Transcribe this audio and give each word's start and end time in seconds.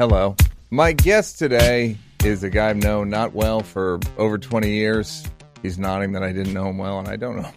Hello. 0.00 0.34
My 0.70 0.94
guest 0.94 1.38
today 1.38 1.94
is 2.24 2.42
a 2.42 2.48
guy 2.48 2.70
I've 2.70 2.78
known 2.78 3.10
not 3.10 3.34
well 3.34 3.60
for 3.60 4.00
over 4.16 4.38
20 4.38 4.70
years. 4.70 5.28
He's 5.62 5.78
nodding 5.78 6.12
that 6.12 6.22
I 6.22 6.32
didn't 6.32 6.54
know 6.54 6.70
him 6.70 6.78
well, 6.78 7.00
and 7.00 7.06
I 7.06 7.16
don't 7.16 7.36
know. 7.36 7.52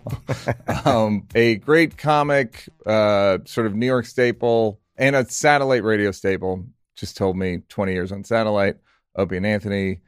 um, 0.84 1.26
a 1.36 1.56
great 1.56 1.98
comic, 1.98 2.68
uh, 2.86 3.38
sort 3.46 3.66
of 3.66 3.76
New 3.76 3.86
York 3.86 4.06
staple, 4.06 4.82
and 4.98 5.16
a 5.16 5.24
satellite 5.24 5.86
radio 5.86 6.12
staple. 6.12 6.66
Just 6.98 7.16
told 7.16 7.38
me 7.38 7.60
20 7.70 7.94
years 7.94 8.12
on 8.12 8.25
satellite. 8.25 8.75
Opie 9.16 9.38
and 9.38 9.46
Anthony, 9.46 10.02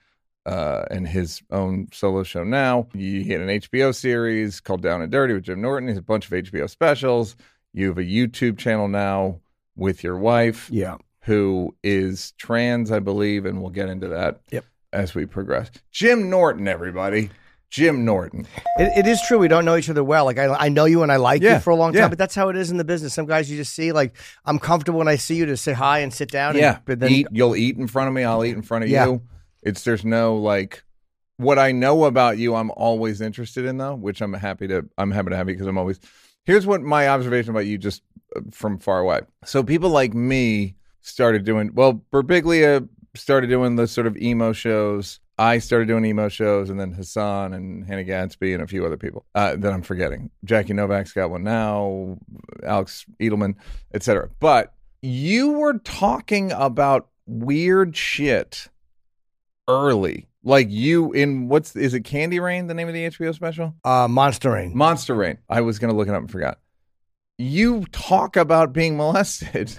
uh, 0.46 0.84
and 0.92 1.08
his 1.08 1.42
own 1.52 1.88
solo 1.94 2.24
show 2.24 2.44
now. 2.44 2.90
You 2.94 3.24
had 3.32 3.40
an 3.40 3.62
HBO 3.62 3.96
series 3.96 4.60
called 4.60 4.82
Down 4.82 5.02
and 5.02 5.10
Dirty 5.10 5.36
with 5.36 5.44
Jim 5.44 5.62
Norton. 5.62 5.88
He's 5.88 5.98
a 5.98 6.02
bunch 6.02 6.26
of 6.26 6.34
HBO 6.34 6.70
specials. 6.70 7.38
You 7.72 7.88
have 7.88 7.98
a 7.98 8.04
YouTube 8.04 8.58
channel 8.58 8.90
now 8.90 9.40
with 9.78 10.04
your 10.04 10.18
wife 10.18 10.70
Yeah. 10.70 10.98
Who 11.26 11.76
is 11.84 12.32
trans, 12.38 12.92
I 12.92 13.00
believe, 13.00 13.46
and 13.46 13.62
we'll 13.62 13.72
get 13.72 13.90
into 13.90 14.08
that 14.10 14.42
Yep. 14.52 14.66
as 14.94 15.16
we 15.16 15.26
progress. 15.26 15.72
Jim 15.92 16.30
Norton, 16.30 16.68
everybody. 16.68 17.30
Jim 17.72 18.06
Norton. 18.06 18.48
It, 18.78 19.00
it 19.00 19.08
is 19.08 19.22
true. 19.28 19.38
We 19.40 19.48
don't 19.50 19.66
know 19.66 19.76
each 19.76 19.90
other 19.90 20.04
well. 20.04 20.24
Like 20.24 20.38
I, 20.38 20.46
I 20.54 20.70
know 20.70 20.86
you 20.86 21.04
and 21.04 21.12
I 21.12 21.18
like 21.18 21.42
Yeah, 21.42 21.56
you 21.56 21.60
for 21.60 21.72
a 21.72 21.76
long 21.76 21.92
time, 21.94 22.04
yeah. 22.04 22.08
but 22.08 22.18
that's 22.18 22.36
how 22.36 22.48
it 22.50 22.56
is 22.56 22.72
in 22.72 22.78
the 22.78 22.86
business. 22.86 23.14
Some 23.14 23.26
guys 23.26 23.50
you 23.52 23.58
just 23.58 23.74
see. 23.74 23.92
Like 23.92 24.16
I'm 24.46 24.60
comfortable 24.60 25.00
when 25.00 25.08
I 25.10 25.18
see 25.18 25.36
you 25.36 25.46
to 25.48 25.58
say 25.58 25.74
hi 25.74 26.00
and 26.00 26.14
sit 26.14 26.30
down. 26.32 26.56
yeah, 26.56 26.76
And, 26.76 26.86
but 26.86 27.00
then 27.00 27.12
eat. 27.12 27.28
You'll 27.32 27.56
eat 27.56 27.76
in 27.76 27.88
front 27.88 28.08
of 28.08 28.14
me. 28.14 28.24
I'll 28.24 28.46
eat 28.46 28.56
in 28.56 28.62
front 28.62 28.84
of 28.86 28.90
Yeah. 28.90 29.06
you. 29.08 29.22
It's 29.64 29.84
there's 29.84 30.06
no 30.06 30.38
like 30.38 30.84
what 31.38 31.60
I 31.60 31.74
know 31.74 32.06
about 32.06 32.38
you. 32.38 32.56
I'm 32.56 32.72
always 32.72 33.20
interested 33.20 33.66
in 33.66 33.78
though, 33.78 33.96
which 33.96 34.22
I'm 34.22 34.32
happy 34.34 34.68
to. 34.68 34.88
I'm 34.98 35.12
happy 35.12 35.32
to 35.32 35.36
have 35.36 35.50
you 35.50 35.56
because 35.56 35.68
I'm 35.68 35.78
always. 35.78 36.00
Here's 36.46 36.66
what 36.68 36.82
my 36.82 37.10
observation 37.10 37.50
about 37.50 37.66
you 37.66 37.78
just 37.80 38.04
uh, 38.38 38.42
from 38.52 38.78
far 38.78 39.00
away. 39.00 39.22
So 39.44 39.64
people 39.64 39.90
like 39.90 40.14
me 40.14 40.76
started 41.06 41.46
doing 41.46 41.72
well. 41.74 42.02
Birbiglia 42.12 42.88
started 43.16 43.48
doing 43.48 43.76
the 43.76 43.88
sort 43.88 44.08
of 44.08 44.18
emo 44.18 44.52
shows. 44.54 45.20
I 45.38 45.60
started 45.60 45.88
doing 45.88 46.06
emo 46.06 46.30
shows, 46.30 46.70
and 46.70 46.80
then 46.80 46.94
Hassan 46.94 47.54
and 47.54 47.86
Hannah 47.86 48.06
Gadsby 48.06 48.54
and 48.54 48.64
a 48.64 48.68
few 48.68 48.86
other 48.86 48.98
people 48.98 49.26
uh, 49.36 49.56
that 49.58 49.74
I'm 49.74 49.82
forgetting. 49.82 50.32
Jackie 50.46 50.74
Novak's 50.74 51.12
got 51.12 51.30
one 51.30 51.44
now, 51.44 52.18
Alex 52.64 53.06
Edelman, 53.22 53.56
etc. 53.94 54.30
But 54.40 54.74
you 55.02 55.52
were 55.52 55.78
talking 55.80 56.52
about 56.54 57.08
weird 57.26 57.98
shit 57.98 58.70
early, 59.68 60.28
like 60.44 60.68
you 60.70 61.12
in 61.12 61.50
what's 61.50 61.76
is 61.76 61.94
it 61.94 62.02
Candy 62.02 62.40
Rain? 62.40 62.68
The 62.68 62.74
name 62.74 62.88
of 62.88 62.94
the 62.94 63.08
HBO 63.10 63.36
special? 63.36 63.76
uh, 63.84 64.08
Monster 64.08 64.52
Rain. 64.52 64.72
Monster 64.76 65.16
Rain. 65.16 65.38
I 65.50 65.62
was 65.62 65.80
gonna 65.80 65.94
look 65.94 66.08
it 66.08 66.14
up 66.14 66.22
and 66.22 66.32
forgot. 66.32 66.60
You 67.38 67.84
talk 67.92 68.38
about 68.38 68.72
being 68.72 68.96
molested. 68.98 69.76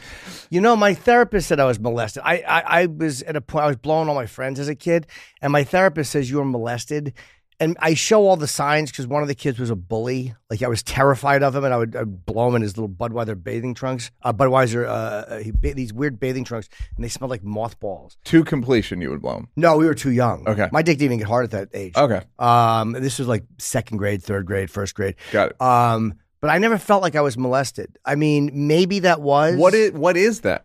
You 0.51 0.61
know, 0.61 0.77
my 0.77 0.93
therapist 0.95 1.49
said 1.49 1.59
I 1.59 1.65
was 1.65 1.81
molested. 1.81 2.23
I, 2.25 2.37
I, 2.47 2.83
I 2.83 2.87
was 2.87 3.23
at 3.23 3.35
a 3.35 3.41
point, 3.41 3.65
I 3.65 3.69
was 3.69 3.77
blowing 3.77 4.09
all 4.09 4.15
my 4.15 4.27
friends 4.27 4.61
as 4.61 4.69
a 4.69 4.75
kid, 4.75 5.07
and 5.41 5.53
my 5.53 5.65
therapist 5.65 6.13
says 6.13 6.31
you 6.31 6.37
were 6.37 6.45
molested. 6.45 7.15
And 7.59 7.75
I 7.81 7.95
show 7.95 8.27
all 8.27 8.37
the 8.37 8.47
signs 8.47 8.91
because 8.91 9.07
one 9.07 9.23
of 9.23 9.29
the 9.29 9.35
kids 9.35 9.59
was 9.59 9.71
a 9.71 9.75
bully. 9.75 10.35
Like 10.51 10.63
I 10.63 10.69
was 10.69 10.83
terrified 10.83 11.43
of 11.43 11.57
him, 11.57 11.65
and 11.65 11.73
I 11.73 11.79
would, 11.79 11.97
I'd 11.97 12.27
blow 12.27 12.49
him 12.49 12.57
in 12.57 12.61
his 12.63 12.77
little 12.77 12.91
Budweiser 12.91 13.43
bathing 13.43 13.73
trunks. 13.73 14.11
Uh, 14.23 14.35
Budweiser, 14.35 14.87
uh, 14.87 15.39
he, 15.39 15.53
these 15.73 15.91
weird 15.95 16.21
bathing 16.21 16.45
trunks, 16.45 16.69
and 16.95 17.03
they 17.03 17.09
smelled 17.09 17.31
like 17.31 17.43
mothballs. 17.43 18.19
to 18.27 18.45
completion, 18.45 19.01
you 19.01 19.09
would 19.09 19.23
blow 19.23 19.39
him. 19.39 19.49
No, 19.57 19.79
we 19.79 19.87
were 19.87 19.95
too 19.95 20.11
young. 20.13 20.47
Okay. 20.47 20.69
my 20.71 20.83
dick 20.83 20.99
didn't 20.99 21.07
even 21.07 21.19
get 21.21 21.29
hard 21.29 21.45
at 21.45 21.51
that 21.53 21.69
age. 21.73 21.97
Okay, 21.97 22.21
Um, 22.39 22.93
this 22.93 23.19
was 23.19 23.27
like 23.27 23.45
second 23.57 23.97
grade, 23.97 24.23
third 24.23 24.45
grade, 24.45 24.71
first 24.71 24.95
grade. 24.95 25.15
got 25.33 25.53
it. 25.53 25.61
Um, 25.63 26.13
but 26.41 26.51
I 26.51 26.59
never 26.59 26.79
felt 26.79 27.03
like 27.03 27.17
I 27.17 27.21
was 27.21 27.37
molested. 27.39 27.99
I 28.05 28.15
mean, 28.15 28.51
maybe 28.53 29.01
that 29.01 29.21
was 29.21 29.57
What 29.57 29.75
is 29.75 29.93
what 29.93 30.17
is 30.17 30.43
that? 30.43 30.65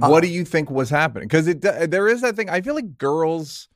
Uh, 0.00 0.08
what 0.08 0.22
do 0.22 0.28
you 0.28 0.44
think 0.44 0.70
was 0.70 0.90
happening? 0.90 1.26
Because 1.28 1.48
it 1.48 1.60
there 1.62 2.08
is 2.08 2.20
that 2.20 2.36
thing. 2.36 2.48
I 2.48 2.60
feel 2.60 2.74
like 2.74 2.98
girls 2.98 3.68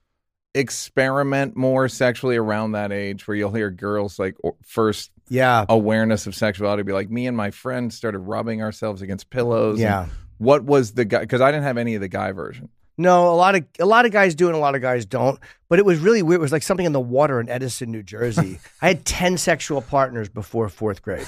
experiment 0.54 1.56
more 1.56 1.88
sexually 1.88 2.36
around 2.36 2.72
that 2.72 2.92
age, 2.92 3.26
where 3.26 3.36
you'll 3.36 3.52
hear 3.52 3.70
girls 3.70 4.18
like 4.18 4.36
first 4.64 5.10
Yeah, 5.28 5.64
awareness 5.68 6.26
of 6.26 6.34
sexuality 6.34 6.82
be 6.82 6.92
like, 6.92 7.10
me 7.10 7.26
and 7.26 7.36
my 7.36 7.50
friend 7.50 7.92
started 7.92 8.18
rubbing 8.18 8.62
ourselves 8.62 9.02
against 9.02 9.30
pillows. 9.30 9.74
and 9.74 9.80
yeah. 9.80 10.06
What 10.38 10.64
was 10.64 10.92
the 10.92 11.04
guy? 11.04 11.20
Because 11.20 11.40
I 11.40 11.50
didn't 11.50 11.64
have 11.64 11.78
any 11.78 11.94
of 11.94 12.00
the 12.00 12.08
guy 12.08 12.32
version. 12.32 12.68
No, 12.98 13.32
a 13.32 13.36
lot 13.36 13.54
of 13.54 13.64
a 13.78 13.86
lot 13.86 14.04
of 14.06 14.12
guys 14.12 14.34
do 14.34 14.48
and 14.48 14.56
a 14.56 14.58
lot 14.58 14.74
of 14.74 14.82
guys 14.82 15.06
don't. 15.06 15.38
But 15.68 15.78
it 15.78 15.84
was 15.84 15.98
really 15.98 16.22
weird. 16.22 16.40
It 16.40 16.42
was 16.42 16.52
like 16.52 16.62
something 16.62 16.86
in 16.86 16.92
the 16.92 17.00
water 17.00 17.40
in 17.40 17.48
Edison, 17.48 17.90
New 17.90 18.02
Jersey. 18.02 18.60
I 18.82 18.88
had 18.88 19.04
ten 19.04 19.38
sexual 19.38 19.80
partners 19.80 20.28
before 20.28 20.68
fourth 20.68 21.02
grade, 21.02 21.26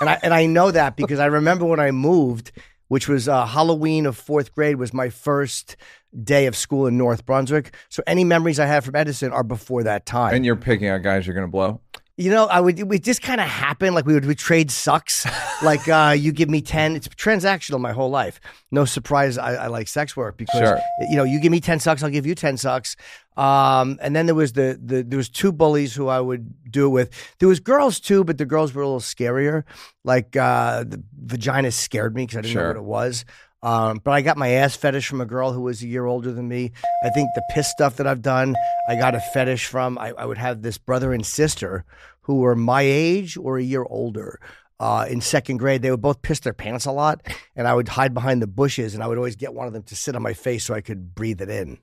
and 0.00 0.10
I 0.10 0.18
and 0.22 0.34
I 0.34 0.46
know 0.46 0.70
that 0.70 0.96
because 0.96 1.18
I 1.18 1.26
remember 1.26 1.64
when 1.64 1.80
I 1.80 1.90
moved, 1.90 2.52
which 2.88 3.08
was 3.08 3.28
uh, 3.28 3.46
Halloween 3.46 4.04
of 4.06 4.16
fourth 4.16 4.54
grade, 4.54 4.76
was 4.76 4.92
my 4.92 5.08
first 5.08 5.76
day 6.22 6.46
of 6.46 6.56
school 6.56 6.86
in 6.86 6.96
North 6.96 7.26
Brunswick. 7.26 7.74
So 7.88 8.02
any 8.06 8.24
memories 8.24 8.58
I 8.58 8.66
have 8.66 8.84
from 8.84 8.96
Edison 8.96 9.32
are 9.32 9.42
before 9.42 9.82
that 9.82 10.06
time. 10.06 10.34
And 10.34 10.44
you're 10.46 10.56
picking 10.56 10.88
out 10.88 11.02
guys 11.02 11.26
you're 11.26 11.34
going 11.34 11.46
to 11.46 11.50
blow. 11.50 11.80
You 12.18 12.30
know, 12.30 12.46
I 12.46 12.60
would. 12.60 12.80
It 12.80 13.02
just 13.04 13.20
kind 13.20 13.42
of 13.42 13.46
happened. 13.46 13.94
Like 13.94 14.06
we 14.06 14.14
would 14.14 14.24
we 14.24 14.34
trade 14.34 14.70
sucks. 14.70 15.26
like 15.62 15.86
uh, 15.86 16.14
you 16.16 16.32
give 16.32 16.48
me 16.48 16.62
ten. 16.62 16.96
It's 16.96 17.08
transactional 17.08 17.78
my 17.78 17.92
whole 17.92 18.08
life. 18.08 18.40
No 18.70 18.86
surprise. 18.86 19.36
I, 19.36 19.54
I 19.54 19.66
like 19.66 19.86
sex 19.86 20.16
work 20.16 20.38
because 20.38 20.58
Sure. 20.58 20.80
you 21.10 21.16
know 21.16 21.24
you 21.24 21.38
give 21.40 21.52
me 21.52 21.60
ten 21.60 21.78
sucks, 21.78 22.02
I'll 22.02 22.08
give 22.08 22.24
you 22.24 22.34
ten 22.34 22.56
sucks. 22.56 22.96
Um, 23.36 23.98
and 24.00 24.16
then 24.16 24.24
there 24.24 24.34
was 24.34 24.54
the 24.54 24.80
the 24.82 25.02
there 25.02 25.18
was 25.18 25.28
two 25.28 25.52
bullies 25.52 25.94
who 25.94 26.08
I 26.08 26.18
would 26.20 26.54
do 26.72 26.86
it 26.86 26.90
with. 26.90 27.34
There 27.38 27.48
was 27.50 27.60
girls 27.60 28.00
too, 28.00 28.24
but 28.24 28.38
the 28.38 28.46
girls 28.46 28.72
were 28.72 28.80
a 28.80 28.86
little 28.86 29.00
scarier. 29.00 29.64
Like 30.02 30.34
uh, 30.36 30.84
the 30.84 31.02
vagina 31.22 31.70
scared 31.70 32.14
me 32.14 32.22
because 32.24 32.38
I 32.38 32.40
didn't 32.40 32.52
Sure. 32.54 32.62
know 32.62 32.68
what 32.68 32.76
it 32.78 32.84
was. 32.84 33.24
Um, 33.62 34.00
but 34.04 34.12
I 34.12 34.22
got 34.22 34.36
my 34.36 34.48
ass 34.48 34.76
fetish 34.76 35.08
from 35.08 35.20
a 35.20 35.26
girl 35.26 35.52
who 35.52 35.62
was 35.62 35.82
a 35.82 35.88
year 35.88 36.04
older 36.04 36.32
than 36.32 36.48
me. 36.48 36.72
I 37.02 37.08
think 37.10 37.30
the 37.34 37.42
piss 37.50 37.68
stuff 37.70 37.96
that 37.96 38.06
I've 38.06 38.22
done, 38.22 38.54
I 38.88 38.96
got 38.96 39.14
a 39.14 39.20
fetish 39.20 39.66
from. 39.66 39.98
I, 39.98 40.12
I 40.16 40.24
would 40.24 40.38
have 40.38 40.62
this 40.62 40.78
brother 40.78 41.12
and 41.12 41.24
sister 41.24 41.84
who 42.22 42.36
were 42.36 42.56
my 42.56 42.82
age 42.82 43.36
or 43.36 43.58
a 43.58 43.62
year 43.62 43.84
older. 43.88 44.40
Uh, 44.78 45.06
in 45.08 45.22
second 45.22 45.56
grade, 45.56 45.80
they 45.80 45.90
would 45.90 46.02
both 46.02 46.20
piss 46.20 46.40
their 46.40 46.52
pants 46.52 46.84
a 46.84 46.92
lot, 46.92 47.26
and 47.54 47.66
I 47.66 47.72
would 47.72 47.88
hide 47.88 48.12
behind 48.12 48.42
the 48.42 48.46
bushes, 48.46 48.94
and 48.94 49.02
I 49.02 49.06
would 49.06 49.16
always 49.16 49.36
get 49.36 49.54
one 49.54 49.66
of 49.66 49.72
them 49.72 49.84
to 49.84 49.96
sit 49.96 50.14
on 50.14 50.22
my 50.22 50.34
face 50.34 50.64
so 50.64 50.74
I 50.74 50.82
could 50.82 51.14
breathe 51.14 51.40
it 51.40 51.48
in. 51.48 51.78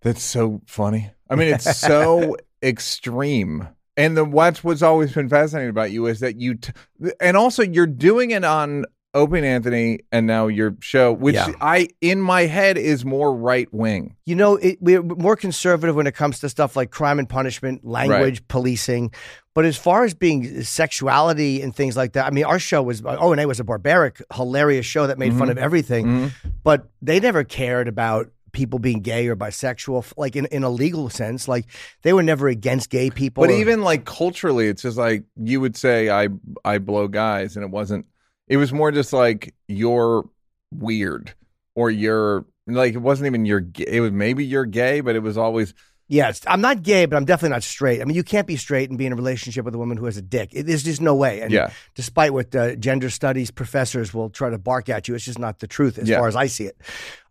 That's 0.00 0.22
so 0.22 0.62
funny. 0.66 1.10
I 1.28 1.34
mean, 1.34 1.48
it's 1.48 1.76
so 1.76 2.36
extreme. 2.62 3.68
And 3.98 4.16
the 4.16 4.24
what's 4.24 4.62
what's 4.64 4.80
always 4.80 5.12
been 5.12 5.28
fascinating 5.28 5.70
about 5.70 5.90
you 5.90 6.06
is 6.06 6.20
that 6.20 6.40
you, 6.40 6.54
t- 6.54 6.72
and 7.20 7.36
also 7.36 7.62
you're 7.62 7.86
doing 7.86 8.30
it 8.30 8.44
on 8.44 8.84
Opie 9.18 9.38
and 9.38 9.46
Anthony, 9.46 10.00
and 10.12 10.26
now 10.26 10.46
your 10.46 10.76
show, 10.80 11.12
which 11.12 11.34
Yeah. 11.34 11.52
I 11.60 11.88
in 12.00 12.20
my 12.20 12.42
head 12.42 12.78
is 12.78 13.04
more 13.04 13.34
right 13.34 13.68
wing. 13.72 14.16
You 14.26 14.34
know, 14.36 14.56
it, 14.56 14.78
we're 14.80 15.02
more 15.02 15.36
conservative 15.36 15.96
when 15.96 16.06
it 16.06 16.14
comes 16.14 16.38
to 16.40 16.48
stuff 16.48 16.76
like 16.76 16.90
crime 16.90 17.18
and 17.18 17.28
punishment, 17.28 17.84
language, 17.84 18.46
policing. 18.48 19.12
But 19.54 19.64
as 19.64 19.76
far 19.76 20.04
as 20.04 20.14
being 20.14 20.62
sexuality 20.62 21.62
and 21.62 21.74
things 21.74 21.96
like 21.96 22.12
that, 22.12 22.26
I 22.26 22.30
mean, 22.30 22.44
our 22.44 22.58
show 22.58 22.82
was 22.82 23.02
O 23.04 23.32
and 23.32 23.40
A 23.40 23.46
was 23.46 23.60
a 23.60 23.64
barbaric, 23.64 24.22
hilarious 24.32 24.86
show 24.86 25.06
that 25.06 25.18
made 25.18 25.34
fun 25.34 25.50
of 25.50 25.58
everything. 25.58 26.06
Mhm. 26.06 26.32
But 26.62 26.88
they 27.02 27.20
never 27.20 27.44
cared 27.44 27.88
about 27.88 28.30
people 28.52 28.78
being 28.78 29.00
gay 29.00 29.28
or 29.28 29.36
bisexual, 29.36 30.12
like 30.16 30.34
in, 30.34 30.46
in 30.46 30.64
a 30.64 30.70
legal 30.70 31.10
sense. 31.10 31.46
Like 31.48 31.66
they 32.02 32.12
were 32.12 32.22
never 32.22 32.48
against 32.48 32.88
gay 32.90 33.10
people. 33.10 33.42
But 33.44 33.50
or- 33.50 33.58
even 33.58 33.82
like 33.82 34.04
culturally, 34.04 34.68
it's 34.68 34.82
just 34.82 34.96
like 34.96 35.24
you 35.36 35.60
would 35.60 35.76
say, 35.76 36.08
I 36.08 36.28
I 36.64 36.78
blow 36.78 37.08
guys, 37.08 37.56
and 37.56 37.64
it 37.64 37.70
wasn't. 37.70 38.06
It 38.48 38.56
was 38.56 38.72
more 38.72 38.90
just 38.92 39.12
like 39.12 39.54
you're 39.68 40.28
weird, 40.72 41.34
or 41.74 41.90
you're 41.90 42.44
like 42.66 42.94
it 42.94 42.98
wasn't 42.98 43.26
even 43.26 43.44
you're. 43.44 43.64
It 43.78 44.00
was 44.00 44.12
maybe 44.12 44.44
you're 44.44 44.66
gay, 44.66 45.00
but 45.00 45.16
it 45.16 45.22
was 45.22 45.36
always 45.38 45.74
Yeah, 46.08 46.32
I'm 46.46 46.62
not 46.62 46.82
gay, 46.82 47.04
but 47.06 47.16
I'm 47.16 47.26
definitely 47.26 47.54
not 47.54 47.62
straight. 47.62 48.00
I 48.00 48.04
mean, 48.06 48.16
you 48.16 48.24
can't 48.24 48.46
be 48.46 48.56
straight 48.56 48.88
and 48.88 48.98
be 48.98 49.04
in 49.04 49.12
a 49.12 49.16
relationship 49.16 49.64
with 49.66 49.74
a 49.74 49.78
woman 49.78 49.98
who 49.98 50.06
has 50.06 50.16
a 50.16 50.22
dick. 50.22 50.50
It, 50.54 50.64
there's 50.64 50.82
just 50.82 51.02
no 51.02 51.14
way. 51.14 51.40
And 51.42 51.52
Yeah. 51.52 51.70
despite 51.94 52.32
what 52.32 52.54
uh, 52.56 52.76
gender 52.76 53.10
studies 53.10 53.50
professors 53.50 54.14
will 54.14 54.30
try 54.30 54.48
to 54.48 54.56
bark 54.58 54.88
at 54.88 55.06
you, 55.08 55.14
it's 55.14 55.24
just 55.26 55.38
not 55.38 55.58
the 55.58 55.66
truth 55.66 55.98
as 55.98 56.08
Yeah. 56.08 56.18
far 56.18 56.28
as 56.28 56.34
I 56.36 56.46
see 56.46 56.64
it. 56.64 56.78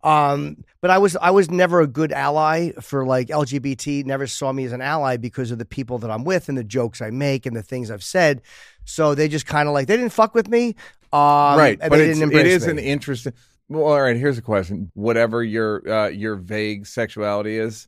Um, 0.04 0.58
but 0.80 0.90
I 0.90 0.98
was 0.98 1.16
I 1.16 1.32
was 1.32 1.50
never 1.50 1.80
a 1.80 1.88
good 1.88 2.12
ally 2.12 2.70
for 2.80 3.04
like 3.04 3.28
LGBT. 3.28 4.04
Never 4.04 4.28
saw 4.28 4.52
me 4.52 4.64
as 4.64 4.72
an 4.72 4.80
ally 4.80 5.16
because 5.16 5.50
of 5.50 5.58
the 5.58 5.64
people 5.64 5.98
that 5.98 6.10
I'm 6.10 6.22
with 6.22 6.48
and 6.48 6.56
the 6.56 6.62
jokes 6.64 7.02
I 7.02 7.10
make 7.10 7.46
and 7.46 7.56
the 7.56 7.64
things 7.64 7.90
I've 7.90 8.04
said. 8.04 8.42
So 8.88 9.14
they 9.14 9.28
just 9.28 9.46
kind 9.46 9.68
of 9.68 9.74
like 9.74 9.86
they 9.86 9.96
didn't 9.96 10.12
fuck 10.12 10.34
with 10.34 10.48
me. 10.48 10.74
Um, 11.12 11.58
right, 11.58 11.78
but 11.78 11.98
it's, 12.00 12.20
embrace 12.20 12.46
is 12.46 12.66
me. 12.66 12.72
an 12.72 12.78
interesting. 12.78 13.32
Well, 13.68 13.84
all 13.84 14.00
right. 14.00 14.16
Here's 14.16 14.38
a 14.38 14.42
question: 14.42 14.90
Whatever 14.94 15.42
your 15.44 15.88
uh, 15.88 16.08
your 16.08 16.36
vague 16.36 16.86
sexuality 16.86 17.56
is, 17.58 17.86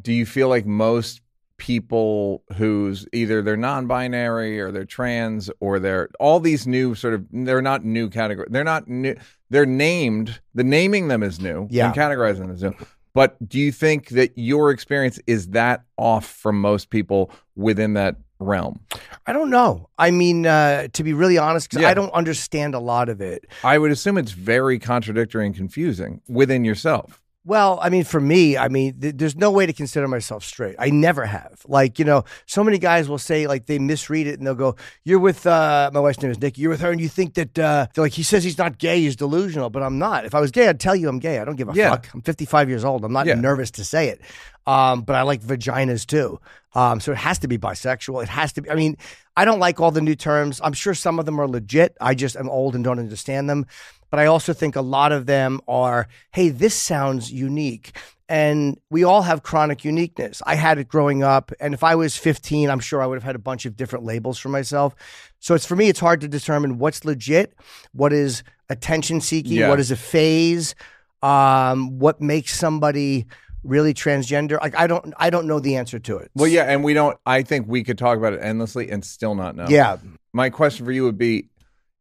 do 0.00 0.12
you 0.12 0.24
feel 0.26 0.48
like 0.48 0.64
most 0.66 1.20
people 1.56 2.42
who's 2.56 3.06
either 3.12 3.42
they're 3.42 3.56
non-binary 3.56 4.58
or 4.58 4.72
they're 4.72 4.86
trans 4.86 5.50
or 5.60 5.78
they're 5.78 6.08
all 6.18 6.40
these 6.40 6.66
new 6.66 6.94
sort 6.94 7.12
of 7.12 7.26
they're 7.30 7.60
not 7.60 7.84
new 7.84 8.08
category 8.08 8.48
they're 8.50 8.64
not 8.64 8.88
new 8.88 9.14
they're 9.50 9.66
named 9.66 10.40
the 10.54 10.64
naming 10.64 11.08
them 11.08 11.22
is 11.22 11.38
new 11.38 11.68
Yeah. 11.70 11.88
and 11.88 11.94
categorizing 11.94 12.38
them 12.38 12.50
is 12.52 12.62
new 12.62 12.74
but 13.12 13.36
do 13.46 13.58
you 13.58 13.72
think 13.72 14.08
that 14.08 14.32
your 14.36 14.70
experience 14.70 15.20
is 15.26 15.48
that 15.48 15.84
off 15.98 16.24
from 16.24 16.58
most 16.58 16.88
people 16.88 17.30
within 17.56 17.92
that 17.92 18.16
realm? 18.40 18.80
I 19.26 19.32
don't 19.32 19.50
know. 19.50 19.88
I 19.98 20.10
mean, 20.10 20.46
uh, 20.46 20.88
to 20.92 21.04
be 21.04 21.12
really 21.12 21.38
honest, 21.38 21.72
Yeah. 21.74 21.88
I 21.88 21.94
don't 21.94 22.12
understand 22.12 22.74
a 22.74 22.80
lot 22.80 23.08
of 23.08 23.20
it. 23.20 23.46
I 23.62 23.78
would 23.78 23.90
assume 23.92 24.18
it's 24.18 24.32
very 24.32 24.78
contradictory 24.78 25.46
and 25.46 25.54
confusing 25.54 26.20
within 26.28 26.64
yourself. 26.64 27.22
Well, 27.46 27.78
I 27.80 27.88
mean, 27.88 28.04
for 28.04 28.20
me, 28.20 28.58
I 28.58 28.68
mean, 28.68 29.00
th- 29.00 29.14
there's 29.16 29.34
no 29.34 29.50
way 29.50 29.64
to 29.64 29.72
consider 29.72 30.06
myself 30.06 30.44
straight. 30.44 30.76
I 30.78 30.90
never 30.90 31.24
have. 31.24 31.62
Like, 31.66 31.98
you 31.98 32.04
know, 32.04 32.24
so 32.44 32.62
many 32.62 32.76
guys 32.76 33.08
will 33.08 33.16
say, 33.18 33.46
like, 33.46 33.64
they 33.64 33.78
misread 33.78 34.26
it 34.26 34.38
and 34.38 34.46
they'll 34.46 34.54
go, 34.54 34.76
You're 35.04 35.20
with, 35.20 35.46
uh, 35.46 35.90
my 35.94 36.00
wife's 36.00 36.20
name 36.20 36.30
is 36.30 36.38
Nikki, 36.38 36.60
you're 36.60 36.70
with 36.70 36.82
her, 36.82 36.90
and 36.90 37.00
you 37.00 37.08
think 37.08 37.34
that, 37.34 37.58
uh, 37.58 37.86
they're 37.94 38.04
like, 38.04 38.12
he 38.12 38.22
says 38.22 38.44
he's 38.44 38.58
not 38.58 38.76
gay, 38.76 39.00
he's 39.00 39.16
delusional, 39.16 39.70
but 39.70 39.82
I'm 39.82 39.98
not. 39.98 40.26
If 40.26 40.34
I 40.34 40.40
was 40.40 40.50
gay, 40.50 40.68
I'd 40.68 40.80
tell 40.80 40.94
you 40.94 41.08
I'm 41.08 41.18
gay. 41.18 41.38
I 41.38 41.46
don't 41.46 41.56
give 41.56 41.70
a 41.70 41.72
Yeah. 41.72 41.90
fuck. 41.92 42.08
I'm 42.12 42.20
55 42.20 42.68
years 42.68 42.84
old. 42.84 43.04
I'm 43.06 43.12
not 43.12 43.24
Yeah. 43.26 43.34
nervous 43.36 43.70
to 43.72 43.84
say 43.86 44.08
it. 44.10 44.20
Um, 44.66 45.00
but 45.00 45.16
I 45.16 45.22
like 45.22 45.40
vaginas 45.40 46.04
too. 46.06 46.40
Um, 46.74 47.00
so 47.00 47.10
it 47.12 47.18
has 47.18 47.38
to 47.40 47.48
be 47.48 47.56
bisexual. 47.56 48.22
It 48.22 48.28
has 48.28 48.52
to 48.52 48.62
be, 48.62 48.70
I 48.70 48.74
mean, 48.74 48.98
I 49.34 49.46
don't 49.46 49.58
like 49.58 49.80
all 49.80 49.90
the 49.90 50.02
new 50.02 50.14
terms. 50.14 50.60
I'm 50.62 50.74
sure 50.74 50.92
some 50.92 51.18
of 51.18 51.24
them 51.24 51.40
are 51.40 51.48
legit. 51.48 51.96
I 52.02 52.14
just 52.14 52.36
am 52.36 52.50
old 52.50 52.74
and 52.74 52.84
don't 52.84 52.98
understand 52.98 53.48
them. 53.48 53.64
But 54.10 54.20
I 54.20 54.26
also 54.26 54.52
think 54.52 54.76
a 54.76 54.80
lot 54.82 55.12
of 55.12 55.26
them 55.26 55.60
are, 55.68 56.08
hey, 56.32 56.48
this 56.48 56.74
sounds 56.74 57.32
unique. 57.32 57.96
And 58.28 58.78
we 58.90 59.02
all 59.02 59.22
have 59.22 59.42
chronic 59.42 59.84
uniqueness. 59.84 60.40
I 60.46 60.54
had 60.54 60.78
it 60.78 60.88
growing 60.88 61.22
up. 61.24 61.50
And 61.58 61.74
if 61.74 61.82
I 61.82 61.96
was 61.96 62.16
15, 62.16 62.70
I'm 62.70 62.78
sure 62.78 63.02
I 63.02 63.06
would 63.06 63.16
have 63.16 63.24
had 63.24 63.34
a 63.34 63.40
bunch 63.40 63.66
of 63.66 63.76
different 63.76 64.04
labels 64.04 64.38
for 64.38 64.48
myself. 64.48 64.94
So 65.40 65.54
it's 65.54 65.66
for 65.66 65.74
me, 65.74 65.88
it's 65.88 65.98
hard 66.00 66.20
to 66.20 66.28
determine 66.28 66.78
what's 66.78 67.04
legit, 67.04 67.54
what 67.92 68.12
is 68.12 68.42
attention 68.68 69.20
seeking, 69.20 69.52
Yeah. 69.54 69.68
what 69.68 69.80
is 69.80 69.90
a 69.90 69.96
phase, 69.96 70.74
um, 71.22 71.98
what 71.98 72.20
makes 72.20 72.56
somebody 72.56 73.26
really 73.64 73.92
transgender. 73.92 74.60
Like 74.60 74.78
I 74.78 74.86
don't 74.86 75.12
I 75.18 75.28
don't 75.30 75.46
know 75.46 75.58
the 75.60 75.76
answer 75.76 75.98
to 75.98 76.16
it. 76.16 76.30
Well, 76.34 76.48
yeah, 76.48 76.64
and 76.64 76.82
we 76.84 76.94
don't. 76.94 77.18
I 77.26 77.42
think 77.42 77.66
we 77.68 77.82
could 77.84 77.98
talk 77.98 78.16
about 78.16 78.32
it 78.32 78.40
endlessly 78.42 78.90
and 78.90 79.04
still 79.04 79.34
not 79.34 79.56
know. 79.56 79.66
Yeah. 79.68 79.98
My 80.32 80.48
question 80.50 80.86
for 80.86 80.92
you 80.92 81.04
would 81.04 81.18
be, 81.18 81.48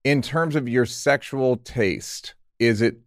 in 0.04 0.22
terms 0.22 0.56
of 0.56 0.68
your 0.68 0.86
sexual 0.86 1.58
taste, 1.58 2.36
is 2.60 2.82
it 2.82 2.98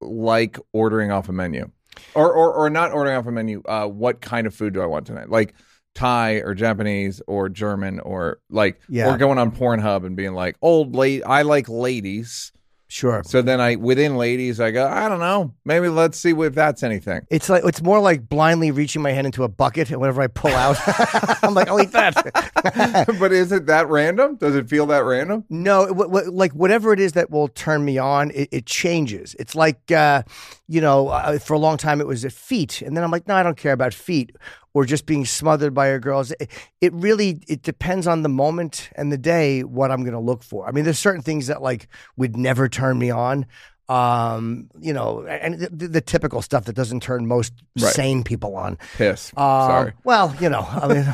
like 0.00 0.58
ordering 0.72 1.10
off 1.10 1.28
a 1.28 1.32
menu, 1.32 1.70
or 2.14 2.32
or 2.32 2.52
or 2.54 2.70
not 2.70 2.92
ordering 2.92 3.16
off 3.16 3.26
a 3.26 3.32
menu? 3.32 3.62
Uh, 3.64 3.86
what 3.86 4.20
kind 4.20 4.46
of 4.46 4.54
food 4.54 4.74
do 4.74 4.80
I 4.82 4.86
want 4.86 5.06
tonight? 5.06 5.28
Like 5.30 5.54
Thai 5.94 6.34
or 6.36 6.54
Japanese 6.54 7.20
or 7.26 7.48
German 7.48 7.98
or 8.00 8.38
like 8.50 8.80
Yeah. 8.88 9.12
or 9.12 9.18
going 9.18 9.38
on 9.38 9.50
Pornhub 9.50 10.04
and 10.06 10.14
being 10.16 10.34
like 10.34 10.56
old 10.62 10.94
lady. 10.94 11.24
I 11.24 11.42
like 11.42 11.68
ladies. 11.68 12.52
Sure. 12.90 13.22
So 13.24 13.42
then 13.42 13.60
I 13.60 13.76
within 13.76 14.16
ladies, 14.16 14.60
I 14.60 14.70
go. 14.70 14.88
I 14.88 15.10
don't 15.10 15.20
know. 15.20 15.52
Maybe 15.66 15.88
let's 15.88 16.18
see 16.18 16.30
if 16.30 16.54
that's 16.54 16.82
anything. 16.82 17.26
It's 17.30 17.50
like 17.50 17.62
it's 17.64 17.82
more 17.82 18.00
like 18.00 18.30
blindly 18.30 18.70
reaching 18.70 19.02
my 19.02 19.10
hand 19.12 19.26
into 19.26 19.44
a 19.44 19.48
bucket, 19.48 19.90
and 19.90 20.00
whenever 20.00 20.22
I 20.22 20.26
pull 20.26 20.52
out, 20.52 20.78
I'm 21.44 21.52
like, 21.52 21.68
I'll 21.68 21.80
eat 21.82 21.92
that. 21.92 23.06
but 23.20 23.30
is 23.30 23.52
it 23.52 23.66
that 23.66 23.88
random? 23.88 24.36
Does 24.36 24.56
it 24.56 24.70
feel 24.70 24.86
that 24.86 25.04
random? 25.04 25.44
No, 25.50 25.86
w- 25.88 26.10
w- 26.10 26.30
like 26.30 26.52
whatever 26.52 26.94
it 26.94 27.00
is 27.00 27.12
that 27.12 27.30
will 27.30 27.48
turn 27.48 27.84
me 27.84 27.98
on, 27.98 28.30
it, 28.30 28.48
it 28.52 28.64
changes. 28.66 29.36
It's 29.38 29.54
like, 29.54 29.92
uh, 29.92 30.22
you 30.68 30.80
know, 30.80 31.08
uh, 31.08 31.38
for 31.38 31.54
a 31.54 31.58
long 31.58 31.78
time 31.78 32.00
it 32.00 32.06
was 32.06 32.24
at 32.24 32.32
feet, 32.32 32.82
and 32.82 32.96
then 32.96 33.02
I'm 33.02 33.10
like, 33.10 33.26
no, 33.26 33.34
I 33.34 33.42
don't 33.42 33.56
care 33.56 33.72
about 33.72 33.94
feet 33.94 34.36
or 34.74 34.84
just 34.84 35.06
being 35.06 35.24
smothered 35.24 35.74
by 35.74 35.86
a 35.88 35.98
girl's. 35.98 36.30
It, 36.32 36.50
it 36.80 36.92
really 36.92 37.40
it 37.48 37.62
depends 37.62 38.06
on 38.06 38.22
the 38.22 38.28
moment 38.28 38.90
and 38.94 39.10
the 39.10 39.18
day 39.18 39.64
what 39.64 39.90
I'm 39.90 40.02
going 40.02 40.12
to 40.12 40.20
look 40.20 40.42
for. 40.44 40.68
I 40.68 40.72
mean, 40.72 40.84
there's 40.84 40.98
certain 40.98 41.22
things 41.22 41.46
that 41.46 41.62
like 41.62 41.88
would 42.16 42.36
never 42.36 42.68
turn 42.68 42.98
me 42.98 43.10
on. 43.10 43.46
Um, 43.88 44.68
you 44.78 44.92
know, 44.92 45.24
and 45.26 45.58
the, 45.60 45.88
the 45.88 46.00
typical 46.02 46.42
stuff 46.42 46.64
that 46.66 46.74
doesn't 46.74 47.02
turn 47.02 47.26
most 47.26 47.54
Right. 47.80 47.92
sane 47.94 48.22
people 48.22 48.54
on. 48.56 48.76
Piss. 48.96 49.32
Uh, 49.36 49.66
Sorry. 49.68 49.92
Well, 50.04 50.34
you 50.40 50.48
know, 50.50 50.60
I 50.60 50.88
mean, 50.88 51.04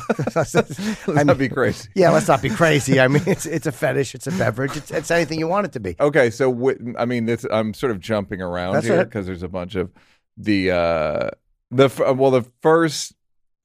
That'd 1.15 1.39
be 1.39 1.49
crazy. 1.49 1.89
yeah, 1.95 2.11
let's 2.11 2.27
not 2.27 2.43
be 2.43 2.49
crazy. 2.51 2.99
I 3.01 3.07
mean, 3.09 3.23
it's 3.27 3.47
it's 3.47 3.67
a 3.67 3.73
fetish, 3.73 4.15
it's 4.15 4.27
a 4.27 4.33
beverage, 4.33 4.77
it's, 4.77 4.91
it's 4.91 5.11
anything 5.11 5.39
you 5.39 5.47
want 5.47 5.67
it 5.67 5.73
to 5.73 5.81
be. 5.81 5.95
Okay, 6.01 6.31
so 6.31 6.51
wi- 6.53 6.95
I 6.99 7.05
mean, 7.05 7.27
this 7.27 7.45
I'm 7.51 7.75
sort 7.75 7.93
of 7.93 8.01
jumping 8.01 8.41
around 8.43 8.75
That's 8.75 8.87
here 8.87 9.05
because 9.05 9.27
there's 9.27 9.43
a 9.45 9.49
bunch 9.49 9.75
of 9.77 9.93
the 10.37 10.71
uh 10.73 11.31
the 11.71 11.85
f- 11.85 12.17
well 12.17 12.31
the 12.31 12.45
first 12.63 13.15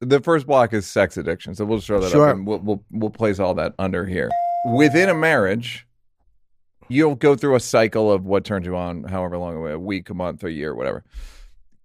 the 0.01 0.19
first 0.21 0.45
block 0.45 0.73
is 0.73 0.85
sex 0.85 1.17
addiction, 1.17 1.55
so 1.55 1.65
we'll 1.65 1.77
just 1.79 1.87
throw 1.87 1.99
that 1.99 2.11
Sure. 2.11 2.29
up 2.29 2.35
and 2.35 2.45
we'll, 2.45 2.59
we'll 2.59 2.83
we'll 2.91 3.09
place 3.09 3.39
all 3.39 3.53
that 3.55 3.73
under 3.79 4.05
here. 4.05 4.29
Within 4.73 5.09
a 5.09 5.13
marriage, 5.13 5.87
you'll 6.89 7.15
go 7.15 7.35
through 7.35 7.55
a 7.55 7.59
cycle 7.59 8.11
of 8.11 8.25
what 8.25 8.43
turns 8.43 8.65
you 8.65 8.75
on, 8.75 9.03
however 9.03 9.37
long 9.37 9.65
a 9.67 9.79
week, 9.79 10.09
a 10.09 10.13
month, 10.13 10.43
a 10.43 10.51
year, 10.51 10.75
whatever. 10.75 11.03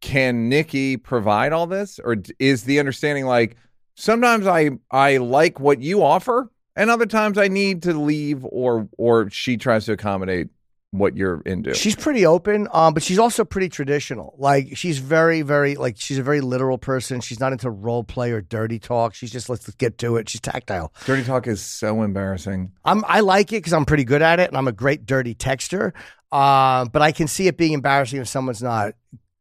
Can 0.01 0.49
Nikki 0.49 0.97
provide 0.97 1.53
all 1.53 1.67
this, 1.67 2.01
or 2.03 2.17
is 2.39 2.65
the 2.65 2.79
understanding 2.79 3.27
like 3.27 3.57
sometimes 3.95 4.47
I 4.47 4.71
I 4.91 5.19
like 5.19 5.61
what 5.61 5.81
you 5.81 6.03
offer, 6.03 6.51
and 6.77 6.91
other 6.91 7.07
times 7.07 7.39
I 7.39 7.49
need 7.49 7.83
to 7.85 7.93
leave, 7.95 8.45
or 8.45 8.89
or 8.99 9.31
she 9.31 9.57
tries 9.57 9.87
to 9.87 9.93
accommodate 9.93 10.49
what 10.95 11.17
you're 11.17 11.41
into. 11.41 11.75
She's 11.75 11.97
pretty 11.97 12.25
open, 12.25 12.69
um, 12.73 12.95
but 12.95 13.03
she's 13.03 13.19
also 13.19 13.45
pretty 13.45 13.69
traditional. 13.69 14.35
Like 14.39 14.77
she's 14.77 14.99
very, 14.99 15.43
very 15.43 15.75
like 15.75 15.97
she's 15.99 16.19
a 16.19 16.23
very 16.23 16.41
literal 16.41 16.79
person. 16.79 17.21
She's 17.21 17.41
not 17.41 17.53
into 17.53 17.69
role 17.69 18.05
play 18.05 18.31
or 18.31 18.41
dirty 18.41 18.79
talk. 18.79 19.15
She's 19.15 19.33
just 19.33 19.49
let's 19.49 19.69
get 19.75 19.99
to 19.99 20.17
it. 20.17 20.29
She's 20.29 20.41
tactile. 20.41 20.93
Dirty 21.05 21.25
talk 21.25 21.47
is 21.49 21.61
so 21.61 22.03
embarrassing. 22.03 22.73
I'm 22.85 23.05
I 23.09 23.21
like 23.21 23.53
it 23.53 23.57
because 23.57 23.73
I'm 23.73 23.85
pretty 23.85 24.05
good 24.05 24.23
at 24.23 24.39
it, 24.39 24.49
and 24.49 24.57
I'm 24.57 24.69
a 24.69 24.73
great 24.73 25.05
dirty 25.05 25.35
texter. 25.35 25.93
Um, 26.31 26.89
but 26.93 27.03
I 27.03 27.13
can 27.13 27.27
see 27.27 27.49
it 27.49 27.57
being 27.57 27.73
embarrassing 27.73 28.21
if 28.21 28.29
someone's 28.29 28.63
not 28.63 28.95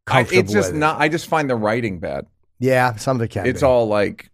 I, 0.08 0.24
comfortable. 0.24 0.42
it's 0.42 0.52
just 0.52 0.70
with 0.70 0.78
it. 0.78 0.80
not. 0.80 1.00
I 1.00 1.08
just 1.08 1.28
find 1.28 1.50
the 1.50 1.56
writing 1.56 2.00
bad. 2.00 2.26
Yeah, 2.60 2.96
some 2.96 3.18
of 3.18 3.22
it 3.22 3.28
can. 3.30 3.46
It's 3.46 3.62
be. 3.62 3.66
all 3.66 3.88
like 3.88 4.32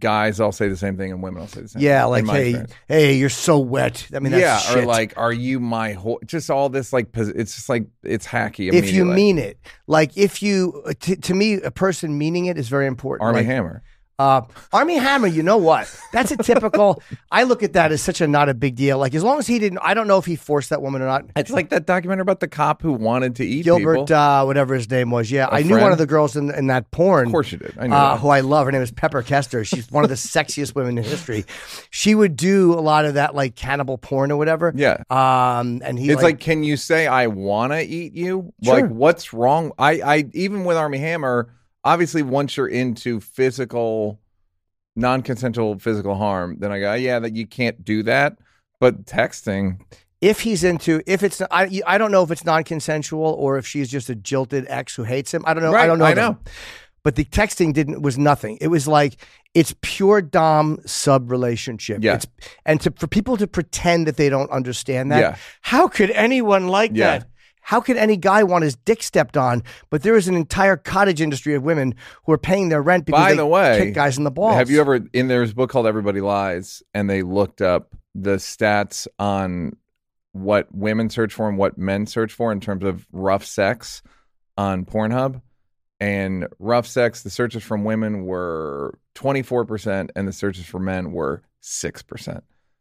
guys 0.00 0.40
all 0.40 0.52
say 0.52 0.68
the 0.68 0.76
same 0.76 0.96
thing 0.96 1.12
and 1.12 1.22
women 1.22 1.42
all 1.42 1.48
say 1.48 1.62
the 1.62 1.68
same. 1.68 1.82
Yeah, 1.82 2.02
thing, 2.02 2.10
like 2.10 2.26
hey, 2.26 2.48
experience. 2.48 2.72
hey, 2.88 3.14
you're 3.16 3.28
so 3.28 3.58
wet. 3.58 4.06
I 4.14 4.18
mean, 4.18 4.32
that's 4.32 4.42
yeah, 4.42 4.58
shit. 4.58 4.84
or 4.84 4.86
like, 4.86 5.14
are 5.16 5.32
you 5.32 5.60
my 5.60 5.94
whore? 5.94 6.24
Just 6.24 6.50
all 6.50 6.68
this 6.68 6.92
like, 6.92 7.08
it's 7.14 7.54
just 7.54 7.68
like 7.68 7.86
it's 8.02 8.26
hacky. 8.26 8.72
if 8.72 8.92
you 8.92 9.04
mean 9.04 9.38
it, 9.38 9.58
like 9.86 10.16
if 10.16 10.42
you, 10.42 10.82
uh, 10.86 10.92
to, 11.00 11.16
to 11.16 11.34
me, 11.34 11.54
a 11.54 11.70
person 11.70 12.18
meaning 12.18 12.46
it 12.46 12.58
is 12.58 12.68
very 12.68 12.86
important. 12.86 13.26
Armie 13.26 13.38
Like, 13.38 13.46
Hammer, 13.46 13.82
Uh, 14.20 14.42
Armie 14.70 14.98
Hammer, 14.98 15.28
you 15.28 15.42
know 15.42 15.56
what? 15.56 15.90
That's 16.12 16.30
a 16.30 16.36
typical. 16.36 17.02
I 17.30 17.44
look 17.44 17.62
at 17.62 17.72
that 17.72 17.90
as 17.90 18.02
such 18.02 18.20
a 18.20 18.26
not 18.26 18.50
a 18.50 18.54
big 18.54 18.76
deal. 18.76 18.98
Like 18.98 19.14
as 19.14 19.24
long 19.24 19.38
as 19.38 19.46
he 19.46 19.58
didn't, 19.58 19.78
I 19.82 19.94
don't 19.94 20.06
know 20.06 20.18
if 20.18 20.26
he 20.26 20.36
forced 20.36 20.68
that 20.68 20.82
woman 20.82 21.00
or 21.00 21.06
not. 21.06 21.24
it's 21.36 21.50
like 21.50 21.70
that 21.70 21.86
documentary 21.86 22.20
about 22.22 22.40
the 22.40 22.48
cop 22.48 22.82
who 22.82 22.92
wanted 22.92 23.36
to 23.36 23.46
eat 23.46 23.64
Gilbert, 23.64 24.00
people. 24.06 24.14
uh, 24.14 24.44
whatever 24.44 24.74
his 24.74 24.90
name 24.90 25.10
was. 25.10 25.30
Yeah, 25.30 25.48
I 25.50 25.62
knew 25.62 25.78
one 25.78 25.90
of 25.90 25.96
the 25.96 26.06
girls 26.06 26.36
in 26.36 26.50
in 26.54 26.66
that 26.66 26.90
porn. 26.90 27.28
Of 27.28 27.32
course 27.32 27.50
you 27.50 27.58
did. 27.58 27.74
I. 27.78 27.88
Uh, 27.88 28.18
who 28.18 28.28
I 28.28 28.40
love. 28.40 28.66
Her 28.66 28.72
name 28.72 28.82
is 28.82 28.90
Pepper 28.90 29.22
Kester. 29.22 29.64
She's 29.64 29.90
one 29.90 30.04
of 30.04 30.10
the 30.10 30.16
sexiest 30.36 30.74
women 30.74 30.98
in 30.98 31.04
history. 31.04 31.46
She 31.88 32.14
would 32.14 32.36
do 32.36 32.74
a 32.74 32.82
lot 32.82 33.06
of 33.06 33.14
that, 33.14 33.34
like 33.34 33.56
cannibal 33.56 33.96
porn 33.96 34.30
or 34.30 34.36
whatever. 34.36 34.70
Yeah. 34.76 35.02
Um, 35.08 35.80
and 35.82 35.98
he 35.98 36.10
It's 36.10 36.22
like, 36.22 36.40
can 36.40 36.62
you 36.62 36.76
say 36.76 37.06
I 37.06 37.28
want 37.28 37.72
to 37.72 37.80
eat 37.80 38.12
you? 38.12 38.52
Sure. 38.62 38.82
Like, 38.82 38.90
what's 38.90 39.32
wrong? 39.32 39.72
I, 39.78 40.00
I 40.02 40.24
even 40.34 40.64
with 40.64 40.76
Armie 40.76 40.98
Hammer, 40.98 41.48
obviously, 41.84 42.22
once 42.22 42.56
you're 42.56 42.68
into 42.68 43.20
physical, 43.20 44.20
non-consensual 44.96 45.78
physical 45.78 46.14
harm, 46.14 46.56
then 46.58 46.72
I 46.72 46.80
go, 46.80 46.94
yeah, 46.94 47.18
that 47.18 47.34
you 47.34 47.46
can't 47.46 47.84
do 47.84 48.02
that. 48.04 48.38
But 48.80 49.04
texting, 49.04 49.80
if 50.20 50.40
he's 50.40 50.64
into 50.64 51.02
if 51.06 51.22
it's 51.22 51.40
I 51.50 51.80
I 51.86 51.98
don't 51.98 52.12
know 52.12 52.22
if 52.22 52.30
it's 52.30 52.44
non-consensual 52.44 53.22
or 53.38 53.58
if 53.58 53.66
she's 53.66 53.90
just 53.90 54.08
a 54.10 54.14
jilted 54.14 54.66
ex 54.68 54.94
who 54.96 55.04
hates 55.04 55.32
him. 55.32 55.44
I 55.46 55.54
don't 55.54 55.62
know. 55.62 55.74
I 55.74 55.86
don't 55.86 55.98
know. 55.98 56.04
I 56.06 56.14
them. 56.14 56.32
know. 56.32 56.38
But 57.02 57.16
the 57.16 57.24
texting 57.24 57.72
didn't 57.72 58.02
was 58.02 58.18
nothing. 58.18 58.58
It 58.60 58.68
was 58.68 58.86
like 58.86 59.16
it's 59.54 59.74
pure 59.80 60.20
dom 60.20 60.78
sub 60.86 61.30
relationship. 61.30 62.04
Yeah. 62.04 62.16
It's, 62.16 62.26
and 62.66 62.80
to, 62.82 62.90
for 62.92 63.06
people 63.06 63.36
to 63.38 63.46
pretend 63.46 64.06
that 64.06 64.16
they 64.16 64.28
don't 64.28 64.50
understand 64.50 65.10
that, 65.10 65.20
Yeah. 65.20 65.36
how 65.62 65.88
could 65.88 66.10
anyone 66.10 66.68
like 66.68 66.90
Yeah. 66.94 67.18
that? 67.18 67.28
How 67.60 67.80
could 67.80 67.96
any 67.96 68.16
guy 68.16 68.42
want 68.42 68.64
his 68.64 68.76
dick 68.76 69.02
stepped 69.02 69.36
on? 69.36 69.62
But 69.90 70.02
there 70.02 70.16
is 70.16 70.28
an 70.28 70.34
entire 70.34 70.76
cottage 70.76 71.20
industry 71.20 71.54
of 71.54 71.62
women 71.62 71.94
who 72.24 72.32
are 72.32 72.38
paying 72.38 72.68
their 72.68 72.82
rent 72.82 73.06
because 73.06 73.20
By 73.20 73.30
they 73.30 73.36
the 73.36 73.46
way, 73.46 73.78
kick 73.78 73.94
guys 73.94 74.18
in 74.18 74.24
the 74.24 74.30
balls. 74.30 74.54
have 74.54 74.70
you 74.70 74.80
ever 74.80 75.00
in 75.12 75.28
there's 75.28 75.52
a 75.52 75.54
book 75.54 75.70
called 75.70 75.86
Everybody 75.86 76.20
Lies, 76.20 76.82
and 76.94 77.08
they 77.08 77.22
looked 77.22 77.60
up 77.60 77.94
the 78.14 78.36
stats 78.36 79.06
on 79.18 79.76
what 80.32 80.74
women 80.74 81.10
search 81.10 81.32
for 81.32 81.48
and 81.48 81.58
what 81.58 81.78
men 81.78 82.06
search 82.06 82.32
for 82.32 82.52
in 82.52 82.60
terms 82.60 82.84
of 82.84 83.06
rough 83.12 83.44
sex 83.44 84.02
on 84.56 84.84
Pornhub. 84.84 85.40
And 86.02 86.46
rough 86.58 86.86
sex, 86.86 87.22
the 87.22 87.30
searches 87.30 87.62
from 87.62 87.84
women 87.84 88.24
were 88.24 88.98
24%, 89.16 90.08
and 90.16 90.26
the 90.26 90.32
searches 90.32 90.64
for 90.64 90.78
men 90.78 91.12
were 91.12 91.42
6%. 91.62 92.40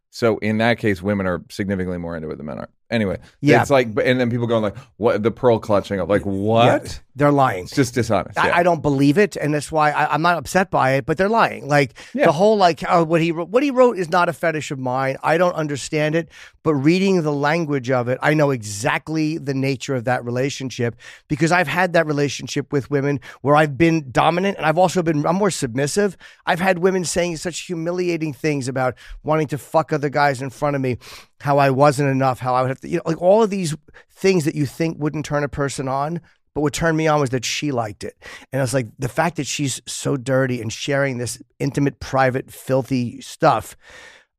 So 0.10 0.38
in 0.38 0.60
that 0.60 0.80
case, 0.80 1.02
women 1.02 1.28
are 1.28 1.44
significantly 1.50 1.98
more 1.98 2.16
into 2.16 2.30
it 2.30 2.38
than 2.38 2.46
men 2.46 2.60
are. 2.60 2.70
Anyway, 2.92 3.20
Yeah. 3.42 3.62
it's 3.62 3.70
like, 3.70 3.88
and 4.04 4.20
then 4.20 4.30
people 4.32 4.48
going 4.48 4.64
like, 4.64 4.76
"What?" 4.98 5.22
The 5.22 5.32
pearl 5.32 5.60
clutching 5.60 6.00
of 6.00 6.10
like, 6.10 6.24
"What?" 6.26 7.02
They're 7.20 7.32
lying. 7.32 7.66
It's 7.66 7.76
just 7.76 7.94
dishonest. 7.94 8.38
yeah. 8.38 8.46
I, 8.48 8.60
I 8.60 8.64
don't 8.64 8.82
believe 8.82 9.18
it, 9.18 9.36
and 9.36 9.54
that's 9.54 9.72
why 9.72 9.92
I, 9.92 10.14
I'm 10.14 10.22
not 10.24 10.38
upset 10.38 10.72
by 10.72 10.94
it. 10.94 11.06
But 11.06 11.18
they're 11.18 11.30
lying. 11.30 11.68
Like 11.68 11.94
Yeah. 12.14 12.26
the 12.26 12.32
whole 12.32 12.58
like 12.58 12.84
oh, 12.90 13.04
what 13.04 13.22
he 13.22 13.32
wrote, 13.32 13.50
what 13.50 13.62
he 13.62 13.70
wrote 13.72 13.98
is 13.98 14.10
not 14.10 14.30
a 14.30 14.34
fetish 14.34 14.72
of 14.72 14.80
mine. 14.80 15.18
I 15.22 15.38
don't 15.38 15.54
understand 15.54 16.16
it, 16.16 16.30
but 16.64 16.74
reading 16.76 17.22
the 17.22 17.32
language 17.34 17.92
of 17.92 18.08
it, 18.08 18.18
I 18.22 18.34
know 18.34 18.50
exactly 18.52 19.38
the 19.38 19.54
nature 19.54 19.94
of 19.96 20.06
that 20.06 20.26
relationship 20.26 20.96
because 21.28 21.52
I've 21.52 21.68
had 21.68 21.94
that 21.94 22.08
relationship 22.08 22.72
with 22.72 22.90
women 22.90 23.20
where 23.42 23.56
I've 23.56 23.78
been 23.78 24.10
dominant 24.12 24.58
and 24.58 24.66
I've 24.66 24.78
also 24.78 25.04
been 25.04 25.26
I'm 25.26 25.36
more 25.36 25.52
submissive. 25.52 26.18
I've 26.46 26.60
had 26.60 26.80
women 26.80 27.06
saying 27.06 27.38
such 27.38 27.60
humiliating 27.62 28.34
things 28.34 28.68
about 28.68 28.96
wanting 29.24 29.48
to 29.48 29.58
fuck 29.58 29.92
other 29.94 30.10
guys 30.10 30.42
in 30.42 30.50
front 30.50 30.76
of 30.76 30.82
me, 30.82 30.98
how 31.42 31.58
I 31.58 31.70
wasn't 31.70 32.10
enough, 32.10 32.40
how 32.40 32.56
I 32.56 32.62
would 32.62 32.70
have 32.70 32.80
to, 32.82 32.88
you 32.88 32.98
know, 32.98 33.04
like 33.06 33.22
all 33.22 33.44
of 33.44 33.50
these 33.50 33.76
things 34.10 34.46
that 34.46 34.56
you 34.56 34.66
think 34.66 34.98
wouldn't 34.98 35.26
turn 35.26 35.44
a 35.44 35.50
person 35.50 35.88
on. 35.88 36.22
But 36.54 36.62
what 36.62 36.74
turned 36.74 36.98
me 36.98 37.08
on 37.08 37.20
was 37.20 37.30
that 37.30 37.46
she 37.46 37.72
liked 37.72 38.04
it. 38.04 38.16
And 38.52 38.60
I 38.60 38.64
was 38.64 38.74
like 38.74 38.88
the 38.98 39.10
fact 39.10 39.38
that 39.38 39.48
she's 39.48 39.82
so 39.88 40.18
dirty 40.18 40.62
and 40.62 40.72
sharing 40.74 41.18
this 41.18 41.42
intimate, 41.60 42.00
private, 42.00 42.52
filthy 42.52 43.22
stuff. 43.22 43.76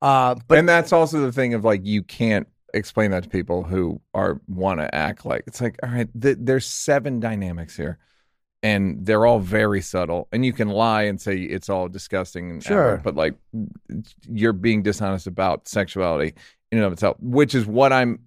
Uh, 0.03 0.35
but 0.49 0.59
and 0.59 0.69
that's 0.69 0.93
also 0.93 1.21
the 1.21 1.33
thing 1.33 1.55
of 1.55 1.65
like 1.65 1.85
you 1.85 2.03
can't 2.03 2.49
explain 2.73 3.11
that 3.11 3.25
to 3.25 3.29
people 3.29 3.63
who 3.63 4.01
are 4.15 4.41
want 4.47 4.81
to 4.81 4.95
act 4.95 5.27
like 5.27 5.43
it's 5.47 5.61
like 5.61 5.77
all 5.83 5.91
right 5.91 6.09
th- 6.23 6.37
there's 6.41 6.65
seven 6.65 7.19
dynamics 7.19 7.77
here 7.77 7.99
and 8.63 9.05
they're 9.05 9.27
all 9.27 9.41
very 9.41 9.81
subtle 9.81 10.29
and 10.31 10.47
you 10.47 10.53
can 10.53 10.69
lie 10.69 11.03
and 11.03 11.21
say 11.21 11.37
it's 11.37 11.69
all 11.69 11.89
disgusting 11.89 12.49
and 12.49 12.63
Sure. 12.63 12.79
aberrant, 12.81 13.03
but 13.03 13.17
like 13.17 13.35
you're 14.29 14.53
being 14.53 14.83
dishonest 14.83 15.27
about 15.27 15.67
sexuality 15.67 16.33
in 16.71 16.79
and 16.79 16.87
of 16.87 16.93
itself 16.93 17.17
which 17.19 17.57
is 17.57 17.67
what 17.67 17.93
i'm 17.93 18.21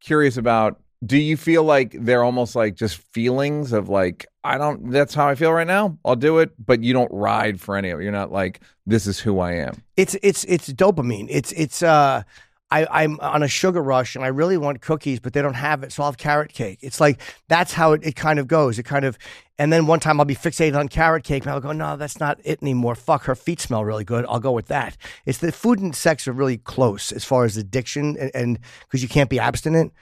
curious 0.00 0.36
about 0.36 0.78
do 1.06 1.16
you 1.16 1.36
feel 1.36 1.62
like 1.62 1.96
they're 2.00 2.24
almost 2.24 2.54
like 2.56 2.74
just 2.74 2.96
feelings 3.12 3.72
of 3.72 3.88
like 3.88 4.26
i 4.44 4.58
don't 4.58 4.90
that's 4.90 5.14
how 5.14 5.26
i 5.28 5.34
feel 5.34 5.52
right 5.52 5.66
now 5.66 5.96
i'll 6.04 6.16
do 6.16 6.38
it 6.38 6.50
but 6.64 6.82
you 6.82 6.92
don't 6.92 7.12
ride 7.12 7.60
for 7.60 7.76
any 7.76 7.90
of 7.90 8.00
it 8.00 8.02
you're 8.02 8.12
not 8.12 8.32
like 8.32 8.60
this 8.84 9.06
is 9.06 9.18
who 9.20 9.38
i 9.38 9.52
am 9.52 9.82
it's 9.96 10.16
it's 10.22 10.44
it's 10.44 10.72
dopamine. 10.72 11.26
It's 11.30 11.52
it's 11.52 11.82
uh 11.82 12.22
I, 12.70 12.86
I'm 12.90 13.20
on 13.20 13.42
a 13.42 13.48
sugar 13.48 13.82
rush 13.82 14.16
and 14.16 14.24
I 14.24 14.28
really 14.28 14.56
want 14.56 14.80
cookies, 14.80 15.20
but 15.20 15.32
they 15.32 15.42
don't 15.42 15.54
have 15.54 15.84
it, 15.84 15.92
so 15.92 16.02
I'll 16.02 16.10
have 16.10 16.18
carrot 16.18 16.52
cake. 16.52 16.80
It's 16.82 17.00
like 17.00 17.20
that's 17.48 17.72
how 17.72 17.92
it, 17.92 18.04
it 18.04 18.16
kind 18.16 18.38
of 18.38 18.48
goes. 18.48 18.78
It 18.78 18.82
kind 18.82 19.04
of 19.04 19.18
and 19.58 19.72
then 19.72 19.86
one 19.86 20.00
time 20.00 20.20
I'll 20.20 20.26
be 20.26 20.34
fixated 20.34 20.76
on 20.76 20.88
carrot 20.88 21.24
cake 21.24 21.44
and 21.44 21.52
I'll 21.52 21.60
go, 21.60 21.72
no, 21.72 21.96
that's 21.96 22.20
not 22.20 22.38
it 22.44 22.60
anymore. 22.62 22.94
Fuck, 22.94 23.24
her 23.24 23.34
feet 23.34 23.60
smell 23.60 23.84
really 23.84 24.04
good. 24.04 24.26
I'll 24.28 24.40
go 24.40 24.52
with 24.52 24.66
that. 24.66 24.96
It's 25.24 25.38
the 25.38 25.52
food 25.52 25.78
and 25.78 25.94
sex 25.94 26.26
are 26.28 26.32
really 26.32 26.58
close 26.58 27.12
as 27.12 27.24
far 27.24 27.44
as 27.44 27.56
addiction 27.56 28.16
and 28.34 28.58
because 28.80 29.02
you 29.02 29.08
can't 29.08 29.30
be 29.30 29.38
abstinent. 29.38 29.92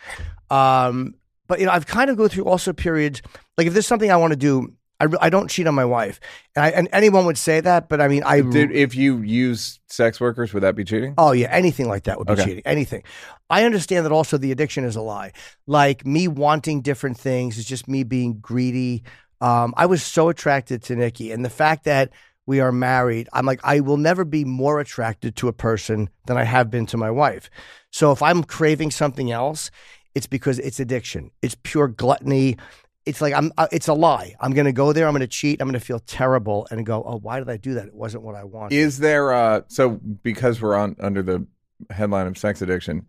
Um, 0.50 1.14
but 1.47 1.61
you 1.61 1.66
know, 1.66 1.73
I've 1.73 1.87
kind 1.87 2.11
of 2.11 2.16
go 2.16 2.28
through 2.28 2.44
also 2.44 2.73
periods 2.73 3.23
like 3.56 3.66
if 3.66 3.73
there's 3.73 3.87
something 3.87 4.11
I 4.11 4.16
want 4.16 4.33
to 4.33 4.37
do, 4.37 4.73
I, 5.01 5.05
re- 5.05 5.19
I 5.21 5.29
don't 5.29 5.51
cheat 5.51 5.67
on 5.67 5.75
my 5.75 5.85
wife, 5.85 6.21
and 6.55 6.65
I, 6.65 6.69
and 6.71 6.89
anyone 6.93 7.27
would 7.27 7.39
say 7.39 7.61
that, 7.61 7.89
but 7.89 8.01
I 8.01 8.09
mean, 8.09 8.23
I 8.23 8.41
Did, 8.43 8.71
if 8.71 8.95
you 8.95 9.19
use 9.23 9.81
sex 9.89 10.21
workers, 10.21 10.55
would 10.55 10.63
that 10.63 10.77
be 10.77 10.85
cheating? 10.85 11.15
Oh 11.19 11.33
yeah, 11.33 11.49
anything 11.51 11.89
like 11.89 12.05
that 12.05 12.19
would 12.19 12.27
be 12.29 12.35
Okay. 12.35 12.45
cheating. 12.45 12.63
Anything. 12.65 13.03
I 13.51 13.65
understand 13.65 14.07
that 14.07 14.13
also 14.13 14.39
the 14.39 14.53
addiction 14.53 14.85
is 14.85 14.97
a 14.97 15.01
lie. 15.03 15.33
Like 15.67 16.07
me 16.07 16.29
wanting 16.29 16.81
different 16.81 17.19
things 17.19 17.59
is 17.59 17.65
just 17.65 17.89
me 17.89 18.05
being 18.05 18.39
greedy. 18.41 19.03
Um, 19.41 19.75
I 19.77 19.87
was 19.87 20.03
so 20.03 20.29
attracted 20.29 20.83
to 20.85 20.97
Nikki, 20.97 21.33
and 21.33 21.45
the 21.45 21.51
fact 21.51 21.85
that 21.85 22.11
we 22.47 22.61
are 22.61 22.73
married, 22.73 23.29
I'm 23.33 23.47
like, 23.47 23.61
I 23.65 23.81
will 23.81 23.97
never 23.97 24.25
be 24.25 24.45
more 24.45 24.79
attracted 24.79 25.35
to 25.37 25.49
a 25.49 25.53
person 25.53 26.09
than 26.27 26.37
I 26.37 26.45
have 26.45 26.71
been 26.71 26.87
to 26.87 26.97
my 26.97 27.11
wife. 27.11 27.51
So 27.91 28.13
if 28.13 28.23
I'm 28.23 28.45
craving 28.45 28.91
something 28.91 29.31
else, 29.31 29.71
it's 30.15 30.27
because 30.27 30.59
it's 30.59 30.79
addiction. 30.79 31.31
It's 31.43 31.57
pure 31.63 31.89
gluttony. 31.89 32.57
It's 33.06 33.20
like 33.20 33.34
I'm. 33.34 33.52
It's 33.70 33.88
a 33.88 33.94
lie. 33.94 34.34
I'm 34.40 34.52
going 34.52 34.64
to 34.64 34.73
go 34.73 34.92
there. 34.92 35.06
I'm 35.06 35.12
going 35.12 35.20
to 35.20 35.26
cheat. 35.26 35.61
I'm 35.61 35.68
going 35.68 35.78
to 35.78 35.84
feel 35.84 36.00
terrible 36.00 36.66
and 36.70 36.87
go, 36.87 37.02
oh, 37.06 37.18
why 37.18 37.38
did 37.38 37.50
I 37.50 37.56
do 37.58 37.75
that? 37.75 37.87
It 37.87 37.94
wasn't 37.94 38.23
what 38.23 38.34
I 38.34 38.44
wanted. 38.44 38.75
Is 38.75 38.99
there 38.99 39.32
uh 39.32 39.62
so 39.68 39.90
because 40.23 40.61
we're 40.61 40.75
on 40.75 40.96
under 41.00 41.23
the 41.23 41.46
headline 41.90 42.26
of 42.26 42.38
sex 42.38 42.62
addiction, 42.62 43.06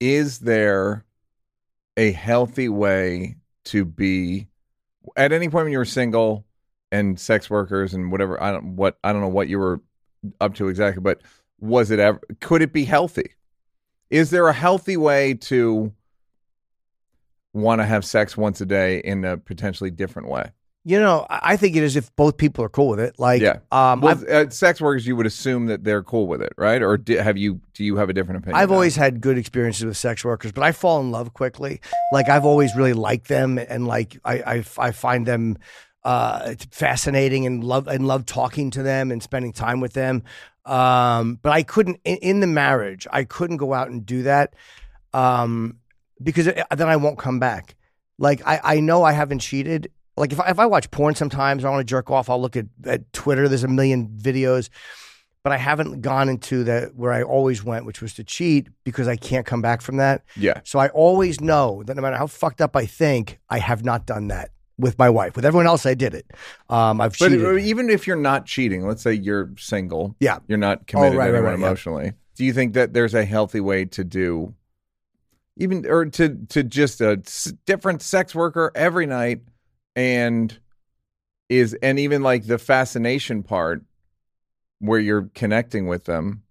is 0.00 0.40
there 0.40 1.04
a 1.96 2.12
healthy 2.12 2.68
way 2.68 3.36
to 3.66 3.84
be 3.84 4.48
at 5.16 5.32
any 5.32 5.48
point 5.48 5.64
when 5.64 5.72
you 5.72 5.78
were 5.78 5.84
single 5.84 6.44
and 6.92 7.18
sex 7.18 7.50
workers 7.50 7.94
and 7.94 8.12
whatever 8.12 8.40
I 8.42 8.52
don't 8.52 8.76
what 8.76 8.98
I 9.02 9.12
don't 9.12 9.20
know 9.20 9.28
what 9.28 9.48
you 9.48 9.58
were 9.58 9.80
up 10.40 10.54
to 10.54 10.68
exactly, 10.68 11.00
but 11.00 11.20
was 11.60 11.90
it 11.90 11.98
ever 11.98 12.20
could 12.40 12.62
it 12.62 12.72
be 12.72 12.84
healthy? 12.84 13.32
Is 14.10 14.30
there 14.30 14.46
a 14.48 14.52
healthy 14.52 14.96
way 14.96 15.34
to 15.34 15.92
want 17.54 17.80
to 17.80 17.86
have 17.86 18.04
sex 18.04 18.36
once 18.36 18.60
a 18.60 18.66
day 18.66 18.98
in 18.98 19.24
a 19.24 19.38
potentially 19.38 19.90
different 19.90 20.28
way? 20.28 20.50
You 20.86 21.00
know, 21.00 21.26
I 21.30 21.56
think 21.56 21.76
it 21.76 21.82
is 21.82 21.96
if 21.96 22.14
both 22.14 22.36
people 22.36 22.62
are 22.62 22.68
cool 22.68 22.88
with 22.88 23.00
it. 23.00 23.14
Like, 23.18 23.40
Yeah. 23.40 23.60
um, 23.72 24.02
Well, 24.02 24.22
uh, 24.30 24.50
sex 24.50 24.82
workers, 24.82 25.06
you 25.06 25.16
would 25.16 25.24
assume 25.24 25.64
that 25.68 25.82
they're 25.82 26.02
cool 26.02 26.26
with 26.26 26.42
it, 26.42 26.52
right? 26.58 26.82
Or 26.82 26.98
di- 26.98 27.14
have 27.16 27.38
you? 27.38 27.60
Do 27.72 27.84
you 27.84 27.96
have 27.96 28.10
a 28.10 28.12
different 28.12 28.40
opinion? 28.42 28.60
I've 28.60 28.70
always 28.70 28.94
had 28.94 29.22
good 29.22 29.38
experiences 29.38 29.86
with 29.86 29.96
sex 29.96 30.22
workers, 30.26 30.52
but 30.52 30.62
I 30.62 30.72
fall 30.72 31.00
in 31.00 31.10
love 31.10 31.32
quickly. 31.32 31.80
Like, 32.12 32.28
I've 32.28 32.44
always 32.44 32.76
really 32.76 32.92
liked 32.92 33.28
them, 33.28 33.56
and 33.56 33.86
like, 33.86 34.18
I 34.26 34.34
I, 34.56 34.64
I 34.76 34.90
find 34.90 35.24
them 35.24 35.56
uh, 36.02 36.54
fascinating 36.70 37.46
and 37.46 37.64
love 37.64 37.88
and 37.88 38.06
love 38.06 38.26
talking 38.26 38.70
to 38.72 38.82
them 38.82 39.10
and 39.10 39.22
spending 39.22 39.54
time 39.54 39.80
with 39.80 39.94
them. 39.94 40.22
Um, 40.66 41.38
but 41.40 41.52
I 41.52 41.62
couldn't 41.62 41.98
in, 42.04 42.18
in 42.18 42.40
the 42.40 42.46
marriage. 42.46 43.06
I 43.10 43.24
couldn't 43.24 43.56
go 43.56 43.72
out 43.72 43.88
and 43.88 44.04
do 44.04 44.24
that 44.24 44.52
um, 45.14 45.78
because 46.22 46.46
it, 46.46 46.62
then 46.76 46.88
I 46.88 46.96
won't 46.96 47.18
come 47.18 47.38
back. 47.38 47.76
Like, 48.18 48.42
I 48.46 48.60
I 48.62 48.80
know 48.80 49.02
I 49.02 49.12
haven't 49.12 49.40
cheated. 49.40 49.90
Like 50.16 50.32
if 50.32 50.40
I, 50.40 50.50
if 50.50 50.58
I 50.58 50.66
watch 50.66 50.90
porn 50.90 51.14
sometimes, 51.14 51.64
I 51.64 51.70
want 51.70 51.80
to 51.80 51.84
jerk 51.90 52.10
off. 52.10 52.30
I'll 52.30 52.40
look 52.40 52.56
at, 52.56 52.66
at 52.84 53.12
Twitter. 53.12 53.48
There's 53.48 53.64
a 53.64 53.68
million 53.68 54.08
videos 54.08 54.68
but 55.44 55.52
I 55.52 55.58
haven't 55.58 56.00
gone 56.00 56.30
into 56.30 56.64
that 56.64 56.96
where 56.96 57.12
I 57.12 57.22
always 57.22 57.62
went, 57.62 57.84
which 57.84 58.00
was 58.00 58.14
to 58.14 58.24
cheat 58.24 58.68
because 58.82 59.06
I 59.06 59.16
can't 59.16 59.44
come 59.44 59.60
back 59.60 59.82
from 59.82 59.98
that. 59.98 60.24
Yeah. 60.36 60.60
So 60.64 60.78
I 60.78 60.88
always 60.88 61.38
know 61.40 61.82
that 61.84 61.94
no 61.94 62.02
matter 62.02 62.16
how 62.16 62.26
fucked 62.26 62.62
up 62.62 62.74
I 62.74 62.86
think, 62.86 63.38
I 63.50 63.58
have 63.58 63.84
not 63.84 64.06
done 64.06 64.28
that 64.28 64.50
with 64.78 64.98
my 64.98 65.10
wife. 65.10 65.36
With 65.36 65.44
everyone 65.44 65.66
else, 65.66 65.84
I 65.84 65.92
did 65.92 66.14
it. 66.14 66.26
Um, 66.70 66.98
I've 66.98 67.16
But 67.18 67.28
cheated. 67.28 67.58
even 67.62 67.90
if 67.90 68.06
you're 68.06 68.16
not 68.16 68.46
cheating, 68.46 68.88
let's 68.88 69.02
say 69.02 69.12
you're 69.12 69.52
single, 69.58 70.16
Yeah. 70.18 70.38
you're 70.48 70.56
not 70.56 70.86
committed 70.86 71.18
right, 71.18 71.26
to 71.26 71.34
anyone 71.34 71.52
right, 71.52 71.60
yeah. 71.60 71.66
emotionally. 71.66 72.12
Do 72.36 72.44
you 72.46 72.54
think 72.54 72.72
that 72.72 72.94
there's 72.94 73.12
a 73.14 73.24
healthy 73.26 73.60
way 73.60 73.84
to 73.84 74.02
do, 74.02 74.54
even 75.56 75.86
or 75.86 76.06
to 76.06 76.36
to 76.48 76.62
just 76.62 77.00
a 77.00 77.22
different 77.66 78.02
sex 78.02 78.34
worker 78.34 78.72
every 78.74 79.06
night, 79.06 79.42
and 79.94 80.58
is 81.48 81.74
and 81.82 81.98
even 81.98 82.22
like 82.22 82.46
the 82.46 82.58
fascination 82.58 83.42
part 83.42 83.82
where 84.78 85.00
you're 85.00 85.30
connecting 85.34 85.86
with 85.86 86.04
them. 86.04 86.42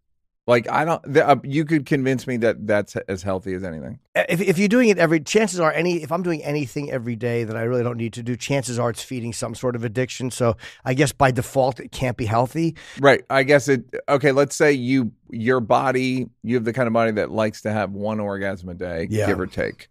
Like 0.46 0.70
I 0.70 0.84
don't, 0.84 1.02
the, 1.04 1.26
uh, 1.26 1.36
you 1.44 1.64
could 1.64 1.86
convince 1.86 2.28
me 2.28 2.36
that 2.38 2.68
that's 2.68 2.98
as 3.08 3.24
healthy 3.24 3.54
as 3.54 3.64
anything. 3.64 4.00
if, 4.14 4.42
if 4.42 4.58
you're 4.58 4.68
doing 4.68 4.90
it 4.90 4.98
every, 4.98 5.22
chances 5.22 5.60
are 5.62 5.72
any, 5.72 6.04
if 6.04 6.12
I'm 6.12 6.22
doing 6.22 6.44
anything 6.44 6.92
every 6.92 7.16
day 7.16 7.46
that 7.46 7.56
I 7.56 7.62
really 7.62 7.84
don't 7.84 7.96
need 7.96 8.12
to 8.14 8.24
do, 8.24 8.36
chances 8.36 8.78
are 8.78 8.90
it's 8.90 9.02
feeding 9.02 9.32
some 9.32 9.56
sort 9.56 9.76
of 9.78 9.86
addiction. 9.86 10.32
So 10.32 10.58
I 10.84 10.96
guess 10.96 11.14
by 11.14 11.32
default, 11.32 11.80
it 11.80 11.94
can't 11.94 12.18
be 12.18 12.26
healthy. 12.26 12.76
Right. 13.00 13.24
I 13.30 13.44
guess 13.44 13.70
it 13.70 13.86
okay, 14.10 14.34
let's 14.34 14.56
say 14.56 14.74
you 14.74 15.14
your 15.30 15.62
body, 15.62 16.28
you 16.44 16.56
have 16.56 16.66
the 16.66 16.74
kind 16.74 16.88
of 16.88 16.94
body 16.94 17.12
that 17.14 17.32
likes 17.32 17.62
to 17.62 17.72
have 17.72 17.92
one 17.92 18.20
orgasm 18.20 18.68
a 18.68 18.74
day, 18.74 19.08
Yeah. 19.10 19.28
give 19.28 19.40
or 19.40 19.48
take. 19.48 19.88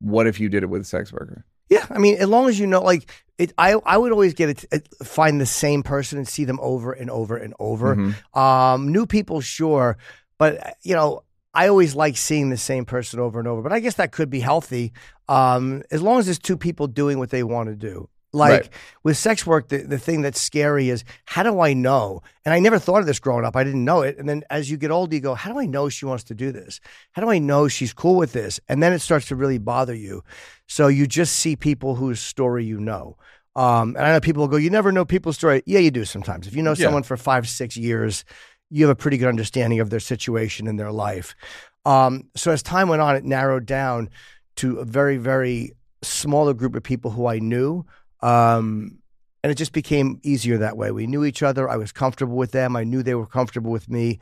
What 0.00 0.26
if 0.26 0.38
you 0.38 0.50
did 0.50 0.64
it 0.64 0.66
with 0.66 0.82
a 0.82 0.84
sex 0.84 1.12
worker? 1.12 1.46
Yeah, 1.72 1.86
I 1.90 1.98
mean, 1.98 2.16
as 2.16 2.28
long 2.28 2.48
as 2.50 2.58
you 2.60 2.66
know, 2.66 2.82
like 2.82 3.10
it, 3.38 3.52
I 3.56 3.70
I 3.94 3.96
would 4.00 4.12
always 4.12 4.34
get 4.34 4.48
it, 4.50 4.64
it 4.70 4.88
find 5.04 5.40
the 5.40 5.46
same 5.46 5.82
person 5.82 6.18
and 6.18 6.28
see 6.28 6.44
them 6.44 6.58
over 6.60 6.92
and 6.92 7.10
over 7.10 7.36
and 7.44 7.54
over. 7.58 7.96
Mhm. 7.96 8.12
Um, 8.36 8.92
new 8.92 9.06
people, 9.06 9.40
sure, 9.40 9.96
but 10.38 10.52
uh, 10.66 10.70
you 10.82 10.94
know, 10.94 11.22
I 11.54 11.68
always 11.68 11.94
like 11.94 12.16
seeing 12.16 12.50
the 12.50 12.56
same 12.56 12.84
person 12.84 13.20
over 13.20 13.38
and 13.38 13.48
over. 13.48 13.62
But 13.62 13.72
I 13.72 13.80
guess 13.80 13.94
that 13.94 14.12
could 14.12 14.30
be 14.30 14.40
healthy, 14.40 14.92
um, 15.28 15.82
as 15.90 16.02
long 16.02 16.18
as 16.18 16.26
there's 16.26 16.38
two 16.38 16.56
people 16.56 16.86
doing 16.88 17.18
what 17.18 17.30
they 17.30 17.42
want 17.42 17.68
to 17.68 17.74
do. 17.76 18.08
Like 18.34 18.50
Right. 18.62 18.68
with 19.04 19.16
sex 19.18 19.46
work, 19.46 19.68
the, 19.68 19.78
the 19.78 19.98
thing 19.98 20.22
that's 20.22 20.40
scary 20.40 20.88
is 20.88 21.04
how 21.26 21.42
do 21.42 21.60
I 21.60 21.74
know? 21.74 22.22
And 22.46 22.54
I 22.54 22.60
never 22.60 22.78
thought 22.78 23.00
of 23.00 23.06
this 23.06 23.18
growing 23.20 23.44
up. 23.44 23.56
I 23.56 23.62
didn't 23.62 23.84
know 23.84 24.00
it. 24.00 24.16
And 24.18 24.26
then 24.26 24.42
as 24.48 24.70
you 24.70 24.78
get 24.78 24.90
older, 24.90 25.14
you 25.14 25.20
go, 25.20 25.34
how 25.34 25.52
do 25.52 25.58
I 25.58 25.66
know 25.66 25.90
she 25.90 26.06
wants 26.06 26.24
to 26.24 26.34
do 26.34 26.50
this? 26.50 26.80
How 27.12 27.20
do 27.20 27.28
I 27.28 27.38
know 27.38 27.68
she's 27.68 27.92
cool 27.92 28.16
with 28.16 28.32
this? 28.32 28.58
And 28.68 28.82
then 28.82 28.94
it 28.94 29.00
starts 29.00 29.26
to 29.28 29.36
really 29.36 29.58
bother 29.58 29.94
you. 29.94 30.22
So 30.66 30.88
you 30.88 31.06
just 31.06 31.36
see 31.36 31.56
people 31.56 31.94
whose 31.96 32.20
story 32.20 32.64
you 32.64 32.80
know. 32.80 33.18
Um, 33.54 33.96
and 33.96 34.06
I 34.06 34.12
know 34.12 34.20
people 34.20 34.40
will 34.40 34.48
go, 34.48 34.56
you 34.56 34.70
never 34.70 34.92
know 34.92 35.04
people's 35.04 35.36
story. 35.36 35.62
Yeah, 35.66 35.80
you 35.80 35.90
do 35.90 36.06
sometimes. 36.06 36.46
If 36.46 36.56
you 36.56 36.62
know 36.62 36.70
Yeah. 36.70 36.86
someone 36.86 37.02
for 37.02 37.18
five, 37.18 37.46
six 37.46 37.76
years, 37.76 38.24
you 38.70 38.86
have 38.86 38.92
a 38.92 38.98
pretty 38.98 39.18
good 39.18 39.28
understanding 39.28 39.80
of 39.80 39.90
their 39.90 40.00
situation 40.00 40.66
in 40.66 40.76
their 40.76 40.90
life. 40.90 41.34
Um, 41.84 42.30
so 42.34 42.50
as 42.50 42.62
time 42.62 42.88
went 42.88 43.02
on, 43.02 43.14
it 43.14 43.24
narrowed 43.24 43.66
down 43.66 44.08
to 44.56 44.78
a 44.78 44.86
very, 44.86 45.18
very 45.18 45.72
smaller 46.02 46.54
group 46.54 46.74
of 46.74 46.82
people 46.82 47.10
who 47.10 47.26
I 47.26 47.38
knew. 47.38 47.84
Um, 48.22 48.98
and 49.42 49.50
it 49.50 49.56
just 49.56 49.72
became 49.72 50.20
easier 50.22 50.58
that 50.58 50.76
way. 50.76 50.92
We 50.92 51.06
knew 51.06 51.24
each 51.24 51.42
other. 51.42 51.68
I 51.68 51.76
was 51.76 51.90
comfortable 51.90 52.36
with 52.36 52.52
them. 52.52 52.76
I 52.76 52.84
knew 52.84 53.02
they 53.02 53.14
were 53.14 53.26
comfortable 53.26 53.72
with 53.72 53.88
me. 53.88 54.20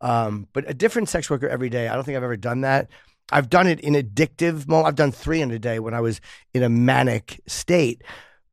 Um, 0.00 0.46
but 0.52 0.68
a 0.68 0.74
different 0.74 1.08
sex 1.08 1.28
worker 1.28 1.48
every 1.48 1.68
day, 1.68 1.88
I 1.88 1.94
don't 1.94 2.04
think 2.04 2.16
I've 2.16 2.22
ever 2.22 2.36
done 2.36 2.60
that. 2.62 2.88
I've 3.30 3.48
done 3.48 3.66
it 3.66 3.80
in 3.80 3.94
addictive 3.94 4.68
mode. 4.68 4.86
I've 4.86 4.94
done 4.94 5.12
three 5.12 5.40
in 5.40 5.50
a 5.50 5.58
day 5.58 5.78
when 5.78 5.94
I 5.94 6.00
was 6.00 6.20
in 6.54 6.62
a 6.62 6.68
manic 6.68 7.40
state. 7.46 8.02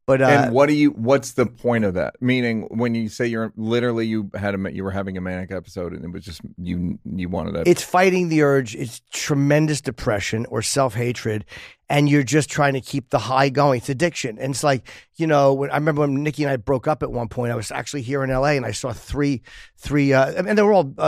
But 0.09 0.23
uh, 0.23 0.25
and 0.25 0.53
what 0.55 0.69
do 0.69 0.73
you? 0.73 0.89
What's 0.89 1.33
the 1.33 1.45
point 1.45 1.85
of 1.85 1.93
that? 1.93 2.15
Meaning, 2.19 2.63
when 2.71 2.95
you 2.95 3.09
say 3.09 3.27
you're 3.27 3.53
literally 3.55 4.07
you 4.07 4.31
had 4.33 4.55
a 4.55 4.73
you 4.73 4.83
were 4.83 4.89
having 4.89 5.19
a 5.19 5.21
manic 5.21 5.51
episode 5.51 5.93
and 5.93 6.03
it 6.03 6.11
was 6.11 6.25
just 6.25 6.41
you 6.57 6.97
you 7.05 7.29
wanted 7.29 7.53
to. 7.53 7.69
it's 7.69 7.83
fighting 7.83 8.29
the 8.29 8.41
urge. 8.41 8.73
It's 8.75 9.03
tremendous 9.11 9.81
depression 9.81 10.47
or 10.47 10.63
self 10.63 10.95
hatred, 10.95 11.45
and 11.91 12.09
you're 12.09 12.23
just 12.23 12.49
trying 12.49 12.73
to 12.73 12.81
keep 12.81 13.11
the 13.11 13.19
high 13.19 13.49
going. 13.49 13.77
It's 13.77 13.89
addiction, 13.89 14.39
and 14.39 14.55
it's 14.55 14.63
like 14.63 14.89
you 15.17 15.27
know. 15.27 15.53
When, 15.53 15.69
I 15.69 15.75
remember 15.75 16.01
when 16.01 16.23
Nikki 16.23 16.41
and 16.41 16.51
I 16.51 16.57
broke 16.57 16.87
up 16.87 17.03
at 17.03 17.11
one 17.11 17.27
point. 17.27 17.51
I 17.51 17.55
was 17.55 17.69
actually 17.69 18.01
here 18.01 18.23
in 18.23 18.31
L.A. 18.31 18.57
and 18.57 18.65
I 18.65 18.71
saw 18.71 18.91
three, 18.91 19.43
three, 19.77 20.11
uh, 20.11 20.31
and 20.31 20.57
they 20.57 20.63
were 20.63 20.73
all 20.73 20.91
uh, 20.97 21.01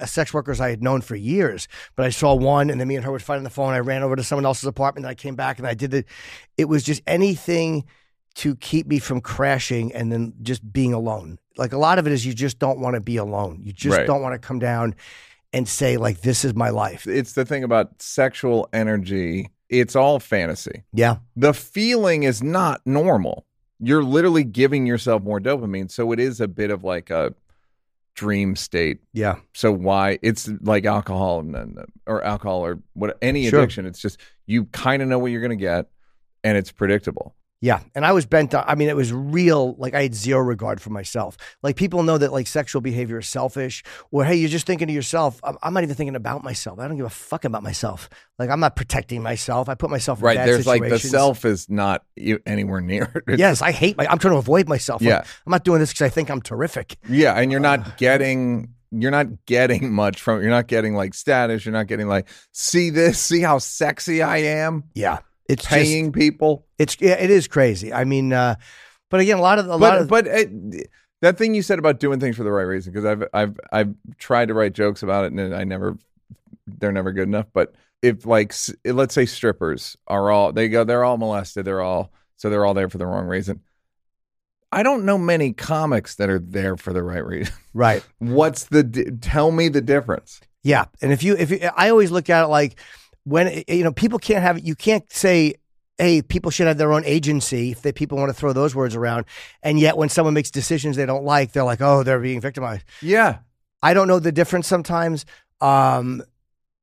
uh, 0.00 0.06
sex 0.06 0.34
workers 0.34 0.60
I 0.60 0.70
had 0.70 0.82
known 0.82 1.02
for 1.02 1.14
years. 1.14 1.68
But 1.94 2.06
I 2.06 2.10
saw 2.10 2.34
one, 2.34 2.70
and 2.70 2.80
then 2.80 2.88
me 2.88 2.96
and 2.96 3.04
her 3.04 3.12
would 3.12 3.22
fight 3.22 3.36
on 3.36 3.44
the 3.44 3.50
phone. 3.50 3.72
I 3.72 3.78
ran 3.78 4.02
over 4.02 4.16
to 4.16 4.24
someone 4.24 4.46
else's 4.46 4.64
apartment. 4.64 5.06
And 5.06 5.10
I 5.12 5.14
came 5.14 5.36
back 5.36 5.58
and 5.58 5.68
I 5.68 5.74
did 5.74 5.94
it. 5.94 6.06
It 6.56 6.64
was 6.64 6.82
just 6.82 7.02
anything 7.06 7.84
to 8.38 8.54
keep 8.56 8.86
me 8.86 8.98
from 8.98 9.20
crashing 9.20 9.92
and 9.94 10.10
then 10.12 10.32
just 10.42 10.72
being 10.72 10.92
alone. 10.92 11.38
Like 11.56 11.72
a 11.72 11.78
lot 11.78 11.98
of 11.98 12.06
it 12.06 12.12
is 12.12 12.24
you 12.26 12.32
just 12.34 12.58
don't 12.58 12.78
want 12.80 12.94
to 12.94 13.00
be 13.00 13.16
alone. 13.16 13.60
You 13.64 13.72
just 13.72 13.96
Right. 13.98 14.06
don't 14.06 14.22
want 14.22 14.34
to 14.34 14.38
come 14.38 14.58
down 14.58 14.94
and 15.52 15.66
say 15.68 15.96
like 15.96 16.20
this 16.20 16.44
is 16.44 16.54
my 16.54 16.70
life. 16.70 17.06
it's 17.06 17.32
the 17.32 17.44
thing 17.44 17.64
about 17.64 18.00
sexual 18.02 18.68
energy. 18.72 19.50
It's 19.68 19.96
all 19.96 20.20
fantasy. 20.20 20.84
Yeah. 20.92 21.16
The 21.36 21.52
feeling 21.52 22.22
is 22.22 22.42
not 22.42 22.80
normal. 22.86 23.44
You're 23.80 24.04
literally 24.04 24.44
giving 24.44 24.86
yourself 24.86 25.22
more 25.22 25.40
dopamine, 25.40 25.90
so 25.90 26.12
it 26.12 26.18
is 26.20 26.40
a 26.40 26.48
bit 26.48 26.70
of 26.70 26.84
like 26.84 27.10
a 27.10 27.34
dream 28.14 28.56
state. 28.56 28.98
Yeah. 29.12 29.36
So 29.54 29.72
why 29.72 30.18
it's 30.22 30.48
like 30.62 30.84
alcohol 30.84 31.40
and 31.40 31.78
or 32.06 32.22
alcohol 32.24 32.64
or 32.64 32.78
what 32.94 33.16
any 33.22 33.48
Sure. 33.48 33.60
addiction. 33.60 33.86
It's 33.86 34.00
just 34.00 34.18
you 34.46 34.64
kind 34.66 35.02
of 35.02 35.08
know 35.08 35.18
what 35.18 35.30
you're 35.32 35.40
going 35.40 35.50
to 35.50 35.56
get, 35.56 35.86
and 36.44 36.56
it's 36.58 36.72
predictable. 36.72 37.34
Yeah. 37.60 37.80
And 37.94 38.06
I 38.06 38.12
was 38.12 38.24
bent 38.24 38.54
on, 38.54 38.64
I 38.68 38.76
mean, 38.76 38.88
it 38.88 38.94
was 38.94 39.12
real. 39.12 39.74
Like 39.78 39.92
I 39.94 40.02
had 40.02 40.14
zero 40.14 40.40
regard 40.40 40.80
for 40.80 40.90
myself. 40.90 41.36
Like 41.62 41.74
people 41.74 42.04
know 42.04 42.16
that 42.16 42.32
like 42.32 42.46
sexual 42.46 42.80
behavior 42.80 43.18
is 43.18 43.26
selfish 43.26 43.82
or, 44.12 44.24
hey, 44.24 44.36
you're 44.36 44.48
just 44.48 44.64
thinking 44.66 44.86
to 44.86 44.92
yourself. 44.92 45.40
I'm, 45.42 45.56
I'm 45.62 45.74
not 45.74 45.82
even 45.82 45.96
thinking 45.96 46.14
about 46.14 46.44
myself. 46.44 46.78
I 46.78 46.86
don't 46.86 46.96
give 46.96 47.06
a 47.06 47.10
fuck 47.10 47.44
about 47.44 47.64
myself. 47.64 48.08
Like 48.38 48.50
I'm 48.50 48.60
not 48.60 48.76
protecting 48.76 49.22
myself. 49.24 49.68
I 49.68 49.74
put 49.74 49.90
myself 49.90 50.20
in 50.20 50.24
Right? 50.26 50.36
bad 50.36 50.48
There's 50.48 50.66
like 50.68 50.82
the 50.88 51.00
self 51.00 51.44
is 51.44 51.68
not 51.68 52.04
anywhere 52.46 52.80
near. 52.80 53.10
It's- 53.26 53.38
Yes. 53.38 53.60
I 53.60 53.72
hate 53.72 53.96
my, 53.96 54.06
I'm 54.06 54.18
trying 54.18 54.34
to 54.34 54.38
avoid 54.38 54.68
myself. 54.68 55.02
Like, 55.02 55.08
Yeah. 55.08 55.24
I'm 55.46 55.50
not 55.50 55.64
doing 55.64 55.80
this 55.80 55.90
because 55.90 56.02
I 56.06 56.10
think 56.10 56.30
I'm 56.30 56.40
terrific. 56.40 56.96
Yeah, 57.08 57.34
and 57.34 57.50
you're 57.50 57.60
not 57.60 57.80
uh. 57.80 57.90
getting 57.96 58.74
you're 58.90 59.10
not 59.10 59.44
getting 59.46 59.92
much 59.92 60.22
from 60.22 60.40
you're 60.42 60.50
not 60.50 60.66
getting 60.68 60.94
like 60.94 61.12
status, 61.12 61.64
you're 61.66 61.72
not 61.74 61.88
getting 61.88 62.06
like 62.08 62.28
see 62.52 62.90
this, 62.90 63.18
see 63.20 63.40
how 63.40 63.58
sexy 63.58 64.22
I 64.22 64.38
am, 64.38 64.84
Yeah. 64.94 65.18
It's 65.48 65.66
just, 65.66 66.12
people. 66.12 66.66
it's, 66.78 66.96
yeah, 67.00 67.14
it 67.14 67.30
is 67.30 67.48
crazy. 67.48 67.92
I 67.92 68.04
mean, 68.04 68.32
uh, 68.32 68.56
but 69.10 69.20
again, 69.20 69.38
a 69.38 69.42
lot 69.42 69.58
of, 69.58 69.66
a 69.66 69.76
lot 69.76 69.80
But 69.80 70.00
of, 70.00 70.08
but 70.08 70.26
it, 70.26 70.90
that 71.20 71.38
thing 71.38 71.54
you 71.54 71.62
said 71.62 71.78
about 71.78 72.00
doing 72.00 72.20
things 72.20 72.36
for 72.36 72.44
the 72.44 72.50
right 72.50 72.62
reason 72.62 72.92
because 72.92 73.04
I've 73.04 73.24
I've 73.32 73.60
I've 73.72 73.94
tried 74.18 74.48
to 74.48 74.54
write 74.54 74.72
jokes 74.72 75.02
about 75.02 75.24
it 75.24 75.32
and 75.32 75.54
I 75.54 75.64
never 75.64 75.96
they're 76.66 76.92
never 76.92 77.12
good 77.12 77.28
enough, 77.28 77.46
but 77.52 77.74
if 78.02 78.26
like 78.26 78.54
let's 78.84 79.14
say 79.14 79.26
strippers 79.26 79.96
are 80.06 80.30
all 80.30 80.52
they 80.52 80.68
go 80.68 80.84
they're 80.84 81.04
all 81.04 81.16
molested, 81.16 81.64
they're 81.64 81.80
all 81.80 82.12
so 82.36 82.50
they're 82.50 82.64
all 82.64 82.74
there 82.74 82.88
for 82.88 82.98
the 82.98 83.06
wrong 83.06 83.26
reason. 83.26 83.60
I 84.70 84.82
don't 84.82 85.04
know 85.04 85.16
many 85.16 85.52
comics 85.52 86.16
that 86.16 86.28
are 86.28 86.38
there 86.38 86.76
for 86.76 86.92
the 86.92 87.02
right 87.02 87.24
reason. 87.24 87.54
right. 87.72 88.04
What's 88.18 88.64
the 88.64 89.18
tell 89.20 89.50
me 89.50 89.68
the 89.68 89.80
difference? 89.80 90.40
Yeah, 90.62 90.84
and 91.00 91.12
if 91.12 91.22
you 91.22 91.34
if 91.36 91.50
you, 91.50 91.70
I 91.76 91.88
always 91.88 92.10
look 92.10 92.28
at 92.28 92.44
it 92.44 92.48
like 92.48 92.78
when 93.28 93.62
you 93.68 93.84
know 93.84 93.92
people 93.92 94.18
can't 94.18 94.42
have 94.42 94.58
you 94.64 94.74
can't 94.74 95.10
say 95.12 95.54
hey 95.98 96.22
people 96.22 96.50
should 96.50 96.66
have 96.66 96.78
their 96.78 96.92
own 96.92 97.04
agency 97.04 97.72
if 97.72 97.82
they 97.82 97.92
people 97.92 98.16
want 98.18 98.28
to 98.30 98.34
throw 98.34 98.52
those 98.52 98.74
words 98.74 98.94
around 98.94 99.24
and 99.62 99.78
yet 99.80 99.96
when 99.96 100.08
someone 100.08 100.32
makes 100.34 100.50
decisions 100.50 100.96
they 100.96 101.06
don't 101.06 101.24
like 101.24 101.52
they're 101.52 101.64
like 101.64 101.80
oh 101.80 102.02
they're 102.02 102.20
being 102.20 102.40
victimized. 102.40 102.84
Yeah. 103.02 103.38
I 103.82 103.94
don't 103.94 104.08
know 104.08 104.18
the 104.18 104.32
difference 104.32 104.66
sometimes. 104.66 105.24
Um 105.60 106.22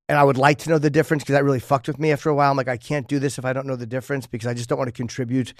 and 0.07 0.19
I 0.19 0.23
would 0.23 0.37
like 0.37 0.59
to 0.59 0.69
know 0.69 0.77
the 0.77 0.91
difference 0.91 1.23
because 1.23 1.33
that 1.33 1.43
really 1.43 1.59
fucked 1.59 1.87
with 1.87 1.97
me 1.97 2.11
after 2.11 2.29
a 2.29 2.35
while. 2.35 2.51
I'm 2.51 2.57
like, 2.57 2.67
I 2.67 2.77
can't 2.77 3.07
do 3.07 3.17
this 3.17 3.39
if 3.39 3.45
I 3.45 3.53
don't 3.53 3.65
know 3.65 3.75
the 3.75 3.87
difference 3.87 4.27
because 4.27 4.45
I 4.47 4.53
just 4.53 4.69
don't 4.69 4.77
want 4.77 4.87
to 4.87 4.91
contribute 4.91 5.55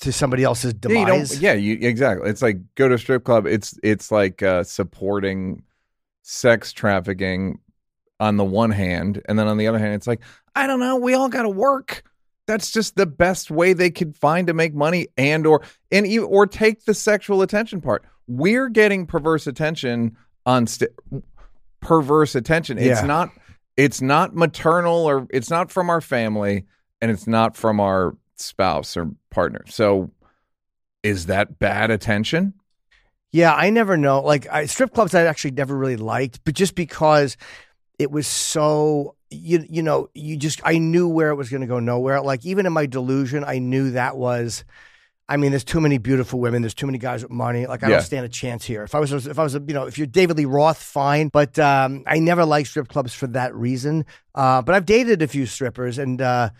to 0.00 0.10
somebody 0.12 0.42
else's 0.42 0.74
Yeah, 0.82 0.88
you 0.88 1.06
demise. 1.06 1.40
yeah, 1.40 1.52
you 1.52 1.78
exactly. 1.80 2.28
It's 2.28 2.42
like 2.42 2.58
go 2.74 2.88
to 2.88 2.94
a 2.94 2.98
strip 2.98 3.22
club. 3.22 3.46
It's 3.46 3.78
it's 3.84 4.10
like 4.10 4.42
uh, 4.42 4.64
supporting 4.64 5.62
sex 6.22 6.72
trafficking 6.72 7.60
on 8.20 8.36
the 8.36 8.44
one 8.44 8.70
hand, 8.70 9.22
and 9.28 9.38
then 9.38 9.46
on 9.48 9.56
the 9.58 9.66
other 9.66 9.78
hand, 9.78 9.94
it's 9.94 10.06
like 10.06 10.20
I 10.54 10.66
don't 10.66 10.80
know. 10.80 10.96
We 10.96 11.14
all 11.14 11.28
got 11.28 11.42
to 11.42 11.48
work. 11.50 12.02
That's 12.46 12.70
just 12.70 12.94
the 12.96 13.06
best 13.06 13.50
way 13.50 13.72
they 13.72 13.90
could 13.90 14.16
find 14.16 14.46
to 14.46 14.54
make 14.54 14.74
money, 14.74 15.08
and 15.16 15.46
or 15.46 15.62
and 15.90 16.06
or 16.20 16.46
take 16.46 16.84
the 16.84 16.94
sexual 16.94 17.42
attention 17.42 17.80
part. 17.80 18.04
We're 18.28 18.68
getting 18.68 19.06
perverse 19.06 19.46
attention 19.46 20.16
on 20.46 20.66
st- 20.66 20.90
perverse 21.80 22.34
attention. 22.34 22.78
It's 22.78 23.00
Yeah. 23.00 23.06
not. 23.06 23.30
It's 23.76 24.00
not 24.00 24.34
maternal 24.34 25.04
or 25.04 25.26
it's 25.30 25.50
not 25.50 25.70
from 25.70 25.90
our 25.90 26.00
family, 26.00 26.64
and 27.02 27.10
it's 27.10 27.26
not 27.26 27.56
from 27.56 27.78
our 27.80 28.16
spouse 28.36 28.96
or 28.96 29.10
partner. 29.30 29.64
So 29.68 30.10
is 31.02 31.26
that 31.26 31.58
bad 31.58 31.90
attention? 31.90 32.54
Yeah, 33.32 33.54
I 33.54 33.68
never 33.70 33.96
know. 33.98 34.22
Like 34.22 34.46
I, 34.50 34.64
strip 34.66 34.94
clubs, 34.94 35.14
I 35.14 35.24
actually 35.24 35.50
never 35.50 35.76
really 35.76 35.96
liked, 35.96 36.40
but 36.44 36.54
just 36.54 36.74
because 36.74 37.36
it 37.98 38.10
was 38.10 38.26
so 38.26 39.14
you 39.30 39.66
you 39.68 39.82
know 39.82 40.08
you 40.14 40.36
just 40.36 40.60
I 40.64 40.78
knew 40.78 41.08
where 41.08 41.30
it 41.30 41.34
was 41.36 41.50
going 41.50 41.62
to 41.62 41.66
go 41.66 41.80
nowhere. 41.80 42.20
Like 42.20 42.44
even 42.46 42.66
in 42.66 42.72
my 42.72 42.86
delusion, 42.86 43.44
I 43.44 43.58
knew 43.58 43.92
that 43.92 44.16
was. 44.16 44.64
I 45.28 45.36
mean, 45.38 45.50
there's 45.50 45.64
too 45.64 45.80
many 45.80 45.98
beautiful 45.98 46.38
women. 46.38 46.62
There's 46.62 46.72
too 46.72 46.86
many 46.86 46.98
guys 46.98 47.24
with 47.24 47.32
money. 47.32 47.66
Like 47.66 47.82
I 47.82 47.88
Yeah. 47.88 47.96
don't 47.96 48.04
stand 48.04 48.24
a 48.24 48.28
chance 48.28 48.64
here. 48.64 48.84
If 48.84 48.94
I 48.94 49.00
was, 49.00 49.26
if 49.26 49.36
I 49.40 49.42
was, 49.42 49.54
you 49.54 49.74
know, 49.74 49.84
if 49.86 49.98
you're 49.98 50.06
David 50.06 50.36
Lee 50.36 50.44
Roth, 50.44 50.80
fine. 50.80 51.30
But 51.32 51.58
um, 51.58 52.04
I 52.06 52.20
never 52.20 52.44
liked 52.44 52.68
strip 52.68 52.86
clubs 52.86 53.12
for 53.12 53.26
that 53.28 53.52
reason. 53.52 54.06
Uh, 54.36 54.62
but 54.62 54.76
I've 54.76 54.86
dated 54.86 55.22
a 55.22 55.26
few 55.26 55.46
strippers, 55.46 55.98
and 55.98 56.22
uh, 56.22 56.50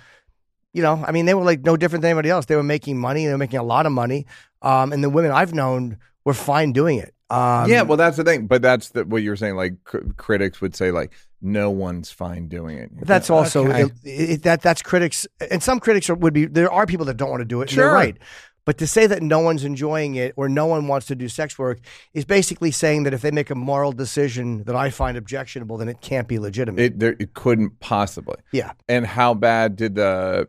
you 0.72 0.82
know, 0.82 1.04
I 1.06 1.12
mean, 1.12 1.26
they 1.26 1.34
were 1.34 1.44
like 1.44 1.60
no 1.60 1.76
different 1.76 2.02
than 2.02 2.10
anybody 2.10 2.28
else. 2.28 2.46
They 2.46 2.56
were 2.56 2.64
making 2.64 2.98
money. 2.98 3.24
They 3.24 3.30
were 3.30 3.38
making 3.38 3.60
a 3.60 3.62
lot 3.62 3.86
of 3.86 3.92
money. 3.92 4.26
Um, 4.62 4.92
and 4.92 5.04
the 5.04 5.10
women 5.10 5.30
I've 5.30 5.54
known 5.54 5.98
were 6.24 6.34
fine 6.34 6.72
doing 6.72 6.98
it. 6.98 7.14
Um, 7.30 7.70
yeah, 7.70 7.82
well, 7.82 7.96
that's 7.96 8.16
the 8.16 8.24
thing. 8.24 8.48
But 8.48 8.62
that's 8.62 8.88
the, 8.90 9.04
what 9.04 9.22
you 9.22 9.30
were 9.30 9.36
saying. 9.36 9.54
Like 9.54 9.82
cr- 9.84 9.98
critics 10.16 10.60
would 10.60 10.74
say, 10.74 10.90
like 10.90 11.12
no 11.40 11.70
one's 11.70 12.10
fine 12.10 12.48
doing 12.48 12.78
it. 12.78 12.90
That's 13.06 13.28
Yeah, 13.28 13.34
also 13.36 13.66
okay. 13.68 13.82
it, 13.82 14.30
it, 14.30 14.42
that 14.44 14.62
that's 14.62 14.82
critics, 14.82 15.26
and 15.50 15.62
some 15.62 15.80
critics 15.80 16.08
are, 16.10 16.14
would 16.14 16.32
be. 16.34 16.46
There 16.46 16.70
are 16.70 16.86
people 16.86 17.06
that 17.06 17.16
don't 17.16 17.30
want 17.30 17.40
to 17.40 17.44
do 17.46 17.60
it. 17.60 17.64
and 17.64 17.70
Sure. 17.72 17.84
they're 17.84 17.92
right. 17.94 18.16
But 18.64 18.78
to 18.78 18.86
say 18.88 19.06
that 19.06 19.22
no 19.22 19.38
one's 19.38 19.62
enjoying 19.62 20.16
it 20.16 20.34
or 20.36 20.48
no 20.48 20.66
one 20.66 20.88
wants 20.88 21.06
to 21.06 21.14
do 21.14 21.28
sex 21.28 21.56
work 21.56 21.78
is 22.14 22.24
basically 22.24 22.72
saying 22.72 23.04
that 23.04 23.14
if 23.14 23.22
they 23.22 23.30
make 23.30 23.48
a 23.48 23.54
moral 23.54 23.92
decision 23.92 24.64
that 24.64 24.74
I 24.74 24.90
find 24.90 25.16
objectionable, 25.16 25.76
then 25.76 25.88
it 25.88 26.00
can't 26.00 26.26
be 26.26 26.40
legitimate. 26.40 26.80
it. 26.82 26.98
There, 26.98 27.14
it 27.20 27.34
couldn't 27.34 27.78
possibly. 27.78 28.34
yeah. 28.50 28.72
And 28.88 29.06
how 29.06 29.34
bad 29.34 29.76
did 29.76 29.94
the 29.94 30.48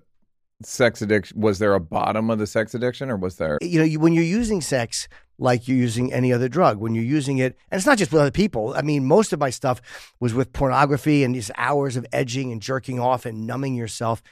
sex 0.64 1.04
addiction? 1.04 1.40
Was 1.40 1.60
there 1.60 1.76
a 1.76 1.80
bottom 1.80 2.32
of 2.32 2.40
the 2.40 2.48
sex 2.48 2.74
addiction, 2.74 3.12
or 3.12 3.18
was 3.18 3.36
there? 3.36 3.60
you 3.62 3.78
know, 3.78 3.86
you, 3.86 4.00
when 4.00 4.14
you're 4.14 4.24
using 4.24 4.62
sex 4.62 5.08
like 5.40 5.68
you're 5.68 5.78
using 5.78 6.12
any 6.12 6.34
other 6.34 6.50
drug, 6.50 6.78
when 6.78 6.96
you're 6.96 7.04
using 7.04 7.38
it, 7.38 7.58
and 7.70 7.78
it's 7.78 7.86
not 7.86 7.98
just 7.98 8.12
with 8.12 8.22
other 8.22 8.32
people. 8.32 8.74
I 8.76 8.82
mean, 8.82 9.06
most 9.06 9.34
of 9.34 9.40
my 9.40 9.50
stuff 9.50 9.82
was 10.20 10.34
with 10.34 10.54
pornography 10.54 11.24
and 11.24 11.36
these 11.36 11.52
hours 11.58 11.96
of 11.96 12.06
edging 12.12 12.52
and 12.52 12.62
jerking 12.62 13.00
off 13.00 13.26
and 13.26 13.46
numbing 13.46 13.76
yourself. 13.76 14.24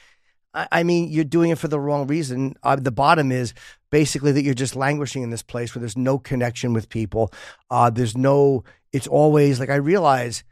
I, 0.52 0.68
I 0.72 0.82
mean, 0.82 1.08
you're 1.08 1.24
doing 1.24 1.50
it 1.50 1.58
for 1.58 1.68
the 1.68 1.78
wrong 1.80 2.06
reason. 2.06 2.56
Uh, 2.62 2.76
the 2.76 2.90
bottom 2.90 3.30
is 3.30 3.54
basically 3.90 4.32
that 4.32 4.42
you're 4.42 4.54
just 4.54 4.74
languishing 4.74 5.22
in 5.22 5.30
this 5.30 5.42
place 5.42 5.74
where 5.74 5.80
there's 5.80 5.96
no 5.96 6.18
connection 6.18 6.72
with 6.72 6.88
people. 6.88 7.32
Uh, 7.70 7.90
there's 7.90 8.16
no, 8.16 8.64
it's 8.92 9.06
always 9.06 9.60
like 9.60 9.70
I 9.70 9.76
realize. 9.76 10.42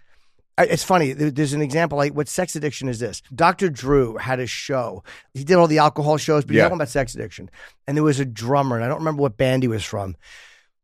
It's 0.57 0.85
funny. 0.85 1.13
There's 1.13 1.53
an 1.53 1.63
example. 1.63 1.99
Like, 1.99 2.13
what 2.15 2.29
sex 2.29 2.55
addiction 2.55 2.89
is 2.89 3.01
this? 3.01 3.23
Dr. 3.35 3.69
Drew 3.69 4.17
had 4.17 4.39
a 4.39 4.47
show. 4.47 5.03
He 5.33 5.43
did 5.43 5.57
all 5.57 5.67
the 5.67 5.79
alcohol 5.79 6.17
shows, 6.17 6.45
but 6.45 6.51
he's 6.53 6.59
Yeah. 6.59 6.65
talking 6.65 6.77
about 6.77 6.89
sex 6.91 7.15
addiction. 7.15 7.51
And 7.89 7.97
there 7.97 8.05
was 8.05 8.21
a 8.21 8.25
drummer, 8.25 8.77
and 8.77 8.85
I 8.85 8.89
don't 8.89 8.99
remember 8.99 9.23
what 9.23 9.37
band 9.37 9.65
he 9.65 9.69
was 9.69 9.85
from, 9.85 10.15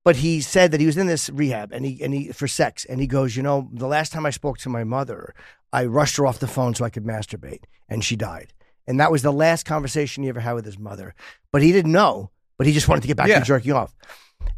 but 0.05 0.17
he 0.17 0.41
said 0.41 0.73
that 0.73 0.81
he 0.81 0.87
was 0.87 0.97
in 0.97 1.07
this 1.07 1.31
rehab 1.31 1.73
and 1.73 1.85
he 1.85 2.03
and 2.03 2.13
he 2.13 2.33
for 2.33 2.49
sex. 2.49 2.85
And 2.85 3.01
he 3.01 3.07
goes, 3.07 3.37
you 3.37 3.43
know, 3.45 3.69
the 3.73 3.87
last 3.87 4.13
time 4.13 4.27
I 4.27 4.31
spoke 4.31 4.59
to 4.59 4.69
my 4.69 4.83
mother, 4.83 5.35
I 5.73 5.85
rushed 5.85 6.17
her 6.17 6.27
off 6.27 6.41
the 6.41 6.49
phone 6.49 6.75
so 6.75 6.85
I 6.85 6.91
could 6.91 7.05
masturbate, 7.05 7.63
and 7.89 8.05
she 8.05 8.17
died. 8.17 8.53
And 8.89 8.99
that 8.99 9.13
was 9.13 9.23
the 9.23 9.33
last 9.33 9.67
conversation 9.67 10.25
he 10.25 10.29
ever 10.31 10.41
had 10.41 10.55
with 10.55 10.65
his 10.65 10.79
mother. 10.79 11.15
But 11.53 11.63
he 11.63 11.71
didn't 11.71 11.93
know. 11.93 12.31
But 12.59 12.67
he 12.67 12.73
just 12.73 12.89
wanted 12.89 13.03
to 13.03 13.07
get 13.09 13.17
back 13.17 13.29
Yeah. 13.29 13.39
to 13.39 13.45
jerking 13.45 13.73
off. 13.73 13.95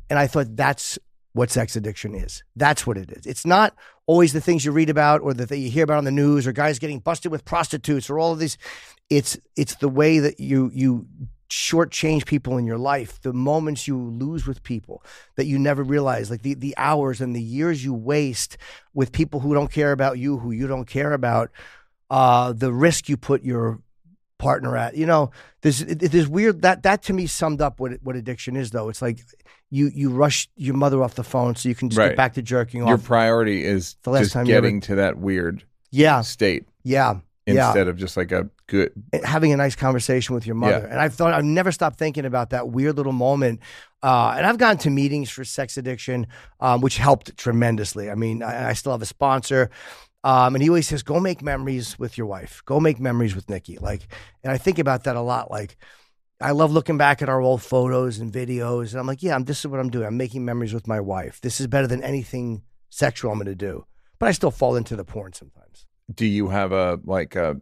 And 0.09 0.19
I 0.19 0.27
thought 0.27 0.57
that's 0.57 0.99
what 1.35 1.51
sex 1.51 1.77
addiction 1.77 2.15
is. 2.15 2.43
That's 2.57 2.87
what 2.87 2.99
it 2.99 3.11
is. 3.13 3.27
It's 3.27 3.47
not 3.47 3.75
always 4.07 4.33
the 4.33 4.41
things 4.41 4.65
you 4.65 4.73
read 4.73 4.91
about 4.91 5.21
or 5.23 5.35
that 5.35 5.57
you 5.57 5.71
hear 5.71 5.85
about 5.85 5.99
on 5.99 6.05
the 6.05 6.11
news 6.11 6.47
or 6.47 6.53
guys 6.53 6.79
getting 6.79 7.01
busted 7.01 7.33
with 7.33 7.45
prostitutes 7.45 8.11
or 8.11 8.19
all 8.19 8.33
of 8.33 8.39
these. 8.39 8.59
It's 9.11 9.39
it's 9.57 9.77
the 9.77 9.89
way 9.89 10.19
that 10.19 10.41
you 10.41 10.71
you 10.75 11.07
shortchange 11.51 12.27
people 12.27 12.57
in 12.57 12.67
your 12.67 12.79
life, 12.79 13.21
the 13.23 13.33
moments 13.33 13.87
you 13.87 13.99
lose 13.99 14.47
with 14.47 14.63
people 14.63 15.05
that 15.37 15.47
you 15.47 15.59
never 15.59 15.83
realize, 15.83 16.31
like 16.31 16.43
the 16.43 16.55
the 16.55 16.75
hours 16.79 17.21
and 17.21 17.37
the 17.37 17.43
years 17.43 17.85
you 17.85 17.95
waste 17.95 18.57
with 18.95 19.13
people 19.13 19.41
who 19.41 19.55
don't 19.55 19.71
care 19.73 19.93
about 19.93 20.19
you, 20.19 20.39
who 20.39 20.51
you 20.51 20.67
don't 20.67 20.87
care 20.87 21.13
about. 21.13 21.51
uh, 22.11 22.53
the 22.53 22.73
risk 22.73 23.09
you 23.09 23.17
put 23.17 23.43
your 23.43 23.81
partner 24.39 24.77
at. 24.77 24.97
You 24.97 25.07
know, 25.07 25.31
this 25.63 25.85
there's 25.87 26.29
weird 26.29 26.63
that 26.63 26.83
that 26.83 27.03
to 27.05 27.13
me 27.13 27.27
summed 27.27 27.61
up 27.63 27.81
what 27.81 27.93
what 28.03 28.17
addiction 28.17 28.57
is. 28.57 28.71
Though 28.71 28.89
it's 28.89 29.03
like 29.03 29.21
you 29.75 29.91
you 29.95 30.11
rush 30.11 30.49
your 30.57 30.75
mother 30.75 31.03
off 31.03 31.15
the 31.15 31.25
phone 31.25 31.57
so 31.57 31.69
you 31.69 31.75
can 31.75 31.89
just 31.89 31.99
Right. 31.99 32.09
get 32.09 32.17
back 32.17 32.35
to 32.35 32.43
jerking 32.43 32.83
off. 32.83 32.89
Your 32.89 32.99
priority 32.99 33.65
is 33.65 33.97
The 34.03 34.11
last 34.11 34.21
just 34.25 34.33
time 34.35 34.47
you 34.47 34.55
ever- 34.55 34.67
getting 34.67 34.81
to 34.83 34.95
that 34.97 35.17
weird 35.19 35.65
yeah, 35.91 36.21
state 36.21 36.67
yeah, 36.85 37.15
yeah. 37.47 37.67
instead 37.67 37.89
of 37.89 37.97
just 37.97 38.17
like 38.17 38.33
a 38.33 38.49
good. 38.67 38.93
having 39.25 39.53
a 39.53 39.57
nice 39.57 39.75
conversation 39.75 40.35
with 40.35 40.47
your 40.47 40.57
mother. 40.57 40.85
Yeah. 40.85 40.91
And 40.93 41.01
I've 41.01 41.15
thought 41.15 41.33
I've 41.33 41.45
never 41.45 41.73
stopped 41.73 41.99
thinking 41.99 42.25
about 42.27 42.51
that 42.51 42.69
weird 42.69 42.97
little 42.99 43.13
moment. 43.13 43.61
Uh, 44.03 44.35
and 44.37 44.45
I've 44.47 44.59
gone 44.59 44.77
to 44.79 44.91
meetings 44.91 45.31
for 45.31 45.45
sex 45.45 45.77
addiction, 45.77 46.27
um, 46.61 46.81
which 46.83 46.99
helped 46.99 47.37
tremendously. 47.39 48.11
I 48.11 48.15
mean, 48.15 48.43
I, 48.43 48.71
I 48.71 48.73
still 48.75 48.93
have 48.93 49.01
a 49.03 49.07
sponsor. 49.07 49.71
Um, 50.25 50.55
and 50.55 50.63
he 50.63 50.69
always 50.69 50.87
says, 50.89 51.03
go 51.03 51.19
make 51.21 51.41
memories 51.43 51.99
with 51.99 52.17
your 52.19 52.27
wife. 52.27 52.63
Go 52.65 52.79
make 52.81 53.01
memories 53.01 53.35
with 53.35 53.49
Nikki. 53.49 53.79
Like, 53.79 54.07
and 54.45 54.53
I 54.53 54.59
think 54.59 54.79
about 54.79 55.05
that 55.05 55.17
a 55.17 55.21
lot. 55.21 55.51
Like, 55.51 55.77
I 56.43 56.51
love 56.51 56.73
looking 56.73 56.99
back 56.99 57.23
at 57.23 57.29
our 57.29 57.41
old 57.41 57.63
photos 57.63 58.19
and 58.19 58.33
videos. 58.33 58.91
And 58.91 59.01
I'm 59.01 59.07
like, 59.07 59.23
yeah, 59.23 59.35
I'm, 59.35 59.45
this 59.45 59.61
is 59.61 59.67
what 59.69 59.79
I'm 59.81 59.91
doing. 59.91 60.07
I'm 60.07 60.17
making 60.17 60.45
memories 60.45 60.75
with 60.75 60.89
my 60.89 61.01
wife. 61.01 61.41
This 61.41 61.61
is 61.61 61.69
better 61.69 61.87
than 61.87 62.03
anything 62.03 62.63
sexual 62.91 63.31
I'm 63.31 63.39
going 63.39 63.47
to 63.47 63.55
do. 63.55 63.87
But 64.19 64.29
I 64.29 64.33
still 64.33 64.51
fall 64.51 64.77
into 64.77 64.97
the 64.97 65.05
porn 65.05 65.33
sometimes. 65.33 65.87
Do 66.13 66.27
you 66.27 66.49
have 66.49 66.73
a 66.73 67.01
like 67.05 67.37
a 67.37 67.61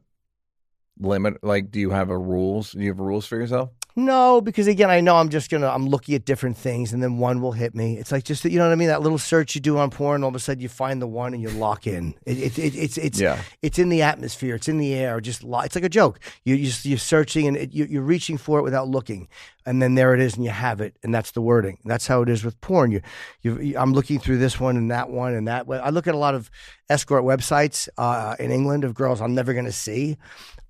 limit? 0.98 1.44
Like, 1.44 1.70
do 1.70 1.78
you 1.78 1.90
have 1.90 2.10
a 2.10 2.18
rules? 2.18 2.72
Do 2.72 2.80
you 2.80 2.88
have 2.88 3.00
rules 3.00 3.26
for 3.26 3.36
yourself? 3.36 3.70
No, 3.96 4.40
because 4.40 4.66
again, 4.66 4.90
I 4.90 5.00
know 5.00 5.16
I'm 5.16 5.28
just 5.28 5.50
gonna 5.50 5.68
I'm 5.68 5.86
looking 5.88 6.14
at 6.14 6.24
different 6.24 6.56
things, 6.56 6.92
and 6.92 7.02
then 7.02 7.18
one 7.18 7.40
will 7.40 7.52
hit 7.52 7.74
me. 7.74 7.98
It's 7.98 8.12
like 8.12 8.24
just 8.24 8.44
you 8.44 8.58
know 8.58 8.66
what 8.66 8.72
I 8.72 8.76
mean. 8.76 8.88
That 8.88 9.02
little 9.02 9.18
search 9.18 9.54
you 9.54 9.60
do 9.60 9.78
on 9.78 9.90
porn, 9.90 10.22
all 10.22 10.28
of 10.28 10.34
a 10.34 10.38
sudden 10.38 10.62
you 10.62 10.68
find 10.68 11.02
the 11.02 11.06
one 11.06 11.34
and 11.34 11.42
you 11.42 11.50
lock 11.50 11.86
in. 11.86 12.14
It, 12.24 12.38
it, 12.38 12.58
it, 12.58 12.74
it's 12.76 12.98
it's 12.98 13.20
Yeah. 13.20 13.40
it's 13.62 13.78
in 13.78 13.88
the 13.88 14.02
atmosphere. 14.02 14.54
It's 14.54 14.68
in 14.68 14.78
the 14.78 14.94
air. 14.94 15.20
Just 15.20 15.42
lo- 15.42 15.60
it's 15.60 15.74
like 15.74 15.84
a 15.84 15.88
joke. 15.88 16.20
You 16.44 16.54
you 16.54 16.66
just, 16.66 16.84
you're 16.84 16.98
searching 16.98 17.46
and 17.48 17.56
it, 17.56 17.72
you, 17.74 17.84
you're 17.86 18.02
reaching 18.02 18.38
for 18.38 18.58
it 18.58 18.62
without 18.62 18.88
looking, 18.88 19.28
and 19.66 19.82
then 19.82 19.94
there 19.96 20.14
it 20.14 20.20
is, 20.20 20.34
and 20.36 20.44
you 20.44 20.50
have 20.50 20.80
it, 20.80 20.96
and 21.02 21.14
that's 21.14 21.32
the 21.32 21.42
wording. 21.42 21.78
That's 21.84 22.06
how 22.06 22.22
it 22.22 22.28
is 22.28 22.44
with 22.44 22.60
porn. 22.60 22.92
You 22.92 23.00
you, 23.42 23.58
you 23.60 23.78
I'm 23.78 23.92
looking 23.92 24.18
through 24.18 24.38
this 24.38 24.60
one 24.60 24.76
and 24.76 24.90
that 24.90 25.10
one 25.10 25.34
and 25.34 25.48
that. 25.48 25.66
one. 25.66 25.80
I 25.82 25.90
look 25.90 26.06
at 26.06 26.14
a 26.14 26.18
lot 26.18 26.34
of 26.34 26.50
escort 26.88 27.24
websites 27.24 27.88
uh, 27.98 28.36
in 28.38 28.50
England 28.50 28.84
of 28.84 28.94
girls 28.94 29.20
I'm 29.20 29.34
never 29.34 29.52
gonna 29.52 29.72
see. 29.72 30.16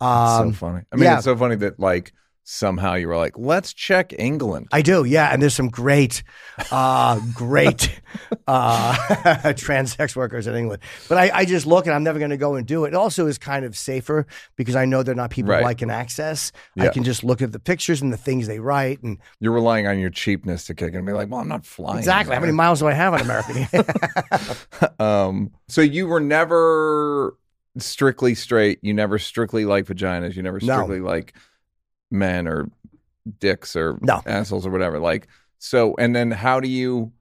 Um, 0.01 0.53
so 0.53 0.59
funny. 0.59 0.85
I 0.91 0.97
mean, 0.97 1.05
yeah. 1.05 1.17
it's 1.17 1.25
so 1.25 1.37
funny 1.37 1.57
that 1.57 1.79
like 1.79 2.13
somehow 2.51 2.95
you 2.95 3.07
were 3.07 3.17
like, 3.17 3.39
let's 3.39 3.73
check 3.73 4.13
England. 4.19 4.67
I 4.73 4.83
do, 4.83 5.05
yeah. 5.05 5.33
And 5.33 5.41
there's 5.41 5.55
some 5.55 5.69
great, 5.69 6.25
uh, 6.73 7.21
great 7.33 8.01
uh, 8.49 9.53
trans 9.57 9.95
sex 9.95 10.17
workers 10.17 10.49
in 10.49 10.57
England. 10.57 10.83
But 11.09 11.19
I, 11.19 11.31
I 11.33 11.45
just 11.45 11.65
look 11.65 11.87
and 11.87 11.95
I'm 11.95 12.03
never 12.03 12.19
going 12.19 12.33
to 12.33 12.37
go 12.37 12.57
and 12.57 12.67
do 12.67 12.85
it. 12.87 12.89
It 12.89 12.95
also 12.95 13.29
is 13.29 13.39
kind 13.39 13.65
of 13.65 13.77
safer 13.77 14.27
because 14.57 14.75
I 14.75 14.85
know 14.85 15.05
they're 15.05 15.15
not 15.15 15.31
people 15.31 15.53
Right. 15.53 15.65
I 15.65 15.75
can 15.75 15.91
access. 15.91 16.51
I 16.79 16.89
can 16.89 17.05
just 17.05 17.23
look 17.23 17.41
at 17.41 17.53
the 17.53 17.61
pictures 17.61 18.03
and 18.03 18.13
the 18.13 18.17
things 18.17 18.49
they 18.49 18.59
write. 18.59 19.01
And 19.03 19.19
You're 19.39 19.53
relying 19.53 19.87
on 19.87 20.01
your 20.01 20.11
cheapness 20.11 20.65
to 20.67 20.75
kick 20.75 20.91
in 20.91 20.97
and 20.97 21.07
be 21.07 21.13
like, 21.13 21.31
well, 21.31 21.41
I'm 21.41 21.49
not 21.49 21.65
flying. 21.65 21.99
exactly 21.99 22.35
how 22.35 22.41
many 22.41 22.53
miles 22.53 22.81
do 22.81 22.89
I 22.89 22.93
have 22.95 23.15
on 23.15 23.21
American? 23.21 23.67
um, 24.99 25.53
so 25.69 25.81
you 25.83 26.09
were 26.09 26.21
never 26.21 27.37
strictly 27.79 28.35
straight. 28.35 28.81
You 28.83 28.93
never 28.93 29.19
strictly 29.21 29.65
like 29.65 29.87
vaginas. 29.87 30.35
You 30.35 30.43
never 30.43 30.59
No. 30.63 30.75
strictly 30.75 31.01
like 31.01 31.35
men 32.11 32.46
or 32.49 32.70
dicks 33.38 33.77
or 33.77 33.99
No. 34.03 34.23
assholes 34.27 34.66
or 34.66 34.70
whatever. 34.70 34.99
Like 34.99 35.29
so, 35.59 35.94
and 35.99 36.14
then 36.14 36.31
how 36.31 36.61
do 36.61 36.68
you? 36.68 37.12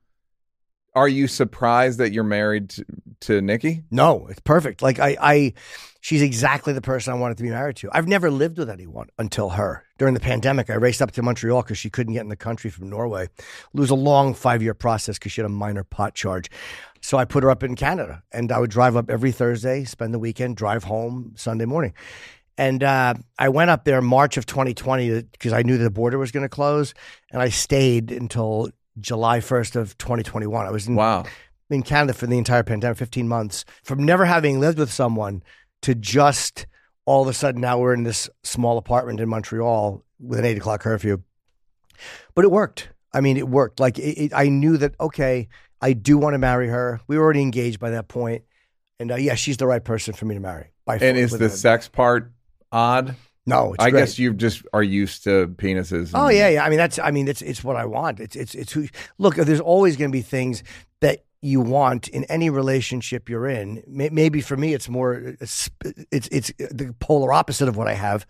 Are 0.96 1.08
you 1.08 1.28
surprised 1.28 2.00
that 2.00 2.12
you're 2.12 2.24
married 2.24 2.72
to, 2.72 2.86
to 3.22 3.42
Nikki? 3.42 3.84
No, 3.92 4.26
it's 4.28 4.40
perfect. 4.40 4.82
Like 4.82 5.00
I, 5.00 5.16
I, 5.22 5.54
she's 6.02 6.24
exactly 6.24 6.74
the 6.74 6.82
person 6.82 7.14
I 7.14 7.18
wanted 7.18 7.38
to 7.38 7.44
be 7.44 7.52
married 7.52 7.76
to. 7.78 7.90
I've 7.92 8.08
never 8.08 8.32
lived 8.32 8.58
with 8.58 8.72
anyone 8.72 9.08
until 9.20 9.50
her. 9.50 9.86
During 10.00 10.16
the 10.16 10.20
pandemic, 10.20 10.70
I 10.70 10.74
raced 10.74 11.02
up 11.02 11.12
to 11.12 11.22
Montreal 11.22 11.62
because 11.62 11.78
she 11.78 11.92
couldn't 11.92 12.16
get 12.16 12.22
in 12.22 12.30
the 12.30 12.36
country 12.36 12.72
from 12.72 12.90
Norway. 12.90 13.26
It 13.26 13.80
was 13.80 13.92
a 13.92 13.96
long 13.96 14.34
five 14.34 14.64
year 14.64 14.74
process 14.74 15.20
because 15.20 15.32
she 15.32 15.42
had 15.42 15.46
a 15.46 15.50
minor 15.54 15.84
pot 15.84 16.16
charge. 16.16 16.50
So 17.02 17.18
I 17.20 17.24
put 17.24 17.44
her 17.44 17.52
up 17.52 17.64
in 17.64 17.76
Canada, 17.76 18.24
and 18.32 18.52
I 18.52 18.60
would 18.60 18.72
drive 18.72 18.96
up 18.96 19.10
every 19.12 19.32
Thursday, 19.32 19.86
spend 19.86 20.14
the 20.14 20.20
weekend, 20.20 20.58
drive 20.58 20.84
home 20.84 21.34
Sunday 21.38 21.66
morning. 21.66 21.94
And 22.60 22.84
uh, 22.84 23.14
I 23.38 23.48
went 23.48 23.70
up 23.70 23.86
there 23.86 24.02
March 24.02 24.36
of 24.36 24.46
2020 24.46 25.22
because 25.32 25.54
I 25.54 25.62
knew 25.62 25.78
the 25.78 25.90
border 25.90 26.18
was 26.18 26.30
going 26.34 26.44
to 26.44 26.50
close, 26.50 26.94
and 27.32 27.42
I 27.42 27.48
stayed 27.48 28.12
until 28.12 28.70
July 29.00 29.40
1st 29.40 29.78
of 29.78 29.98
2021. 29.98 30.66
I 30.66 30.70
was 30.70 30.86
in 30.86 30.96
Wow. 30.96 31.24
in 31.70 31.84
Canada 31.84 32.12
for 32.12 32.28
the 32.28 32.38
entire 32.38 32.64
pandemic, 32.64 32.98
15 32.98 33.30
months, 33.30 33.64
from 33.82 34.04
never 34.04 34.26
having 34.26 34.60
lived 34.60 34.78
with 34.78 34.92
someone 34.92 35.42
to 35.84 35.96
just 35.96 36.68
all 37.06 37.22
of 37.22 37.30
a 37.30 37.34
sudden 37.34 37.62
now 37.62 37.80
we're 37.80 37.94
in 37.94 38.04
this 38.04 38.30
small 38.44 38.78
apartment 38.78 39.22
in 39.22 39.30
Montreal 39.30 40.04
with 40.20 40.38
an 40.38 40.44
eight 40.44 40.58
o'clock 40.58 40.82
curfew. 40.82 41.24
But 42.36 42.44
it 42.44 42.52
worked. 42.52 42.90
I 43.14 43.22
mean, 43.22 43.38
it 43.38 43.48
worked. 43.48 43.80
Like 43.80 43.98
it, 43.98 44.26
it, 44.26 44.32
I 44.36 44.50
knew 44.50 44.76
that, 44.76 44.96
okay, 45.00 45.48
I 45.82 45.94
do 45.94 46.18
want 46.18 46.34
to 46.34 46.38
marry 46.38 46.68
her. 46.68 47.00
We 47.08 47.18
were 47.18 47.24
already 47.24 47.42
engaged 47.42 47.80
by 47.80 47.92
that 47.92 48.10
point. 48.10 48.44
And 49.00 49.14
uh, 49.14 49.16
yeah, 49.16 49.36
she's 49.36 49.56
the 49.56 49.66
right 49.66 49.84
person 49.84 50.14
for 50.14 50.26
me 50.26 50.36
to 50.36 50.42
marry. 50.42 50.74
By 50.84 50.98
And 50.98 51.18
is 51.18 51.32
the 51.32 51.50
sex 51.50 51.88
part 51.88 52.34
odd? 52.72 53.16
no, 53.46 53.74
it's 53.74 53.84
I 53.84 53.90
great. 53.90 54.02
guess 54.02 54.20
you 54.20 54.34
just 54.34 54.64
are 54.74 54.84
used 54.84 55.24
to 55.24 55.48
penises. 55.48 56.12
Oh 56.14 56.30
yeah, 56.30 56.50
yeah. 56.50 56.64
I 56.64 56.70
mean, 56.70 56.78
that's. 56.78 57.00
I 57.00 57.12
mean, 57.12 57.28
it's 57.28 57.42
it's 57.42 57.64
what 57.64 57.76
I 57.76 57.86
want. 57.86 58.20
It's 58.20 58.36
it's 58.36 58.56
it's 58.56 58.72
who. 58.72 58.88
Look, 59.18 59.36
there's 59.36 59.60
always 59.60 59.98
going 59.98 60.12
to 60.12 60.16
be 60.16 60.22
things 60.22 60.64
that 61.02 61.24
you 61.42 61.62
want 61.62 62.08
in 62.10 62.26
any 62.26 62.50
relationship 62.50 63.30
you're 63.30 63.48
in. 63.48 63.84
Maybe 63.88 64.42
for 64.42 64.58
me, 64.58 64.74
it's 64.74 64.90
more. 64.90 65.16
Uh, 65.16 65.32
it's 65.42 65.70
it's 66.12 66.28
it's 66.28 66.52
the 66.58 66.94
polar 67.00 67.34
opposite 67.34 67.68
of 67.68 67.76
what 67.78 67.88
I 67.88 67.94
have. 67.94 68.26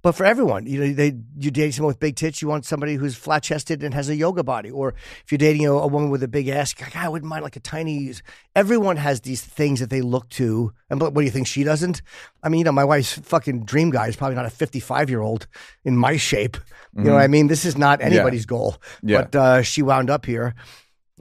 But 0.00 0.12
for 0.12 0.24
everyone, 0.24 0.66
you 0.66 0.80
know, 0.80 0.92
they 0.92 1.16
you're 1.38 1.50
dating 1.50 1.72
someone 1.72 1.88
with 1.90 1.98
big 1.98 2.14
tits, 2.14 2.40
you 2.40 2.48
want 2.48 2.64
somebody 2.64 2.94
who's 2.94 3.16
flat 3.16 3.42
chested 3.42 3.82
and 3.82 3.92
has 3.94 4.08
a 4.08 4.14
yoga 4.14 4.44
body, 4.44 4.70
or 4.70 4.94
if 5.24 5.32
you're 5.32 5.38
dating 5.38 5.66
a, 5.66 5.72
a 5.72 5.86
woman 5.88 6.10
with 6.10 6.22
a 6.22 6.28
big 6.28 6.48
ass, 6.48 6.74
you're 6.78 6.86
like, 6.86 6.96
I 6.96 7.08
wouldn't 7.08 7.28
mind 7.28 7.42
like 7.42 7.56
a 7.56 7.60
tiny. 7.60 8.12
Everyone 8.54 8.96
has 8.96 9.22
these 9.22 9.42
things 9.42 9.80
that 9.80 9.90
they 9.90 10.00
look 10.00 10.28
to, 10.30 10.72
and 10.88 11.00
but 11.00 11.14
what 11.14 11.22
do 11.22 11.24
you 11.24 11.32
think 11.32 11.46
she 11.46 11.64
doesn't? 11.64 12.02
I 12.42 12.48
mean, 12.48 12.60
you 12.60 12.64
know, 12.64 12.72
my 12.72 12.84
wife's 12.84 13.18
fucking 13.18 13.64
dream 13.64 13.90
guy 13.90 14.06
is 14.06 14.16
probably 14.16 14.36
not 14.36 14.46
a 14.46 14.50
55 14.50 15.10
year 15.10 15.20
old 15.20 15.48
in 15.84 15.96
my 15.96 16.16
shape. 16.16 16.56
You 16.96 17.04
know 17.04 17.14
what 17.14 17.22
I 17.22 17.28
mean? 17.28 17.46
This 17.46 17.64
is 17.64 17.76
not 17.76 18.00
anybody's 18.00 18.46
goal. 18.46 18.72
Mm-hmm. 18.72 19.08
Yeah. 19.08 19.22
But 19.22 19.36
uh, 19.36 19.62
she 19.62 19.82
wound 19.82 20.10
up 20.10 20.26
here, 20.26 20.54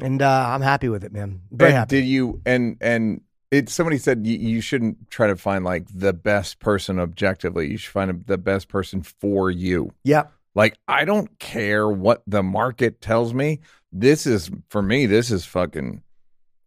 and 0.01 0.21
uh, 0.21 0.49
I'm 0.49 0.61
happy 0.61 0.89
with 0.89 1.03
it, 1.03 1.11
man. 1.11 1.41
Very 1.51 1.71
And 1.71 1.77
happy. 1.77 2.01
Did 2.01 2.05
you 2.05 2.41
and 2.45 2.77
and 2.81 3.21
it? 3.51 3.69
Somebody 3.69 3.97
said 3.97 4.25
you, 4.25 4.37
you 4.37 4.61
shouldn't 4.61 5.09
try 5.09 5.27
to 5.27 5.35
find 5.35 5.63
like 5.63 5.87
the 5.93 6.13
best 6.13 6.59
person 6.59 6.99
objectively. 6.99 7.69
You 7.71 7.77
should 7.77 7.91
find 7.91 8.23
the 8.25 8.37
best 8.37 8.67
person 8.67 9.01
for 9.01 9.49
you. 9.51 9.91
yeah. 10.03 10.23
Like 10.55 10.75
I 10.87 11.05
don't 11.05 11.37
care 11.37 11.87
what 11.87 12.23
the 12.25 12.41
market 12.41 12.99
tells 12.99 13.31
me. 13.31 13.59
This 13.91 14.25
is 14.25 14.49
for 14.69 14.81
me. 14.81 15.05
This 15.05 15.29
is 15.29 15.45
fucking 15.45 16.01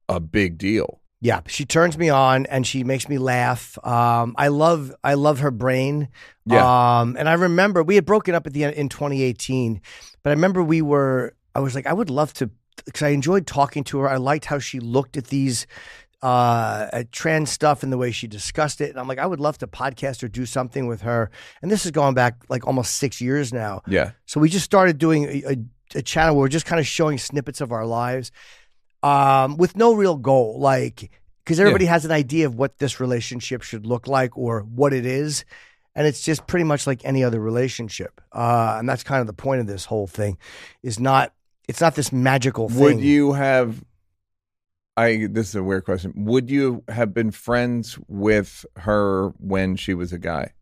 a 0.08 0.20
big 0.20 0.58
deal. 0.58 1.00
Yeah, 1.20 1.40
she 1.48 1.64
turns 1.66 1.98
me 1.98 2.08
on 2.08 2.46
and 2.46 2.64
she 2.66 2.82
makes 2.84 3.08
me 3.08 3.18
laugh. 3.18 3.76
Um, 3.84 4.34
I 4.38 4.46
love 4.48 4.94
I 5.02 5.14
love 5.14 5.40
her 5.40 5.50
brain. 5.50 6.08
Yeah. 6.46 7.00
Um, 7.00 7.16
and 7.18 7.28
I 7.28 7.32
remember 7.32 7.82
we 7.82 7.96
had 7.96 8.06
broken 8.06 8.34
up 8.34 8.46
at 8.46 8.52
the 8.52 8.62
end 8.64 8.74
in 8.76 8.88
2018, 8.88 9.80
but 10.22 10.30
I 10.30 10.34
remember 10.34 10.62
we 10.62 10.82
were. 10.82 11.34
I 11.54 11.60
was 11.60 11.74
like, 11.74 11.86
I 11.86 11.92
would 11.92 12.10
love 12.10 12.32
to 12.34 12.48
because 12.84 13.02
I 13.02 13.08
enjoyed 13.08 13.46
talking 13.46 13.82
to 13.84 13.98
her. 13.98 14.08
I 14.08 14.16
liked 14.16 14.44
how 14.44 14.60
she 14.60 14.78
looked 14.78 15.16
at 15.16 15.26
these 15.26 15.66
uh, 16.22 17.02
trans 17.12 17.50
stuff 17.50 17.82
and 17.82 17.92
the 17.92 17.98
way 17.98 18.10
she 18.10 18.26
discussed 18.26 18.80
it. 18.80 18.90
And 18.90 18.98
I'm 18.98 19.08
like, 19.08 19.18
I 19.18 19.26
would 19.26 19.40
love 19.40 19.58
to 19.58 19.66
podcast 19.66 20.22
or 20.22 20.28
do 20.28 20.44
something 20.44 20.86
with 20.86 21.02
her. 21.02 21.30
And 21.62 21.70
this 21.70 21.84
is 21.86 21.92
going 21.92 22.14
back 22.14 22.44
like 22.48 22.66
almost 22.66 22.96
six 22.96 23.20
years 23.20 23.52
now. 23.52 23.82
Yeah. 23.86 24.12
So 24.26 24.40
we 24.40 24.48
just 24.48 24.64
started 24.64 24.98
doing 24.98 25.24
a, 25.24 25.52
a, 25.52 25.56
a 25.98 26.02
channel 26.02 26.34
where 26.34 26.42
we're 26.42 26.48
just 26.48 26.66
kind 26.66 26.78
of 26.78 26.86
showing 26.86 27.18
snippets 27.18 27.60
of 27.60 27.72
our 27.72 27.86
lives 27.86 28.32
um, 29.02 29.56
with 29.56 29.76
no 29.76 29.94
real 29.94 30.16
goal. 30.16 30.60
Like, 30.60 31.10
because 31.44 31.58
everybody 31.58 31.86
has 31.86 32.04
an 32.04 32.12
idea 32.12 32.46
of 32.46 32.54
what 32.54 32.78
this 32.78 33.00
relationship 33.00 33.62
should 33.62 33.86
look 33.86 34.06
like 34.06 34.36
or 34.36 34.60
what 34.60 34.92
it 34.92 35.06
is. 35.06 35.44
And 35.94 36.06
it's 36.06 36.22
just 36.22 36.46
pretty 36.46 36.64
much 36.64 36.86
like 36.86 37.04
any 37.04 37.24
other 37.24 37.40
relationship. 37.40 38.20
Uh, 38.30 38.76
and 38.78 38.88
that's 38.88 39.02
kind 39.02 39.20
of 39.20 39.26
the 39.26 39.32
point 39.32 39.60
of 39.60 39.66
this 39.66 39.86
whole 39.86 40.06
thing 40.06 40.38
is 40.82 41.00
not, 41.00 41.32
it's 41.66 41.80
not 41.80 41.94
this 41.94 42.12
magical 42.12 42.68
thing. 42.68 42.80
Would 42.80 43.00
you 43.00 43.32
have? 43.32 43.82
I 45.00 45.26
this 45.30 45.48
is 45.48 45.54
a 45.54 45.62
weird 45.62 45.84
question. 45.84 46.12
Would 46.16 46.50
you 46.50 46.82
have 46.88 47.12
been 47.14 47.30
friends 47.30 47.98
with 48.08 48.64
her 48.76 49.28
when 49.38 49.76
she 49.76 49.94
was 49.94 50.12
a 50.12 50.18
guy? 50.18 50.52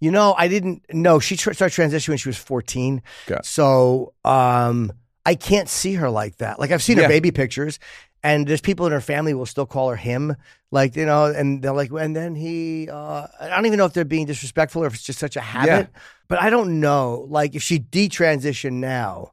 You 0.00 0.10
know, 0.10 0.34
I 0.36 0.48
didn't 0.48 0.84
know 0.92 1.18
she 1.20 1.36
tr- 1.36 1.52
started 1.54 1.74
transitioning 1.74 2.10
when 2.10 2.18
she 2.18 2.28
was 2.28 2.36
14. 2.36 3.02
Got 3.26 3.40
it. 3.40 3.46
So 3.46 4.12
um, 4.24 4.92
I 5.24 5.34
can't 5.34 5.68
see 5.68 5.94
her 5.94 6.10
like 6.10 6.36
that. 6.38 6.58
Like 6.58 6.70
I've 6.70 6.82
seen 6.82 6.96
Yeah. 6.98 7.04
her 7.04 7.08
baby 7.08 7.30
pictures, 7.30 7.78
and 8.22 8.46
there's 8.46 8.60
people 8.60 8.84
in 8.86 8.92
her 8.92 9.00
family 9.00 9.32
will 9.34 9.46
still 9.46 9.66
call 9.66 9.88
her 9.90 9.96
him. 9.96 10.36
Like 10.70 10.96
you 10.96 11.06
know, 11.06 11.26
and 11.26 11.62
they're 11.62 11.72
like, 11.72 11.90
and 11.92 12.14
then 12.14 12.34
he. 12.34 12.88
Uh, 12.90 13.26
I 13.40 13.48
don't 13.48 13.66
even 13.66 13.78
know 13.78 13.86
if 13.86 13.92
they're 13.94 14.04
being 14.04 14.26
disrespectful 14.26 14.82
or 14.82 14.86
if 14.86 14.94
it's 14.94 15.02
just 15.04 15.18
such 15.18 15.36
a 15.36 15.40
habit. 15.40 15.88
But 16.28 16.42
I 16.42 16.50
don't 16.50 16.80
know. 16.80 17.24
Like 17.28 17.54
if 17.54 17.62
she 17.62 17.78
detransitioned 17.78 18.72
now. 18.74 19.32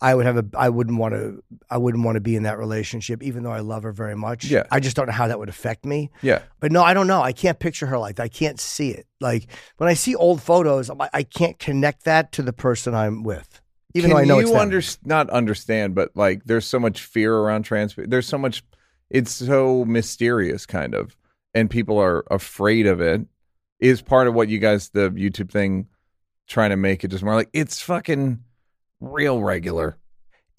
I 0.00 0.14
would 0.14 0.24
have 0.24 0.38
a 0.38 0.44
I 0.56 0.70
wouldn't 0.70 0.98
want 0.98 1.14
to 1.14 1.42
I 1.68 1.76
wouldn't 1.76 2.04
want 2.04 2.16
to 2.16 2.20
be 2.20 2.34
in 2.34 2.44
that 2.44 2.58
relationship 2.58 3.22
even 3.22 3.42
though 3.42 3.52
I 3.52 3.60
love 3.60 3.82
her 3.82 3.92
very 3.92 4.16
much. 4.16 4.46
Yeah. 4.46 4.64
I 4.70 4.80
just 4.80 4.96
don't 4.96 5.06
know 5.06 5.12
how 5.12 5.28
that 5.28 5.38
would 5.38 5.50
affect 5.50 5.84
me. 5.84 6.10
Yeah. 6.22 6.42
But 6.58 6.72
no, 6.72 6.82
I 6.82 6.94
don't 6.94 7.06
know. 7.06 7.20
I 7.20 7.32
can't 7.32 7.58
picture 7.58 7.86
her 7.86 7.98
like 7.98 8.16
that. 8.16 8.22
I 8.22 8.28
can't 8.28 8.58
see 8.58 8.90
it. 8.90 9.06
Like 9.20 9.48
when 9.76 9.88
I 9.88 9.94
see 9.94 10.14
old 10.14 10.42
photos, 10.42 10.88
I'm 10.88 10.98
like, 10.98 11.10
I 11.12 11.22
can't 11.22 11.58
connect 11.58 12.04
that 12.04 12.32
to 12.32 12.42
the 12.42 12.52
person 12.52 12.94
I'm 12.94 13.22
with. 13.22 13.60
Even 13.94 14.10
Can 14.10 14.16
though 14.16 14.22
I 14.22 14.24
know 14.24 14.34
you 14.36 14.42
it's 14.42 14.50
them. 14.52 14.60
under, 14.60 14.82
not 15.04 15.30
understand, 15.30 15.94
but 15.94 16.12
like 16.14 16.44
there's 16.44 16.66
so 16.66 16.78
much 16.78 17.02
fear 17.02 17.34
around 17.34 17.64
trans. 17.64 17.94
There's 17.96 18.26
so 18.26 18.38
much. 18.38 18.62
It's 19.10 19.32
so 19.32 19.84
mysterious, 19.84 20.64
kind 20.66 20.94
of, 20.94 21.16
and 21.52 21.68
people 21.68 21.98
are 21.98 22.24
afraid 22.30 22.86
of 22.86 23.00
it. 23.00 23.22
Is 23.80 24.00
part 24.00 24.28
of 24.28 24.34
what 24.34 24.48
you 24.48 24.58
guys 24.58 24.90
the 24.90 25.10
YouTube 25.10 25.50
thing 25.50 25.88
trying 26.46 26.70
to 26.70 26.76
make 26.76 27.02
it 27.02 27.08
just 27.08 27.24
more 27.24 27.34
like 27.34 27.48
it's 27.52 27.80
fucking 27.80 28.44
real 29.00 29.42
regular. 29.42 29.96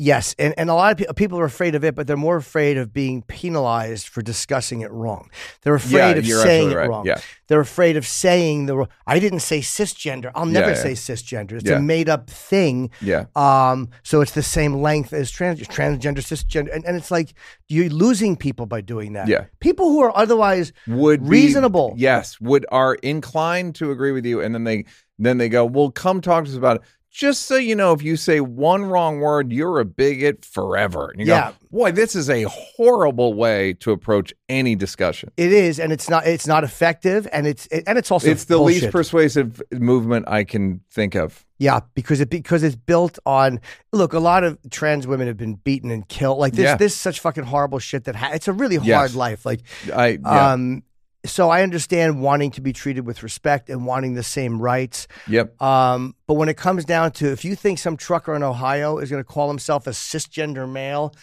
Yes, 0.03 0.33
and, 0.39 0.55
and 0.57 0.67
a 0.71 0.73
lot 0.73 0.91
of 0.93 0.97
pe- 0.97 1.13
people 1.15 1.37
are 1.39 1.45
afraid 1.45 1.75
of 1.75 1.83
it, 1.83 1.93
but 1.93 2.07
they're 2.07 2.17
more 2.17 2.37
afraid 2.37 2.75
of 2.75 2.91
being 2.91 3.21
penalized 3.21 4.07
for 4.07 4.23
discussing 4.23 4.81
it 4.81 4.89
wrong. 4.89 5.29
They're 5.61 5.75
afraid 5.75 6.25
Yeah, 6.25 6.37
of 6.37 6.41
saying 6.41 6.71
it 6.71 6.75
right. 6.75 6.89
wrong. 6.89 7.05
Yeah. 7.05 7.19
They're 7.47 7.59
afraid 7.59 7.97
of 7.97 8.07
saying 8.07 8.65
the. 8.65 8.77
wrong- 8.77 8.87
I 9.05 9.19
didn't 9.19 9.41
say 9.41 9.59
cisgender. 9.59 10.31
I'll 10.33 10.47
never 10.47 10.69
Yeah, 10.69 10.75
say 10.75 10.93
cisgender. 10.93 11.51
It's 11.51 11.69
a 11.69 11.79
made 11.79 12.09
up 12.09 12.31
thing. 12.31 12.89
Yeah, 12.99 13.25
Um, 13.35 13.89
so 14.01 14.21
it's 14.21 14.31
the 14.31 14.41
same 14.41 14.73
length 14.81 15.13
as 15.13 15.29
trans, 15.29 15.59
transgender, 15.67 16.17
cisgender, 16.17 16.73
and, 16.73 16.83
and 16.83 16.97
it's 16.97 17.11
like 17.11 17.35
you're 17.69 17.89
losing 17.89 18.35
people 18.35 18.65
by 18.65 18.81
doing 18.81 19.13
that. 19.13 19.27
Yeah. 19.27 19.45
people 19.59 19.89
who 19.91 19.99
are 20.01 20.17
otherwise 20.17 20.73
would 20.87 21.21
be- 21.25 21.29
Reasonable. 21.29 21.93
yes, 21.95 22.41
would 22.41 22.65
are 22.71 22.95
inclined 23.03 23.75
to 23.75 23.91
agree 23.91 24.13
with 24.13 24.25
you, 24.25 24.41
and 24.41 24.55
then 24.55 24.63
they 24.63 24.85
then 25.19 25.37
they 25.37 25.49
go, 25.49 25.63
"Well, 25.63 25.91
come 25.91 26.21
talk 26.21 26.45
to 26.45 26.49
us 26.49 26.57
about 26.57 26.77
it." 26.77 26.81
Just 27.11 27.41
so 27.41 27.57
you 27.57 27.75
know, 27.75 27.91
if 27.91 28.01
you 28.01 28.15
say 28.15 28.39
one 28.39 28.85
wrong 28.85 29.19
word, 29.19 29.51
you're 29.51 29.79
a 29.81 29.85
bigot 29.85 30.45
forever. 30.45 31.09
And 31.11 31.19
you 31.19 31.27
Yeah. 31.27 31.51
go, 31.51 31.67
boy, 31.79 31.91
this 31.91 32.15
is 32.15 32.29
a 32.29 32.43
horrible 32.43 33.33
way 33.33 33.73
to 33.81 33.91
approach 33.91 34.33
any 34.47 34.75
discussion. 34.75 35.29
it 35.35 35.51
is, 35.51 35.77
and 35.77 35.91
it's 35.91 36.09
not. 36.09 36.25
It's 36.25 36.47
not 36.47 36.63
effective, 36.63 37.27
and 37.33 37.45
it's 37.45 37.67
it, 37.67 37.83
and 37.85 37.97
it's 37.97 38.11
also 38.11 38.29
it's 38.29 38.45
the 38.45 38.55
bullshit. 38.57 38.83
least 38.83 38.91
persuasive 38.93 39.61
movement 39.73 40.29
I 40.29 40.45
can 40.45 40.79
think 40.89 41.15
of. 41.15 41.45
Yeah, 41.59 41.81
because 41.95 42.21
it 42.21 42.29
because 42.29 42.63
it's 42.63 42.75
built 42.77 43.19
on 43.25 43.59
look. 43.91 44.13
A 44.13 44.19
lot 44.19 44.45
of 44.45 44.57
trans 44.69 45.05
women 45.05 45.27
have 45.27 45.37
been 45.37 45.55
beaten 45.55 45.91
and 45.91 46.07
killed. 46.07 46.39
Like 46.39 46.53
this, 46.53 46.63
Yeah. 46.63 46.75
this 46.77 46.95
such 46.95 47.19
fucking 47.19 47.43
horrible 47.43 47.79
shit 47.79 48.05
that 48.05 48.15
ha- 48.15 48.31
it's 48.33 48.47
a 48.47 48.53
really 48.53 48.77
hard 48.77 48.87
Yes. 48.87 49.15
life. 49.15 49.45
Like, 49.45 49.61
I 49.93 50.17
yeah, 50.23 50.51
um, 50.53 50.83
so 51.25 51.49
I 51.49 51.61
understand 51.63 52.21
wanting 52.21 52.51
to 52.51 52.61
be 52.61 52.73
treated 52.73 53.05
with 53.05 53.21
respect 53.23 53.69
and 53.69 53.85
wanting 53.85 54.15
the 54.15 54.23
same 54.23 54.59
rights. 54.61 55.07
yep. 55.27 55.59
Um, 55.61 56.15
but 56.27 56.33
when 56.35 56.49
it 56.49 56.57
comes 56.57 56.83
down 56.85 57.11
to 57.13 57.31
if 57.31 57.45
you 57.45 57.55
think 57.55 57.79
some 57.79 57.95
trucker 57.97 58.33
in 58.35 58.43
Ohio 58.43 58.97
is 58.97 59.09
going 59.11 59.23
to 59.23 59.27
call 59.27 59.47
himself 59.47 59.85
a 59.87 59.91
cisgender 59.91 60.69
male, 60.69 61.13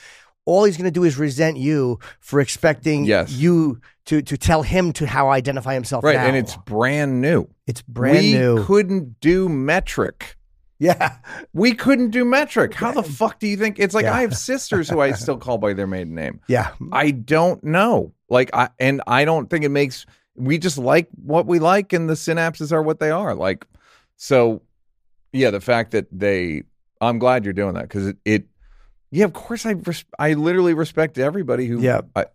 all 0.45 0.65
he's 0.65 0.77
going 0.77 0.85
to 0.87 0.91
do 0.91 1.05
is 1.05 1.19
resent 1.19 1.57
you 1.59 1.99
for 2.21 2.41
expecting 2.41 3.05
Yes. 3.05 3.33
you 3.33 3.81
to 4.07 4.23
to 4.23 4.39
tell 4.39 4.63
him 4.63 4.93
to 4.95 5.07
how 5.07 5.29
identify 5.31 5.75
himself. 5.75 6.03
Right, 6.05 6.17
now. 6.17 6.27
and 6.27 6.37
it's 6.37 6.57
brand 6.57 7.21
new. 7.21 7.47
it's 7.67 7.83
brand 7.83 8.19
we 8.19 8.33
new. 8.33 8.57
We 8.57 8.65
couldn't 8.65 9.21
do 9.21 9.49
metric. 9.49 10.37
yeah, 10.79 11.17
We 11.53 11.75
couldn't 11.75 12.11
do 12.11 12.25
metric. 12.25 12.73
How 12.73 12.93
the 12.93 13.03
fuck 13.03 13.41
do 13.41 13.47
you 13.49 13.57
think? 13.57 13.79
It's 13.81 13.95
like 13.95 14.05
Yeah. 14.05 14.15
I 14.15 14.21
have 14.23 14.37
sisters 14.37 14.89
who 14.89 15.01
I 15.01 15.11
still 15.13 15.37
call 15.47 15.59
by 15.59 15.73
their 15.75 15.87
maiden 15.89 16.15
name. 16.15 16.41
yeah. 16.49 16.71
I 16.93 17.11
don't 17.11 17.63
know. 17.65 18.15
Like 18.29 18.51
I 18.55 18.71
and 18.79 19.03
I 19.07 19.25
don't 19.25 19.49
think 19.49 19.65
it 19.65 19.71
makes 19.71 20.07
we 20.35 20.59
just 20.59 20.79
like 20.79 21.09
what 21.23 21.47
we 21.47 21.59
like 21.59 21.93
and 21.93 22.09
the 22.09 22.15
synapses 22.15 22.73
are 22.73 22.83
what 22.83 23.01
they 23.01 23.11
are. 23.11 23.35
Like 23.35 23.67
so 24.17 24.63
yeah, 25.33 25.51
the 25.51 25.61
fact 25.61 25.93
that 25.93 26.07
they 26.13 26.65
I'm 27.01 27.19
glad 27.19 27.45
you're 27.45 27.53
doing 27.53 27.75
that 27.75 27.89
cuz 27.91 28.07
it, 28.07 28.17
it 28.25 28.45
yeah, 29.11 29.25
of 29.25 29.33
course 29.33 29.65
I 29.67 29.73
res- 29.73 30.05
I 30.19 30.35
literally 30.35 30.75
respect 30.75 31.19
everybody 31.19 31.67
who 31.67 31.81
Yeah. 31.81 32.03
I, 32.15 32.27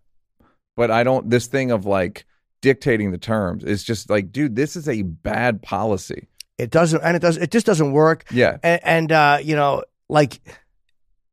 but 0.76 0.90
I 0.92 1.04
don't 1.04 1.30
this 1.30 1.48
thing 1.48 1.72
of 1.72 1.86
like 1.86 2.26
dictating 2.62 3.12
the 3.12 3.18
terms 3.18 3.64
is 3.64 3.84
just 3.84 4.10
like 4.10 4.32
dude, 4.32 4.56
this 4.56 4.76
is 4.76 4.88
a 4.88 5.02
bad 5.04 5.62
policy. 5.62 6.28
It 6.58 6.70
doesn't, 6.70 7.02
and 7.02 7.16
it 7.16 7.20
does. 7.20 7.36
It 7.38 7.50
just 7.50 7.66
doesn't 7.66 7.94
work. 7.94 8.26
Yeah. 8.32 8.58
And, 8.62 8.80
and 8.84 9.12
uh, 9.12 9.38
you 9.44 9.56
know, 9.56 9.84
like 10.08 10.40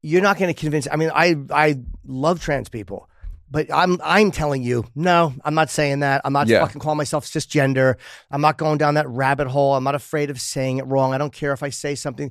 you're 0.02 0.22
not 0.22 0.38
going 0.38 0.52
to 0.52 0.58
convince. 0.58 0.88
I 0.90 0.96
mean, 0.96 1.10
I 1.14 1.36
I 1.50 1.80
love 2.06 2.40
trans 2.40 2.68
people, 2.68 3.08
but 3.50 3.66
I'm 3.72 3.98
I'm 4.04 4.30
telling 4.30 4.62
you, 4.62 4.84
no, 4.94 5.34
I'm 5.44 5.54
not 5.54 5.70
saying 5.70 6.00
that. 6.00 6.20
I'm 6.24 6.32
not 6.32 6.46
Yeah. 6.48 6.60
fucking 6.60 6.80
calling 6.80 6.98
myself 6.98 7.24
cisgender. 7.26 7.96
I'm 8.30 8.40
not 8.40 8.58
going 8.58 8.78
down 8.78 8.94
that 8.94 9.08
rabbit 9.08 9.48
hole. 9.48 9.74
I'm 9.74 9.84
not 9.84 9.94
afraid 9.94 10.30
of 10.30 10.40
saying 10.40 10.78
it 10.78 10.86
wrong. 10.86 11.12
I 11.14 11.18
don't 11.18 11.32
care 11.32 11.52
if 11.52 11.62
I 11.62 11.70
say 11.70 11.94
something. 11.94 12.30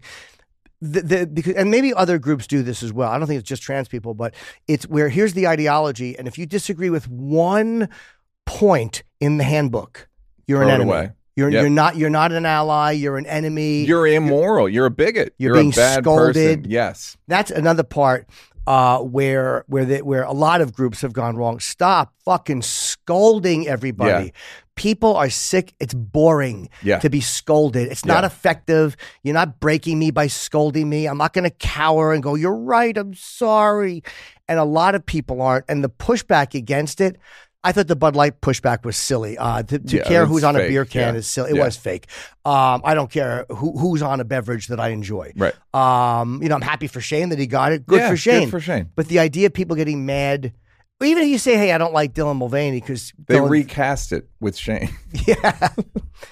The, 0.81 1.01
the, 1.01 1.27
because 1.27 1.55
and 1.55 1.69
maybe 1.69 1.93
other 1.93 2.17
groups 2.19 2.47
do 2.47 2.63
this 2.63 2.83
as 2.83 2.93
well. 2.93 3.11
I 3.11 3.17
don't 3.17 3.27
think 3.27 3.39
it's 3.39 3.49
just 3.49 3.61
trans 3.61 3.89
people, 3.89 4.13
but 4.13 4.33
it's 4.67 4.87
where 4.87 5.09
here's 5.09 5.33
the 5.33 5.45
ideology, 5.45 6.17
and 6.17 6.25
if 6.25 6.37
you 6.37 6.45
disagree 6.45 6.89
with 6.89 7.09
one 7.09 7.89
point 8.45 9.03
in 9.19 9.37
the 9.37 9.43
handbook, 9.43 10.07
you're 10.47 10.59
Throw 10.59 10.67
an 10.69 10.81
enemy. 10.81 11.09
You're 11.35 11.49
Yep. 11.49 11.61
you're 11.61 11.69
not 11.69 11.95
you're 11.97 12.09
not 12.09 12.31
an 12.31 12.45
ally. 12.45 12.91
You're 12.91 13.17
an 13.17 13.25
enemy. 13.25 13.83
You're 13.85 14.07
immoral. 14.07 14.67
You're 14.67 14.87
a 14.87 14.91
bigot. 14.91 15.33
You're 15.37 15.53
You're, 15.55 15.63
being 15.63 15.73
a 15.73 15.75
bad 15.75 16.03
scolded. 16.03 16.33
person. 16.63 16.65
Yes. 16.71 17.17
that's 17.27 17.51
another 17.51 17.83
part 17.83 18.27
uh, 18.69 18.99
where 18.99 19.63
where 19.67 19.83
the, 19.83 19.97
where 20.01 20.21
a 20.21 20.31
lot 20.31 20.61
of 20.61 20.73
groups 20.73 21.01
have 21.01 21.11
gone 21.11 21.35
wrong. 21.35 21.59
Stop 21.59 22.13
fucking 22.23 22.61
scolding 22.61 23.67
everybody. 23.67 24.25
Yeah. 24.25 24.31
People 24.75 25.15
are 25.17 25.29
sick. 25.31 25.73
It's 25.79 25.95
boring 25.95 26.69
Yeah. 26.83 26.99
to 26.99 27.09
be 27.09 27.19
scolded. 27.19 27.91
It's 27.91 28.05
not 28.05 28.21
Yeah. 28.23 28.27
effective. 28.27 28.95
You're 29.23 29.33
not 29.33 29.59
breaking 29.59 29.97
me 29.97 30.11
by 30.11 30.27
scolding 30.27 30.87
me. 30.87 31.07
I'm 31.07 31.17
not 31.17 31.33
going 31.33 31.49
to 31.49 31.55
cower 31.57 32.13
and 32.13 32.21
go, 32.21 32.35
"You're 32.35 32.55
right. 32.55 32.95
I'm 32.95 33.15
sorry." 33.15 34.03
And 34.47 34.59
a 34.59 34.63
lot 34.63 34.93
of 34.93 35.03
people 35.03 35.41
aren't. 35.41 35.65
And 35.67 35.83
the 35.83 35.89
pushback 35.89 36.53
against 36.53 37.01
it. 37.01 37.17
I 37.63 37.73
thought 37.73 37.87
the 37.87 37.95
Bud 37.95 38.15
Light 38.15 38.39
pushback 38.39 38.85
was 38.85 38.95
silly. 38.95 39.37
Uh, 39.37 39.63
to 39.63 39.79
to 39.79 39.97
Yeah, 39.97 40.03
care 40.03 40.25
who's 40.25 40.43
on 40.45 40.55
a 40.55 40.59
beer 40.59 40.85
can 40.85 41.13
Yeah. 41.15 41.19
is 41.19 41.27
silly. 41.27 41.51
It 41.51 41.57
Yeah. 41.57 41.65
was 41.65 41.75
fake. 41.75 42.07
Um, 42.45 42.81
I 42.85 42.93
don't 42.93 43.11
care 43.11 43.45
who, 43.49 43.77
who's 43.77 44.01
on 44.01 44.19
a 44.21 44.23
beverage 44.23 44.67
that 44.67 44.79
I 44.79 44.89
enjoy. 44.89 45.33
Right. 45.35 45.53
Um, 45.73 46.41
you 46.41 46.47
know, 46.49 46.55
I'm 46.55 46.61
happy 46.61 46.87
for 46.87 47.01
Shane 47.01 47.29
that 47.29 47.39
he 47.39 47.47
got 47.47 47.71
it. 47.73 47.85
Good 47.85 48.09
for 48.09 48.15
Shane. 48.15 48.43
Good 48.45 48.51
for 48.51 48.59
Shane. 48.61 48.89
but 48.95 49.07
the 49.09 49.19
idea 49.19 49.47
of 49.47 49.53
people 49.53 49.75
getting 49.75 50.05
mad, 50.05 50.53
even 51.03 51.23
if 51.23 51.29
you 51.29 51.37
say, 51.37 51.57
"Hey, 51.57 51.73
I 51.73 51.77
don't 51.77 51.93
like 51.93 52.13
Dylan 52.13 52.37
Mulvaney," 52.37 52.79
because 52.79 53.11
They 53.27 53.39
recast 53.41 54.13
it 54.13 54.27
with 54.39 54.55
Shane. 54.57 54.89
yeah, 55.27 55.69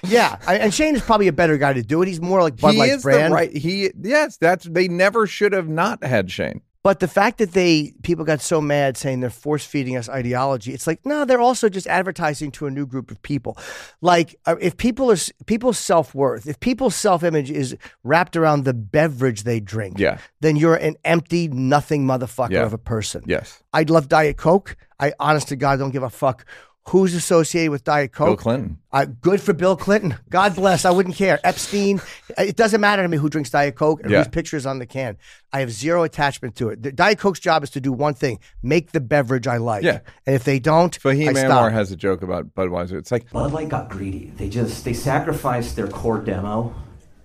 yeah, 0.06 0.36
I- 0.46 0.56
and 0.58 0.72
Shane 0.72 0.94
is 0.96 1.02
probably 1.02 1.28
a 1.28 1.32
better 1.32 1.58
guy 1.58 1.72
to 1.74 1.82
do 1.82 2.00
it. 2.02 2.08
He's 2.08 2.20
more 2.22 2.42
like 2.42 2.56
Bud 2.56 2.72
he 2.72 2.78
Light's 2.78 3.02
brand. 3.02 3.34
right. 3.34 3.54
He 3.54 3.90
yes, 4.00 4.38
that's 4.38 4.64
they 4.64 4.88
never 4.88 5.26
should 5.26 5.52
have 5.52 5.68
not 5.68 6.02
had 6.04 6.30
Shane. 6.30 6.62
But 6.84 7.00
the 7.00 7.08
fact 7.08 7.38
that 7.38 7.52
they 7.52 7.92
people 8.02 8.24
got 8.24 8.40
so 8.40 8.60
mad 8.60 8.96
saying 8.96 9.20
they're 9.20 9.30
force 9.30 9.64
feeding 9.66 9.96
us 9.96 10.08
ideology, 10.08 10.72
it's 10.72 10.86
like 10.86 11.04
no, 11.04 11.24
they're 11.24 11.40
also 11.40 11.68
just 11.68 11.86
advertising 11.86 12.50
to 12.52 12.66
a 12.66 12.70
new 12.70 12.86
group 12.86 13.10
of 13.10 13.20
people. 13.22 13.58
Like 14.00 14.36
uh, 14.46 14.56
if 14.60 14.76
people 14.76 15.10
are 15.10 15.16
people's 15.46 15.76
self 15.78 16.14
worth, 16.14 16.46
if 16.46 16.60
people's 16.60 16.94
self 16.94 17.22
image 17.24 17.50
is 17.50 17.76
wrapped 18.04 18.36
around 18.36 18.64
the 18.64 18.74
beverage 18.74 19.42
they 19.42 19.58
drink, 19.60 19.98
Yeah. 19.98 20.18
then 20.40 20.56
you're 20.56 20.76
an 20.76 20.96
empty, 21.04 21.48
nothing 21.48 22.06
motherfucker 22.06 22.50
Yeah. 22.52 22.62
of 22.62 22.72
a 22.72 22.78
person. 22.78 23.22
Yes, 23.26 23.62
I'd 23.72 23.90
love 23.90 24.08
Diet 24.08 24.36
Coke. 24.36 24.76
I 25.00 25.12
honest 25.20 25.48
to 25.48 25.56
God 25.56 25.78
don't 25.78 25.90
give 25.92 26.02
a 26.02 26.10
fuck 26.10 26.44
who's 26.88 27.14
associated 27.14 27.70
with 27.70 27.84
Diet 27.84 28.12
Coke. 28.12 28.26
Bill 28.26 28.36
Coke. 28.36 28.42
Clinton. 28.42 28.78
Uh, 28.92 29.06
good 29.20 29.40
for 29.40 29.52
Bill 29.52 29.76
Clinton. 29.76 30.16
God 30.30 30.54
bless. 30.54 30.84
I 30.84 30.90
wouldn't 30.90 31.16
care. 31.16 31.38
Epstein. 31.44 32.00
It 32.36 32.56
doesn't 32.56 32.80
matter 32.80 33.02
to 33.02 33.08
me 33.08 33.16
who 33.16 33.28
drinks 33.28 33.50
Diet 33.50 33.76
Coke 33.76 34.00
and 34.02 34.10
Yeah. 34.10 34.18
whose 34.18 34.28
picture 34.28 34.56
is 34.56 34.66
on 34.66 34.78
the 34.78 34.86
can. 34.86 35.16
I 35.52 35.60
have 35.60 35.70
zero 35.70 36.02
attachment 36.02 36.56
to 36.56 36.68
it. 36.70 36.82
The 36.82 36.92
Diet 36.92 37.18
Coke's 37.18 37.40
job 37.40 37.62
is 37.62 37.70
to 37.70 37.80
do 37.80 37.92
one 37.92 38.14
thing: 38.14 38.38
make 38.62 38.92
the 38.92 39.00
beverage 39.00 39.46
I 39.46 39.58
like. 39.58 39.84
Yeah. 39.84 40.00
And 40.26 40.34
if 40.34 40.44
they 40.44 40.58
don't, 40.58 40.98
Fahim 41.00 41.28
I 41.28 41.32
Anwar 41.34 41.72
has 41.72 41.92
a 41.92 41.96
joke 41.96 42.22
about 42.22 42.54
Budweiser. 42.54 42.94
It's 42.94 43.12
like 43.12 43.30
Bud 43.30 43.52
Light 43.52 43.68
got 43.68 43.88
greedy. 43.90 44.32
They 44.36 44.48
just 44.48 44.84
they 44.84 44.94
sacrificed 44.94 45.76
their 45.76 45.88
core 45.88 46.18
demo 46.20 46.74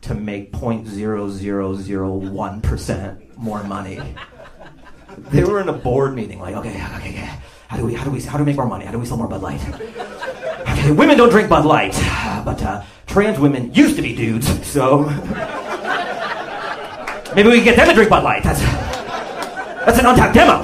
to 0.01 0.13
make 0.13 0.51
0.0001 0.51 2.61
percent 2.63 3.37
more 3.37 3.63
money. 3.63 3.99
They 5.31 5.43
were 5.43 5.61
in 5.61 5.69
a 5.69 5.73
board 5.73 6.15
meeting, 6.15 6.39
like, 6.39 6.55
okay, 6.55 6.71
okay, 6.71 6.95
okay, 6.97 7.29
how 7.73 7.79
do 7.79 7.87
we, 7.87 7.95
how 7.95 8.03
do 8.03 8.11
we, 8.11 8.21
how 8.21 8.37
do 8.37 8.43
we 8.43 8.51
make 8.51 8.55
more 8.55 8.67
money? 8.67 8.85
How 8.85 8.91
do 8.91 8.99
we 8.99 9.05
sell 9.07 9.17
more 9.17 9.27
Bud 9.27 9.41
Light? 9.41 9.59
Okay, 10.69 10.91
women 10.91 11.17
don't 11.17 11.29
drink 11.29 11.49
Bud 11.49 11.65
Light, 11.65 11.93
but 12.45 12.61
uh, 12.61 12.83
trans 13.07 13.39
women 13.39 13.73
used 13.73 13.95
to 13.95 14.03
be 14.03 14.15
dudes, 14.15 14.47
so 14.63 15.05
maybe 17.35 17.49
we 17.49 17.55
can 17.55 17.63
get 17.63 17.75
them 17.75 17.87
to 17.87 17.95
drink 17.95 18.11
Bud 18.11 18.23
Light. 18.23 18.43
That's 18.43 18.59
that's 18.61 19.97
an 19.97 20.05
untapped 20.05 20.35
demo. 20.35 20.61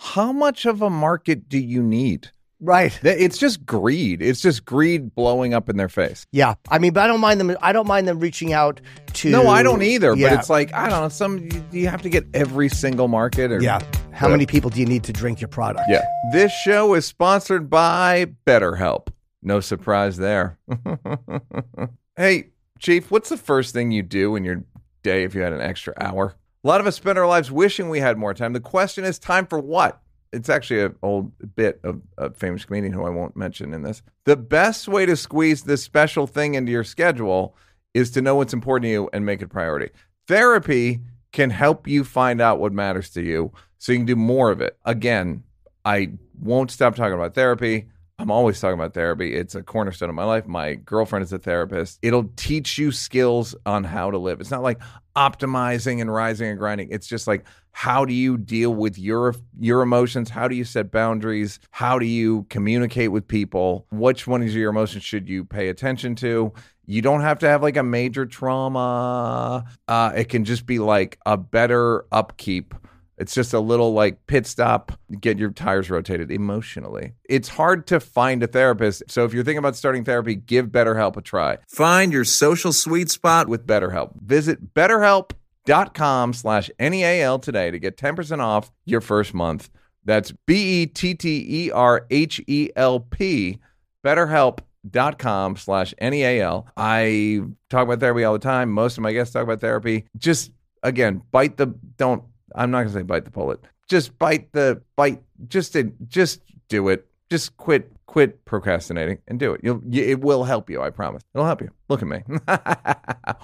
how 0.00 0.32
much 0.32 0.66
of 0.66 0.82
a 0.82 0.90
market 0.90 1.48
do 1.48 1.58
you 1.60 1.80
need? 1.80 2.32
Right. 2.60 2.98
It's 3.02 3.38
just 3.38 3.64
greed. 3.66 4.22
It's 4.22 4.40
just 4.40 4.64
greed 4.64 5.14
blowing 5.14 5.54
up 5.54 5.68
in 5.68 5.76
their 5.76 5.88
face. 5.88 6.26
Yeah. 6.32 6.54
I 6.68 6.78
mean, 6.78 6.92
but 6.92 7.02
I 7.04 7.06
don't 7.06 7.20
mind 7.20 7.40
them. 7.40 7.56
I 7.62 7.72
don't 7.72 7.86
mind 7.86 8.08
them 8.08 8.18
reaching 8.18 8.52
out 8.52 8.80
to. 9.14 9.30
No, 9.30 9.48
I 9.48 9.62
don't 9.62 9.82
either. 9.82 10.14
Yeah. 10.14 10.30
But 10.30 10.38
it's 10.40 10.50
like 10.50 10.72
I 10.74 10.88
don't 10.88 11.02
know. 11.02 11.08
Some 11.08 11.38
you- 11.38 11.64
you 11.70 11.88
have 11.88 12.02
to 12.02 12.08
get 12.08 12.26
every 12.34 12.68
single 12.68 13.08
market. 13.08 13.52
Or, 13.52 13.60
yeah. 13.62 13.80
How 14.12 14.28
many 14.28 14.46
people 14.46 14.70
do 14.70 14.80
you 14.80 14.86
need 14.86 15.04
to 15.04 15.12
drink 15.12 15.40
your 15.40 15.48
product? 15.48 15.84
Yeah. 15.88 16.04
This 16.32 16.52
show 16.52 16.94
is 16.94 17.06
sponsored 17.06 17.70
by 17.70 18.26
BetterHelp. 18.46 19.08
No 19.42 19.60
surprise 19.60 20.16
there. 20.16 20.58
hey, 22.16 22.48
Chief, 22.80 23.10
what's 23.10 23.28
the 23.28 23.36
first 23.36 23.72
thing 23.72 23.92
you 23.92 24.02
do 24.02 24.34
in 24.36 24.44
your 24.44 24.64
day 25.02 25.22
if 25.24 25.34
you 25.34 25.40
had 25.42 25.52
an 25.52 25.60
extra 25.60 25.94
hour? 26.00 26.34
A 26.64 26.66
lot 26.68 26.80
of 26.80 26.86
us 26.88 26.96
spend 26.96 27.18
our 27.18 27.26
lives 27.26 27.50
wishing 27.52 27.88
we 27.88 28.00
had 28.00 28.18
more 28.18 28.34
time. 28.34 28.52
The 28.52 28.60
question 28.60 29.04
is, 29.04 29.18
time 29.18 29.46
for 29.46 29.58
what? 29.60 30.00
It's 30.32 30.48
actually 30.48 30.82
an 30.82 30.96
old 31.02 31.32
bit 31.56 31.80
of 31.84 32.00
a 32.16 32.30
famous 32.30 32.64
comedian 32.64 32.92
who 32.92 33.04
I 33.04 33.10
won't 33.10 33.36
mention 33.36 33.72
in 33.72 33.82
this. 33.82 34.02
The 34.24 34.36
best 34.36 34.88
way 34.88 35.06
to 35.06 35.16
squeeze 35.16 35.62
this 35.62 35.82
special 35.82 36.26
thing 36.26 36.54
into 36.54 36.72
your 36.72 36.84
schedule 36.84 37.54
is 37.94 38.10
to 38.12 38.22
know 38.22 38.36
what's 38.36 38.52
important 38.52 38.84
to 38.84 38.90
you 38.90 39.10
and 39.12 39.24
make 39.24 39.40
it 39.40 39.46
a 39.46 39.48
priority. 39.48 39.90
Therapy 40.26 41.00
can 41.32 41.50
help 41.50 41.86
you 41.86 42.04
find 42.04 42.40
out 42.40 42.60
what 42.60 42.72
matters 42.72 43.10
to 43.10 43.22
you 43.22 43.52
so 43.78 43.92
you 43.92 43.98
can 43.98 44.06
do 44.06 44.16
more 44.16 44.50
of 44.50 44.60
it. 44.60 44.76
Again, 44.84 45.42
I 45.84 46.12
won't 46.38 46.70
stop 46.70 46.94
talking 46.94 47.14
about 47.14 47.34
therapy. 47.34 47.86
I'm 48.20 48.32
always 48.32 48.60
talking 48.60 48.74
about 48.74 48.94
therapy. 48.94 49.34
It's 49.34 49.54
a 49.54 49.62
cornerstone 49.62 50.08
of 50.08 50.14
my 50.16 50.24
life. 50.24 50.46
My 50.46 50.74
girlfriend 50.74 51.22
is 51.22 51.32
a 51.32 51.38
therapist. 51.38 52.00
It'll 52.02 52.28
teach 52.34 52.76
you 52.76 52.90
skills 52.90 53.54
on 53.64 53.84
how 53.84 54.10
to 54.10 54.18
live. 54.18 54.40
It's 54.40 54.50
not 54.50 54.62
like 54.62 54.80
optimizing 55.14 56.00
and 56.00 56.12
rising 56.12 56.48
and 56.48 56.58
grinding. 56.58 56.90
It's 56.90 57.06
just 57.06 57.28
like 57.28 57.44
how 57.70 58.04
do 58.04 58.12
you 58.12 58.36
deal 58.36 58.74
with 58.74 58.98
your 58.98 59.36
your 59.60 59.82
emotions? 59.82 60.30
How 60.30 60.48
do 60.48 60.56
you 60.56 60.64
set 60.64 60.90
boundaries? 60.90 61.60
How 61.70 61.96
do 61.98 62.06
you 62.06 62.44
communicate 62.50 63.12
with 63.12 63.28
people? 63.28 63.86
Which 63.92 64.26
one 64.26 64.42
of 64.42 64.50
your 64.50 64.70
emotions 64.70 65.04
should 65.04 65.28
you 65.28 65.44
pay 65.44 65.68
attention 65.68 66.16
to? 66.16 66.52
You 66.86 67.02
don't 67.02 67.20
have 67.20 67.38
to 67.38 67.48
have 67.48 67.62
like 67.62 67.76
a 67.76 67.84
major 67.84 68.26
trauma. 68.26 69.64
Uh, 69.86 70.12
it 70.16 70.28
can 70.28 70.44
just 70.44 70.66
be 70.66 70.80
like 70.80 71.18
a 71.24 71.36
better 71.36 72.04
upkeep 72.10 72.74
it's 73.18 73.34
just 73.34 73.52
a 73.52 73.60
little 73.60 73.92
like 73.92 74.26
pit 74.26 74.46
stop, 74.46 74.92
get 75.20 75.38
your 75.38 75.50
tires 75.50 75.90
rotated 75.90 76.30
emotionally. 76.30 77.14
It's 77.28 77.48
hard 77.48 77.86
to 77.88 78.00
find 78.00 78.42
a 78.42 78.46
therapist. 78.46 79.02
So 79.08 79.24
if 79.24 79.34
you're 79.34 79.44
thinking 79.44 79.58
about 79.58 79.76
starting 79.76 80.04
therapy, 80.04 80.36
give 80.36 80.68
BetterHelp 80.68 81.16
a 81.16 81.20
try. 81.20 81.58
Find 81.68 82.12
your 82.12 82.24
social 82.24 82.72
sweet 82.72 83.10
spot 83.10 83.48
with 83.48 83.66
BetterHelp. 83.66 84.20
Visit 84.20 84.72
betterhelp.com 84.72 86.32
slash 86.32 86.70
NEAL 86.78 87.40
today 87.40 87.70
to 87.70 87.78
get 87.78 87.96
10% 87.96 88.40
off 88.40 88.70
your 88.84 89.00
first 89.00 89.34
month. 89.34 89.68
That's 90.04 90.32
B 90.46 90.82
E 90.82 90.86
T 90.86 91.14
T 91.14 91.64
E 91.66 91.70
R 91.70 92.06
H 92.10 92.40
E 92.46 92.70
L 92.76 93.00
P, 93.00 93.58
betterhelp.com 94.02 95.56
slash 95.56 95.92
N-E-A-L. 95.98 96.66
I 96.76 97.42
talk 97.68 97.84
about 97.84 98.00
therapy 98.00 98.24
all 98.24 98.32
the 98.32 98.38
time. 98.38 98.70
Most 98.70 98.96
of 98.96 99.02
my 99.02 99.12
guests 99.12 99.34
talk 99.34 99.42
about 99.42 99.60
therapy. 99.60 100.06
Just, 100.16 100.50
again, 100.82 101.20
bite 101.30 101.58
the, 101.58 101.74
don't 101.98 102.22
I'm 102.54 102.70
not 102.70 102.82
gonna 102.82 102.92
say 102.92 103.02
bite 103.02 103.24
the 103.24 103.30
bullet. 103.30 103.60
Just 103.88 104.18
bite 104.18 104.52
the 104.52 104.82
bite. 104.96 105.22
Just 105.48 105.76
just 106.08 106.40
do 106.68 106.88
it. 106.88 107.06
Just 107.30 107.56
quit 107.56 107.92
quit 108.06 108.44
procrastinating 108.46 109.18
and 109.28 109.38
do 109.38 109.52
it. 109.52 109.60
You'll 109.62 109.82
it 109.92 110.20
will 110.20 110.44
help 110.44 110.68
you. 110.70 110.82
I 110.82 110.90
promise. 110.90 111.22
It'll 111.34 111.46
help 111.46 111.60
you. 111.60 111.70
Look 111.88 112.02
at 112.02 112.08
me. 112.08 112.22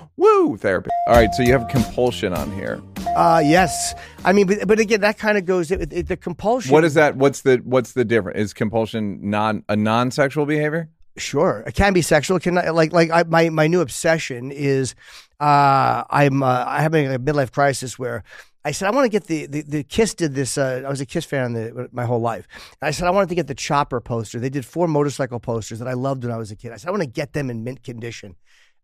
Woo 0.16 0.56
therapy. 0.56 0.90
All 1.06 1.14
right. 1.14 1.32
So 1.34 1.42
you 1.42 1.52
have 1.52 1.68
compulsion 1.68 2.32
on 2.32 2.50
here. 2.52 2.82
Uh 3.16 3.42
yes. 3.44 3.94
I 4.24 4.32
mean, 4.32 4.46
but, 4.46 4.66
but 4.66 4.80
again, 4.80 5.00
that 5.02 5.18
kind 5.18 5.38
of 5.38 5.44
goes 5.44 5.70
it, 5.70 5.92
it, 5.92 6.08
the 6.08 6.16
compulsion. 6.16 6.72
What 6.72 6.84
is 6.84 6.94
that? 6.94 7.16
What's 7.16 7.42
the 7.42 7.58
what's 7.64 7.92
the 7.92 8.04
difference? 8.04 8.38
Is 8.38 8.52
compulsion 8.54 9.18
non 9.30 9.64
a 9.68 9.76
non 9.76 10.10
sexual 10.10 10.46
behavior? 10.46 10.88
Sure, 11.16 11.62
it 11.64 11.74
can 11.74 11.92
be 11.92 12.02
sexual. 12.02 12.38
It 12.38 12.42
can 12.42 12.54
like 12.56 12.92
like 12.92 13.10
I, 13.10 13.22
my 13.22 13.48
my 13.48 13.68
new 13.68 13.80
obsession 13.80 14.50
is 14.50 14.96
uh, 15.40 16.04
I'm 16.08 16.42
uh, 16.42 16.78
having 16.78 17.12
a 17.12 17.18
midlife 17.18 17.52
crisis 17.52 17.98
where 17.98 18.22
I 18.64 18.70
said, 18.70 18.88
I 18.88 18.92
want 18.92 19.04
to 19.04 19.10
get 19.10 19.24
the, 19.24 19.46
the, 19.46 19.62
the 19.62 19.82
Kiss 19.84 20.14
did 20.14 20.34
this. 20.34 20.56
Uh, 20.56 20.82
I 20.86 20.88
was 20.88 21.00
a 21.00 21.06
Kiss 21.06 21.24
fan 21.24 21.52
the, 21.52 21.88
my 21.92 22.06
whole 22.06 22.20
life. 22.20 22.48
And 22.80 22.88
I 22.88 22.92
said, 22.92 23.06
I 23.06 23.10
wanted 23.10 23.28
to 23.28 23.34
get 23.34 23.46
the 23.46 23.54
Chopper 23.54 24.00
poster. 24.00 24.40
They 24.40 24.48
did 24.48 24.64
four 24.64 24.88
motorcycle 24.88 25.38
posters 25.38 25.78
that 25.80 25.88
I 25.88 25.92
loved 25.92 26.24
when 26.24 26.32
I 26.32 26.38
was 26.38 26.50
a 26.50 26.56
kid. 26.56 26.72
I 26.72 26.76
said, 26.76 26.88
I 26.88 26.90
want 26.92 27.02
to 27.02 27.08
get 27.08 27.34
them 27.34 27.50
in 27.50 27.62
mint 27.62 27.82
condition. 27.82 28.36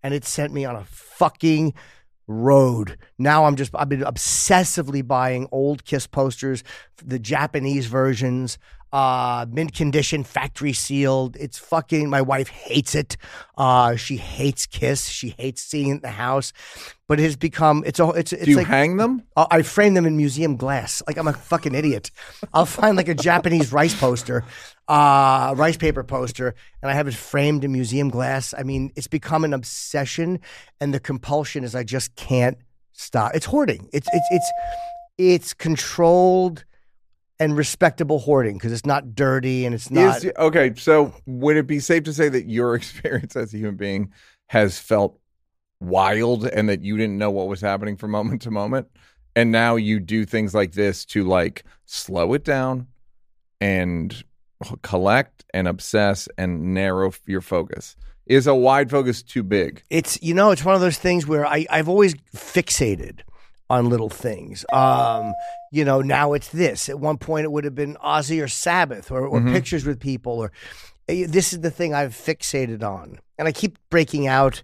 And 0.03 0.13
it 0.13 0.25
sent 0.25 0.53
me 0.53 0.65
on 0.65 0.77
a 0.77 0.85
fucking 0.85 1.73
road. 2.27 2.99
Now 3.19 3.47
I'm 3.47 3.57
just, 3.57 3.75
I've 3.75 3.89
been 3.89 4.01
obsessively 4.01 5.07
buying 5.07 5.49
old 5.51 5.85
Kiss 5.85 6.07
posters, 6.07 6.63
the 7.03 7.19
Japanese 7.19 7.87
versions 7.87 8.59
uh, 8.93 9.47
mint 9.49 9.75
condition, 9.75 10.25
factory 10.25 10.73
sealed. 10.73 11.37
It's 11.39 11.59
fucking. 11.59 12.11
My 12.11 12.23
wife 12.23 12.49
hates 12.49 12.95
it. 12.95 13.17
Uh, 13.57 13.97
she 13.97 14.17
hates 14.17 14.67
Kiss. 14.67 15.07
She 15.09 15.35
hates 15.39 15.63
seeing 15.63 15.89
it 15.89 15.93
in 15.93 16.01
the 16.01 16.09
house. 16.09 16.53
But 17.07 17.21
it 17.21 17.25
has 17.25 17.37
become. 17.37 17.83
It's 17.87 18.01
a. 18.01 18.09
It's. 18.11 18.33
it's 18.33 18.45
Do 18.45 18.51
you 18.51 18.57
like, 18.57 18.67
hang 18.67 18.97
them? 18.97 19.23
Uh, 19.37 19.47
I 19.51 19.63
frame 19.63 19.95
them 19.95 20.07
in 20.07 20.17
museum 20.17 20.57
glass. 20.57 21.03
Like 21.07 21.17
I'm 21.17 21.29
a 21.29 21.33
fucking 21.33 21.75
idiot. 21.75 22.11
I'll 22.53 22.67
find 22.67 22.97
like 22.97 23.09
a 23.09 23.15
Japanese 23.15 23.73
rice 23.73 23.99
poster, 23.99 24.45
uh, 24.89 25.55
rice 25.57 25.77
paper 25.77 26.03
poster, 26.03 26.55
and 26.83 26.91
I 26.91 26.95
have 26.95 27.07
it 27.07 27.15
framed 27.15 27.65
in 27.65 27.73
museum 27.73 28.11
glass. 28.11 28.55
I 28.57 28.63
mean, 28.63 28.93
it's 28.97 29.09
become 29.09 29.45
an 29.45 29.55
obsession, 29.55 30.41
and 30.81 30.93
the 30.93 31.01
compulsion 31.01 31.65
is 31.65 31.75
I 31.75 31.85
just 31.85 32.15
can't 32.17 32.59
stop. 32.93 33.35
It's 33.35 33.47
hoarding. 33.47 33.89
It's 33.93 34.09
it's 34.13 34.27
it's 34.31 34.51
it's 35.19 35.55
controlled 35.55 36.65
and 37.41 37.57
respectable 37.57 38.19
hoarding 38.19 38.55
because 38.55 38.71
it's 38.71 38.87
not 38.87 39.15
dirty 39.15 39.65
and 39.65 39.75
it's 39.75 39.91
not. 39.91 40.19
Is, 40.19 40.31
okay, 40.37 40.75
so 40.77 41.13
would 41.27 41.57
it 41.57 41.67
be 41.67 41.81
safe 41.81 42.05
to 42.05 42.13
say 42.13 42.29
that 42.29 42.47
your 42.47 42.75
experience 42.77 43.35
as 43.35 43.53
a 43.53 43.57
human 43.57 43.77
being 43.77 44.13
has 44.51 44.79
felt 44.79 45.19
wild 45.81 46.47
and 46.47 46.69
that 46.69 46.83
you 46.83 46.99
didn't 46.99 47.17
know 47.17 47.31
what 47.31 47.49
was 47.49 47.63
happening 47.63 47.97
from 47.97 48.11
moment 48.13 48.43
to 48.43 48.51
moment? 48.51 48.89
And 49.35 49.51
now 49.51 49.77
you 49.77 49.99
do 49.99 50.27
things 50.27 50.55
like 50.55 50.73
this 50.73 51.05
to 51.07 51.25
like 51.25 51.65
slow 51.87 52.35
it 52.35 52.45
down 52.45 52.89
and 53.61 54.23
collect 54.83 55.45
and 55.55 55.67
obsess 55.67 56.29
and 56.37 56.75
narrow 56.75 57.13
your 57.27 57.41
focus. 57.41 57.97
Is 58.27 58.47
a 58.47 58.55
wide 58.55 58.91
focus 58.91 59.23
too 59.23 59.43
big? 59.43 59.83
It's 59.89 60.23
you 60.23 60.35
know, 60.35 60.51
it's 60.51 60.65
one 60.65 60.75
of 60.75 60.81
those 60.81 60.99
things 60.99 61.27
where 61.27 61.47
I, 61.47 61.67
I've 61.71 61.89
always 61.89 62.15
fixated 62.37 63.21
on 63.71 63.89
little 63.89 64.11
things. 64.11 64.67
Um, 64.73 65.33
you 65.71 65.85
know, 65.85 66.03
now 66.03 66.33
it's 66.33 66.49
this. 66.49 66.89
At 66.89 66.99
one 66.99 67.17
point, 67.17 67.45
it 67.45 67.53
would 67.53 67.65
have 67.65 67.77
been 67.77 67.97
Ozzy 68.05 68.43
or 68.43 68.49
Sabbath 68.49 69.11
or, 69.11 69.27
or 69.27 69.39
mm-hmm. 69.39 69.55
pictures 69.55 69.87
with 69.87 70.01
people. 70.01 70.33
Or 70.33 70.53
eh, 71.09 71.27
this 71.29 71.53
is 71.53 71.61
the 71.61 71.71
thing 71.71 71.95
I've 71.95 72.13
fixated 72.13 72.83
on, 72.83 73.21
and 73.39 73.47
I 73.47 73.53
keep 73.53 73.79
breaking 73.89 74.27
out 74.27 74.63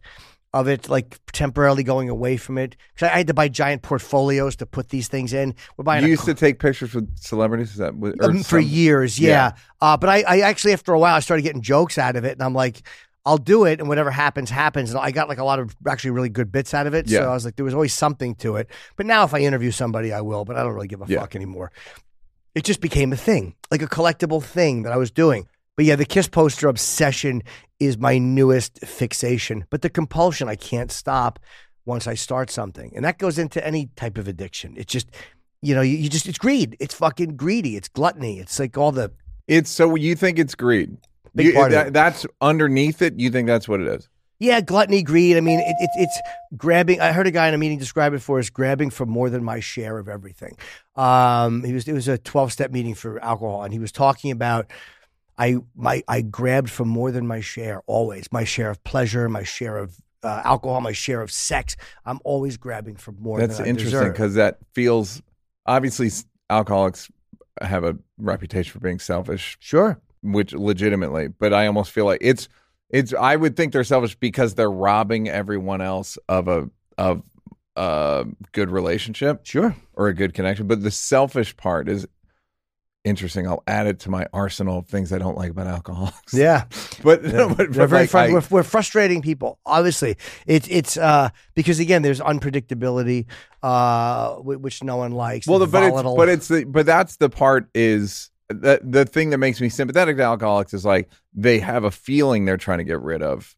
of 0.52 0.68
it, 0.68 0.88
like 0.88 1.18
temporarily 1.32 1.84
going 1.84 2.08
away 2.08 2.36
from 2.36 2.58
it 2.58 2.76
because 2.94 3.10
I 3.10 3.18
had 3.18 3.26
to 3.28 3.34
buy 3.34 3.48
giant 3.48 3.82
portfolios 3.82 4.56
to 4.56 4.66
put 4.66 4.88
these 4.88 5.06
things 5.06 5.32
in. 5.32 5.54
We're 5.76 5.84
buying. 5.84 6.02
You 6.02 6.10
used 6.10 6.24
to 6.24 6.34
take 6.34 6.58
pictures 6.58 6.92
with 6.92 7.16
celebrities. 7.16 7.70
Is 7.70 7.76
that 7.76 7.94
um, 8.22 8.42
for 8.42 8.58
years? 8.58 9.20
Yeah. 9.20 9.28
yeah. 9.28 9.52
Uh, 9.80 9.96
but 9.96 10.08
I, 10.08 10.22
I 10.22 10.40
actually 10.40 10.72
after 10.72 10.92
a 10.92 10.98
while 10.98 11.14
I 11.14 11.20
started 11.20 11.42
getting 11.42 11.62
jokes 11.62 11.96
out 11.96 12.16
of 12.16 12.24
it, 12.24 12.32
and 12.32 12.42
I'm 12.42 12.54
like, 12.54 12.82
I'll 13.26 13.38
do 13.38 13.64
it, 13.64 13.80
and 13.80 13.88
whatever 13.88 14.12
happens, 14.12 14.50
happens. 14.50 14.90
And 14.90 15.00
I 15.00 15.10
got 15.10 15.28
like 15.28 15.38
a 15.38 15.44
lot 15.44 15.58
of 15.58 15.76
actually 15.86 16.12
really 16.12 16.28
good 16.28 16.52
bits 16.52 16.72
out 16.72 16.86
of 16.86 16.94
it. 16.94 17.08
Yeah. 17.08 17.22
So 17.22 17.30
I 17.30 17.34
was 17.34 17.44
like, 17.44 17.56
there 17.56 17.64
was 17.64 17.74
always 17.74 17.92
something 17.92 18.36
to 18.36 18.54
it. 18.54 18.70
But 18.94 19.04
now, 19.04 19.24
if 19.24 19.34
I 19.34 19.40
interview 19.40 19.72
somebody, 19.72 20.12
I 20.12 20.20
will. 20.20 20.44
But 20.44 20.56
I 20.56 20.62
don't 20.62 20.72
really 20.72 20.86
give 20.86 21.02
a 21.02 21.06
yeah. 21.08 21.20
fuck 21.20 21.34
anymore. 21.34 21.72
It 22.54 22.64
just 22.64 22.80
became 22.80 23.12
a 23.12 23.16
thing, 23.16 23.56
like 23.70 23.82
a 23.82 23.88
collectible 23.88 24.42
thing 24.42 24.84
that 24.84 24.92
I 24.92 24.96
was 24.96 25.10
doing. 25.10 25.48
But 25.74 25.84
yeah, 25.84 25.96
the 25.96 26.06
Kiss 26.06 26.28
poster 26.28 26.68
obsession 26.68 27.42
is 27.80 27.98
my 27.98 28.16
newest 28.16 28.78
fixation. 28.86 29.66
But 29.70 29.82
the 29.82 29.90
compulsion, 29.90 30.48
I 30.48 30.54
can't 30.54 30.92
stop 30.92 31.40
once 31.84 32.06
I 32.06 32.14
start 32.14 32.50
something, 32.50 32.92
and 32.94 33.04
that 33.04 33.18
goes 33.18 33.38
into 33.38 33.64
any 33.66 33.90
type 33.96 34.18
of 34.18 34.28
addiction. 34.28 34.74
It's 34.76 34.92
just, 34.92 35.10
you 35.62 35.74
know, 35.74 35.82
you, 35.82 35.96
you 35.96 36.08
just 36.08 36.28
it's 36.28 36.38
greed. 36.38 36.76
It's 36.80 36.94
fucking 36.94 37.36
greedy. 37.36 37.76
It's 37.76 37.88
gluttony. 37.88 38.38
It's 38.38 38.58
like 38.58 38.78
all 38.78 38.92
the. 38.92 39.12
It's 39.48 39.70
so 39.70 39.96
you 39.96 40.14
think 40.14 40.38
it's 40.38 40.54
greed. 40.54 40.96
Big 41.36 41.46
you, 41.46 41.52
part 41.52 41.70
that. 41.72 41.92
That's 41.92 42.26
underneath 42.40 43.02
it. 43.02 43.20
You 43.20 43.30
think 43.30 43.46
that's 43.46 43.68
what 43.68 43.80
it 43.80 43.88
is? 43.88 44.08
Yeah, 44.38 44.60
gluttony, 44.60 45.02
greed. 45.02 45.36
I 45.36 45.40
mean, 45.40 45.60
it, 45.60 45.74
it, 45.78 45.90
it's 45.96 46.20
grabbing. 46.56 47.00
I 47.00 47.12
heard 47.12 47.26
a 47.26 47.30
guy 47.30 47.48
in 47.48 47.54
a 47.54 47.58
meeting 47.58 47.78
describe 47.78 48.12
it 48.12 48.18
for 48.18 48.38
us 48.38 48.50
grabbing 48.50 48.90
for 48.90 49.06
more 49.06 49.30
than 49.30 49.42
my 49.42 49.60
share 49.60 49.98
of 49.98 50.08
everything. 50.08 50.56
Um, 50.94 51.62
he 51.62 51.72
was 51.72 51.86
it 51.88 51.92
was 51.92 52.08
a 52.08 52.18
twelve 52.18 52.52
step 52.52 52.70
meeting 52.70 52.94
for 52.94 53.22
alcohol, 53.22 53.62
and 53.62 53.72
he 53.72 53.78
was 53.78 53.92
talking 53.92 54.30
about 54.30 54.70
I 55.38 55.58
my 55.74 56.02
I 56.08 56.22
grabbed 56.22 56.70
for 56.70 56.84
more 56.84 57.10
than 57.10 57.26
my 57.26 57.40
share 57.40 57.82
always. 57.86 58.30
My 58.30 58.44
share 58.44 58.70
of 58.70 58.82
pleasure, 58.84 59.28
my 59.28 59.42
share 59.42 59.78
of 59.78 59.96
uh, 60.22 60.42
alcohol, 60.44 60.80
my 60.80 60.92
share 60.92 61.22
of 61.22 61.30
sex. 61.30 61.76
I'm 62.04 62.20
always 62.24 62.56
grabbing 62.56 62.96
for 62.96 63.12
more. 63.12 63.38
That's 63.38 63.60
interesting 63.60 64.10
because 64.10 64.34
that 64.34 64.58
feels 64.74 65.22
obviously 65.64 66.10
alcoholics 66.50 67.10
have 67.62 67.84
a 67.84 67.96
reputation 68.18 68.70
for 68.70 68.80
being 68.80 68.98
selfish. 68.98 69.56
Sure 69.60 69.98
which 70.22 70.52
legitimately, 70.52 71.28
but 71.28 71.52
I 71.52 71.66
almost 71.66 71.90
feel 71.90 72.04
like 72.04 72.20
it's 72.22 72.48
it's 72.90 73.12
I 73.14 73.36
would 73.36 73.56
think 73.56 73.72
they're 73.72 73.84
selfish 73.84 74.14
because 74.14 74.54
they're 74.54 74.70
robbing 74.70 75.28
everyone 75.28 75.80
else 75.80 76.18
of 76.28 76.48
a 76.48 76.70
of 76.98 77.22
a 77.76 78.26
good 78.52 78.70
relationship, 78.70 79.44
sure, 79.44 79.76
or 79.94 80.08
a 80.08 80.14
good 80.14 80.34
connection. 80.34 80.66
But 80.66 80.82
the 80.82 80.90
selfish 80.90 81.56
part 81.56 81.88
is 81.88 82.06
interesting. 83.06 83.46
I'll 83.46 83.62
add 83.66 83.86
it 83.86 84.00
to 84.00 84.10
my 84.10 84.26
arsenal 84.32 84.78
of 84.78 84.88
things 84.88 85.12
I 85.12 85.18
don't 85.18 85.36
like 85.36 85.50
about 85.50 85.66
alcoholics. 85.66 86.34
Yeah, 86.34 86.64
but, 87.02 87.24
yeah. 87.24 87.48
but, 87.56 87.56
but 87.56 87.88
very 87.88 87.88
like, 87.88 88.10
fr- 88.10 88.18
I, 88.18 88.32
we're, 88.32 88.42
we're, 88.50 88.62
frustrating 88.62 89.22
people. 89.22 89.58
Obviously, 89.64 90.16
it's 90.46 90.68
it's 90.68 90.96
uh, 90.96 91.30
because 91.54 91.78
again, 91.78 92.02
there's 92.02 92.20
unpredictability, 92.20 93.26
uh, 93.62 94.34
which 94.36 94.82
no 94.82 94.96
one 94.96 95.12
likes. 95.12 95.46
Well, 95.46 95.58
the, 95.58 95.66
but 95.66 95.84
it's 95.84 96.02
but 96.02 96.28
it's 96.28 96.48
the, 96.48 96.64
but 96.64 96.86
that's 96.86 97.16
the 97.16 97.30
part 97.30 97.68
is 97.74 98.30
the 98.48 98.80
the 98.82 99.04
thing 99.04 99.30
that 99.30 99.38
makes 99.38 99.60
me 99.60 99.68
sympathetic 99.68 100.16
to 100.16 100.22
alcoholics 100.22 100.74
is 100.74 100.84
like 100.84 101.08
they 101.34 101.58
have 101.58 101.84
a 101.84 101.90
feeling 101.90 102.44
they're 102.44 102.56
trying 102.56 102.78
to 102.78 102.84
get 102.84 103.00
rid 103.00 103.22
of 103.22 103.56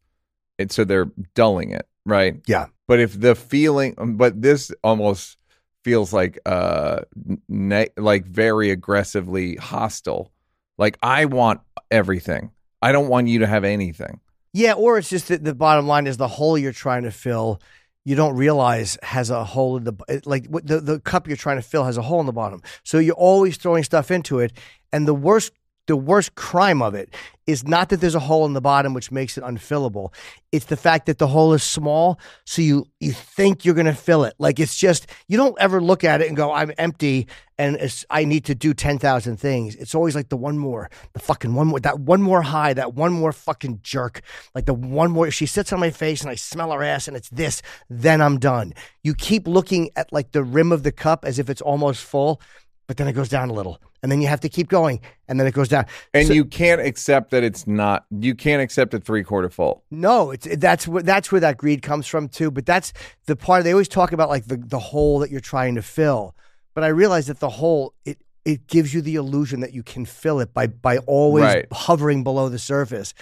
it 0.59 0.73
so 0.73 0.85
they're 0.85 1.11
dulling 1.35 1.71
it 1.71 1.87
right 2.07 2.41
yeah 2.47 2.67
but 2.87 2.99
if 2.99 3.19
the 3.21 3.35
feeling 3.35 3.95
um, 3.99 4.17
but 4.17 4.41
this 4.41 4.73
almost 4.83 5.39
feels 5.85 6.13
like 6.13 6.39
uh 6.45 7.01
ne- 7.49 7.89
like 7.97 8.27
very 8.27 8.71
aggressively 8.71 9.57
hostile. 9.57 10.33
Like 10.77 10.99
I 11.03 11.25
want 11.25 11.61
everything. 11.91 12.51
I 12.83 12.93
don't 12.93 13.09
want 13.09 13.29
you 13.29 13.41
to 13.41 13.47
have 13.47 13.65
anything. 13.65 14.21
Yeah, 14.53 14.75
or 14.75 14.99
it's 14.99 15.09
just 15.09 15.29
that 15.29 15.45
the 15.45 15.55
bottom 15.55 15.87
line 15.87 16.07
is 16.07 16.17
the 16.17 16.29
hole 16.29 16.59
you're 16.59 16.73
trying 16.73 17.05
to 17.05 17.11
fill. 17.11 17.61
You 18.09 18.15
don't 18.15 18.37
realize 18.37 18.97
has 19.03 19.29
a 19.29 19.45
hole 19.45 19.77
in 19.77 19.85
the 19.85 20.23
like 20.25 20.51
the 20.51 20.81
the 20.81 20.99
cup 20.99 21.29
you're 21.29 21.37
trying 21.37 21.59
to 21.59 21.63
fill 21.63 21.85
has 21.85 21.99
a 21.99 22.03
hole 22.03 22.21
in 22.21 22.25
the 22.25 22.33
bottom. 22.33 22.63
So 22.83 22.99
you're 22.99 23.15
always 23.15 23.59
throwing 23.59 23.85
stuff 23.85 24.11
into 24.11 24.39
it, 24.39 24.55
and 24.95 25.07
the 25.07 25.13
worst 25.13 25.53
the 25.89 25.97
worst 25.97 26.37
crime 26.37 26.81
of 26.81 26.95
it 26.95 27.13
is 27.47 27.67
not 27.67 27.89
that 27.89 28.01
there's 28.01 28.15
a 28.15 28.21
hole 28.21 28.45
in 28.45 28.53
the 28.53 28.61
bottom 28.61 28.93
which 28.93 29.11
makes 29.11 29.39
it 29.39 29.43
unfillable. 29.43 30.13
It's 30.53 30.67
the 30.67 30.77
fact 30.77 31.07
that 31.07 31.17
the 31.17 31.27
hole 31.27 31.55
is 31.55 31.63
small, 31.63 32.21
so 32.45 32.61
you 32.61 32.87
you 33.01 33.13
think 33.13 33.65
you're 33.65 33.75
going 33.75 33.87
to 33.87 33.95
fill 33.95 34.25
it. 34.25 34.35
Like 34.39 34.61
it's 34.61 34.77
just 34.77 35.07
you 35.29 35.39
don't 35.39 35.57
ever 35.59 35.81
look 35.81 36.05
at 36.05 36.21
it 36.21 36.29
and 36.29 36.37
go, 36.37 36.53
"I'm 36.53 36.73
empty 36.77 37.27
and 37.57 37.79
I 38.11 38.25
need 38.27 38.45
to 38.45 38.55
do 38.55 38.75
ten 38.75 38.99
thousand 38.99 39.39
things." 39.39 39.77
It's 39.77 39.95
always 39.95 40.15
like 40.15 40.29
the 40.29 40.37
one 40.37 40.59
more, 40.59 40.91
the 41.15 41.21
fucking 41.21 41.55
one 41.55 41.69
more, 41.69 41.81
that 41.81 41.99
one 41.99 42.21
more 42.21 42.43
high, 42.43 42.75
that 42.75 42.93
one 42.93 43.13
more 43.13 43.33
fucking 43.33 43.81
jerk, 43.83 44.21
like 44.55 44.67
the 44.67 44.75
one 44.75 45.11
more. 45.11 45.27
If 45.27 45.35
she 45.35 45.47
sits 45.47 45.73
on 45.73 45.81
my 45.81 45.91
face 45.91 46.21
and 46.21 46.31
I 46.31 46.35
smell 46.35 46.71
her 46.73 46.83
ass 46.83 47.09
and 47.09 47.17
it's 47.17 47.31
this, 47.31 47.63
then 47.89 48.21
I'm 48.21 48.39
done. 48.39 48.75
You 49.03 49.15
keep 49.15 49.49
looking 49.49 49.91
at 49.97 50.13
like 50.13 50.33
the 50.33 50.45
rim 50.45 50.71
of 50.71 50.83
the 50.83 50.93
cup 50.93 51.25
as 51.25 51.39
if 51.39 51.49
it's 51.49 51.63
almost 51.63 52.05
full, 52.05 52.43
but 52.87 52.99
then 52.99 53.09
it 53.09 53.13
goes 53.15 53.31
down 53.31 53.49
a 53.49 53.55
little, 53.55 53.81
and 54.03 54.11
then 54.13 54.21
you 54.21 54.29
have 54.29 54.41
to 54.41 54.49
keep 54.49 54.69
going, 54.69 55.01
and 55.29 55.39
then 55.41 55.47
it 55.47 55.55
goes 55.55 55.69
down. 55.69 55.87
And 56.15 56.27
So- 56.29 56.33
you 56.33 56.45
can't 56.45 56.81
accept 56.81 57.31
that 57.31 57.43
it's 57.43 57.67
not 57.67 58.05
you 58.11 58.35
can't 58.35 58.63
accept 58.63 58.95
a 58.95 59.01
three 59.01 59.23
quarter 59.25 59.51
full. 59.51 59.83
No, 59.91 60.31
it's 60.31 60.47
that's 60.57 60.87
where 60.87 61.03
that's 61.03 61.31
where 61.33 61.41
that 61.41 61.57
greed 61.57 61.83
comes 61.83 62.07
from 62.07 62.29
too. 62.29 62.51
But 62.51 62.67
that's 62.67 62.93
the 63.27 63.37
part 63.37 63.65
they 63.65 63.73
always 63.73 63.89
talk 63.89 64.13
about, 64.13 64.29
like 64.29 64.47
the 64.47 64.57
the 64.57 64.79
hole 64.79 65.19
that 65.21 65.31
you're 65.31 65.41
trying 65.41 65.75
to 65.75 65.83
fill. 65.83 66.35
But 66.75 66.85
I 66.85 66.89
realize 66.89 67.27
that 67.27 67.41
the 67.41 67.49
hole 67.51 67.95
it 68.05 68.19
it 68.45 68.67
gives 68.67 68.95
you 68.95 69.03
the 69.03 69.17
illusion 69.17 69.61
that 69.61 69.75
you 69.75 69.83
can 69.83 70.05
fill 70.07 70.41
it 70.41 70.55
by 70.55 70.69
by 70.69 70.99
always 70.99 71.45
Right. 71.45 71.67
hovering 71.73 72.23
below 72.25 72.49
the 72.49 72.59
surface, 72.59 73.13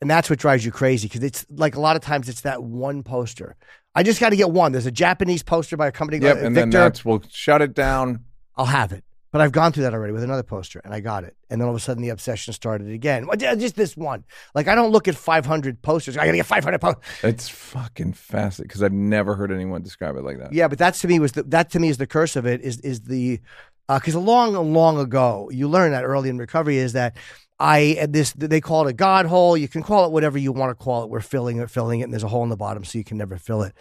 and 0.00 0.08
that's 0.10 0.28
what 0.30 0.38
drives 0.38 0.64
you 0.64 0.70
crazy 0.70 1.08
because 1.08 1.24
it's 1.24 1.46
like 1.50 1.74
a 1.74 1.80
lot 1.80 1.96
of 1.96 2.02
times 2.02 2.28
it's 2.28 2.42
that 2.42 2.62
one 2.62 3.02
poster. 3.02 3.56
I 3.94 4.02
just 4.04 4.20
got 4.20 4.28
to 4.30 4.36
get 4.36 4.50
one. 4.50 4.70
There's 4.72 4.86
a 4.86 4.92
Japanese 4.92 5.42
poster 5.42 5.76
by 5.76 5.88
a 5.88 5.92
company 5.92 6.18
Yep, 6.22 6.34
called 6.34 6.46
and 6.46 6.56
then 6.56 6.66
Victor. 6.70 6.78
that's 6.78 7.04
we'll 7.04 7.22
shut 7.30 7.62
it 7.62 7.74
down. 7.74 8.24
I'll 8.56 8.66
have 8.66 8.92
it. 8.92 9.02
But 9.30 9.42
I've 9.42 9.52
gone 9.52 9.72
through 9.72 9.82
that 9.82 9.92
already 9.92 10.12
with 10.12 10.22
another 10.22 10.42
poster 10.42 10.80
and 10.82 10.94
I 10.94 11.00
got 11.00 11.24
it. 11.24 11.36
And 11.50 11.60
then 11.60 11.68
all 11.68 11.74
of 11.74 11.80
a 11.80 11.84
sudden 11.84 12.02
the 12.02 12.08
obsession 12.08 12.54
started 12.54 12.88
again. 12.88 13.28
Just 13.38 13.76
this 13.76 13.96
one. 13.96 14.24
Like 14.54 14.68
I 14.68 14.74
don't 14.74 14.90
look 14.90 15.06
at 15.06 15.16
500 15.16 15.82
posters. 15.82 16.16
I 16.16 16.24
got 16.24 16.30
to 16.30 16.36
get 16.38 16.46
500 16.46 16.80
posters. 16.80 17.04
It's 17.22 17.48
fucking 17.48 18.14
fascinating 18.14 18.68
because 18.68 18.82
I've 18.82 18.92
never 18.92 19.34
heard 19.34 19.52
anyone 19.52 19.82
describe 19.82 20.16
it 20.16 20.24
like 20.24 20.38
that. 20.38 20.52
Yeah, 20.52 20.68
but 20.68 20.78
that's 20.78 21.00
to 21.02 21.08
me 21.08 21.18
was 21.18 21.32
the, 21.32 21.42
that 21.44 21.70
to 21.70 21.78
me 21.78 21.88
is 21.88 21.98
the 21.98 22.06
curse 22.06 22.36
of 22.36 22.46
it 22.46 22.62
is 22.62 22.80
is 22.80 23.02
the 23.02 23.40
uh, 23.88 23.98
because 23.98 24.14
long 24.14 24.54
long 24.72 24.98
ago 24.98 25.50
you 25.52 25.68
learn 25.68 25.92
that 25.92 26.04
early 26.04 26.30
in 26.30 26.38
recovery 26.38 26.78
is 26.78 26.94
that 26.94 27.16
I 27.60 28.06
this 28.08 28.32
they 28.32 28.60
call 28.60 28.86
it 28.86 28.90
a 28.90 28.94
god 28.94 29.26
hole. 29.26 29.56
You 29.56 29.68
can 29.68 29.82
call 29.82 30.06
it 30.06 30.12
whatever 30.12 30.38
you 30.38 30.52
want 30.52 30.70
to 30.70 30.82
call 30.82 31.04
it. 31.04 31.10
We're 31.10 31.20
filling 31.20 31.58
it, 31.58 31.70
filling 31.70 32.00
it, 32.00 32.04
and 32.04 32.12
there's 32.12 32.22
a 32.22 32.28
hole 32.28 32.44
in 32.44 32.48
the 32.48 32.56
bottom, 32.56 32.84
so 32.84 32.98
you 32.98 33.04
can 33.04 33.18
never 33.18 33.36
fill 33.36 33.62
it. 33.62 33.74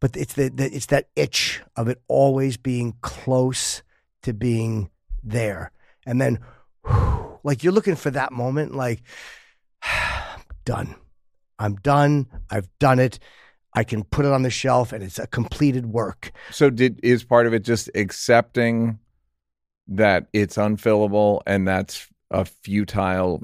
But 0.00 0.16
it's 0.16 0.34
the, 0.34 0.48
the 0.48 0.74
it's 0.74 0.86
that 0.86 1.08
itch 1.14 1.62
of 1.76 1.88
it 1.88 2.02
always 2.08 2.56
being 2.56 2.94
close 3.02 3.82
to 4.22 4.32
being 4.32 4.90
there, 5.22 5.72
and 6.06 6.20
then 6.20 6.38
like 7.44 7.62
you're 7.62 7.72
looking 7.72 7.96
for 7.96 8.10
that 8.10 8.32
moment, 8.32 8.74
like 8.74 9.02
done. 10.64 10.94
I'm 11.58 11.76
done. 11.76 12.26
I've 12.50 12.68
done 12.78 12.98
it. 12.98 13.18
I 13.74 13.84
can 13.84 14.04
put 14.04 14.24
it 14.24 14.32
on 14.32 14.42
the 14.42 14.50
shelf 14.50 14.92
and 14.92 15.02
it's 15.02 15.18
a 15.18 15.26
completed 15.26 15.86
work. 15.86 16.32
So 16.50 16.70
did 16.70 17.00
is 17.02 17.24
part 17.24 17.46
of 17.46 17.54
it 17.54 17.60
just 17.60 17.88
accepting 17.94 18.98
that 19.88 20.26
it's 20.32 20.56
unfillable 20.56 21.40
and 21.46 21.66
that's 21.66 22.08
a 22.30 22.44
futile 22.44 23.42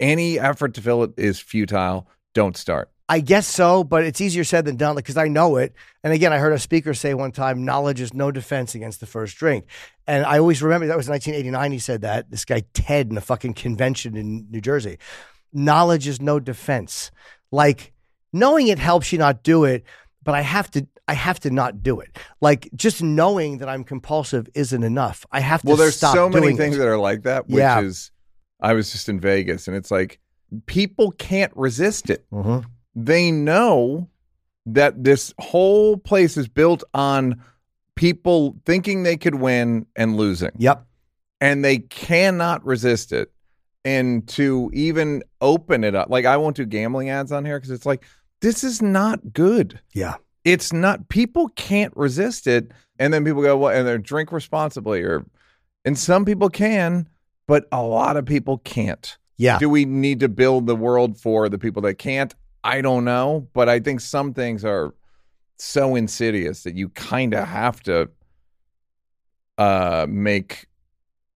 any 0.00 0.38
effort 0.38 0.74
to 0.74 0.80
fill 0.80 1.02
it 1.02 1.12
is 1.16 1.40
futile. 1.40 2.08
Don't 2.32 2.56
start. 2.56 2.90
I 3.08 3.20
guess 3.20 3.46
so, 3.46 3.84
but 3.84 4.02
it's 4.04 4.20
easier 4.20 4.44
said 4.44 4.64
than 4.64 4.76
done 4.76 4.96
because 4.96 5.18
I 5.18 5.28
know 5.28 5.56
it. 5.56 5.74
And 6.02 6.12
again, 6.12 6.32
I 6.32 6.38
heard 6.38 6.54
a 6.54 6.58
speaker 6.58 6.94
say 6.94 7.12
one 7.12 7.32
time, 7.32 7.64
knowledge 7.64 8.00
is 8.00 8.14
no 8.14 8.30
defense 8.30 8.74
against 8.74 9.00
the 9.00 9.06
first 9.06 9.36
drink. 9.36 9.66
And 10.06 10.24
I 10.24 10.38
always 10.38 10.62
remember 10.62 10.86
that 10.86 10.96
was 10.96 11.08
1989. 11.08 11.72
He 11.72 11.78
said 11.78 12.00
that. 12.00 12.30
This 12.30 12.46
guy, 12.46 12.62
Ted, 12.72 13.10
in 13.10 13.18
a 13.18 13.20
fucking 13.20 13.54
convention 13.54 14.16
in 14.16 14.46
New 14.50 14.62
Jersey. 14.62 14.98
Knowledge 15.52 16.06
is 16.08 16.20
no 16.22 16.40
defense. 16.40 17.10
Like, 17.52 17.92
knowing 18.32 18.68
it 18.68 18.78
helps 18.78 19.12
you 19.12 19.18
not 19.18 19.42
do 19.42 19.64
it, 19.64 19.84
but 20.22 20.34
I 20.34 20.40
have 20.40 20.70
to. 20.72 20.86
I 21.06 21.12
have 21.12 21.38
to 21.40 21.50
not 21.50 21.82
do 21.82 22.00
it. 22.00 22.16
Like 22.40 22.70
just 22.74 23.02
knowing 23.02 23.58
that 23.58 23.68
I'm 23.68 23.84
compulsive 23.84 24.48
isn't 24.54 24.82
enough. 24.82 25.26
I 25.30 25.40
have 25.40 25.60
to 25.60 25.68
Well, 25.68 25.76
there's 25.76 25.96
stop 25.98 26.14
so 26.14 26.30
many 26.30 26.56
things 26.56 26.76
it. 26.76 26.78
that 26.78 26.88
are 26.88 26.96
like 26.96 27.24
that, 27.24 27.46
which 27.46 27.58
Yeah. 27.58 27.82
is 27.82 28.10
I 28.58 28.72
was 28.72 28.90
just 28.90 29.10
in 29.10 29.20
Vegas 29.20 29.68
and 29.68 29.76
it's 29.76 29.90
like 29.90 30.18
people 30.64 31.10
can't 31.10 31.52
resist 31.54 32.08
it. 32.08 32.24
Mhm. 32.32 32.64
They 32.94 33.30
know 33.30 34.08
that 34.66 35.04
this 35.04 35.34
whole 35.38 35.96
place 35.96 36.36
is 36.36 36.48
built 36.48 36.84
on 36.94 37.42
people 37.96 38.56
thinking 38.64 39.02
they 39.02 39.16
could 39.16 39.34
win 39.36 39.86
and 39.94 40.16
losing. 40.16 40.50
Yep. 40.58 40.86
and 41.40 41.64
they 41.64 41.78
cannot 41.78 42.64
resist 42.64 43.12
it. 43.12 43.30
And 43.84 44.26
to 44.28 44.70
even 44.72 45.22
open 45.42 45.84
it 45.84 45.94
up, 45.94 46.08
like 46.08 46.24
I 46.24 46.38
won't 46.38 46.56
do 46.56 46.64
gambling 46.64 47.10
ads 47.10 47.30
on 47.32 47.44
here 47.44 47.58
because 47.58 47.70
it's 47.70 47.84
like, 47.84 48.04
this 48.40 48.64
is 48.64 48.80
not 48.80 49.34
good. 49.34 49.78
Yeah. 49.92 50.14
It's 50.44 50.72
not, 50.72 51.10
people 51.10 51.48
can't 51.50 51.94
resist 51.94 52.46
it. 52.46 52.70
And 52.98 53.12
then 53.12 53.24
people 53.24 53.42
go, 53.42 53.58
well, 53.58 53.76
and 53.76 53.86
they 53.86 53.98
drink 53.98 54.32
responsibly, 54.32 55.02
or, 55.02 55.26
and 55.84 55.98
some 55.98 56.24
people 56.24 56.48
can, 56.48 57.08
but 57.46 57.66
a 57.72 57.82
lot 57.82 58.16
of 58.16 58.24
people 58.24 58.58
can't. 58.58 59.18
Yeah. 59.36 59.58
Do 59.58 59.68
we 59.68 59.84
need 59.84 60.20
to 60.20 60.28
build 60.28 60.66
the 60.66 60.76
world 60.76 61.18
for 61.18 61.48
the 61.50 61.58
people 61.58 61.82
that 61.82 61.94
can't? 61.94 62.34
I 62.64 62.80
don't 62.80 63.04
know. 63.04 63.46
But 63.52 63.68
I 63.68 63.78
think 63.78 64.00
some 64.00 64.34
things 64.34 64.64
are 64.64 64.94
so 65.58 65.94
insidious 65.94 66.64
that 66.64 66.74
you 66.74 66.88
kind 66.88 67.34
of 67.34 67.46
have 67.46 67.80
to 67.84 68.10
uh, 69.58 70.06
make 70.08 70.66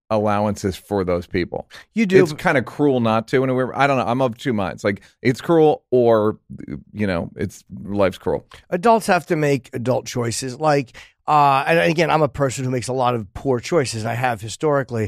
allowances 0.09 0.75
for 0.75 1.03
those 1.03 1.27
people. 1.27 1.69
You 1.93 2.05
do. 2.05 2.21
It's 2.21 2.33
kind 2.33 2.57
of 2.57 2.65
cruel 2.65 2.99
not 2.99 3.27
to. 3.29 3.43
And 3.43 3.51
I 3.75 3.87
don't 3.87 3.97
know. 3.97 4.05
I'm 4.05 4.21
of 4.21 4.37
two 4.37 4.53
minds. 4.53 4.83
Like 4.83 5.03
it's 5.21 5.39
cruel, 5.39 5.83
or 5.91 6.39
you 6.91 7.07
know, 7.07 7.31
it's 7.35 7.63
life's 7.83 8.17
cruel. 8.17 8.45
adults 8.69 9.07
have 9.07 9.25
to 9.27 9.35
make 9.35 9.69
adult 9.73 10.05
choices. 10.05 10.59
Like, 10.59 10.97
uh, 11.27 11.63
and 11.67 11.79
again, 11.79 12.09
I'm 12.09 12.23
a 12.23 12.29
person 12.29 12.65
who 12.65 12.71
makes 12.71 12.87
a 12.87 12.93
lot 12.93 13.15
of 13.15 13.31
poor 13.33 13.59
choices. 13.59 14.05
I 14.05 14.15
have 14.15 14.41
historically, 14.41 15.07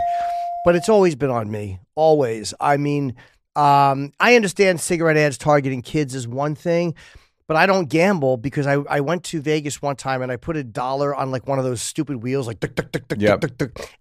but 0.66 0.76
it's 0.76 0.90
always 0.90 1.16
been 1.16 1.32
on 1.32 1.50
me. 1.50 1.80
Always. 1.96 2.54
I 2.60 2.78
mean, 2.78 3.16
um, 3.56 4.14
I 4.20 4.36
understand 4.36 4.80
cigarette 4.80 5.18
ads 5.18 5.38
targeting 5.38 5.82
kids 5.82 6.16
is 6.16 6.28
one 6.28 6.56
thing, 6.56 6.96
but 7.48 7.58
I 7.58 7.66
don't 7.66 7.90
gamble 7.90 8.38
because 8.38 8.66
I, 8.66 8.76
I 8.90 9.02
went 9.02 9.24
to 9.26 9.42
Vegas 9.42 9.82
one 9.82 9.96
time 9.98 10.22
and 10.22 10.32
I 10.32 10.38
put 10.38 10.56
a 10.56 10.64
dollar 10.64 11.14
on 11.14 11.32
like 11.32 11.48
one 11.48 11.60
of 11.60 11.66
those 11.66 11.82
stupid 11.82 12.18
wheels, 12.24 12.48
like 12.48 12.64
Yep. 13.18 13.44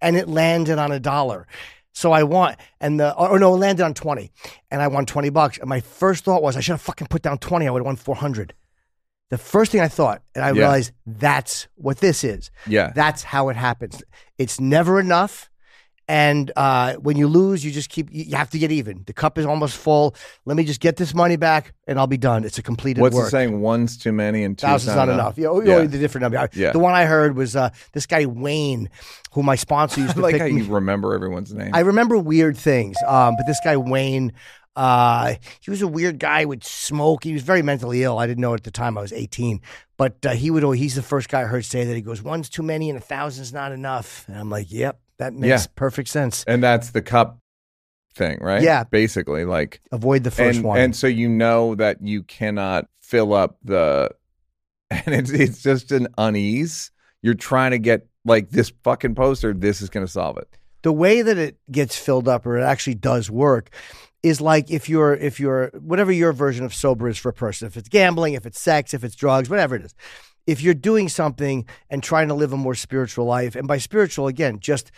and 0.01 0.15
it 0.15 0.27
landed 0.29 0.79
on 0.79 0.91
a 0.91 0.99
dollar. 0.99 1.47
So 1.93 2.13
I 2.13 2.23
won, 2.23 2.55
and 2.79 2.97
the 2.97 3.13
or 3.15 3.37
no, 3.37 3.53
it 3.53 3.57
landed 3.57 3.83
on 3.83 3.93
twenty, 3.93 4.31
and 4.71 4.81
I 4.81 4.87
won 4.87 5.05
twenty 5.05 5.29
bucks. 5.29 5.57
And 5.57 5.67
my 5.67 5.81
first 5.81 6.23
thought 6.23 6.41
was, 6.41 6.55
I 6.55 6.61
should 6.61 6.71
have 6.71 6.81
fucking 6.81 7.07
put 7.07 7.21
down 7.21 7.37
twenty. 7.39 7.67
I 7.67 7.71
would 7.71 7.79
have 7.81 7.85
won 7.85 7.97
four 7.97 8.15
hundred. 8.15 8.53
The 9.29 9.37
first 9.37 9.73
thing 9.73 9.81
I 9.81 9.89
thought, 9.89 10.21
and 10.33 10.45
I 10.45 10.47
Yeah. 10.51 10.61
realized 10.61 10.93
that's 11.05 11.67
what 11.75 11.97
this 11.97 12.23
is. 12.23 12.49
Yeah. 12.65 12.93
That's 12.95 13.23
how 13.23 13.49
it 13.49 13.57
happens. 13.57 14.01
It's 14.37 14.57
never 14.61 15.01
enough. 15.01 15.49
And 16.07 16.51
uh, 16.57 16.95
when 16.95 17.15
you 17.15 17.27
lose, 17.27 17.63
you 17.63 17.71
just 17.71 17.89
keep, 17.89 18.09
you 18.11 18.35
have 18.35 18.49
to 18.49 18.59
get 18.59 18.69
even. 18.71 19.03
The 19.05 19.13
cup 19.13 19.37
is 19.37 19.45
almost 19.45 19.77
full. 19.77 20.13
Let 20.45 20.57
me 20.57 20.65
just 20.65 20.81
get 20.81 20.97
this 20.97 21.13
money 21.13 21.37
back 21.37 21.73
and 21.87 21.97
I'll 21.97 22.07
be 22.07 22.17
done. 22.17 22.43
It's 22.43 22.57
a 22.57 22.61
completed 22.63 22.99
What's 22.99 23.15
work. 23.15 23.25
the 23.25 23.31
saying? 23.31 23.61
One's 23.61 23.95
too 23.97 24.11
many 24.11 24.43
and 24.43 24.57
two's 24.57 24.67
Thousands 24.67 24.95
not 24.97 25.07
enough. 25.07 25.37
Yeah, 25.37 25.47
oh, 25.47 25.61
Yeah. 25.61 25.75
oh, 25.75 25.87
the 25.87 25.97
different 25.99 26.23
number. 26.23 26.49
Yeah. 26.53 26.71
The 26.73 26.79
one 26.79 26.93
I 26.93 27.05
heard 27.05 27.35
was 27.37 27.55
uh, 27.55 27.69
this 27.93 28.05
guy 28.07 28.25
Wayne, 28.25 28.89
who 29.31 29.41
my 29.43 29.55
sponsor 29.55 30.01
used 30.01 30.15
to 30.15 30.21
like 30.21 30.33
pick 30.33 30.41
how 30.41 30.47
me. 30.49 30.63
you 30.63 30.73
remember 30.73 31.13
everyone's 31.13 31.53
name. 31.53 31.71
I 31.73 31.79
remember 31.81 32.17
weird 32.17 32.57
things, 32.57 32.97
um, 33.07 33.35
but 33.37 33.45
this 33.47 33.59
guy 33.63 33.77
Wayne, 33.77 34.33
uh, 34.75 35.35
he 35.61 35.69
was 35.71 35.81
a 35.81 35.87
weird 35.87 36.19
guy. 36.19 36.43
Would 36.43 36.63
smoke. 36.65 37.23
He 37.23 37.31
was 37.33 37.43
very 37.43 37.61
mentally 37.61 38.03
ill. 38.03 38.17
I 38.19 38.27
didn't 38.27 38.41
know 38.41 38.53
at 38.53 38.63
the 38.63 38.71
time. 38.71 38.97
I 38.97 39.01
was 39.01 39.13
eighteen, 39.13 39.61
but 39.97 40.25
uh, 40.25 40.31
he 40.31 40.49
would. 40.51 40.63
He's 40.77 40.95
the 40.95 41.01
first 41.01 41.29
guy 41.29 41.41
I 41.41 41.45
heard 41.45 41.63
say 41.65 41.83
that. 41.85 41.95
He 41.95 42.01
goes, 42.01 42.21
"One's 42.21 42.49
too 42.49 42.63
many 42.63 42.89
and 42.89 42.97
a 42.97 43.01
thousand's 43.01 43.53
not 43.53 43.71
enough." 43.71 44.25
And 44.27 44.37
I'm 44.37 44.49
like, 44.49 44.71
"Yep, 44.71 44.99
that 45.21 45.33
makes 45.33 45.47
Yeah. 45.47 45.65
perfect 45.75 46.09
sense." 46.09 46.43
and 46.47 46.61
that's 46.61 46.91
the 46.91 47.01
cup 47.01 47.39
thing, 48.13 48.39
right? 48.41 48.61
Yeah. 48.61 48.83
Basically, 48.83 49.45
like 49.45 49.79
Avoid 49.91 50.23
the 50.25 50.31
first 50.31 50.57
and, 50.57 50.65
one. 50.65 50.79
and 50.79 50.95
so 50.95 51.07
you 51.07 51.29
know 51.29 51.75
that 51.75 52.01
you 52.01 52.23
cannot 52.23 52.87
fill 53.01 53.33
up 53.33 53.57
the 53.63 54.11
and 54.91 55.15
it's 55.15 55.31
it's 55.31 55.61
just 55.63 55.91
an 55.91 56.07
unease. 56.17 56.91
You're 57.21 57.33
trying 57.35 57.71
to 57.71 57.79
get 57.79 58.07
like 58.25 58.49
this 58.49 58.71
fucking 58.83 59.15
poster, 59.15 59.53
this 59.53 59.81
is 59.81 59.89
gonna 59.89 60.07
solve 60.07 60.37
it. 60.37 60.47
the 60.83 60.91
way 60.91 61.21
that 61.21 61.37
it 61.37 61.57
gets 61.71 61.95
filled 61.97 62.27
up 62.27 62.45
or 62.45 62.57
it 62.57 62.63
actually 62.63 62.95
does 62.95 63.29
work 63.31 63.69
is 64.23 64.41
like 64.41 64.69
if 64.69 64.89
you're 64.89 65.13
if 65.15 65.39
you're 65.39 65.67
whatever 65.79 66.11
your 66.11 66.33
version 66.33 66.65
of 66.65 66.73
sober 66.73 67.07
is 67.07 67.17
for 67.17 67.29
a 67.29 67.33
person 67.33 67.67
if 67.67 67.77
it's 67.77 67.89
gambling 67.89 68.33
if 68.33 68.45
it's 68.45 68.59
sex 68.59 68.93
if 68.93 69.03
it's 69.03 69.15
drugs 69.15 69.49
whatever 69.49 69.75
it 69.75 69.83
is 69.83 69.95
if 70.47 70.61
you're 70.61 70.73
doing 70.73 71.07
something 71.07 71.65
and 71.89 72.01
trying 72.03 72.27
to 72.27 72.33
live 72.33 72.51
a 72.51 72.57
more 72.57 72.73
spiritual 72.73 73.25
life, 73.25 73.55
and 73.55 73.67
by 73.67 73.77
spiritual 73.77 74.25
again, 74.27 74.59
just 74.59 74.91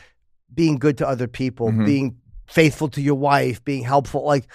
being 0.55 0.77
good 0.77 0.97
to 0.99 1.07
other 1.07 1.27
people, 1.27 1.69
Mhm. 1.69 1.85
being 1.85 2.15
faithful 2.47 2.87
to 2.89 3.01
your 3.01 3.15
wife, 3.15 3.63
being 3.63 3.83
helpful, 3.83 4.23
like 4.25 4.47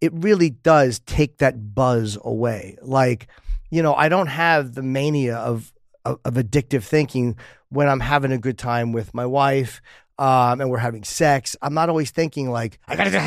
it 0.00 0.12
really 0.14 0.50
does 0.50 1.00
take 1.00 1.38
that 1.38 1.74
buzz 1.74 2.16
away. 2.22 2.76
Like, 2.82 3.26
you 3.70 3.82
know, 3.82 3.94
I 3.94 4.08
don't 4.08 4.28
have 4.28 4.74
the 4.74 4.82
mania 4.82 5.36
of 5.36 5.72
of, 6.04 6.18
of 6.24 6.34
addictive 6.34 6.84
thinking 6.84 7.36
when 7.70 7.88
I'm 7.88 8.00
having 8.00 8.32
a 8.32 8.38
good 8.38 8.56
time 8.56 8.92
with 8.92 9.12
my 9.12 9.26
wife 9.26 9.82
um, 10.18 10.60
and 10.60 10.70
we're 10.70 10.78
having 10.78 11.04
sex. 11.04 11.54
I'm 11.60 11.74
not 11.74 11.88
always 11.88 12.10
thinking 12.10 12.50
like 12.50 12.78
I 12.88 12.96
gotta. 12.96 13.10
Do 13.10 13.18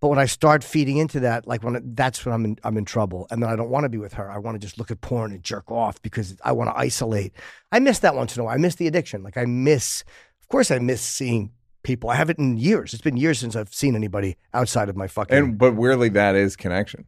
But 0.00 0.08
when 0.08 0.18
I 0.18 0.24
start 0.24 0.64
feeding 0.64 0.96
into 0.96 1.20
that, 1.20 1.46
like 1.46 1.62
when 1.62 1.78
that's 1.94 2.24
when 2.24 2.34
I'm 2.34 2.44
in, 2.46 2.56
I'm 2.64 2.78
in 2.78 2.86
trouble, 2.86 3.26
and 3.30 3.42
then 3.42 3.50
I 3.50 3.54
don't 3.54 3.68
want 3.68 3.84
to 3.84 3.90
be 3.90 3.98
with 3.98 4.14
her. 4.14 4.30
I 4.30 4.38
want 4.38 4.54
to 4.58 4.66
just 4.66 4.78
look 4.78 4.90
at 4.90 5.02
porn 5.02 5.30
and 5.30 5.42
jerk 5.42 5.70
off 5.70 6.00
because 6.00 6.36
I 6.42 6.52
want 6.52 6.70
to 6.70 6.76
isolate. 6.78 7.34
I 7.70 7.80
miss 7.80 7.98
that 7.98 8.14
once 8.16 8.34
in 8.34 8.40
a 8.40 8.44
while. 8.44 8.54
I 8.54 8.56
miss 8.56 8.76
the 8.76 8.86
addiction. 8.86 9.22
Like 9.22 9.36
I 9.36 9.44
miss, 9.44 10.02
course, 10.50 10.70
I 10.70 10.78
miss 10.78 11.00
seeing 11.00 11.52
people. 11.82 12.10
I 12.10 12.16
haven't 12.16 12.38
in 12.38 12.58
years. 12.58 12.92
It's 12.92 13.02
been 13.02 13.16
years 13.16 13.38
since 13.38 13.56
I've 13.56 13.72
seen 13.72 13.96
anybody 13.96 14.36
outside 14.52 14.88
of 14.88 14.96
my 14.96 15.06
fucking. 15.06 15.36
And 15.36 15.58
but 15.58 15.74
weirdly, 15.76 16.10
that 16.10 16.34
is 16.34 16.56
connection. 16.56 17.06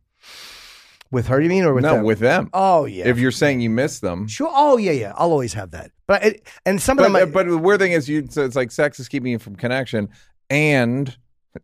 with 1.13 1.27
her, 1.29 1.41
you 1.41 1.49
mean, 1.49 1.65
or 1.65 1.75
with 1.75 1.85
no, 1.85 1.97
them? 1.97 2.05
with 2.05 2.19
them. 2.19 2.51
Oh 2.53 2.87
yeah. 2.87 3.07
If 3.07 3.19
you're 3.19 3.31
saying 3.31 3.61
you 3.61 3.71
miss 3.71 4.01
them, 4.01 4.27
sure. 4.27 4.51
Oh 4.51 4.79
yeah, 4.79 4.93
yeah. 4.93 5.13
I'll 5.17 5.31
always 5.31 5.53
have 5.53 5.71
that. 5.73 5.93
But 6.09 6.25
it, 6.25 6.47
and 6.67 6.81
some 6.81 6.99
of 6.99 7.05
but, 7.05 7.19
them, 7.19 7.29
I, 7.29 7.31
but 7.31 7.47
the 7.47 7.59
weird 7.59 7.79
thing 7.79 7.93
is, 7.93 8.09
you 8.09 8.27
so 8.29 8.45
it's 8.45 8.57
like 8.57 8.73
sex 8.73 8.99
is 8.99 9.09
keeping 9.09 9.31
you 9.31 9.39
from 9.39 9.55
connection, 9.55 10.09
and 10.51 11.17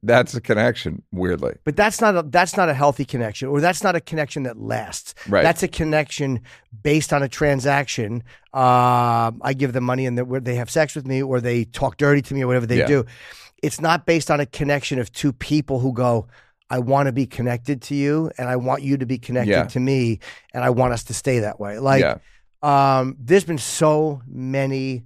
that's 0.03 0.35
a 0.35 0.41
connection. 0.41 1.03
Weirdly, 1.13 1.55
But 1.65 1.77
that's 1.77 2.01
not 2.01 2.17
a 2.17 2.23
that's 2.23 2.57
not 2.57 2.69
a 2.69 2.75
healthy 2.75 3.05
connection, 3.05 3.49
or 3.49 3.61
that's 3.61 3.83
not 3.83 3.97
a 3.97 4.01
connection 4.01 4.43
that 4.45 4.59
lasts. 4.59 5.15
Right. 5.29 5.43
That's 5.43 5.63
a 5.63 5.69
connection 5.69 6.41
based 6.83 7.13
on 7.13 7.23
a 7.23 7.29
transaction. 7.29 8.23
Um, 8.53 9.41
I 9.43 9.55
give 9.57 9.73
them 9.73 9.85
money, 9.85 10.07
and 10.07 10.19
they, 10.19 10.23
they 10.41 10.55
have 10.57 10.71
sex 10.71 10.95
with 10.95 11.07
me, 11.07 11.23
or 11.23 11.41
they 11.41 11.65
talk 11.65 11.97
dirty 11.97 12.23
to 12.23 12.35
me, 12.35 12.43
or 12.43 12.47
whatever 12.47 12.67
they 12.67 12.79
Yeah. 12.79 12.87
do. 12.87 13.05
It's 13.63 13.81
not 13.81 14.07
based 14.07 14.31
on 14.31 14.41
a 14.41 14.47
connection 14.47 14.99
of 14.99 15.11
two 15.13 15.33
people 15.33 15.81
who 15.81 15.93
go. 15.93 16.27
I 16.71 16.81
want 16.81 17.07
to 17.07 17.13
be 17.13 17.27
connected 17.27 17.81
to 17.83 17.95
you, 17.95 18.31
and 18.37 18.49
I 18.49 18.57
want 18.57 18.83
you 18.83 18.99
to 18.99 19.07
be 19.07 19.19
connected 19.19 19.51
Yeah. 19.53 19.65
to 19.65 19.81
me, 19.81 20.19
and 20.53 20.63
I 20.63 20.71
want 20.71 20.93
us 20.93 21.05
to 21.05 21.15
stay 21.15 21.39
that 21.41 21.59
way. 21.59 21.79
Like, 21.79 22.03
yeah, 22.03 22.19
um, 22.63 23.17
there's 23.19 23.45
been 23.45 23.57
so 23.59 24.21
many 24.27 25.05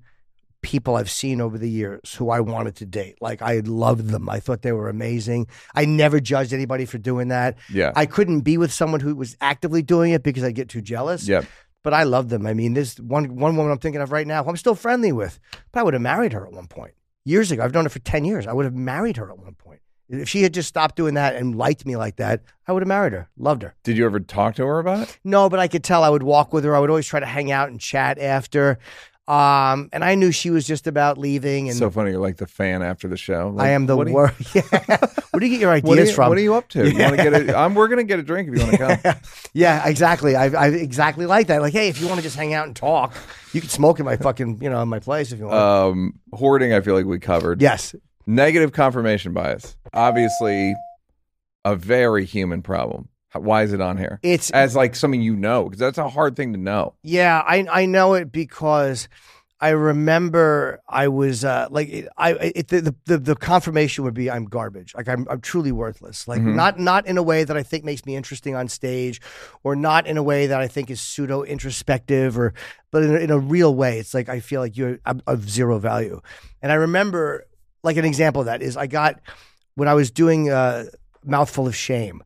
people 0.62 0.96
I've 0.96 1.10
seen 1.10 1.40
over 1.40 1.58
the 1.58 1.68
years 1.68 2.14
who 2.14 2.30
I 2.30 2.40
wanted 2.40 2.76
to 2.76 2.86
date. 2.86 3.18
Like 3.20 3.42
I 3.42 3.60
loved 3.64 4.08
them. 4.08 4.28
I 4.28 4.40
thought 4.40 4.62
they 4.62 4.72
were 4.72 4.88
amazing. 4.88 5.48
I 5.74 5.84
never 5.84 6.20
judged 6.20 6.52
anybody 6.52 6.84
for 6.86 6.98
doing 6.98 7.28
that. 7.28 7.58
yeah, 7.68 7.92
I 7.94 8.06
couldn't 8.06 8.40
be 8.40 8.56
with 8.58 8.72
someone 8.72 9.00
who 9.00 9.14
was 9.14 9.36
actively 9.40 9.82
doing 9.82 10.12
it 10.12 10.22
because 10.22 10.44
I 10.44 10.52
get 10.52 10.68
too 10.68 10.80
jealous. 10.82 11.26
yeah. 11.28 11.42
But 11.84 11.94
I 11.94 12.04
loved 12.04 12.30
them. 12.30 12.46
I 12.46 12.54
mean, 12.54 12.74
this 12.74 12.98
one 13.00 13.34
one 13.36 13.56
woman 13.56 13.72
I'm 13.72 13.78
thinking 13.78 14.00
of 14.00 14.12
right 14.12 14.26
now 14.26 14.44
who 14.44 14.50
I'm 14.50 14.56
still 14.56 14.76
friendly 14.76 15.10
with. 15.10 15.40
But 15.72 15.80
I 15.80 15.82
would 15.82 15.94
have 15.94 16.02
married 16.02 16.32
her 16.32 16.46
at 16.46 16.52
one 16.52 16.68
point. 16.68 16.94
Years 17.24 17.50
ago. 17.50 17.62
I've 17.64 17.74
known 17.74 17.84
her 17.84 17.88
for 17.90 17.98
10 17.98 18.24
years. 18.24 18.46
I 18.46 18.52
would 18.52 18.64
have 18.64 18.74
married 18.74 19.16
her 19.16 19.28
at 19.30 19.38
one 19.38 19.54
point. 19.54 19.80
If 20.08 20.28
she 20.28 20.42
had 20.42 20.52
just 20.54 20.68
stopped 20.68 20.94
doing 20.94 21.14
that 21.14 21.34
and 21.36 21.56
liked 21.56 21.86
me 21.86 21.96
like 21.96 22.16
that, 22.16 22.42
I 22.68 22.72
would 22.72 22.82
have 22.82 22.88
married 22.88 23.14
her. 23.14 23.28
Loved 23.36 23.62
her. 23.62 23.74
Did 23.82 23.96
you 23.96 24.04
ever 24.04 24.20
talk 24.20 24.56
to 24.56 24.66
her 24.66 24.78
about 24.78 25.08
it? 25.08 25.18
No, 25.24 25.48
but 25.48 25.58
I 25.58 25.68
could 25.68 25.82
tell 25.82 26.04
I 26.04 26.08
would 26.10 26.22
walk 26.22 26.52
with 26.52 26.64
her. 26.64 26.76
I 26.76 26.80
would 26.80 26.90
always 26.90 27.06
try 27.06 27.18
to 27.20 27.26
hang 27.26 27.50
out 27.50 27.68
and 27.70 27.80
chat 27.80 28.18
after. 28.18 28.78
Um, 29.28 29.88
and 29.92 30.02
I 30.04 30.16
knew 30.16 30.32
she 30.32 30.50
was 30.50 30.66
just 30.66 30.86
about 30.88 31.16
leaving. 31.16 31.68
And 31.68 31.78
so 31.78 31.90
funny. 31.90 32.10
You're 32.10 32.20
like 32.20 32.38
the 32.38 32.46
fan 32.46 32.82
after 32.82 33.06
the 33.06 33.16
show. 33.16 33.54
I 33.58 33.68
am 33.68 33.86
the 33.86 33.96
you- 34.04 34.12
worst. 34.12 34.54
Yeah. 34.54 34.62
Where 35.30 35.40
do 35.40 35.46
you 35.46 35.52
get 35.52 35.60
your 35.60 35.70
ideas 35.70 35.88
What 35.88 35.98
you, 35.98 36.12
from? 36.12 36.28
what 36.28 36.38
are 36.38 36.42
you 36.42 36.54
up 36.54 36.68
to? 36.70 36.90
You 36.90 36.98
want 36.98 37.16
to 37.16 37.22
get 37.22 37.32
a? 37.32 37.56
I'm, 37.58 37.74
we're 37.74 37.88
gonna 37.88 38.04
get 38.04 38.18
a 38.18 38.22
drink 38.22 38.48
if 38.48 38.54
you 38.58 38.60
want 38.66 38.72
to 38.72 38.96
come. 38.98 39.14
yeah, 39.54 39.88
exactly. 39.88 40.36
I, 40.36 40.46
I 40.48 40.66
exactly 40.68 41.24
like 41.24 41.46
that. 41.46 41.62
Like, 41.62 41.72
hey, 41.72 41.88
if 41.88 42.00
you 42.00 42.06
want 42.08 42.18
to 42.18 42.22
just 42.22 42.36
hang 42.36 42.52
out 42.52 42.66
and 42.66 42.76
talk, 42.76 43.14
you 43.54 43.60
can 43.60 43.70
smoke 43.70 43.98
in 43.98 44.04
my 44.04 44.16
fucking, 44.16 44.60
you 44.60 44.68
know, 44.68 44.82
in 44.82 44.88
my 44.88 44.98
place 44.98 45.32
if 45.32 45.38
you 45.38 45.46
want. 45.46 45.56
um, 45.56 46.20
hoarding. 46.34 46.74
I 46.74 46.80
feel 46.82 46.94
like 46.94 47.06
we 47.06 47.18
covered. 47.18 47.62
yes. 47.62 47.94
Negative 48.26 48.72
confirmation 48.72 49.32
bias. 49.32 49.76
Obviously, 49.94 50.74
a 51.64 51.74
very 51.76 52.24
human 52.24 52.60
problem. 52.62 53.08
Why 53.34 53.62
is 53.62 53.72
it 53.72 53.80
on 53.80 53.96
here? 53.96 54.18
It's 54.22 54.50
As 54.50 54.76
like 54.76 54.94
something 54.94 55.22
you 55.22 55.36
know, 55.36 55.64
because 55.64 55.78
that's 55.78 55.98
a 55.98 56.08
hard 56.08 56.36
thing 56.36 56.52
to 56.52 56.58
know. 56.58 56.94
Yeah, 57.02 57.42
I 57.46 57.66
I 57.70 57.86
know 57.86 58.14
it 58.14 58.30
because 58.32 59.08
I 59.60 59.68
remember 59.70 60.80
I 60.88 61.06
was 61.06 61.44
uh, 61.44 61.68
like 61.70 61.88
it, 61.88 62.08
I 62.18 62.32
it, 62.32 62.68
the, 62.68 62.94
the 63.06 63.16
the 63.18 63.36
confirmation 63.36 64.02
would 64.04 64.12
be 64.12 64.28
I'm 64.28 64.44
garbage. 64.46 64.92
Like 64.94 65.08
I'm 65.08 65.24
I'm 65.30 65.40
truly 65.40 65.70
worthless. 65.70 66.26
Like 66.26 66.40
Mhm. 66.40 66.56
not 66.56 66.80
not 66.80 67.06
in 67.06 67.16
a 67.16 67.22
way 67.22 67.44
that 67.44 67.56
I 67.56 67.62
think 67.62 67.84
makes 67.84 68.04
me 68.04 68.16
interesting 68.16 68.56
on 68.56 68.66
stage, 68.68 69.20
or 69.62 69.76
not 69.76 70.06
in 70.08 70.16
a 70.16 70.22
way 70.22 70.48
that 70.48 70.60
I 70.60 70.66
think 70.66 70.90
is 70.90 71.00
pseudo 71.00 71.42
introspective, 71.44 72.36
or 72.36 72.54
but 72.90 73.04
in 73.04 73.14
a, 73.14 73.18
in 73.18 73.30
a 73.30 73.38
real 73.38 73.72
way. 73.74 73.98
It's 74.00 74.14
like 74.14 74.28
I 74.28 74.40
feel 74.40 74.60
like 74.60 74.76
you're 74.76 74.98
of- 75.06 75.22
of 75.28 75.48
zero 75.48 75.78
value. 75.78 76.20
And 76.60 76.72
I 76.72 76.74
remember 76.74 77.46
like 77.84 77.96
an 77.96 78.04
example 78.04 78.40
of 78.42 78.46
that 78.46 78.62
is 78.62 78.76
I 78.76 78.88
got 78.88 79.20
when 79.76 79.86
I 79.88 79.94
was 79.94 80.10
doing 80.10 80.50
uh, 80.50 80.86
mouthful 81.24 81.68
of 81.68 81.76
shame. 81.76 82.22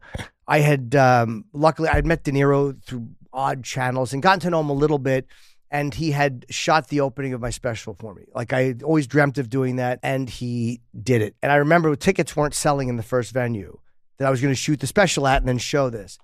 I 0.47 0.61
had 0.61 0.94
um, 0.94 1.44
luckily 1.53 1.88
I'd 1.88 2.07
met 2.07 2.24
De 2.24 2.32
Niro 2.32 2.80
through 2.82 3.09
odd 3.32 3.64
channels 3.64 4.12
and 4.12 4.22
gotten 4.22 4.40
to 4.40 4.51
know 4.51 4.61
him 4.61 4.70
a 4.70 4.74
little 4.74 4.99
bit. 4.99 5.26
And 5.68 5.92
he 5.92 6.12
had 6.12 6.47
shot 6.49 6.88
the 6.88 7.01
opening 7.01 7.34
of 7.34 7.40
my 7.40 7.51
special 7.51 7.94
for 7.94 8.14
me. 8.14 8.22
Like 8.32 8.53
I 8.53 8.76
always 8.84 9.09
dreamt 9.09 9.36
of 9.36 9.51
doing 9.51 9.76
that, 9.76 9.99
and 10.01 10.30
he 10.30 10.80
did 11.03 11.22
it. 11.22 11.34
And 11.42 11.51
I 11.51 11.57
remember 11.57 11.94
tickets 11.97 12.36
weren't 12.36 12.55
selling 12.55 12.88
in 12.88 12.97
the 12.97 13.03
first 13.03 13.32
venue 13.32 13.78
that 14.18 14.28
I 14.28 14.30
was 14.30 14.40
going 14.40 14.53
to 14.55 14.59
shoot 14.59 14.78
the 14.78 14.86
special 14.86 15.26
at 15.26 15.42
and 15.42 15.49
then 15.49 15.59
show 15.59 15.90
this. 15.90 16.18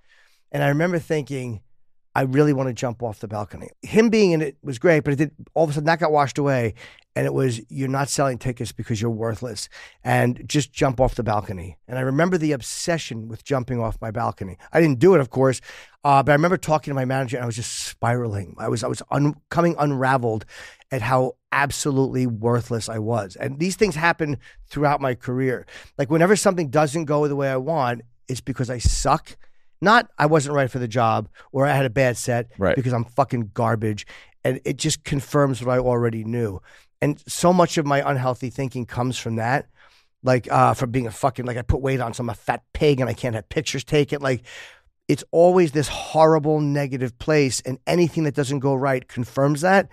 And 0.53 0.63
I 0.63 0.69
remember 0.69 1.01
thinking, 1.01 1.61
I 2.15 2.23
really 2.23 2.53
want 2.53 2.69
to 2.69 2.73
jump 2.73 3.03
off 3.03 3.19
the 3.19 3.29
balcony. 3.29 3.71
Him 3.83 4.11
being 4.11 4.31
in 4.31 4.43
it 4.43 4.57
was 4.63 4.79
great, 4.79 5.03
but 5.03 5.15
it 5.15 5.17
did 5.17 5.33
all 5.55 5.65
of 5.65 5.71
a 5.71 5.73
sudden 5.73 5.87
that 5.87 5.99
got 5.99 6.13
washed 6.13 6.39
away. 6.39 6.75
And 7.15 7.27
it 7.27 7.35
was, 7.35 7.61
you're 7.69 7.89
not 7.89 8.09
selling 8.09 8.39
tickets 8.39 8.73
because 8.73 9.03
you're 9.03 9.11
worthless 9.11 9.69
and 10.03 10.43
just 10.49 10.73
jump 10.73 10.99
off 10.99 11.15
the 11.15 11.23
balcony. 11.23 11.77
And 11.87 11.99
I 11.99 12.01
remember 12.03 12.39
the 12.39 12.53
obsession 12.53 13.29
with 13.29 13.45
jumping 13.45 13.81
off 13.81 13.99
my 14.01 14.11
balcony. 14.11 14.57
I 14.73 14.81
didn't 14.81 14.99
do 14.99 15.15
it, 15.15 15.21
of 15.21 15.29
course, 15.29 15.61
uh, 16.05 16.23
but 16.23 16.33
I 16.33 16.35
remember 16.35 16.57
talking 16.57 16.91
to 16.91 16.95
my 16.95 17.05
manager 17.05 17.37
and 17.37 17.43
I 17.45 17.47
was 17.47 17.57
just 17.57 17.81
spiraling. 17.81 18.55
I 18.59 18.69
was, 18.69 18.83
I 18.83 18.87
was 18.89 19.03
un- 19.11 19.35
coming 19.51 19.77
unraveled 19.79 20.47
at 20.91 21.03
how 21.03 21.33
absolutely 21.53 22.27
worthless 22.27 22.89
I 22.89 22.99
was. 22.99 23.37
And 23.37 23.59
these 23.59 23.77
things 23.77 23.95
happen 23.95 24.39
throughout 24.69 25.03
my 25.03 25.15
career. 25.15 25.67
Like 25.99 26.11
whenever 26.11 26.35
something 26.35 26.71
doesn't 26.71 27.05
go 27.05 27.29
the 27.29 27.37
way 27.37 27.51
I 27.51 27.59
want, 27.59 28.03
it's 28.27 28.41
because 28.41 28.71
I 28.71 28.79
suck. 28.79 29.37
Not 29.83 30.09
I 30.19 30.27
wasn't 30.27 30.55
right 30.55 30.71
for 30.71 30.79
the 30.79 30.89
job 30.89 31.29
or 31.51 31.67
I 31.67 31.75
had 31.75 31.85
a 31.85 31.91
bad 31.91 32.17
set 32.17 32.51
Right. 32.57 32.75
because 32.77 32.93
I'm 32.95 33.05
fucking 33.05 33.51
garbage. 33.53 34.07
And 34.45 34.61
it 34.65 34.77
just 34.77 35.05
confirms 35.05 35.63
what 35.63 35.75
I 35.75 35.79
already 35.79 36.25
knew. 36.25 36.61
And 37.03 37.21
so 37.27 37.53
much 37.53 37.77
of 37.79 37.85
my 37.85 38.09
unhealthy 38.09 38.49
thinking 38.49 38.87
comes 38.87 39.19
from 39.19 39.37
that. 39.37 39.67
Like 40.23 40.51
uh, 40.53 40.75
from 40.75 40.93
being 40.93 41.09
a 41.09 41.11
fucking 41.11 41.45
like 41.45 41.57
I 41.57 41.63
put 41.63 41.83
weight 41.83 42.01
on, 42.01 42.15
so 42.15 42.21
I'm 42.21 42.31
a 42.31 42.35
fat 42.35 42.63
pig 42.73 43.01
and 43.01 43.11
I 43.11 43.13
can't 43.13 43.35
have 43.35 43.49
pictures 43.49 43.83
taken. 43.83 44.23
Like 44.23 44.45
it's 45.09 45.25
always 45.33 45.73
this 45.73 45.89
horrible 45.89 46.61
negative 46.61 47.19
place, 47.19 47.61
and 47.63 47.79
anything 47.89 48.23
that 48.23 48.37
doesn't 48.37 48.61
go 48.61 48.73
right 48.73 49.07
confirms 49.09 49.63
that. 49.63 49.89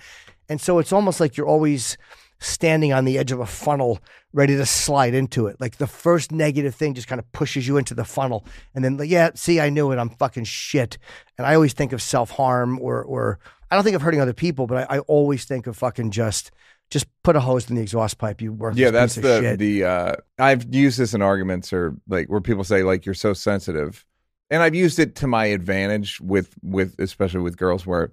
And 0.48 0.62
so 0.62 0.78
it's 0.78 0.94
almost 0.94 1.20
like 1.20 1.36
you're 1.36 1.48
always 1.48 1.98
standing 2.40 2.94
on 2.94 3.06
the 3.06 3.18
edge 3.18 3.32
of 3.32 3.40
a 3.40 3.46
funnel, 3.48 4.00
ready 4.32 4.56
to 4.56 4.66
slide 4.68 5.16
into 5.16 5.48
it. 5.48 5.60
Like 5.60 5.78
the 5.78 5.88
first 5.88 6.32
negative 6.32 6.76
thing 6.76 6.94
just 6.94 7.08
kind 7.08 7.20
of 7.20 7.30
pushes 7.32 7.68
you 7.68 7.78
into 7.78 7.96
the 7.96 8.06
funnel, 8.06 8.46
and 8.76 8.86
then 8.86 8.98
like, 8.98 9.10
yeah, 9.10 9.32
see, 9.34 9.60
I 9.60 9.72
knew 9.72 9.92
it. 9.92 9.98
I'm 9.98 10.12
fucking 10.12 10.44
shit. 10.44 11.00
And 11.40 11.48
I 11.48 11.56
always 11.56 11.74
think 11.74 11.92
of 11.92 12.04
self 12.04 12.30
harm, 12.30 12.78
or 12.80 13.04
or 13.04 13.40
I 13.72 13.76
don't 13.76 13.84
think 13.84 13.96
of 13.96 14.04
hurting 14.04 14.22
other 14.22 14.34
people, 14.34 14.68
but 14.68 14.92
I, 14.92 14.98
I 14.98 15.00
always 15.00 15.46
think 15.46 15.66
of 15.66 15.76
fucking 15.76 16.12
just 16.12 16.52
just 16.90 17.08
put 17.24 17.36
a 17.36 17.40
hose 17.40 17.70
in 17.70 17.76
the 17.76 17.82
exhaust 17.82 18.18
pipe. 18.18 18.42
You 18.42 18.54
worthless 18.54 18.80
Yeah, 18.80 18.92
that's 18.92 19.16
piece 19.16 19.24
of 19.26 19.30
the 19.30 19.40
shit. 19.42 19.60
the. 19.60 19.84
uh 19.84 20.16
I've 20.38 20.74
used 20.74 20.98
this 20.98 21.14
in 21.14 21.22
arguments 21.22 21.72
or 21.74 21.96
like 22.08 22.28
where 22.30 22.42
people 22.42 22.64
say 22.64 22.84
like 22.84 23.06
you're 23.06 23.16
so 23.16 23.34
sensitive, 23.34 24.06
and 24.50 24.64
I've 24.64 24.76
used 24.76 25.00
it 25.00 25.16
to 25.18 25.28
my 25.28 25.46
advantage 25.46 26.20
with 26.22 26.56
with 26.64 26.96
especially 27.00 27.42
with 27.42 27.58
girls 27.58 27.86
where 27.86 28.12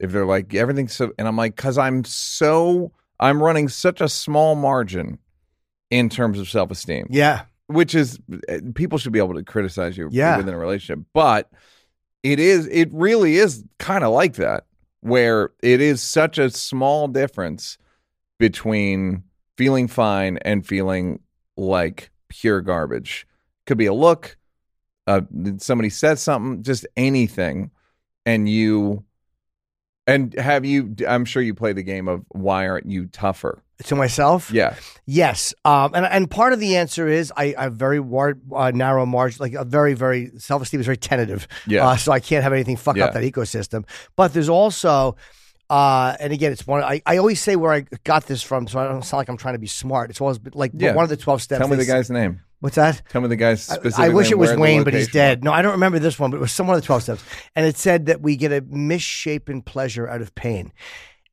if 0.00 0.12
they're 0.12 0.26
like 0.26 0.54
everything's 0.54 0.94
so, 0.94 1.12
and 1.18 1.26
I'm 1.28 1.36
like 1.36 1.56
because 1.56 1.78
I'm 1.78 2.04
so 2.04 2.92
I'm 3.20 3.42
running 3.42 3.68
such 3.68 4.00
a 4.00 4.08
small 4.08 4.54
margin 4.56 5.18
in 5.90 6.08
terms 6.08 6.38
of 6.40 6.48
self 6.48 6.70
esteem. 6.70 7.06
yeah, 7.10 7.42
which 7.68 7.94
is 7.94 8.18
eh, 8.48 8.60
people 8.74 8.98
should 8.98 9.12
be 9.12 9.20
able 9.20 9.34
to 9.34 9.42
criticize 9.44 9.96
you 9.96 10.08
Yeah. 10.10 10.36
within 10.36 10.52
a 10.52 10.58
relationship 10.58 11.04
but 11.14 11.50
it 12.24 12.40
is 12.40 12.66
it 12.72 12.88
really 12.92 13.36
is 13.36 13.62
kind 13.78 14.02
of 14.02 14.12
like 14.12 14.34
that 14.34 14.64
where 15.00 15.50
it 15.62 15.80
is 15.80 16.02
such 16.02 16.38
a 16.38 16.50
small 16.50 17.06
difference 17.06 17.78
between 18.38 19.22
feeling 19.56 19.88
fine 19.88 20.38
and 20.38 20.66
feeling 20.66 21.20
like 21.56 22.10
pure 22.28 22.60
garbage 22.60 23.26
could 23.66 23.78
be 23.78 23.86
a 23.86 23.94
look 23.94 24.36
uh, 25.06 25.20
somebody 25.58 25.88
says 25.88 26.20
something 26.20 26.62
just 26.62 26.86
anything 26.96 27.70
and 28.26 28.48
you 28.48 29.04
and 30.06 30.34
have 30.34 30.64
you 30.64 30.94
i'm 31.08 31.24
sure 31.24 31.42
you 31.42 31.54
play 31.54 31.72
the 31.72 31.82
game 31.82 32.08
of 32.08 32.24
why 32.28 32.68
aren't 32.68 32.86
you 32.90 33.06
tougher 33.06 33.62
to 33.84 33.94
myself. 33.94 34.50
yeah 34.50 34.74
Yes, 35.04 35.52
um, 35.66 35.92
and 35.94 36.06
and 36.06 36.30
part 36.30 36.54
of 36.54 36.60
the 36.60 36.76
answer 36.76 37.06
is 37.08 37.30
I, 37.36 37.54
I 37.58 37.64
have 37.64 37.74
very 37.74 38.00
war, 38.00 38.38
uh, 38.50 38.70
narrow 38.74 39.04
margin, 39.04 39.36
like 39.40 39.52
a 39.52 39.66
very 39.66 39.92
very 39.92 40.30
self 40.38 40.62
esteem 40.62 40.80
is 40.80 40.86
very 40.86 40.96
tentative. 40.96 41.46
Yeah. 41.66 41.86
uh, 41.86 41.96
so 41.98 42.10
I 42.10 42.18
can't 42.18 42.42
have 42.42 42.54
anything 42.54 42.76
fuck 42.78 42.96
Yeah. 42.96 43.04
up 43.04 43.12
that 43.12 43.22
ecosystem. 43.22 43.84
But 44.16 44.32
there's 44.32 44.48
also 44.48 45.16
Uh, 45.68 46.16
and 46.20 46.32
again, 46.32 46.52
it's 46.52 46.66
one. 46.66 46.82
I, 46.82 47.02
I 47.06 47.16
always 47.18 47.40
say 47.40 47.56
where 47.56 47.72
I 47.72 47.80
got 48.04 48.26
this 48.26 48.42
from, 48.42 48.68
so 48.68 48.78
I 48.78 48.86
don't 48.86 49.02
sound 49.04 49.18
like 49.18 49.28
I'm 49.28 49.36
trying 49.36 49.54
to 49.54 49.58
be 49.58 49.66
smart. 49.66 50.10
It's 50.10 50.20
always 50.20 50.38
been 50.38 50.52
like 50.54 50.72
Yeah. 50.74 50.94
one 50.94 51.02
of 51.02 51.08
the 51.10 51.16
twelve 51.16 51.42
steps. 51.42 51.58
Tell 51.58 51.68
me 51.68 51.76
the 51.76 51.84
guy's 51.84 52.10
name. 52.10 52.40
What's 52.60 52.76
that? 52.76 53.02
Tell 53.10 53.20
me 53.20 53.28
the 53.28 53.36
guy's 53.36 53.62
specific. 53.62 53.98
I 53.98 54.08
wish 54.08 54.26
name, 54.28 54.32
it 54.32 54.38
was 54.38 54.48
where 54.50 54.56
the 54.56 54.62
Wayne, 54.62 54.84
but 54.84 54.94
he's 54.94 55.02
location 55.08 55.18
dead. 55.18 55.44
No, 55.44 55.52
I 55.52 55.60
don't 55.62 55.72
remember 55.72 55.98
this 55.98 56.18
one, 56.18 56.30
but 56.30 56.38
it 56.38 56.40
was 56.40 56.52
some 56.52 56.66
one 56.66 56.74
of 56.76 56.82
the 56.82 56.86
12 56.86 57.02
steps. 57.02 57.24
And 57.54 57.66
it 57.66 57.76
said 57.76 58.06
that 58.06 58.22
we 58.22 58.36
get 58.36 58.50
a 58.50 58.62
misshapen 58.62 59.60
pleasure 59.60 60.08
out 60.08 60.22
of 60.22 60.34
pain. 60.34 60.72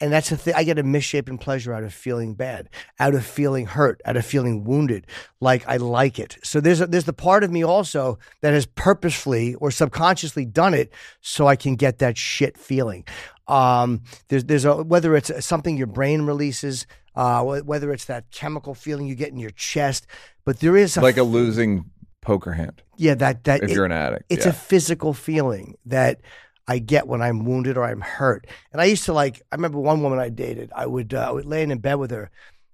And 0.02 0.12
that's 0.12 0.30
the 0.32 0.36
thing. 0.36 0.54
I 0.54 0.66
get 0.66 0.78
a 0.80 0.84
misshapen 0.84 1.38
pleasure 1.38 1.74
out 1.74 1.84
of 1.84 1.94
feeling 1.94 2.34
bad, 2.34 2.68
out 3.00 3.16
of 3.16 3.26
feeling 3.26 3.68
hurt, 3.68 4.02
out 4.04 4.18
of 4.18 4.26
feeling 4.26 4.66
wounded. 4.66 5.08
Like 5.40 5.66
I 5.66 5.78
like 5.78 6.20
it. 6.20 6.38
So 6.44 6.60
there's 6.60 6.82
a, 6.82 6.88
there's 6.88 7.06
the 7.06 7.14
part 7.14 7.46
of 7.46 7.52
me 7.52 7.64
also 7.64 8.20
that 8.42 8.52
has 8.52 8.66
purposefully 8.66 9.56
or 9.56 9.72
subconsciously 9.72 10.44
done 10.44 10.74
it 10.74 10.92
so 11.22 11.48
I 11.48 11.56
can 11.56 11.76
get 11.78 12.00
that 12.00 12.18
shit 12.18 12.58
feeling. 12.58 13.06
Um, 13.48 14.04
there's 14.30 14.46
there's 14.46 14.66
a 14.66 14.84
whether 14.84 15.16
it's 15.16 15.46
something 15.46 15.78
your 15.78 15.88
brain 15.88 16.24
releases, 16.24 16.88
uh, 17.16 17.44
whether 17.44 17.92
it's 17.92 18.06
that 18.06 18.32
chemical 18.32 18.74
feeling 18.74 19.08
you 19.08 19.16
get 19.16 19.30
in 19.30 19.38
your 19.38 19.52
chest, 19.52 20.08
but 20.46 20.60
there 20.60 20.78
is 20.78 20.98
a 20.98 21.02
like 21.02 21.18
a 21.18 21.24
losing 21.24 21.86
poker 22.22 22.54
hand 22.54 22.82
yeah 22.96 23.14
that 23.14 23.44
that 23.44 23.62
if 23.64 23.70
it- 23.70 23.74
you're 23.74 23.84
an 23.84 23.92
addict. 23.92 24.24
it's 24.30 24.46
yeah. 24.46 24.52
a 24.52 24.54
physical 24.54 25.14
feeling 25.14 25.76
that 25.86 26.22
I 26.68 26.80
get 26.80 27.08
when 27.08 27.22
I'm 27.22 27.44
wounded 27.44 27.78
or 27.78 27.84
I'm 27.84 28.02
hurt. 28.02 28.48
And 28.72 28.82
I 28.82 28.86
used 28.86 29.04
to 29.06 29.14
like, 29.14 29.42
I 29.52 29.56
remember 29.56 29.80
one 29.80 30.02
woman 30.02 30.20
I 30.20 30.30
dated, 30.30 30.72
I 30.74 30.86
would, 30.86 31.14
uh, 31.14 31.28
I 31.28 31.32
would 31.32 31.46
lay 31.46 31.62
in 31.62 31.78
bed 31.80 31.96
with 31.96 32.12
her 32.12 32.32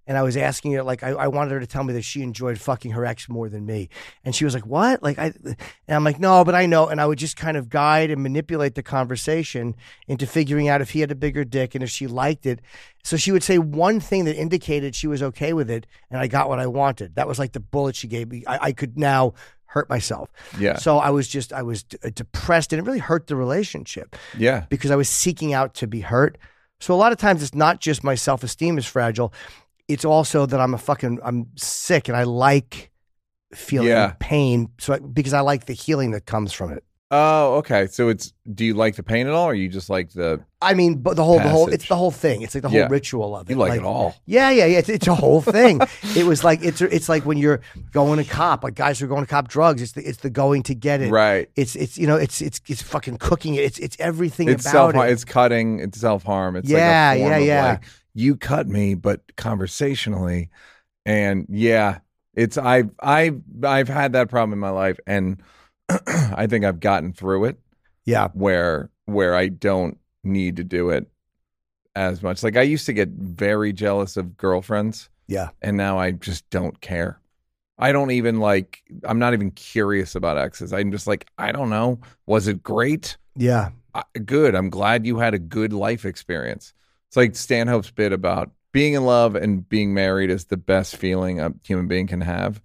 and 0.10 0.18
I 0.18 0.24
was 0.24 0.36
asking 0.36 0.74
her, 0.74 0.82
like, 0.82 1.03
I, 1.03 1.10
I 1.10 1.28
wanted 1.28 1.51
her 1.51 1.60
to 1.60 1.68
tell 1.68 1.84
me 1.84 1.93
that 1.93 2.01
she 2.01 2.24
enjoyed 2.24 2.60
fucking 2.60 2.93
her 2.93 3.05
ex 3.05 3.30
more 3.30 3.47
than 3.47 3.64
me. 3.64 3.89
And 4.24 4.34
she 4.34 4.43
was 4.43 4.55
like, 4.55 4.66
what? 4.66 5.03
Like, 5.03 5.20
I, 5.20 5.34
and 5.45 5.55
I'm 5.88 6.03
like, 6.03 6.20
no, 6.20 6.43
but 6.43 6.55
I 6.55 6.66
know. 6.66 6.88
And 6.88 6.99
I 6.99 7.05
would 7.05 7.20
just 7.20 7.38
kind 7.38 7.55
of 7.55 7.70
guide 7.70 8.10
and 8.10 8.24
manipulate 8.24 8.74
the 8.74 8.82
conversation 8.82 9.76
into 10.07 10.26
figuring 10.26 10.68
out 10.68 10.82
if 10.82 10.89
he 10.89 11.01
had 11.01 11.12
a 11.12 11.16
bigger 11.16 11.45
dick 11.45 11.76
and 11.76 11.84
if 11.84 11.91
she 11.91 12.07
liked 12.07 12.47
it. 12.47 12.60
So 13.03 13.18
she 13.18 13.32
would 13.32 13.43
say 13.43 13.60
one 13.60 13.99
thing 13.99 14.26
that 14.26 14.36
indicated 14.36 14.95
she 14.95 15.05
was 15.05 15.22
okay 15.22 15.53
with 15.53 15.70
it. 15.70 15.86
And 16.10 16.20
I 16.20 16.26
got 16.26 16.49
what 16.49 16.57
I 16.57 16.66
wanted. 16.66 17.14
That 17.14 17.28
was 17.28 17.38
like 17.38 17.51
the 17.51 17.60
bullet 17.60 17.95
she 17.95 18.07
gave 18.07 18.32
me. 18.32 18.43
I, 18.47 18.57
I 18.66 18.72
could 18.72 18.97
now 18.97 19.36
hurt 19.66 19.91
myself. 19.91 20.32
Yeah. 20.60 20.78
So 20.78 20.97
I 20.97 21.12
was 21.12 21.28
just 21.28 21.53
I 21.53 21.62
was 21.62 21.84
d- 21.84 21.99
uh, 22.03 22.10
depressed 22.16 22.74
and 22.74 22.80
it 22.80 22.84
really 22.84 22.97
hurt 22.97 23.28
the 23.28 23.36
relationship 23.36 24.16
yeah. 24.36 24.66
because 24.70 24.89
I 24.89 24.95
was 24.95 25.07
seeking 25.07 25.53
out 25.53 25.76
to 25.76 25.86
be 25.86 26.01
hurt. 26.01 26.39
So 26.80 26.95
a 26.95 26.97
lot 26.97 27.12
of 27.12 27.20
times 27.20 27.43
it's 27.43 27.53
not 27.53 27.80
just 27.80 28.03
my 28.03 28.16
self-esteem 28.16 28.80
is 28.80 28.88
fragile, 28.88 29.32
it's 29.90 30.06
also 30.06 30.46
that 30.46 30.60
I'm 30.62 30.74
a 30.74 30.78
fucking 30.78 31.20
I'm 31.24 31.48
sick 31.58 32.08
and 32.08 32.16
I 32.16 32.24
like 32.24 32.92
feeling 33.54 33.90
Yeah. 33.90 34.14
pain 34.20 34.70
so 34.80 34.94
I, 34.94 35.00
because 35.00 35.34
I 35.34 35.42
like 35.42 35.66
the 35.66 35.74
healing 35.74 36.12
that 36.12 36.26
comes 36.26 36.54
from 36.54 36.72
it. 36.72 36.84
Oh, 37.12 37.56
okay. 37.56 37.88
So 37.88 38.08
it's 38.10 38.34
do 38.54 38.64
you 38.64 38.76
like 38.76 38.96
the 38.96 39.02
pain 39.02 39.26
at 39.26 39.34
all, 39.34 39.46
or 39.48 39.56
you 39.56 39.68
just 39.68 39.90
like 39.90 40.12
the 40.12 40.42
I 40.62 40.76
mean, 40.76 40.98
but 41.02 41.16
the 41.16 41.24
whole 41.24 41.40
the 41.40 41.50
whole 41.50 41.66
it's 41.66 41.78
Passage. 41.78 41.90
the 41.90 41.96
whole 41.96 42.12
thing. 42.12 42.44
It's 42.44 42.54
like 42.54 42.62
the 42.62 42.70
whole 42.70 42.78
Yeah. 42.78 42.88
ritual 42.88 43.36
of 43.36 43.50
it. 43.50 43.54
you 43.54 43.58
like, 43.60 43.80
it 43.80 43.84
all? 43.84 44.14
Yeah, 44.28 44.52
yeah, 44.52 44.66
yeah. 44.68 44.78
It's, 44.78 44.90
it's 44.90 45.08
a 45.08 45.16
whole 45.16 45.42
thing. 45.42 45.82
it 46.16 46.28
was 46.28 46.44
like 46.44 46.60
it's 46.64 46.82
it's 46.82 47.10
like 47.10 47.26
when 47.26 47.40
you're 47.40 47.62
going 47.92 48.24
to 48.24 48.30
cop, 48.30 48.64
like 48.64 48.76
guys 48.76 49.00
who 49.00 49.06
are 49.06 49.10
going 49.10 49.24
to 49.26 49.28
cop 49.28 49.48
drugs. 49.48 49.82
It's 49.82 49.94
the 49.94 50.08
it's 50.08 50.20
the 50.20 50.30
going 50.30 50.62
to 50.64 50.76
get 50.76 51.02
it. 51.02 51.10
Right. 51.10 51.50
It's 51.56 51.76
it's 51.76 51.98
you 51.98 52.06
know 52.06 52.16
it's 52.16 52.42
it's 52.44 52.62
it's 52.68 52.84
fucking 52.84 53.18
cooking 53.18 53.56
it. 53.56 53.62
It's 53.64 53.80
it's 53.80 53.98
everything 54.00 54.48
It's 54.48 54.64
about 54.70 54.94
self. 54.94 55.06
it. 55.08 55.12
It's 55.12 55.26
cutting. 55.26 55.80
It's 55.80 56.00
self 56.00 56.22
harm. 56.24 56.58
It's 56.58 56.70
Yeah, 56.70 57.10
like 57.10 57.18
a 57.18 57.22
form 57.22 57.32
yeah, 57.32 57.38
of 57.40 57.44
yeah. 57.48 57.66
like 57.72 57.84
you 58.14 58.36
cut 58.38 58.68
me, 58.68 58.95
but 58.95 59.22
conversationally, 59.36 60.49
and 61.05 61.45
yeah, 61.49 61.99
it's 62.36 62.57
I've 62.57 62.91
I've 62.99 63.41
I've 63.64 63.89
had 63.89 64.14
that 64.14 64.30
problem 64.30 64.53
in 64.53 64.60
my 64.60 64.70
life, 64.72 64.99
and 65.07 65.41
I 65.89 66.47
think 66.47 66.66
I've 66.66 66.80
gotten 66.80 67.14
through 67.14 67.45
it. 67.45 67.60
yeah, 68.05 68.30
where 68.34 68.89
where 69.05 69.36
I 69.36 69.47
don't 69.49 69.97
need 70.24 70.57
to 70.57 70.64
do 70.64 70.89
it 70.91 71.07
as 71.95 72.22
much. 72.24 72.43
Like 72.43 72.57
I 72.57 72.62
used 72.64 72.86
to 72.88 72.93
get 72.93 73.10
very 73.10 73.74
jealous 73.74 74.18
of 74.18 74.38
girlfriends, 74.38 75.10
yeah, 75.28 75.49
and 75.62 75.78
now 75.78 75.97
I 75.99 76.12
just 76.12 76.49
don't 76.49 76.80
care. 76.82 77.20
I 77.78 77.91
don't 77.91 78.12
even 78.12 78.39
like. 78.39 78.82
I'm 79.03 79.20
not 79.20 79.34
even 79.34 79.51
curious 79.51 80.16
about 80.16 80.38
exes. 80.38 80.74
I'm 80.74 80.91
just 80.91 81.07
like, 81.07 81.28
I 81.38 81.51
don't 81.51 81.70
know. 81.70 81.99
Was 82.26 82.47
it 82.47 82.62
great? 82.64 83.18
yeah, 83.36 83.70
Uh, 83.93 84.03
good. 84.26 84.53
I'm 84.55 84.70
glad 84.70 85.05
you 85.05 85.18
had 85.18 85.34
a 85.34 85.39
good 85.39 85.74
life 85.74 86.05
experience. 86.05 86.74
It's 87.10 87.18
like 87.18 87.36
Stanhope's 87.36 87.91
bit 87.91 88.14
about 88.14 88.51
being 88.72 88.93
in 88.93 89.03
love 89.03 89.36
and 89.36 89.68
being 89.68 89.93
married 89.93 90.30
is 90.30 90.45
the 90.45 90.57
best 90.57 90.95
feeling 90.95 91.39
a 91.39 91.53
human 91.64 91.88
being 91.88 92.07
can 92.07 92.22
have. 92.22 92.62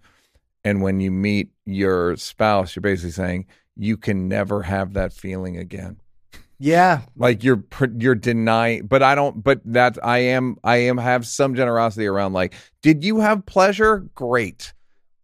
And 0.63 0.83
when 0.83 1.01
you 1.01 1.11
meet 1.11 1.51
your 1.65 2.17
spouse, 2.17 2.77
you're 2.77 2.83
basically 2.83 3.11
saying 3.11 3.47
you 3.77 3.97
can 3.97 4.29
never 4.29 4.63
have 4.63 4.93
that 4.95 5.13
feeling 5.13 5.57
again 5.57 5.99
yeah. 6.59 7.03
like 7.17 7.43
you're 7.43 7.65
you're 7.99 8.15
denying 8.15 8.87
but 8.87 9.03
i 9.03 9.15
don't 9.15 9.43
but 9.43 9.61
that 9.65 9.99
i 10.05 10.19
am 10.19 10.57
i 10.63 10.77
am 10.77 10.99
have 10.99 11.27
some 11.27 11.55
generosity 11.55 12.07
around 12.07 12.33
like 12.33 12.55
did 12.83 13.05
you 13.05 13.21
have 13.21 13.47
pleasure 13.47 14.09
great 14.15 14.73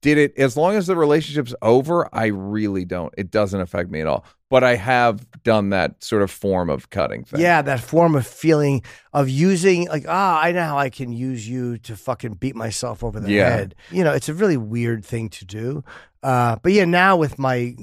did 0.03 0.17
it 0.19 0.33
as 0.39 0.57
long 0.57 0.75
as 0.77 0.87
the 0.87 0.97
relationship's 0.97 1.55
over 1.63 2.09
i 2.15 2.27
really 2.27 2.85
don't 2.85 3.13
it 3.19 3.31
doesn't 3.31 3.61
affect 3.61 3.91
me 3.91 4.01
at 4.01 4.07
all 4.07 4.25
but 4.49 4.65
i 4.65 4.75
have 4.75 5.27
done 5.43 5.71
that 5.71 6.03
sort 6.03 6.23
of 6.23 6.31
form 6.31 6.69
of 6.71 6.91
cutting 6.91 7.23
thing 7.25 7.41
Yeah, 7.41 7.63
that 7.63 7.81
form 7.81 8.15
of 8.15 8.27
feeling 8.27 8.83
of 9.13 9.29
using 9.29 9.87
like 9.89 10.05
ah, 10.09 10.41
I 10.43 10.53
know 10.53 10.63
how 10.65 10.77
I 10.79 10.91
can 10.91 11.13
use 11.13 11.49
you 11.49 11.79
to 11.79 11.97
fucking 11.97 12.35
beat 12.35 12.55
myself 12.57 13.03
over 13.05 13.21
the 13.21 13.31
Yeah. 13.31 13.49
head. 13.49 13.75
You 13.91 14.05
know, 14.05 14.13
it's 14.13 14.29
a 14.29 14.35
really 14.35 14.57
weird 14.59 15.05
thing 15.05 15.29
to 15.31 15.45
do. 15.47 15.83
Uh, 16.23 16.57
but 16.63 16.73
yeah, 16.73 16.85
now 16.85 17.17
with 17.17 17.39
my 17.39 17.77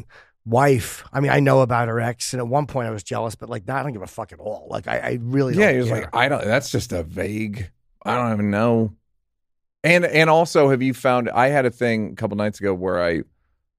wife, 0.45 1.03
I 1.11 1.20
mean, 1.20 1.32
I 1.32 1.39
know 1.39 1.61
about 1.61 1.88
her 1.88 1.99
ex, 1.99 2.34
and 2.34 2.39
at 2.41 2.47
one 2.47 2.68
point 2.68 2.88
I 2.88 2.91
was 2.91 3.03
jealous, 3.03 3.36
but 3.36 3.49
like 3.49 3.68
now 3.68 3.78
I 3.78 3.84
don't 3.84 3.93
give 3.93 4.01
a 4.01 4.07
fuck 4.07 4.32
at 4.32 4.39
all. 4.39 4.68
Like 4.70 4.88
I, 4.88 4.97
I 4.99 5.18
really 5.22 5.55
yeah 5.55 5.72
you're 5.72 5.86
care. 5.86 6.01
like 6.01 6.15
i 6.15 6.28
don't 6.30 6.43
that's 6.43 6.70
just 6.70 6.91
a 6.91 7.03
vague 7.03 7.70
i 8.05 8.15
don't 8.15 8.34
even 8.34 8.51
know 8.51 8.93
and 9.84 10.05
and 10.05 10.30
also 10.30 10.69
have 10.69 10.82
you 10.82 10.93
found 10.93 11.30
i 11.32 11.47
had 11.47 11.65
a 11.65 11.69
thing 11.71 12.11
a 12.11 12.15
couple 12.15 12.36
nights 12.38 12.59
ago 12.59 12.73
where 12.73 13.01
i 13.01 13.21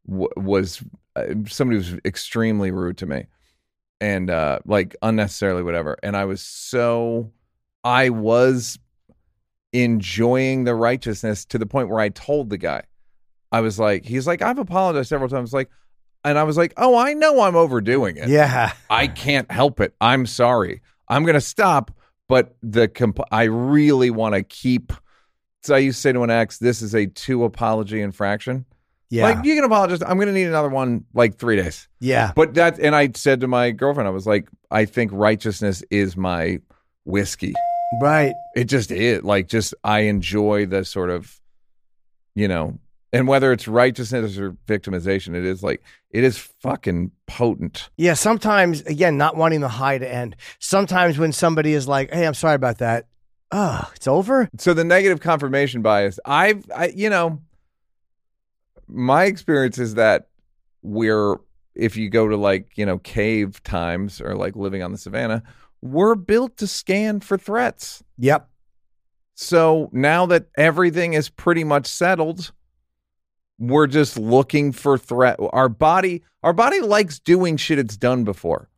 w- 0.09 0.29
was 0.37 0.83
uh, 1.17 1.27
somebody 1.47 1.79
was 1.79 1.95
extremely 2.05 2.71
rude 2.71 2.97
to 2.97 3.07
me 3.07 3.27
and 4.01 4.31
uh 4.31 4.59
like 4.65 4.95
unnecessarily 5.03 5.63
whatever 5.63 5.97
and 6.03 6.17
i 6.17 6.25
was 6.25 6.41
so 6.41 7.31
i 7.85 8.09
was 8.09 8.79
enjoying 9.73 10.65
the 10.65 10.75
righteousness 10.75 11.45
to 11.45 11.59
the 11.59 11.67
point 11.67 11.89
where 11.89 12.01
i 12.01 12.09
told 12.09 12.49
the 12.51 12.59
guy 12.59 12.83
i 13.53 13.61
was 13.61 13.79
like 13.79 14.05
he's 14.05 14.27
like 14.27 14.41
i've 14.41 14.59
apologized 14.59 15.09
several 15.09 15.29
times 15.29 15.53
like 15.53 15.69
and 16.25 16.39
i 16.39 16.43
was 16.43 16.57
like 16.57 16.73
oh 16.77 16.97
i 16.97 17.13
know 17.13 17.41
i'm 17.43 17.57
overdoing 17.57 18.17
it 18.17 18.29
yeah, 18.29 18.73
I 18.89 19.07
can't 19.09 19.51
help 19.51 19.81
it. 19.81 19.95
I'm 20.01 20.27
sorry. 20.27 20.81
I'm 21.09 21.23
going 21.25 21.35
to 21.35 21.41
stop, 21.41 21.91
but 22.29 22.57
the 22.63 22.89
comp- 22.89 23.21
I 23.31 23.45
really 23.45 24.11
want 24.11 24.35
to 24.35 24.43
keep. 24.43 24.93
So 25.63 25.75
I 25.75 25.79
used 25.79 25.97
to 25.99 26.01
say 26.03 26.13
to 26.13 26.23
an 26.23 26.31
ex, 26.31 26.59
"This 26.59 26.83
is 26.83 26.95
a 26.95 27.07
two 27.07 27.45
apology 27.45 28.01
infraction. 28.01 28.65
yeah, 29.11 29.25
Like 29.25 29.45
you 29.45 29.55
can 29.55 29.65
apologize. 29.65 30.03
I'm 30.03 30.17
going 30.17 30.29
to 30.29 30.33
need 30.35 30.47
another 30.47 30.69
one 30.69 31.05
like 31.15 31.37
three 31.37 31.57
days." 31.57 31.89
yeah, 32.01 32.33
But 32.35 32.55
that, 32.55 32.79
and 32.79 32.95
I 32.95 33.11
said 33.15 33.41
to 33.41 33.49
my 33.49 33.71
girlfriend, 33.73 34.07
I 34.07 34.13
was 34.13 34.27
like, 34.27 34.49
"I 34.71 34.85
think 34.85 35.11
righteousness 35.13 35.83
is 35.91 36.17
my 36.17 36.61
whiskey. 37.05 37.55
right. 38.03 38.35
It 38.55 38.65
just 38.65 38.91
is. 38.91 39.23
Like, 39.23 39.49
just 39.49 39.75
I 39.83 40.01
enjoy 40.01 40.67
the 40.67 40.85
sort 40.85 41.11
of, 41.11 41.41
you 42.35 42.49
know." 42.49 42.79
And 43.11 43.27
whether 43.27 43.53
it's 43.53 43.67
righteousness 43.67 44.37
or 44.39 44.51
victimization, 44.67 45.35
it 45.35 45.47
is 45.47 45.63
like 45.63 45.83
it 46.11 46.25
is 46.25 46.37
fucking 46.37 47.11
potent. 47.27 47.89
Yeah, 47.97 48.13
sometimes 48.13 48.83
again, 48.83 49.17
not 49.17 49.35
wanting 49.35 49.61
the 49.61 49.69
high 49.69 49.97
to 49.97 50.07
end. 50.07 50.37
Sometimes 50.59 51.19
when 51.19 51.33
somebody 51.33 51.73
is 51.73 51.89
like, 51.89 52.13
"Hey, 52.13 52.27
I'm 52.27 52.35
sorry 52.35 52.55
about 52.55 52.79
that," 52.79 53.07
oh, 53.51 53.91
it's 53.95 54.07
over. 54.07 54.49
so 54.59 54.75
the 54.75 54.85
negative 54.85 55.21
confirmation 55.21 55.83
bias 55.83 56.19
i've 56.25 56.65
I, 56.75 56.89
you 56.89 57.11
know 57.11 57.41
my 58.87 59.25
experience 59.25 59.79
is 59.79 59.95
that 59.95 60.29
we're 60.83 61.37
if 61.75 61.97
you 61.97 62.09
go 62.11 62.29
to 62.29 62.37
like 62.37 62.77
you 62.77 62.87
know 62.87 62.99
cave 62.99 63.63
times 63.63 64.21
or 64.21 64.35
like 64.35 64.57
living 64.57 64.83
on 64.83 64.93
the 64.93 64.99
savannah 64.99 65.43
we're 65.81 66.15
built 66.15 66.57
to 66.59 66.67
scan 66.67 67.21
for 67.21 67.39
threats 67.39 68.03
Yep. 68.19 68.49
so 69.35 69.89
now 69.93 70.27
that 70.27 70.47
everything 70.57 71.13
is 71.15 71.29
pretty 71.29 71.65
much 71.65 71.87
settled 71.87 72.53
we're 73.59 73.87
just 73.87 74.19
looking 74.19 74.73
for 74.73 74.97
threat 74.99 75.37
our 75.53 75.69
body 75.69 76.23
our 76.43 76.53
body 76.53 76.81
likes 76.81 77.19
doing 77.19 77.57
shit 77.57 77.79
it's 77.79 77.97
done 77.97 78.25
before 78.25 78.69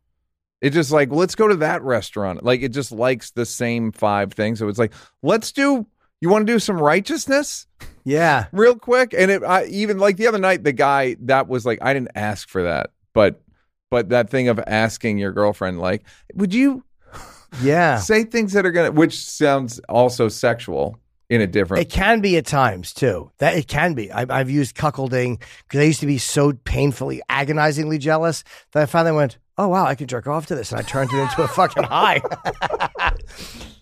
it 0.61 0.69
just 0.71 0.91
like 0.91 1.11
let's 1.11 1.35
go 1.35 1.47
to 1.47 1.55
that 1.57 1.81
restaurant. 1.83 2.43
Like 2.43 2.61
it 2.61 2.69
just 2.69 2.91
likes 2.91 3.31
the 3.31 3.45
same 3.45 3.91
five 3.91 4.33
things. 4.33 4.59
So 4.59 4.67
it's 4.67 4.79
like 4.79 4.93
let's 5.23 5.51
do 5.51 5.85
you 6.21 6.29
want 6.29 6.45
to 6.45 6.53
do 6.53 6.59
some 6.59 6.79
righteousness? 6.79 7.65
Yeah. 8.03 8.45
real 8.51 8.75
quick? 8.75 9.13
And 9.17 9.29
it 9.31 9.43
I, 9.43 9.65
even 9.65 9.97
like 9.97 10.17
the 10.17 10.27
other 10.27 10.37
night 10.37 10.63
the 10.63 10.71
guy 10.71 11.15
that 11.21 11.47
was 11.47 11.65
like 11.65 11.79
i 11.81 11.93
didn't 11.93 12.11
ask 12.15 12.47
for 12.47 12.63
that 12.63 12.91
but 13.13 13.41
but 13.89 14.09
that 14.09 14.29
thing 14.29 14.47
of 14.47 14.59
asking 14.67 15.17
your 15.17 15.31
girlfriend 15.31 15.79
like 15.79 16.03
would 16.35 16.53
you 16.53 16.83
Yeah. 17.61 17.97
say 17.97 18.23
things 18.23 18.53
that 18.53 18.65
are 18.65 18.71
gonna 18.71 18.91
which 18.91 19.19
sounds 19.19 19.79
also 19.89 20.29
sexual 20.29 20.97
in 21.31 21.39
a 21.39 21.47
different 21.47 21.81
It 21.81 21.89
can 21.89 22.19
be 22.19 22.35
at 22.35 22.45
times 22.45 22.93
too. 22.93 23.31
That 23.37 23.55
it 23.55 23.67
can 23.67 23.93
be. 23.93 24.11
I've, 24.11 24.29
I've 24.29 24.49
used 24.49 24.75
cuckolding 24.75 25.41
because 25.63 25.79
I 25.79 25.83
used 25.83 26.01
to 26.01 26.05
be 26.05 26.17
so 26.17 26.51
painfully, 26.51 27.21
agonizingly 27.29 27.99
jealous 27.99 28.43
that 28.73 28.83
I 28.83 28.85
finally 28.85 29.15
went, 29.15 29.37
oh 29.57 29.69
wow, 29.69 29.85
I 29.85 29.95
can 29.95 30.07
jerk 30.07 30.27
off 30.27 30.47
to 30.47 30.55
this, 30.55 30.71
and 30.71 30.79
I 30.79 30.83
turned 30.83 31.11
it 31.13 31.17
into 31.17 31.41
a 31.41 31.47
fucking 31.47 31.83
high. 31.83 32.21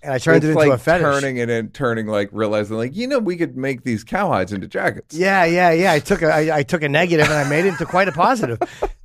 and 0.04 0.14
I 0.14 0.20
turned 0.20 0.44
it's 0.44 0.46
it 0.46 0.50
into 0.50 0.54
like 0.54 0.72
a 0.72 0.78
fetish. 0.78 1.02
turning 1.04 1.38
it 1.38 1.50
and 1.50 1.74
turning 1.74 2.06
like 2.06 2.30
realizing 2.32 2.78
like 2.78 2.96
you 2.96 3.08
know 3.08 3.18
we 3.18 3.36
could 3.36 3.58
make 3.58 3.84
these 3.84 4.06
cowhides 4.06 4.54
into 4.54 4.68
jackets. 4.68 5.16
Yeah, 5.16 5.44
yeah, 5.46 5.72
yeah. 5.72 5.92
I 5.92 6.00
took 6.00 6.22
a 6.22 6.32
I, 6.32 6.58
I 6.60 6.64
took 6.64 6.84
a 6.84 6.90
negative 6.90 7.26
and 7.26 7.34
I 7.34 7.50
made 7.50 7.66
it 7.66 7.70
into 7.70 7.86
quite 7.86 8.08
a 8.08 8.12
positive, 8.12 8.60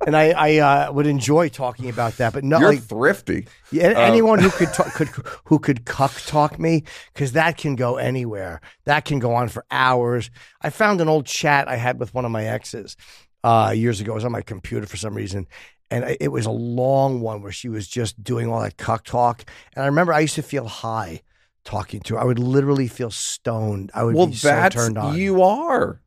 and 0.05 0.15
I 0.15 0.29
I 0.31 0.57
uh, 0.87 0.91
would 0.93 1.07
enjoy 1.07 1.49
talking 1.49 1.89
about 1.89 2.17
that. 2.17 2.31
But 2.33 2.43
no, 2.43 2.59
You're 2.59 2.69
like 2.73 2.83
thrifty. 2.83 3.47
yeah, 3.71 3.93
anyone 3.97 4.39
who 4.39 4.49
could 4.59 4.71
talk, 4.73 4.93
could 4.93 5.09
who 5.45 5.59
could 5.59 5.85
cuck 5.85 6.13
talk 6.25 6.57
me 6.59 6.83
because 7.13 7.33
that 7.33 7.57
can 7.57 7.75
go 7.75 7.97
anywhere. 7.97 8.61
That 8.85 9.03
can 9.05 9.19
go 9.19 9.33
on 9.33 9.49
for 9.49 9.65
hours. 9.71 10.29
I 10.61 10.69
found 10.69 11.01
an 11.01 11.09
old 11.09 11.25
chat 11.25 11.67
I 11.67 11.75
had 11.75 11.99
with 11.99 12.13
one 12.13 12.23
of 12.25 12.31
my 12.31 12.45
exes 12.45 12.95
uh, 13.43 13.73
years 13.75 13.99
ago. 13.99 14.13
It 14.13 14.15
was 14.15 14.25
on 14.25 14.31
my 14.31 14.41
computer 14.41 14.85
for 14.85 14.97
some 14.97 15.13
reason. 15.15 15.47
And 15.91 16.17
it 16.19 16.29
was 16.29 16.47
a 16.47 16.51
long 16.51 17.21
one 17.21 17.43
where 17.43 17.51
she 17.51 17.69
was 17.69 17.87
just 17.87 18.21
doing 18.23 18.49
all 18.49 18.59
that 18.61 18.75
cuck 18.75 19.05
talk. 19.05 19.45
And 19.75 19.83
I 19.83 19.85
remember 19.85 20.13
I 20.13 20.21
used 20.21 20.33
to 20.35 20.41
feel 20.41 20.67
high 20.67 21.21
talking 21.63 21.99
to 22.01 22.15
her. 22.15 22.21
I 22.21 22.23
would 22.23 22.39
literally 22.39 22.87
feel 22.87 23.11
stoned. 23.11 23.91
I 23.93 24.03
would 24.03 24.15
Well, 24.15 24.27
be 24.27 24.33
so 24.35 24.69
turned 24.69 24.97
on. 24.97 25.15
you 25.15 25.43
are. 25.43 26.01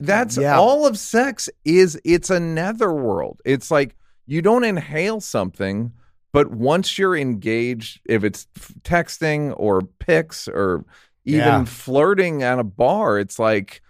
That's 0.00 0.36
Yeah. 0.36 0.56
all 0.58 0.86
of 0.86 0.98
sex 0.98 1.48
is. 1.64 1.98
It's 2.04 2.30
a 2.30 2.40
netherworld. 2.40 3.40
It's 3.44 3.70
like 3.70 3.96
you 4.26 4.42
don't 4.42 4.64
inhale 4.64 5.20
something, 5.20 5.92
but 6.32 6.50
once 6.50 6.98
you're 6.98 7.16
engaged, 7.16 8.00
if 8.06 8.24
it's 8.24 8.46
texting 8.82 9.54
or 9.56 9.82
pics 9.82 10.48
or 10.48 10.84
even 11.24 11.38
Yeah. 11.46 11.64
flirting 11.64 12.42
at 12.42 12.58
a 12.58 12.64
bar, 12.64 13.18
it's 13.18 13.38
like 13.38 13.80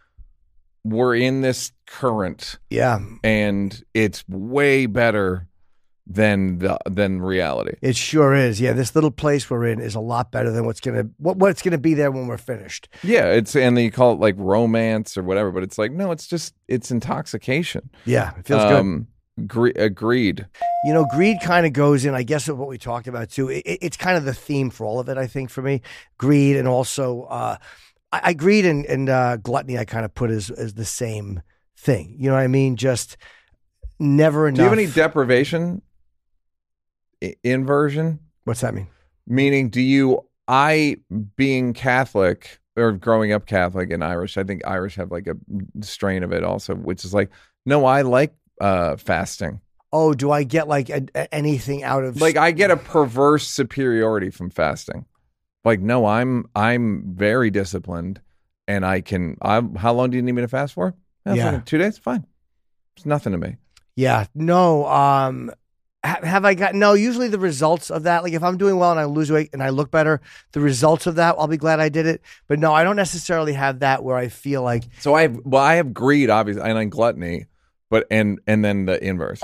we're 0.85 1.17
in 1.17 1.41
this 1.41 1.73
current, 1.87 2.59
yeah, 2.69 2.99
and 3.23 3.83
it's 3.95 4.23
way 4.29 4.85
better 4.87 5.47
than 6.07 6.59
the 6.59 6.79
than 6.87 7.23
reality. 7.23 7.77
it 7.81 7.97
sure 7.97 8.35
is. 8.35 8.61
Yeah, 8.61 8.73
this 8.75 8.95
little 8.95 9.11
place 9.11 9.49
we're 9.49 9.67
in 9.67 9.81
is 9.81 9.95
a 9.95 10.01
lot 10.01 10.31
better 10.31 10.51
than 10.51 10.67
what's 10.67 10.81
gonna 10.81 11.09
what, 11.17 11.39
what's 11.39 11.63
gonna 11.63 11.79
be 11.79 11.95
there 11.95 12.11
when 12.11 12.27
we're 12.27 12.37
finished. 12.37 12.89
Yeah, 13.03 13.27
it's 13.31 13.57
and 13.57 13.77
then 13.77 13.85
you 13.85 13.91
call 13.91 14.13
it 14.13 14.21
like 14.21 14.35
romance 14.37 15.17
or 15.17 15.23
whatever, 15.23 15.51
but 15.51 15.63
it's 15.63 15.79
like 15.79 15.93
no, 15.93 16.11
it's 16.11 16.27
just 16.27 16.55
it's 16.69 16.91
intoxication. 16.91 17.89
Yeah, 18.05 18.33
it 18.39 18.45
feels 18.47 18.63
good. 18.65 18.73
um, 18.75 19.07
gre- 19.47 19.71
agreed. 19.77 20.47
You 20.85 20.93
know, 20.93 21.07
greed 21.07 21.39
kind 21.43 21.65
of 21.65 21.73
goes 21.73 22.05
in, 22.05 22.15
I 22.15 22.23
guess, 22.23 22.49
of 22.49 22.59
what 22.59 22.69
we 22.69 22.77
talked 22.77 23.07
about 23.09 23.31
too. 23.31 23.49
It, 23.49 23.63
it- 23.65 23.79
it's 23.81 23.97
kind 23.97 24.19
of 24.19 24.25
the 24.27 24.35
theme 24.35 24.69
for 24.69 24.85
all 24.85 25.01
of 25.01 25.09
it, 25.09 25.17
I 25.17 25.27
think, 25.27 25.49
for 25.49 25.63
me. 25.63 25.81
Greed 26.19 26.57
and 26.57 26.69
also, 26.69 27.23
uh, 27.23 27.57
I, 28.13 28.21
I 28.25 28.33
greed 28.35 28.67
and, 28.67 28.85
and 28.85 29.09
uh, 29.09 29.39
gluttony, 29.39 29.79
I 29.79 29.87
kind 29.87 30.05
of 30.05 30.15
put 30.15 30.31
as, 30.31 30.51
as 30.51 30.75
the 30.75 30.85
same 30.85 31.41
thing. 31.79 32.17
You 32.19 32.29
know 32.29 32.35
what 32.35 32.43
I 32.43 32.49
mean? 32.49 32.77
Just 32.77 33.17
never 33.99 34.47
enough. 34.49 34.57
Do 34.57 34.63
you 34.65 34.69
have 34.69 34.79
any 34.79 34.87
deprivation 34.87 35.81
I- 37.23 37.35
inversion? 37.43 38.21
What's 38.45 38.61
that 38.61 38.75
mean? 38.75 38.89
Meaning, 39.27 39.71
do 39.71 39.81
you? 39.81 40.25
I 40.47 40.97
being 41.37 41.73
Catholic 41.73 42.59
or 42.77 42.93
growing 42.93 43.33
up 43.33 43.47
Catholic 43.47 43.91
and 43.91 44.05
Irish, 44.05 44.37
I 44.37 44.45
think 44.45 44.67
Irish 44.67 44.97
have 44.97 45.11
like 45.11 45.27
a 45.27 45.35
strain 45.83 46.23
of 46.23 46.33
it 46.33 46.45
also, 46.45 46.75
which 46.75 47.05
is 47.05 47.15
like, 47.15 47.31
no, 47.65 47.85
I 47.87 48.03
like 48.03 48.35
uh 48.61 48.97
fasting. 48.97 49.61
Oh, 49.93 50.13
do 50.13 50.31
I 50.31 50.43
get 50.43 50.69
like 50.69 50.91
a, 50.91 51.07
a- 51.15 51.33
anything 51.35 51.83
out 51.85 52.05
of 52.05 52.21
Like 52.21 52.37
I 52.37 52.51
get 52.51 52.71
a 52.71 52.77
perverse 52.77 53.47
superiority 53.49 54.31
from 54.31 54.51
fasting. 54.51 55.07
Like, 55.65 55.81
no, 55.81 56.05
I'm 56.05 56.45
I'm 56.55 57.15
very 57.15 57.51
disciplined, 57.51 58.21
and 58.69 58.85
I 58.85 59.01
can. 59.01 59.39
I 59.41 59.63
how 59.79 59.95
long 59.95 60.11
do 60.11 60.17
you 60.19 60.23
need 60.23 60.33
me 60.33 60.43
to 60.43 60.49
fast 60.49 60.75
for? 60.75 60.95
Yeah. 61.25 61.37
fucking 61.45 61.63
two 61.63 61.79
days, 61.79 61.97
fine. 61.97 62.27
It's 62.97 63.07
nothing 63.07 63.33
to 63.33 63.39
me. 63.39 63.57
Yeah, 63.97 64.27
no. 64.35 64.85
Um, 64.87 65.51
have 66.05 66.45
I 66.45 66.55
got 66.55 66.75
no? 66.75 66.93
Usually, 66.93 67.29
the 67.29 67.39
results 67.39 67.91
of 67.91 68.03
that, 68.05 68.23
like 68.23 68.33
if 68.35 68.43
I'm 68.43 68.57
doing 68.59 68.77
well 68.77 68.91
and 68.91 69.01
I 69.01 69.05
lose 69.07 69.33
weight 69.33 69.51
and 69.53 69.63
I 69.63 69.71
look 69.71 69.91
better, 69.91 70.21
the 70.53 70.61
results 70.61 71.07
of 71.07 71.15
that, 71.17 71.35
I'll 71.39 71.49
be 71.49 71.57
glad 71.57 71.81
I 71.81 71.89
did 71.89 72.07
it. 72.07 72.21
But 72.47 72.59
no, 72.59 72.73
I 72.75 72.85
don't 72.85 72.97
necessarily 72.97 73.55
have 73.55 73.81
that 73.81 74.05
where 74.05 74.17
I 74.17 74.29
feel 74.29 74.63
like 74.63 74.85
So 75.01 75.15
I 75.15 75.23
have 75.23 75.41
well, 75.45 75.63
I 75.63 75.75
have 75.77 75.93
greed, 75.95 76.31
obviously, 76.31 76.63
and 76.63 76.79
I'm 76.79 76.91
gluttony, 76.91 77.47
but 77.91 78.07
and 78.11 78.39
and 78.47 78.65
then 78.65 78.85
the 78.85 79.03
inverse. 79.03 79.41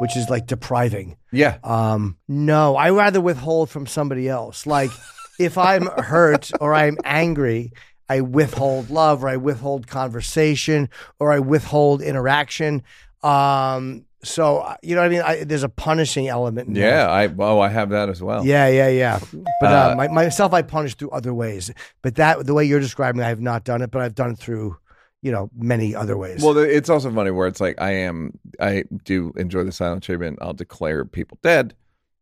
which 0.00 0.16
is 0.16 0.28
like 0.30 0.46
depriving. 0.46 1.16
Yeah, 1.32 1.58
Um, 1.64 2.16
no, 2.28 2.76
I 2.76 2.90
rather 2.90 3.20
withhold 3.20 3.68
from 3.70 3.86
somebody 3.86 4.28
else. 4.28 4.66
Like 4.66 4.90
if 5.38 5.58
I'm 5.58 5.86
hurt 5.86 6.50
or 6.60 6.72
I'm 6.72 6.96
angry, 7.04 7.72
I 8.08 8.20
withhold 8.20 8.88
love 8.88 9.24
or 9.24 9.28
I 9.28 9.36
withhold 9.36 9.86
conversation 9.88 10.88
or 11.18 11.32
I 11.32 11.40
withhold 11.40 12.00
interaction. 12.00 12.82
Um, 13.22 14.04
so 14.26 14.58
uh, 14.58 14.76
you 14.82 14.94
know 14.94 15.00
what 15.02 15.06
I 15.06 15.08
mean? 15.10 15.22
I, 15.22 15.44
there's 15.44 15.62
a 15.62 15.68
punishing 15.68 16.28
element. 16.28 16.68
In 16.68 16.74
there. 16.74 16.90
yeah. 16.90 17.10
I 17.10 17.32
oh, 17.38 17.60
I 17.60 17.68
have 17.68 17.90
that 17.90 18.08
as 18.08 18.22
well. 18.22 18.44
Yeah, 18.44 18.68
yeah, 18.68 18.88
yeah. 18.88 19.18
But 19.60 19.72
uh, 19.72 19.90
Uh, 19.92 19.94
my, 19.96 20.08
myself, 20.08 20.52
I 20.52 20.62
punish 20.62 20.94
through 20.94 21.10
other 21.10 21.32
ways. 21.32 21.72
But 22.02 22.16
that, 22.16 22.46
the 22.46 22.54
way 22.54 22.64
you're 22.64 22.80
describing, 22.80 23.22
I 23.22 23.28
have 23.28 23.40
not 23.40 23.64
done 23.64 23.82
it, 23.82 23.90
but 23.90 24.02
I've 24.02 24.14
done 24.14 24.32
it 24.32 24.38
through, 24.38 24.76
you 25.22 25.32
know, 25.32 25.50
many 25.56 25.94
other 25.94 26.16
ways. 26.16 26.42
Well, 26.42 26.56
it's 26.58 26.88
also 26.90 27.12
funny 27.12 27.30
where 27.30 27.46
it's 27.46 27.60
like 27.60 27.80
I 27.80 27.92
am. 27.92 28.38
I 28.60 28.84
do 29.04 29.32
enjoy 29.36 29.64
the 29.64 29.72
silent 29.72 30.02
treatment. 30.02 30.38
I'll 30.42 30.52
declare 30.54 31.04
people 31.04 31.38
dead, 31.42 31.74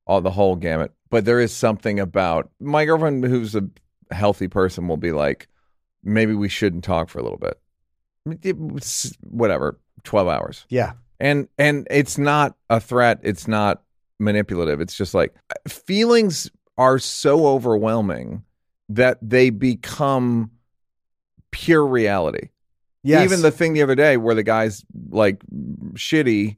all 0.07 0.21
the 0.21 0.31
whole 0.31 0.57
gamut. 0.57 0.93
But 1.11 1.25
there 1.25 1.41
is 1.41 1.53
something 1.53 2.01
about 2.01 2.51
my 2.61 2.85
girlfriend, 2.85 3.25
who's 3.25 3.55
a 3.55 3.63
healthy 4.11 4.49
person, 4.49 4.89
will 4.89 4.97
be 4.97 5.13
like, 5.13 5.49
maybe 6.03 6.35
we 6.35 6.49
shouldn't 6.49 6.85
talk 6.85 7.09
for 7.09 7.19
a 7.19 7.23
little 7.23 7.39
bit. 7.39 7.59
It 8.43 8.57
Whatever, 9.23 9.79
twelve 10.03 10.29
hours. 10.29 10.65
yeah, 10.71 10.93
and 11.25 11.49
and 11.59 11.87
it's 11.91 12.19
not 12.19 12.55
a 12.71 12.79
threat 12.79 13.19
it's 13.23 13.49
not 13.49 13.83
manipulative 14.21 14.81
it's 14.81 14.95
just 14.95 15.15
like 15.15 15.35
feelings 15.67 16.51
are 16.79 16.99
so 16.99 17.47
overwhelming 17.47 18.45
that 18.91 19.19
they 19.23 19.49
become 19.49 20.51
pure 21.51 21.87
reality. 21.87 22.49
Yeah 23.03 23.23
even 23.25 23.43
the 23.43 23.51
thing 23.51 23.73
the 23.73 23.83
other 23.83 23.95
day 23.95 24.17
where 24.17 24.35
the 24.35 24.43
guy's 24.43 24.85
like 25.11 25.39
shitty 25.95 26.57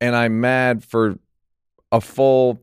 and 0.00 0.14
i'm 0.16 0.40
mad 0.40 0.82
for 0.84 1.18
a 1.92 2.00
full 2.00 2.60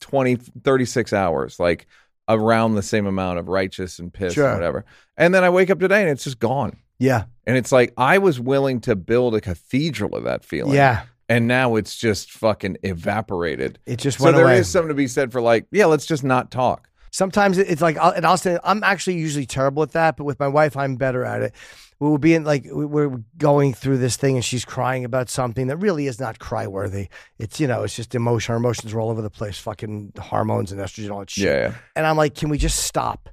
20 0.00 0.36
36 0.36 1.12
hours 1.12 1.58
like 1.60 1.86
around 2.28 2.74
the 2.74 2.82
same 2.82 3.06
amount 3.06 3.38
of 3.38 3.48
righteous 3.48 3.98
and 3.98 4.12
pissed 4.12 4.36
Sure. 4.36 4.46
and 4.48 4.54
whatever. 4.56 4.84
And 5.16 5.34
then 5.34 5.42
i 5.44 5.50
wake 5.50 5.68
up 5.70 5.78
today 5.80 6.00
and 6.02 6.10
it's 6.10 6.24
just 6.24 6.38
gone 6.38 6.76
yeah, 7.00 7.24
and 7.48 7.56
it's 7.56 7.72
like 7.72 7.92
I 7.96 8.18
was 8.18 8.38
willing 8.38 8.80
to 8.82 8.94
build 8.94 9.34
a 9.34 9.40
cathedral 9.40 10.14
of 10.14 10.22
that 10.24 10.44
feeling. 10.44 10.74
yeah. 10.74 11.06
And 11.28 11.46
now 11.46 11.76
it's 11.76 11.96
just 11.96 12.32
fucking 12.32 12.78
evaporated. 12.82 13.78
It 13.86 14.00
just 14.00 14.18
So 14.18 14.24
went 14.24 14.36
there 14.36 14.46
is 14.46 14.52
away. 14.52 14.62
something 14.64 14.88
to 14.88 14.94
be 14.94 15.06
said 15.06 15.30
for 15.30 15.40
like, 15.40 15.64
yeah, 15.70 15.86
let's 15.86 16.04
just 16.04 16.24
not 16.24 16.50
talk. 16.50 16.88
Sometimes 17.12 17.56
it's 17.56 17.80
like, 17.80 17.96
I'll, 17.98 18.10
and 18.10 18.26
I'll 18.26 18.36
say, 18.36 18.58
I'm 18.64 18.82
actually 18.82 19.16
usually 19.18 19.46
terrible 19.46 19.84
at 19.84 19.92
that, 19.92 20.16
but 20.16 20.24
with 20.24 20.40
my 20.40 20.48
wife, 20.48 20.76
I'm 20.76 20.96
better 20.96 21.24
at 21.24 21.42
it. 21.42 21.54
We 22.00 22.08
will 22.08 22.18
be 22.18 22.34
in 22.34 22.42
like, 22.42 22.64
we- 22.64 22.84
we're 22.84 23.20
going 23.38 23.74
through 23.74 23.98
this 23.98 24.16
thing 24.16 24.34
and 24.36 24.44
she's 24.44 24.64
crying 24.64 25.04
about 25.04 25.28
something 25.30 25.68
that 25.68 25.76
really 25.76 26.08
is 26.08 26.18
not 26.18 26.40
cry 26.40 26.66
worthy. 26.66 27.06
It's, 27.38 27.60
you 27.60 27.68
know, 27.68 27.84
it's 27.84 27.94
just 27.94 28.14
emotion. 28.16 28.52
Our 28.52 28.58
emotions 28.58 28.92
are 28.92 29.00
all 29.00 29.10
over 29.10 29.22
the 29.22 29.30
place, 29.30 29.56
fucking 29.56 30.14
hormones 30.18 30.72
and 30.72 30.80
estrogen, 30.80 31.12
all 31.12 31.20
that 31.20 31.30
shit. 31.30 31.44
Yeah, 31.44 31.68
yeah. 31.68 31.74
And 31.94 32.06
I'm 32.06 32.16
like, 32.16 32.34
can 32.34 32.48
we 32.48 32.58
just 32.58 32.80
stop? 32.80 33.28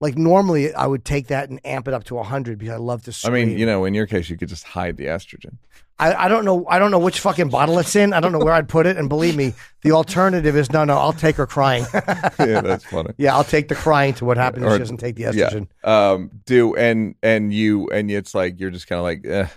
Like 0.00 0.16
normally 0.16 0.72
I 0.74 0.86
would 0.86 1.04
take 1.04 1.26
that 1.28 1.50
and 1.50 1.60
amp 1.64 1.88
it 1.88 1.94
up 1.94 2.04
to 2.04 2.14
100 2.14 2.58
because 2.58 2.74
I 2.74 2.78
love 2.78 3.02
to 3.04 3.10
I 3.10 3.12
scream. 3.12 3.48
mean, 3.48 3.58
you 3.58 3.66
know, 3.66 3.84
in 3.84 3.94
your 3.94 4.06
case, 4.06 4.30
you 4.30 4.36
could 4.36 4.48
just 4.48 4.64
hide 4.64 4.96
the 4.96 5.06
estrogen. 5.06 5.56
I, 6.00 6.14
I 6.26 6.28
don't 6.28 6.44
know. 6.44 6.64
I 6.68 6.78
don't 6.78 6.92
know 6.92 7.00
which 7.00 7.18
fucking 7.18 7.48
bottle 7.48 7.76
it's 7.80 7.96
in. 7.96 8.12
I 8.12 8.20
don't 8.20 8.30
know 8.30 8.38
where 8.38 8.54
I'd 8.54 8.68
put 8.68 8.86
it. 8.86 8.96
And 8.96 9.08
believe 9.08 9.34
me, 9.34 9.52
the 9.82 9.90
alternative 9.90 10.54
is 10.56 10.70
no, 10.72 10.84
no. 10.84 10.96
I'll 10.96 11.12
take 11.12 11.34
her 11.34 11.46
crying. 11.46 11.84
yeah, 11.94 12.60
that's 12.60 12.84
funny. 12.84 13.10
yeah, 13.18 13.34
I'll 13.34 13.42
take 13.42 13.66
the 13.66 13.74
crying 13.74 14.14
to 14.14 14.24
what 14.24 14.36
happens 14.36 14.62
if 14.64 14.70
Or- 14.70 14.74
she 14.74 14.78
doesn't 14.78 14.98
take 14.98 15.16
the 15.16 15.24
estrogen. 15.24 15.66
Yeah. 15.82 16.10
Um, 16.12 16.30
do 16.46 16.76
and 16.76 17.16
and 17.24 17.52
you 17.52 17.88
and 17.90 18.08
it's 18.12 18.32
like 18.32 18.60
you're 18.60 18.70
just 18.70 18.86
kind 18.86 18.98
of 19.00 19.04
like, 19.04 19.26
eh. 19.26 19.48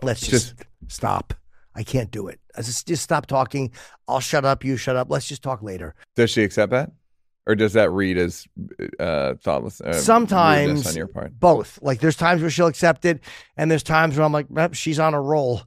Let's 0.00 0.26
just, 0.26 0.54
stop. 0.88 1.34
I 1.74 1.82
can't 1.82 2.10
do 2.10 2.28
it. 2.28 2.40
I 2.56 2.62
just 2.62 2.86
just 2.86 3.02
stop 3.02 3.26
talking. 3.26 3.70
I'll 4.08 4.20
shut 4.20 4.46
up. 4.46 4.64
You 4.64 4.78
shut 4.78 4.96
up. 4.96 5.10
Let's 5.10 5.26
just 5.28 5.42
talk 5.42 5.62
later. 5.62 5.94
Does 6.16 6.30
she 6.30 6.42
accept 6.44 6.70
that, 6.72 6.92
or 7.46 7.54
does 7.54 7.74
that 7.74 7.90
read 7.90 8.16
as 8.18 8.46
uh, 8.98 9.34
thoughtless? 9.34 9.80
Uh, 9.80 9.92
Sometimes 9.94 10.86
on 10.86 10.96
your 10.96 11.06
part. 11.06 11.38
both. 11.38 11.78
Like 11.82 12.00
there's 12.00 12.16
times 12.16 12.40
where 12.40 12.50
she'll 12.50 12.66
accept 12.66 13.04
it, 13.04 13.20
and 13.56 13.70
there's 13.70 13.82
times 13.82 14.16
where 14.16 14.24
I'm 14.24 14.32
like, 14.32 14.46
"Yep, 14.54 14.74
she's 14.74 14.98
on 14.98 15.14
a 15.14 15.20
roll. 15.20 15.62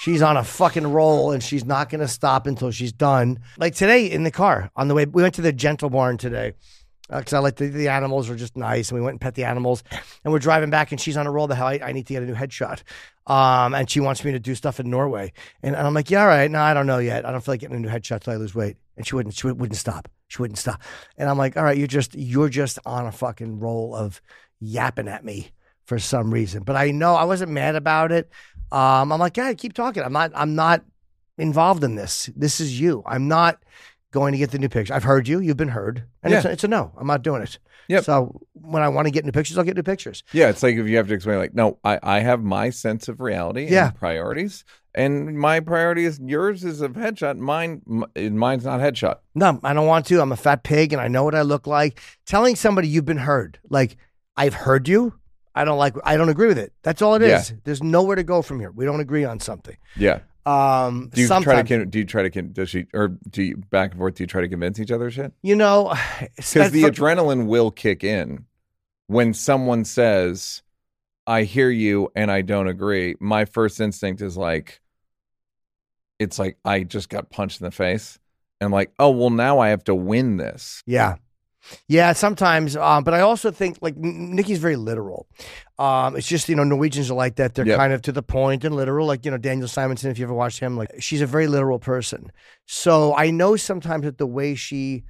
She's 0.00 0.20
on 0.20 0.36
a 0.36 0.44
fucking 0.44 0.86
roll, 0.86 1.32
and 1.32 1.42
she's 1.42 1.64
not 1.64 1.88
going 1.88 2.02
to 2.02 2.08
stop 2.08 2.46
until 2.46 2.70
she's 2.70 2.92
done. 2.92 3.38
Like 3.56 3.74
today 3.74 4.10
in 4.10 4.24
the 4.24 4.30
car 4.30 4.70
on 4.76 4.88
the 4.88 4.94
way, 4.94 5.06
we 5.06 5.22
went 5.22 5.34
to 5.36 5.42
the 5.42 5.52
Gentle 5.54 5.88
Barn 5.88 6.18
today 6.18 6.52
because 7.08 7.32
I 7.32 7.38
like 7.38 7.56
the, 7.56 7.68
the 7.68 7.88
animals 7.88 8.28
are 8.28 8.36
just 8.36 8.56
nice, 8.56 8.90
and 8.90 8.98
we 8.98 9.02
went 9.04 9.14
and 9.14 9.20
pet 9.20 9.34
the 9.36 9.44
animals, 9.44 9.82
and 10.22 10.32
we're 10.32 10.38
driving 10.38 10.70
back, 10.70 10.92
and 10.92 11.00
she's 11.00 11.16
on 11.16 11.26
a 11.26 11.30
roll. 11.30 11.46
The 11.46 11.54
hell, 11.54 11.68
I, 11.68 11.80
I 11.82 11.92
need 11.92 12.06
to 12.08 12.12
get 12.12 12.22
a 12.22 12.26
new 12.26 12.34
headshot, 12.34 12.82
um, 13.26 13.74
and 13.74 13.88
she 13.88 14.00
wants 14.00 14.22
me 14.22 14.32
to 14.32 14.38
do 14.38 14.54
stuff 14.54 14.80
in 14.80 14.90
Norway, 14.90 15.32
and, 15.62 15.74
and 15.74 15.86
I'm 15.86 15.94
like, 15.94 16.10
yeah, 16.10 16.20
all 16.22 16.26
right, 16.26 16.50
no, 16.50 16.60
I 16.60 16.74
don't 16.74 16.86
know 16.86 16.98
yet. 16.98 17.24
I 17.24 17.32
don't 17.32 17.40
feel 17.42 17.52
like 17.54 17.60
getting 17.60 17.76
a 17.76 17.80
new 17.80 17.88
headshot 17.88 18.20
till 18.20 18.32
I 18.34 18.36
lose 18.36 18.54
weight, 18.54 18.76
and 18.96 19.06
she 19.06 19.14
wouldn't, 19.14 19.34
she 19.34 19.46
wouldn't 19.46 19.76
stop. 19.76 20.08
She 20.28 20.42
wouldn't 20.42 20.58
stop, 20.58 20.82
and 21.16 21.28
I'm 21.30 21.38
like, 21.38 21.56
all 21.56 21.62
right, 21.64 21.76
you're 21.78 21.86
just, 21.86 22.14
you're 22.14 22.48
just 22.48 22.78
on 22.84 23.06
a 23.06 23.12
fucking 23.12 23.60
roll 23.60 23.94
of 23.94 24.20
yapping 24.60 25.06
at 25.08 25.24
me 25.24 25.50
for 25.86 25.98
some 26.00 26.32
reason. 26.34 26.64
But 26.64 26.74
I 26.76 26.90
know 26.90 27.14
I 27.14 27.24
wasn't 27.24 27.52
mad 27.52 27.76
about 27.76 28.10
it. 28.10 28.28
Um, 28.72 29.12
I'm 29.12 29.20
like, 29.20 29.36
yeah, 29.36 29.52
keep 29.54 29.72
talking. 29.72 30.02
I'm 30.02 30.12
not. 30.12 30.32
I'm 30.34 30.54
not 30.56 30.82
involved 31.38 31.84
in 31.84 31.94
this. 31.94 32.28
This 32.34 32.60
is 32.60 32.80
you. 32.80 33.02
I'm 33.06 33.28
not 33.28 33.62
going 34.10 34.32
to 34.32 34.38
get 34.38 34.50
the 34.50 34.58
new 34.58 34.68
picture. 34.68 34.94
I've 34.94 35.04
heard 35.04 35.28
you. 35.28 35.38
You've 35.40 35.56
been 35.56 35.68
heard, 35.68 36.02
and 36.24 36.34
it's, 36.34 36.44
Yeah. 36.44 36.50
a, 36.50 36.52
it's 36.54 36.64
a 36.64 36.68
no. 36.68 36.92
I'm 36.96 37.06
not 37.06 37.22
doing 37.22 37.42
it. 37.42 37.58
Yep. 37.88 38.04
So 38.04 38.40
when 38.54 38.82
I 38.82 38.88
want 38.88 39.06
to 39.06 39.10
get 39.10 39.20
into 39.20 39.32
pictures, 39.32 39.56
I'll 39.58 39.64
get 39.64 39.72
into 39.78 39.82
pictures. 39.82 40.22
Yeah, 40.32 40.48
it's 40.48 40.62
like 40.62 40.76
if 40.76 40.86
you 40.88 40.96
have 40.96 41.08
to 41.08 41.14
explain, 41.14 41.38
like, 41.38 41.54
no, 41.54 41.78
I, 41.84 41.98
I 42.02 42.20
have 42.20 42.42
my 42.42 42.70
sense 42.70 43.08
of 43.08 43.20
reality 43.20 43.66
Yeah. 43.70 43.88
and 43.88 43.94
priorities, 43.94 44.64
and 44.94 45.38
my 45.38 45.60
priority 45.60 46.04
is 46.04 46.18
yours 46.24 46.64
is 46.64 46.80
a 46.82 46.88
headshot. 46.88 47.36
Mine, 47.38 47.82
mine's 48.16 48.64
not 48.64 48.80
headshot. 48.80 49.16
No, 49.34 49.60
I 49.62 49.72
don't 49.74 49.86
want 49.86 50.06
to. 50.06 50.20
I'm 50.20 50.32
a 50.32 50.36
fat 50.36 50.62
pig, 50.64 50.92
and 50.92 51.00
I 51.02 51.08
know 51.08 51.22
what 51.24 51.34
I 51.34 51.42
look 51.42 51.66
like. 51.66 52.00
Telling 52.24 52.56
somebody 52.56 52.88
you've 52.88 53.04
been 53.04 53.18
heard, 53.18 53.58
like 53.68 53.96
I've 54.36 54.54
heard 54.54 54.88
you. 54.88 55.14
I 55.54 55.64
don't 55.64 55.78
like. 55.78 55.94
I 56.04 56.16
don't 56.16 56.28
agree 56.28 56.48
with 56.48 56.58
it. 56.58 56.72
That's 56.82 57.00
all 57.00 57.14
it 57.14 57.22
is. 57.22 57.50
Yeah. 57.50 57.56
There's 57.64 57.82
nowhere 57.82 58.16
to 58.16 58.22
go 58.24 58.42
from 58.42 58.60
here. 58.60 58.70
We 58.70 58.84
don't 58.84 59.00
agree 59.00 59.24
on 59.24 59.40
something. 59.40 59.76
Yeah. 59.96 60.18
Um, 60.46 61.10
Do 61.12 61.20
you 61.20 61.26
try 61.26 61.40
to? 61.40 61.68
sometimes, 61.68 61.90
Do 61.90 61.98
you 61.98 62.04
try 62.04 62.28
to? 62.28 62.42
Does 62.42 62.70
she 62.70 62.86
or 62.94 63.08
do 63.28 63.42
you 63.42 63.56
back 63.56 63.90
and 63.90 63.98
forth? 63.98 64.14
Do 64.14 64.22
you 64.22 64.28
try 64.28 64.42
to 64.42 64.48
convince 64.48 64.78
each 64.78 64.92
other 64.92 65.10
shit? 65.10 65.32
you 65.42 65.56
know, 65.56 65.92
Because 66.36 66.70
the 66.70 66.84
adrenaline 66.84 67.46
will 67.46 67.70
kick 67.70 68.04
in 68.04 68.44
when 69.08 69.34
someone 69.34 69.84
says, 69.84 70.62
"I 71.26 71.42
hear 71.42 71.68
you 71.70 72.10
and 72.14 72.30
I 72.30 72.42
don't 72.42 72.68
agree." 72.68 73.16
My 73.18 73.44
first 73.44 73.80
instinct 73.80 74.22
is 74.22 74.36
like, 74.36 74.80
it's 76.18 76.38
like 76.38 76.56
I 76.64 76.84
just 76.84 77.08
got 77.08 77.30
punched 77.30 77.60
in 77.60 77.64
the 77.64 77.70
face. 77.72 78.18
And 78.60 78.66
I'm 78.66 78.72
like, 78.72 78.92
oh 78.98 79.10
well, 79.10 79.30
now 79.30 79.58
I 79.58 79.68
have 79.70 79.84
to 79.84 79.94
win 79.94 80.36
this. 80.36 80.82
Yeah. 80.86 81.16
Yeah, 81.88 82.12
sometimes, 82.12 82.76
um, 82.76 83.02
but 83.02 83.12
I 83.12 83.20
also 83.20 83.50
think 83.50 83.78
like 83.80 83.96
Nikki's 83.96 84.60
very 84.60 84.76
literal. 84.76 85.26
Um, 85.78 86.16
it's 86.16 86.26
just 86.26 86.48
you 86.48 86.56
know 86.56 86.64
Norwegians 86.64 87.10
are 87.10 87.14
like 87.14 87.36
that; 87.36 87.54
they're 87.54 87.66
Yep. 87.66 87.76
kind 87.78 87.92
of 87.92 88.02
to 88.02 88.12
the 88.12 88.22
point 88.22 88.64
and 88.64 88.74
literal. 88.74 89.06
Like 89.06 89.24
you 89.24 89.30
know 89.30 89.36
Daniel 89.38 89.68
Simonsen, 89.68 90.10
if 90.10 90.18
you 90.18 90.24
ever 90.24 90.34
watched 90.34 90.60
him, 90.60 90.76
like 90.76 90.90
she's 91.00 91.20
a 91.20 91.26
very 91.26 91.46
literal 91.46 91.78
person. 91.78 92.32
So 92.64 93.14
I 93.14 93.30
know 93.30 93.56
sometimes 93.56 94.04
that 94.04 94.18
the 94.18 94.26
way 94.26 94.54
she 94.54 95.04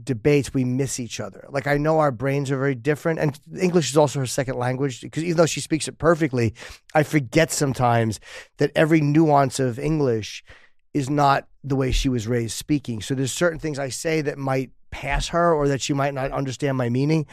debates, 0.00 0.52
we 0.52 0.64
miss 0.64 0.98
each 0.98 1.20
other. 1.20 1.46
Like 1.50 1.66
I 1.66 1.76
know 1.76 1.98
our 1.98 2.10
brains 2.10 2.50
are 2.50 2.58
very 2.58 2.74
different, 2.74 3.18
and 3.18 3.38
English 3.60 3.90
is 3.90 3.96
also 3.96 4.20
her 4.20 4.26
second 4.26 4.58
language. 4.58 5.00
Because 5.00 5.24
even 5.24 5.36
though 5.36 5.46
she 5.46 5.60
speaks 5.60 5.88
it 5.88 5.98
perfectly, 5.98 6.54
I 6.94 7.02
forget 7.02 7.50
sometimes 7.50 8.20
that 8.58 8.70
every 8.74 9.00
nuance 9.00 9.58
of 9.60 9.78
English 9.78 10.44
is 10.92 11.10
not 11.10 11.48
the 11.64 11.74
way 11.76 11.90
she 11.90 12.08
was 12.08 12.26
raised 12.28 12.52
speaking. 12.56 13.00
So 13.02 13.14
there's 13.14 13.32
certain 13.32 13.58
things 13.58 13.78
I 13.78 13.88
say 13.88 14.20
that 14.22 14.38
might 14.38 14.70
pass 14.90 15.28
her 15.28 15.52
or 15.52 15.66
that 15.68 15.80
she 15.80 15.92
might 15.92 16.14
not 16.14 16.30
understand 16.30 16.76
my 16.76 16.88
meaning 16.88 17.26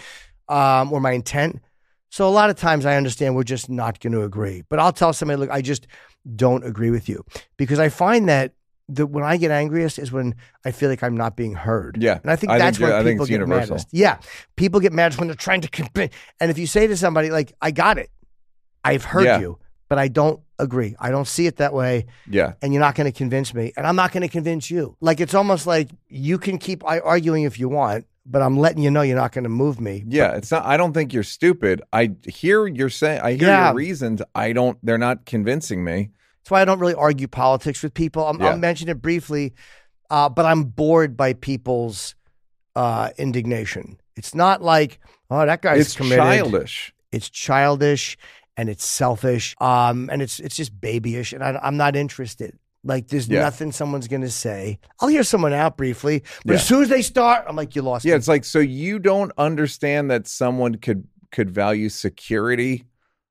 um, 0.50 0.92
or 0.92 1.00
my 1.00 1.12
intent. 1.12 1.62
So 2.12 2.28
a 2.28 2.30
lot 2.30 2.50
of 2.50 2.58
times 2.58 2.86
I 2.86 2.98
understand 2.98 3.36
we're 3.36 3.44
just 3.44 3.70
not 3.70 4.00
going 4.02 4.12
to 4.14 4.24
agree. 4.24 4.64
But 4.70 4.80
I'll 4.80 4.92
tell 4.92 5.14
somebody, 5.14 5.40
look, 5.40 5.50
I 5.50 5.62
just 5.62 5.88
don't 6.36 6.64
agree 6.66 6.92
with 6.92 7.08
you 7.08 7.24
because 7.58 7.80
I 7.80 7.88
find 7.90 8.28
that 8.28 8.54
the, 8.90 9.08
when 9.08 9.24
I 9.24 9.38
get 9.38 9.50
angriest 9.50 9.98
is 9.98 10.12
when 10.12 10.36
I 10.66 10.72
feel 10.72 10.90
like 10.90 11.02
I'm 11.04 11.16
not 11.16 11.38
being 11.38 11.54
heard. 11.54 11.98
Yeah. 12.02 12.20
And 12.22 12.30
I 12.30 12.36
think 12.36 12.52
I 12.52 12.58
that's 12.58 12.78
think- 12.78 12.90
when 12.90 13.00
I 13.00 13.04
think 13.04 13.16
people 13.16 13.24
it's 13.24 13.30
get 13.30 13.36
universal. 13.36 13.76
maddest. 13.76 13.88
Yeah. 13.92 14.18
People 14.58 14.82
get 14.82 14.92
mad 14.92 15.16
when 15.16 15.30
they're 15.30 15.36
trying 15.36 15.62
to 15.62 15.70
convince. 15.70 16.14
And 16.42 16.52
if 16.52 16.58
you 16.58 16.68
say 16.68 16.86
to 16.88 16.98
somebody, 16.98 17.30
like, 17.30 17.54
I 17.62 17.72
got 17.72 17.98
it, 17.98 18.10
I've 18.84 19.06
heard 19.06 19.24
Yeah. 19.26 19.40
you, 19.40 19.60
but 19.88 19.98
I 19.98 20.10
don't 20.10 20.42
agree. 20.60 20.96
I 21.00 21.12
don't 21.12 21.28
see 21.28 21.48
it 21.48 21.56
that 21.58 21.74
way 21.74 22.08
Yeah. 22.28 22.54
and 22.62 22.74
you're 22.74 22.82
not 22.82 22.96
going 22.96 23.10
to 23.10 23.18
convince 23.18 23.54
me, 23.54 23.72
and 23.78 23.88
I'm 23.88 23.96
not 23.96 24.12
going 24.12 24.22
to 24.24 24.28
convince 24.28 24.70
you. 24.70 24.98
Like 25.00 25.22
it's 25.22 25.34
almost 25.34 25.66
like 25.66 25.90
you 26.10 26.38
can 26.38 26.58
keep 26.58 26.84
arguing 26.84 27.44
if 27.44 27.58
you 27.58 27.70
want, 27.70 28.06
but 28.26 28.42
I'm 28.42 28.58
letting 28.58 28.84
you 28.84 28.92
know 28.92 29.02
you're 29.02 29.16
not 29.18 29.32
going 29.32 29.44
to 29.44 29.50
move 29.50 29.80
me. 29.82 30.04
Yeah, 30.08 30.34
it's 30.36 30.52
not. 30.52 30.66
I 30.66 30.78
don't 30.78 30.94
think 30.94 31.14
you're 31.14 31.24
stupid. 31.24 31.82
I 31.92 32.12
hear 32.26 32.68
you're 32.68 32.90
saying. 32.90 33.22
I 33.22 33.34
hear 33.34 33.48
Yeah. 33.48 33.68
your 33.68 33.76
reasons. 33.76 34.22
I 34.36 34.54
don't. 34.54 34.78
They're 34.84 34.98
not 34.98 35.26
convincing 35.26 35.84
me. 35.84 36.12
That's 36.44 36.52
why 36.52 36.62
I 36.62 36.66
don't 36.66 36.80
really 36.80 36.94
argue 36.96 37.28
politics 37.28 37.82
with 37.84 37.94
people. 37.94 38.26
I'm, 38.28 38.40
Yeah. 38.40 38.50
I'll 38.50 38.58
mention 38.58 38.90
it 38.90 39.02
briefly, 39.02 39.54
uh, 40.10 40.30
but 40.30 40.46
I'm 40.46 40.64
bored 40.66 41.16
by 41.18 41.34
people's 41.34 42.16
uh, 42.76 43.10
indignation. 43.18 44.00
It's 44.16 44.34
not 44.36 44.62
like 44.62 45.00
oh 45.30 45.46
that 45.46 45.62
guy's 45.62 45.82
it's 45.82 45.96
committed. 45.96 46.18
childish. 46.20 46.94
It's 47.12 47.30
childish 47.30 48.18
and 48.58 48.70
it's 48.70 48.86
selfish. 48.86 49.56
Um, 49.60 50.10
and 50.12 50.22
it's 50.22 50.40
it's 50.40 50.56
just 50.56 50.80
babyish, 50.80 51.34
and 51.34 51.44
I, 51.44 51.60
I'm 51.64 51.78
not 51.78 51.96
interested. 51.96 52.58
Like 52.84 53.08
there's 53.10 53.28
Yeah. 53.28 53.42
nothing 53.42 53.72
someone's 53.72 54.08
going 54.08 54.22
to 54.24 54.30
say. 54.32 54.80
I'll 55.00 55.10
hear 55.10 55.24
someone 55.24 55.54
out 55.54 55.78
briefly, 55.78 56.24
but 56.46 56.54
Yeah. 56.54 56.60
as 56.60 56.66
soon 56.66 56.82
as 56.84 56.90
they 56.90 57.02
start, 57.04 57.46
I'm 57.48 57.56
like, 57.56 57.76
you 57.76 57.82
lost. 57.84 58.06
Yeah, 58.06 58.14
me. 58.14 58.18
it's 58.18 58.28
like 58.28 58.44
so 58.44 58.60
you 58.60 58.98
don't 59.00 59.32
understand 59.38 60.10
that 60.12 60.28
someone 60.28 60.76
could 60.76 61.08
could 61.32 61.50
value 61.52 61.90
security 61.90 62.86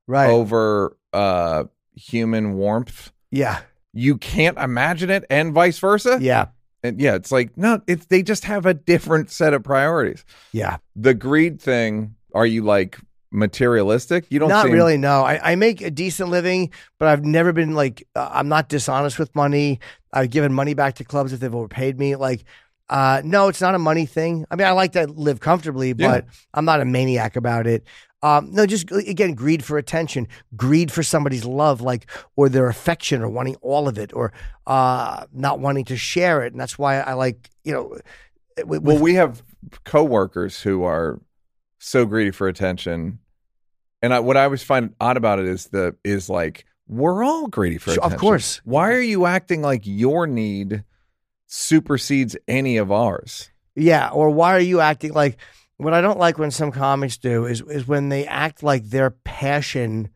right. 0.07 0.31
over 0.31 0.97
uh 1.13 1.65
human 1.95 2.55
warmth. 2.55 3.13
Yeah, 3.33 3.61
You 3.93 4.17
can't 4.19 4.57
imagine 4.59 5.11
it, 5.11 5.25
and 5.31 5.53
vice 5.53 5.79
versa. 5.79 6.19
yeah, 6.21 6.47
And 6.83 7.01
yeah, 7.01 7.15
it's 7.17 7.31
like 7.33 7.57
no, 7.59 7.81
it's 7.89 8.07
they 8.07 8.23
just 8.23 8.45
have 8.45 8.67
a 8.67 8.75
different 8.75 9.31
set 9.31 9.53
of 9.53 9.63
priorities. 9.65 10.25
yeah. 10.53 10.77
The 10.97 11.15
greed 11.15 11.61
thing. 11.61 12.15
Are 12.33 12.47
you 12.47 12.63
like 12.63 12.99
materialistic? 13.31 14.27
You 14.31 14.39
don't. 14.39 14.49
Not 14.49 14.67
seem- 14.67 14.73
really. 14.73 14.97
No, 14.97 15.23
I, 15.23 15.53
I 15.53 15.55
make 15.57 15.81
a 15.81 15.91
decent 15.91 16.31
living, 16.31 16.71
but 16.99 17.09
I've 17.09 17.25
never 17.25 17.53
been 17.53 17.75
like 17.75 18.07
uh, 18.15 18.31
I'm 18.33 18.49
not 18.49 18.69
dishonest 18.69 19.19
with 19.19 19.35
money. 19.35 19.81
I've 20.13 20.31
given 20.31 20.53
money 20.53 20.75
back 20.75 20.97
to 20.97 21.05
clubs 21.05 21.33
if 21.33 21.41
they've 21.41 21.55
overpaid 21.55 21.99
me. 21.99 22.17
Like, 22.17 22.45
uh, 22.89 23.23
no, 23.25 23.49
it's 23.49 23.61
not 23.61 23.75
a 23.75 23.79
money 23.79 24.07
thing. 24.07 24.45
I 24.51 24.57
mean, 24.57 24.67
I 24.67 24.73
like 24.73 24.93
to 24.93 25.07
live 25.07 25.41
comfortably, 25.41 25.93
but 25.93 26.27
I'm 26.55 26.65
not 26.65 26.81
a 26.81 26.85
maniac 26.85 27.37
about 27.37 27.67
it. 27.67 27.85
Um, 28.23 28.51
no, 28.53 28.67
just 28.67 28.91
again, 28.91 29.35
greed 29.35 29.65
for 29.65 29.79
attention, 29.79 30.29
greed 30.55 30.93
for 30.93 31.03
somebody's 31.03 31.45
love, 31.45 31.81
like 31.81 32.11
or 32.37 32.49
their 32.49 32.67
affection, 32.69 33.23
or 33.23 33.29
wanting 33.31 33.57
all 33.63 33.89
of 33.89 33.97
it, 33.97 34.13
or 34.13 34.33
uh, 34.67 35.25
not 35.33 35.59
wanting 35.61 35.87
to 35.87 35.97
share 35.97 36.43
it, 36.45 36.53
and 36.53 36.61
that's 36.61 36.79
why 36.79 37.01
I 37.01 37.15
like 37.15 37.49
you 37.65 37.73
know. 37.73 37.99
With, 38.65 38.83
Well, 38.83 38.99
we 38.99 39.15
have 39.15 39.43
coworkers 39.85 40.61
who 40.61 40.83
are 40.83 41.19
so 41.81 42.07
greedy 42.07 42.31
for 42.31 42.47
attention, 42.47 43.19
and 44.03 44.15
I, 44.15 44.21
what 44.21 44.37
I 44.37 44.45
always 44.45 44.63
find 44.63 44.95
odd 45.01 45.17
about 45.17 45.41
it 45.41 45.47
is 45.47 45.67
the 45.67 45.97
is 46.05 46.29
like 46.31 46.67
we're 46.87 47.25
all 47.25 47.49
greedy 47.49 47.79
for 47.79 47.93
Sure, 47.93 48.05
of 48.05 48.17
course. 48.17 48.61
Why 48.65 48.93
are 48.93 49.01
you 49.01 49.27
acting 49.27 49.63
like 49.63 49.83
your 49.85 50.27
need 50.27 50.85
supersedes 51.47 52.37
any 52.47 52.77
of 52.77 52.93
ours? 52.93 53.51
Yeah, 53.75 54.11
or 54.11 54.31
why 54.31 54.55
are 54.55 54.61
you 54.61 54.81
acting 54.81 55.13
like 55.13 55.39
what 55.77 55.95
I 55.95 56.01
don't 56.01 56.19
like 56.19 56.39
when 56.39 56.51
some 56.51 56.71
comics 56.71 57.17
do 57.17 57.47
is 57.47 57.63
is 57.63 57.89
when 57.89 58.11
they 58.11 58.27
act 58.27 58.63
like 58.63 58.85
their 58.85 59.11
passion 59.11 60.11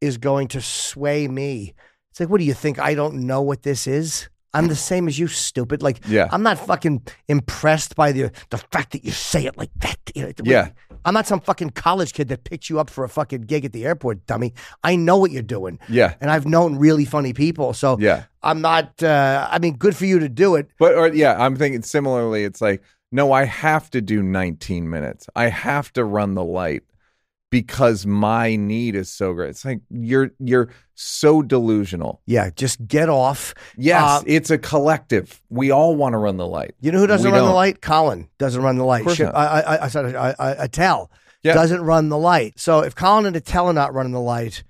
is 0.00 0.18
going 0.18 0.48
to 0.48 0.60
sway 0.60 1.28
me. 1.28 1.74
It's 2.10 2.20
like, 2.20 2.28
what 2.28 2.38
do 2.38 2.44
you 2.44 2.54
think? 2.54 2.78
I 2.78 2.94
don't 2.94 3.26
know 3.26 3.40
what 3.40 3.62
this 3.62 3.86
is. 3.86 4.28
I'm 4.54 4.68
the 4.68 4.76
same 4.76 5.08
as 5.08 5.18
you, 5.18 5.28
stupid. 5.28 5.82
Like, 5.82 6.00
Yeah. 6.06 6.28
I'm 6.30 6.42
not 6.42 6.58
fucking 6.58 7.06
impressed 7.26 7.96
by 7.96 8.12
the 8.12 8.30
the 8.50 8.58
fact 8.58 8.92
that 8.92 9.04
you 9.04 9.10
say 9.10 9.46
it 9.46 9.56
like 9.56 9.70
that. 9.76 9.96
You 10.14 10.26
know, 10.26 10.32
Yeah. 10.42 10.68
I'm 11.04 11.14
not 11.14 11.26
some 11.26 11.40
fucking 11.40 11.70
college 11.70 12.12
kid 12.12 12.28
that 12.28 12.44
picked 12.44 12.70
you 12.70 12.78
up 12.80 12.90
for 12.90 13.04
a 13.04 13.08
fucking 13.08 13.42
gig 13.42 13.64
at 13.64 13.72
the 13.72 13.84
airport, 13.84 14.26
dummy. 14.26 14.54
I 14.82 14.96
know 14.96 15.16
what 15.16 15.30
you're 15.30 15.42
doing. 15.42 15.78
Yeah, 15.88 16.14
And 16.20 16.30
I've 16.30 16.46
known 16.46 16.76
really 16.76 17.04
funny 17.04 17.32
people. 17.32 17.72
So 17.72 17.98
yeah. 17.98 18.24
I'm 18.42 18.60
not, 18.60 19.02
uh, 19.02 19.48
I 19.50 19.58
mean, 19.58 19.76
good 19.76 19.96
for 19.96 20.06
you 20.06 20.18
to 20.18 20.28
do 20.28 20.54
it. 20.56 20.68
But 20.78 20.94
or 20.94 21.08
yeah, 21.08 21.36
I'm 21.38 21.56
thinking 21.56 21.82
similarly. 21.82 22.44
It's 22.44 22.60
like 22.60 22.82
no, 23.12 23.30
I 23.30 23.44
have 23.44 23.90
to 23.90 24.00
do 24.00 24.22
19 24.22 24.88
minutes. 24.88 25.28
I 25.36 25.48
have 25.48 25.92
to 25.92 26.02
run 26.02 26.34
the 26.34 26.42
light 26.42 26.82
because 27.52 28.04
my 28.06 28.56
need 28.56 28.96
is 28.96 29.08
so 29.10 29.32
great. 29.34 29.50
It's 29.50 29.64
like 29.64 29.82
you're 29.90 30.30
you're 30.40 30.70
so 30.94 31.42
delusional. 31.42 32.20
Yeah, 32.26 32.50
just 32.56 32.84
get 32.88 33.08
off. 33.08 33.54
Yes, 33.76 34.02
Uh, 34.02 34.22
it's 34.26 34.50
a 34.50 34.58
collective. 34.58 35.40
We 35.50 35.70
all 35.70 35.94
want 35.94 36.14
to 36.14 36.18
run 36.18 36.38
the 36.38 36.46
light. 36.46 36.74
You 36.80 36.90
know 36.90 36.98
who 36.98 37.06
doesn't 37.06 37.30
We 37.30 37.32
run 37.32 37.42
the 37.44 37.48
don't. 37.50 37.54
light? 37.54 37.80
Colin 37.82 38.28
doesn't 38.38 38.60
run 38.62 38.76
the 38.78 38.84
light. 38.84 39.04
course 39.04 39.16
Shit, 39.18 39.26
not. 39.26 39.36
I, 39.36 39.60
I, 39.60 39.84
I 39.84 39.88
said 39.88 40.16
I, 40.16 40.34
I, 40.38 40.50
Attell 40.64 41.10
Yeah. 41.44 41.54
doesn't 41.54 41.82
run 41.82 42.08
the 42.08 42.18
light. 42.18 42.58
So 42.58 42.80
if 42.80 42.94
Colin 42.96 43.26
and 43.26 43.36
Attell 43.36 43.66
are 43.68 43.72
not 43.74 43.94
running 43.94 44.12
the 44.12 44.20
light, 44.20 44.64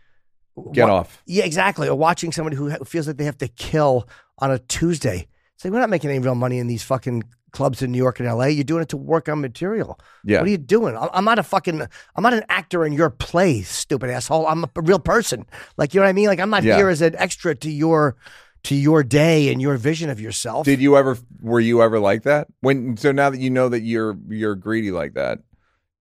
Get 0.72 0.88
wa- 0.88 0.96
off. 0.96 1.22
Yeah, 1.24 1.44
exactly. 1.44 1.88
Or 1.88 1.96
watching 1.96 2.32
somebody 2.32 2.56
who 2.56 2.70
ha- 2.70 2.84
feels 2.84 3.06
like 3.06 3.16
they 3.16 3.24
have 3.24 3.38
to 3.38 3.48
kill 3.48 4.06
on 4.38 4.50
a 4.50 4.58
Tuesday. 4.58 5.28
It's 5.54 5.64
like 5.64 5.72
we're 5.72 5.80
not 5.80 5.88
making 5.90 6.10
any 6.10 6.18
real 6.18 6.34
money 6.34 6.58
in 6.58 6.66
these 6.66 6.82
fucking 6.82 7.22
clubs 7.52 7.82
in 7.82 7.92
New 7.92 7.98
York 7.98 8.18
and 8.18 8.28
L.A. 8.28 8.48
You're 8.50 8.64
doing 8.64 8.82
it 8.82 8.88
to 8.90 8.96
work 8.96 9.28
on 9.28 9.40
material. 9.40 9.98
Yeah. 10.24 10.38
What 10.38 10.46
are 10.48 10.50
you 10.50 10.58
doing? 10.58 10.96
I'm 10.96 11.24
not 11.24 11.38
a 11.38 11.42
fucking. 11.42 11.80
I'm 12.16 12.22
not 12.22 12.34
an 12.34 12.44
actor 12.48 12.84
in 12.84 12.92
your 12.92 13.10
play, 13.10 13.62
stupid 13.62 14.10
asshole. 14.10 14.46
I'm 14.46 14.64
a 14.64 14.68
real 14.76 14.98
person. 14.98 15.46
Like 15.76 15.94
you 15.94 16.00
know 16.00 16.04
what 16.06 16.10
I 16.10 16.14
mean? 16.14 16.26
Like 16.26 16.40
I'm 16.40 16.50
not 16.50 16.64
Yeah. 16.64 16.76
here 16.76 16.88
as 16.88 17.00
an 17.02 17.14
extra 17.16 17.54
to 17.54 17.70
your 17.70 18.16
to 18.64 18.74
your 18.74 19.02
day 19.02 19.52
and 19.52 19.60
your 19.60 19.76
vision 19.76 20.08
of 20.08 20.20
yourself. 20.20 20.64
Did 20.64 20.80
you 20.80 20.96
ever 20.96 21.16
were 21.40 21.60
you 21.60 21.82
ever 21.82 21.98
like 21.98 22.22
that? 22.22 22.46
When 22.60 22.96
so 22.96 23.12
now 23.12 23.30
that 23.30 23.40
you 23.40 23.50
know 23.50 23.68
that 23.68 23.80
you're 23.80 24.16
you're 24.28 24.54
greedy 24.54 24.90
like 24.90 25.14
that, 25.14 25.40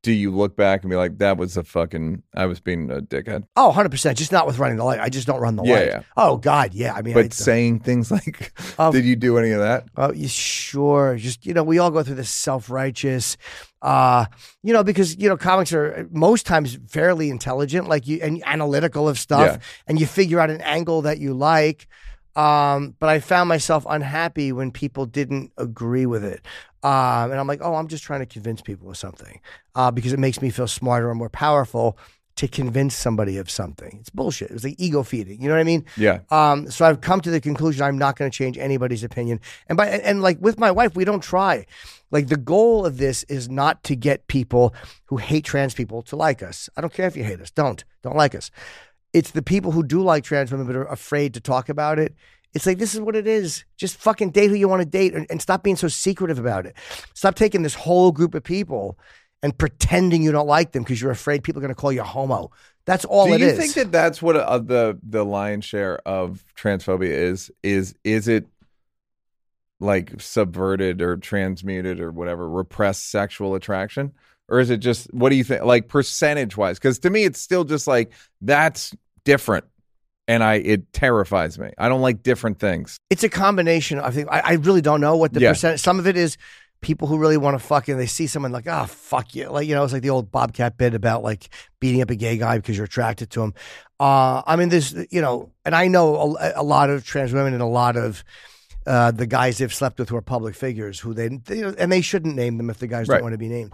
do 0.04 0.12
you 0.12 0.32
look 0.32 0.56
back 0.56 0.82
and 0.82 0.90
be 0.90 0.96
like, 0.96 1.20
that 1.20 1.38
was 1.38 1.58
a 1.58 1.64
fucking 1.64 2.24
I 2.36 2.48
was 2.48 2.60
being 2.60 2.90
a 2.90 3.02
dickhead? 3.02 3.44
Oh, 3.56 3.72
100%. 3.76 4.16
Just 4.16 4.32
not 4.32 4.48
with 4.48 4.58
running 4.58 4.78
the 4.78 4.84
light. 4.84 5.00
I 5.00 5.10
just 5.10 5.28
don't 5.28 5.40
run 5.40 5.56
the 5.58 5.64
Yeah, 5.64 5.74
light. 5.76 5.86
yeah. 5.88 6.02
Oh, 6.18 6.38
God. 6.38 6.74
Yeah. 6.74 6.94
I 6.96 7.04
mean, 7.04 7.14
But 7.14 7.26
I, 7.26 7.30
saying 7.30 7.82
things 7.82 8.10
like 8.12 8.52
Um, 8.80 8.92
did 8.92 9.06
you 9.06 9.16
do 9.16 9.38
any 9.38 9.52
of 9.52 9.60
that? 9.60 9.86
oh, 9.98 10.12
you 10.12 10.28
sure. 10.28 11.18
Just, 11.18 11.46
you 11.46 11.54
know, 11.54 11.64
we 11.64 11.78
all 11.78 11.92
go 11.92 12.02
through 12.02 12.16
this 12.16 12.32
self 12.32 12.70
righteous, 12.72 13.38
uh, 13.84 14.26
you 14.64 14.74
know, 14.74 14.84
because, 14.84 15.16
you 15.18 15.30
know, 15.30 15.38
comics 15.38 15.72
are 15.72 16.08
most 16.12 16.48
times 16.48 16.80
fairly 16.90 17.30
intelligent, 17.30 17.88
like 17.88 18.08
you, 18.08 18.20
and 18.24 18.42
analytical 18.48 19.08
of 19.08 19.20
stuff, 19.20 19.46
Yeah. 19.46 19.58
and 19.88 20.00
you 20.00 20.08
figure 20.08 20.40
out 20.40 20.50
an 20.50 20.62
angle 20.62 21.04
that 21.04 21.20
you 21.20 21.34
like. 21.36 21.88
Um, 22.36 22.96
but 22.98 23.10
I 23.10 23.20
found 23.20 23.50
myself 23.50 23.86
unhappy 23.90 24.52
when 24.54 24.72
people 24.72 25.06
didn't 25.06 25.52
agree 25.58 26.06
with 26.06 26.24
it. 26.24 26.46
Um, 26.84 27.32
and 27.32 27.40
I'm 27.40 27.48
like, 27.48 27.62
oh, 27.62 27.76
I'm 27.76 27.88
just 27.88 28.04
trying 28.04 28.22
to 28.22 28.26
convince 28.26 28.62
people 28.62 28.90
of 28.90 28.98
something 28.98 29.40
uh, 29.76 29.92
because 29.92 30.14
it 30.14 30.20
makes 30.20 30.42
me 30.42 30.50
feel 30.50 30.68
smarter 30.68 31.10
and 31.10 31.18
more 31.18 31.30
powerful 31.30 31.98
to 32.38 32.48
convince 32.48 32.96
somebody 32.96 33.38
of 33.38 33.52
something. 33.52 33.98
It's 34.00 34.10
bullshit. 34.10 34.50
It 34.50 34.54
was 34.54 34.64
like 34.64 34.76
ego 34.80 35.04
feeding. 35.04 35.42
You 35.42 35.48
know 35.50 35.56
what 35.56 35.62
I 35.62 35.66
mean? 35.66 35.86
Yeah. 35.98 36.22
Um, 36.30 36.72
so 36.72 36.86
I've 36.86 37.02
come 37.02 37.22
to 37.22 37.30
the 37.30 37.42
conclusion 37.42 37.84
I'm 37.84 37.98
not 37.98 38.16
going 38.18 38.32
to 38.32 38.36
change 38.36 38.58
anybody's 38.58 39.04
opinion. 39.04 39.40
And 39.68 39.78
by 39.78 39.88
and, 39.88 40.02
and 40.02 40.22
like 40.22 40.40
with 40.40 40.58
my 40.58 40.72
wife, 40.72 40.96
we 40.96 41.06
don't 41.06 41.22
try. 41.22 41.66
Like 42.10 42.28
the 42.28 42.38
goal 42.38 42.86
of 42.86 42.98
this 42.98 43.24
is 43.24 43.50
not 43.50 43.84
to 43.84 43.96
get 43.96 44.28
people 44.28 44.74
who 45.06 45.18
hate 45.18 45.46
trans 45.46 45.74
people 45.74 46.02
to 46.04 46.16
like 46.16 46.42
us. 46.42 46.70
I 46.76 46.82
don't 46.82 46.94
care 46.94 47.08
if 47.08 47.16
you 47.16 47.24
hate 47.24 47.42
us. 47.42 47.52
Don't. 47.52 47.84
Don't 48.02 48.16
like 48.16 48.34
us. 48.34 48.50
It's 49.14 49.32
the 49.32 49.42
people 49.42 49.72
who 49.72 49.84
do 49.84 50.02
like 50.02 50.24
trans 50.24 50.52
women 50.52 50.68
but 50.68 50.76
are 50.76 50.86
afraid 50.86 51.34
to 51.34 51.42
talk 51.42 51.70
about 51.70 52.00
it. 52.00 52.16
It's 52.54 52.66
like 52.66 52.78
this 52.78 52.94
is 52.94 53.02
what 53.02 53.16
it 53.16 53.28
is. 53.28 53.64
Just 53.78 53.98
fucking 53.98 54.32
date 54.32 54.50
who 54.50 54.56
you 54.56 54.68
want 54.68 54.82
to 54.82 54.88
date 54.88 55.14
and, 55.14 55.26
and 55.30 55.42
stop 55.42 55.64
being 55.64 55.76
so 55.76 55.88
secretive 55.88 56.40
about 56.40 56.66
it. 56.66 56.76
Stop 57.14 57.36
taking 57.36 57.62
this 57.62 57.76
whole 57.76 58.12
group 58.12 58.36
of 58.36 58.44
people 58.44 58.98
and 59.44 59.58
pretending 59.58 60.22
you 60.22 60.32
don't 60.32 60.48
like 60.48 60.72
them 60.72 60.84
because 60.84 61.02
you're 61.02 61.12
afraid 61.12 61.44
people 61.44 61.60
are 61.60 61.64
going 61.64 61.74
to 61.74 61.80
call 61.80 61.92
you 61.92 62.04
homo. 62.04 62.52
That's 62.86 63.06
all 63.06 63.28
Do 63.28 63.34
it 63.34 63.42
you 63.42 63.54
think 63.54 63.74
that 63.76 63.92
that's 63.92 64.22
what 64.22 64.36
uh, 64.36 64.58
the 64.58 65.00
the 65.08 65.24
lion's 65.24 65.66
share 65.66 65.98
of 66.08 66.44
transphobia 66.56 67.10
is? 67.10 67.52
Is 67.64 67.96
is 68.04 68.28
it 68.28 68.48
like 69.80 70.22
subverted 70.22 71.02
or 71.02 71.18
transmuted 71.18 72.00
or 72.00 72.12
whatever 72.12 72.48
repressed 72.50 73.10
sexual 73.10 73.56
attraction, 73.56 74.14
or 74.48 74.60
is 74.60 74.70
it 74.70 74.78
just 74.78 75.14
what 75.14 75.30
do 75.30 75.36
you 75.36 75.44
think? 75.44 75.64
Like 75.64 75.90
percentage 75.90 76.58
wise, 76.58 76.80
because 76.80 77.00
to 77.00 77.10
me 77.10 77.24
it's 77.24 77.42
still 77.42 77.64
just 77.64 77.88
like 77.88 78.14
that's 78.42 78.96
different, 79.26 79.66
and 80.28 80.44
I 80.44 80.56
it 80.56 80.92
terrifies 80.94 81.58
me. 81.60 81.72
I 81.78 81.90
don't 81.90 82.02
like 82.02 82.24
different 82.24 82.60
things. 82.60 82.98
it's 83.10 83.24
a 83.24 83.30
combination. 83.30 84.00
I 84.00 84.12
think 84.12 84.30
I, 84.32 84.40
I 84.40 84.54
really 84.54 84.82
don't 84.82 85.02
know 85.02 85.16
what 85.18 85.34
the 85.34 85.42
Yeah. 85.42 85.52
percent. 85.52 85.80
Some 85.80 86.00
of 86.00 86.08
it 86.08 86.18
is 86.18 86.38
people 86.82 87.08
who 87.08 87.18
really 87.20 87.38
want 87.38 87.54
to 87.54 87.60
fuck 87.60 87.88
and 87.90 88.00
they 88.00 88.08
see 88.08 88.26
someone 88.26 88.52
like, 88.52 88.66
oh 88.68 88.86
fuck 88.86 89.36
you, 89.36 89.48
like 89.50 89.68
you 89.68 89.76
know, 89.76 89.84
it's 89.84 89.94
like 89.94 90.02
the 90.02 90.10
old 90.10 90.32
Bobcat 90.32 90.78
bit 90.78 90.94
about 90.94 91.24
like 91.24 91.50
beating 91.80 92.02
up 92.02 92.10
a 92.10 92.16
gay 92.16 92.38
guy 92.38 92.58
because 92.58 92.76
you're 92.78 92.86
attracted 92.86 93.30
to 93.32 93.42
him. 93.44 93.54
Uh, 94.00 94.42
I 94.48 94.56
mean, 94.56 94.70
there's 94.70 94.94
you 95.12 95.22
know, 95.22 95.52
and 95.66 95.76
I 95.76 95.88
know 95.88 96.36
a, 96.40 96.54
a 96.56 96.64
lot 96.64 96.90
of 96.90 97.06
trans 97.06 97.34
women 97.34 97.54
and 97.54 97.62
a 97.62 97.68
lot 97.68 97.98
of. 97.98 98.24
Uh, 98.84 99.12
the 99.12 99.28
guys 99.28 99.60
they've 99.60 99.72
slept 99.72 100.00
with 100.00 100.10
who 100.10 100.16
are 100.16 100.24
public 100.24 100.56
figures, 100.56 101.00
who 101.00 101.14
they, 101.14 101.28
they 101.28 101.62
and 101.62 101.92
they 101.92 102.02
shouldn't 102.02 102.36
name 102.36 102.58
them 102.58 102.68
if 102.68 102.80
the 102.80 102.88
guys 102.88 103.08
Right. 103.08 103.18
don't 103.18 103.24
want 103.26 103.34
to 103.34 103.38
be 103.38 103.48
named. 103.48 103.74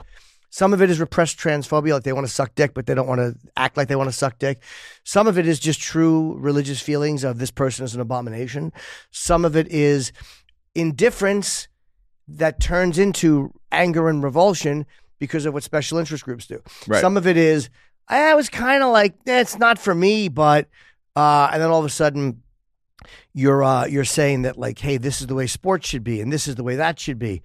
Some 0.50 0.74
of 0.74 0.82
it 0.82 0.89
is 0.89 1.00
repressed 1.00 1.38
transphobia, 1.38 1.93
like 1.93 2.04
they 2.04 2.14
want 2.14 2.26
to 2.26 2.34
suck 2.34 2.56
dick, 2.56 2.74
but 2.74 2.86
they 2.86 2.95
don't 2.95 3.08
want 3.08 3.20
to 3.20 3.36
act 3.56 3.78
like 3.78 3.88
they 3.88 3.95
want 3.95 4.10
to 4.10 4.16
suck 4.16 4.39
dick. 4.39 4.62
Some 5.04 5.28
of 5.28 5.38
it 5.38 5.48
is 5.48 5.60
just 5.60 5.82
true 5.82 6.36
religious 6.38 6.82
feelings 6.82 7.24
of 7.24 7.38
this 7.38 7.52
person 7.52 7.84
is 7.86 7.93
an 7.93 8.02
abomination. 8.02 8.72
Some 9.12 9.45
of 9.45 9.56
it 9.56 9.68
is 9.68 10.12
indifference 10.74 11.68
that 12.28 12.60
turns 12.60 12.98
into 12.98 13.54
anger 13.72 14.10
and 14.10 14.24
revulsion 14.24 14.86
because 15.20 15.45
of 15.45 15.54
what 15.54 15.64
special 15.64 15.98
interest 15.98 16.24
groups 16.24 16.48
do. 16.48 16.62
Right. 16.88 17.02
Some 17.02 17.18
of 17.18 17.28
it 17.28 17.38
is, 17.38 17.70
I 18.08 18.34
was 18.36 18.50
kind 18.50 18.84
of 18.84 18.91
like, 18.91 19.16
eh, 19.26 19.41
it's 19.41 19.58
not 19.58 19.80
for 19.80 19.93
me, 19.93 20.30
but, 20.30 20.68
uh, 21.16 21.50
and 21.52 21.62
then 21.62 21.70
all 21.70 21.80
of 21.80 21.86
a 21.86 21.89
sudden, 21.89 22.41
you're 23.34 23.64
uh, 23.64 23.86
you're 23.86 24.04
saying 24.04 24.43
that 24.43 24.58
like, 24.58 24.80
hey, 24.80 24.98
this 24.98 25.22
is 25.22 25.28
the 25.28 25.36
way 25.36 25.48
sports 25.48 25.88
should 25.88 26.04
be, 26.04 26.22
and 26.22 26.34
this 26.34 26.48
is 26.48 26.56
the 26.56 26.64
way 26.64 26.76
that 26.76 27.00
should 27.00 27.20
be. 27.20 27.41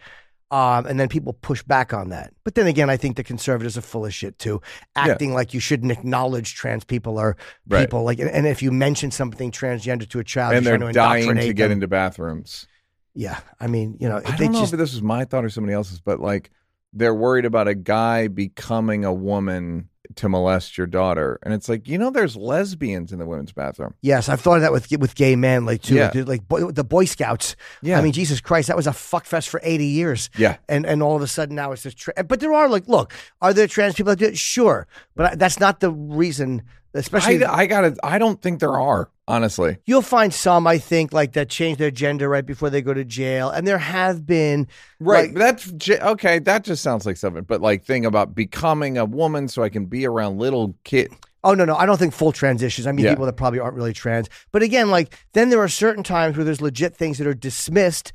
Um, 0.52 0.84
and 0.84 1.00
then 1.00 1.08
people 1.08 1.32
push 1.32 1.62
back 1.62 1.94
on 1.94 2.10
that. 2.10 2.34
But 2.44 2.54
then 2.56 2.66
again, 2.66 2.90
I 2.90 2.98
think 2.98 3.16
the 3.16 3.24
conservatives 3.24 3.78
are 3.78 3.80
full 3.80 4.04
of 4.04 4.12
shit 4.12 4.38
too, 4.38 4.60
acting 4.94 5.32
like 5.32 5.54
you 5.54 5.60
shouldn't 5.60 5.90
acknowledge 5.90 6.54
trans 6.54 6.84
people 6.84 7.18
or 7.18 7.38
Right. 7.66 7.80
people. 7.86 8.04
Like, 8.04 8.18
and- 8.18 8.46
if 8.46 8.62
you 8.62 8.70
mention 8.70 9.10
something 9.10 9.50
transgender 9.50 10.06
to 10.10 10.18
a 10.18 10.24
child, 10.24 10.54
and 10.54 10.64
you're 10.66 10.72
they're 10.78 10.92
trying 10.92 11.22
to 11.22 11.26
dying 11.32 11.36
to 11.48 11.54
get 11.54 11.64
them. 11.68 11.72
into 11.72 11.88
bathrooms. 11.88 12.66
Yeah, 13.14 13.40
I 13.58 13.66
mean, 13.66 13.96
you 13.98 14.08
know, 14.10 14.18
I 14.24 14.36
they 14.36 14.44
don't 14.44 14.52
know 14.52 14.60
just 14.60 14.74
if 14.74 14.78
this 14.78 14.92
was 14.92 15.02
my 15.02 15.24
thought 15.24 15.44
or 15.44 15.48
somebody 15.50 15.72
else's, 15.74 16.00
but 16.00 16.20
like 16.20 16.50
they're 16.92 17.14
worried 17.14 17.46
about 17.46 17.66
a 17.68 17.74
guy 17.74 18.28
becoming 18.28 19.06
a 19.06 19.12
woman 19.12 19.88
to 20.16 20.28
molest 20.28 20.76
your 20.76 20.86
daughter, 20.86 21.38
and 21.42 21.54
it's 21.54 21.68
like 21.68 21.86
you 21.88 21.96
know, 21.96 22.10
there's 22.10 22.36
lesbians 22.36 23.12
in 23.12 23.18
the 23.18 23.26
women's 23.26 23.52
bathroom. 23.52 23.94
yes, 24.02 24.28
I've 24.28 24.40
thought 24.40 24.56
of 24.56 24.62
that 24.62 24.72
with 24.72 24.90
with 24.98 25.14
gay 25.14 25.36
men, 25.36 25.64
like 25.64 25.82
too, 25.82 25.94
Yeah. 25.94 26.10
like, 26.14 26.26
like 26.28 26.48
boy, 26.48 26.70
the 26.70 26.84
Boy 26.84 27.04
Scouts. 27.04 27.56
Yeah. 27.82 27.98
I 27.98 28.02
mean, 28.02 28.12
Jesus 28.12 28.40
Christ, 28.40 28.68
that 28.68 28.76
was 28.76 28.86
a 28.86 28.92
fuck 28.92 29.24
fest 29.24 29.48
for 29.48 29.60
eighty 29.62 29.86
years. 29.86 30.28
Yeah. 30.36 30.56
and 30.68 30.84
and 30.84 31.02
all 31.02 31.16
of 31.16 31.22
a 31.22 31.26
sudden 31.26 31.54
now 31.56 31.72
it's 31.72 31.82
just. 31.84 31.96
Tra- 31.98 32.24
but 32.24 32.40
there 32.40 32.52
are 32.52 32.68
like, 32.68 32.88
look, 32.88 33.12
are 33.40 33.54
there 33.54 33.66
trans 33.66 33.94
people 33.94 34.10
that 34.12 34.18
do 34.18 34.26
it? 34.26 34.36
Sure, 34.38 34.86
but 35.16 35.32
I- 35.32 35.34
that's 35.36 35.58
not 35.60 35.80
the 35.80 35.90
reason. 35.90 36.62
Especially, 36.94 37.42
I, 37.42 37.60
I 37.60 37.66
gotta. 37.66 37.96
I 38.02 38.18
don't 38.18 38.42
think 38.42 38.60
there 38.60 38.78
are 38.78 39.08
honestly. 39.32 39.78
you'll 39.86 40.02
find 40.02 40.32
some, 40.32 40.66
I 40.66 40.78
think, 40.78 41.12
like 41.12 41.32
that 41.32 41.48
change 41.48 41.78
their 41.78 41.90
gender 41.90 42.28
right 42.28 42.44
before 42.46 42.70
they 42.70 42.82
go 42.82 42.94
to 42.94 43.04
jail, 43.04 43.50
and 43.50 43.66
there 43.66 43.78
have 43.78 44.26
been 44.26 44.68
Right. 45.00 45.28
like- 45.30 45.34
that's 45.38 45.70
j- 45.72 45.98
okay. 46.00 46.38
That 46.38 46.64
just 46.64 46.82
sounds 46.82 47.06
like 47.06 47.16
something. 47.16 47.42
But 47.44 47.60
like 47.60 47.84
thing 47.84 48.04
about 48.06 48.34
becoming 48.34 48.98
a 48.98 49.04
woman 49.04 49.48
so 49.48 49.62
I 49.62 49.68
can 49.68 49.86
be 49.86 50.06
around 50.06 50.38
little 50.38 50.74
kid. 50.84 51.10
Oh 51.44 51.54
no, 51.54 51.64
no, 51.64 51.74
I 51.74 51.86
don't 51.86 51.98
think 51.98 52.12
full 52.14 52.30
transitions. 52.30 52.86
I 52.86 52.92
mean 52.92 53.04
Yeah. 53.04 53.12
people 53.12 53.26
that 53.26 53.32
probably 53.36 53.58
aren't 53.58 53.74
really 53.74 53.92
trans. 53.92 54.28
But 54.52 54.62
again, 54.62 54.90
like 54.90 55.12
then 55.32 55.50
there 55.50 55.60
are 55.60 55.66
certain 55.68 56.04
times 56.04 56.36
where 56.36 56.44
there's 56.44 56.60
legit 56.60 56.96
things 56.96 57.18
that 57.18 57.26
are 57.26 57.34
dismissed 57.34 58.12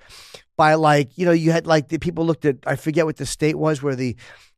by 0.56 0.76
like 0.76 1.10
you 1.18 1.26
know 1.26 1.34
you 1.34 1.52
had 1.52 1.68
like 1.68 1.90
the 1.90 1.98
people 2.00 2.26
looked 2.26 2.46
at 2.46 2.56
I 2.66 2.76
forget 2.78 3.06
what 3.06 3.18
the 3.18 3.26
state 3.26 3.58
was 3.58 3.84
where 3.84 3.96
the 3.96 4.16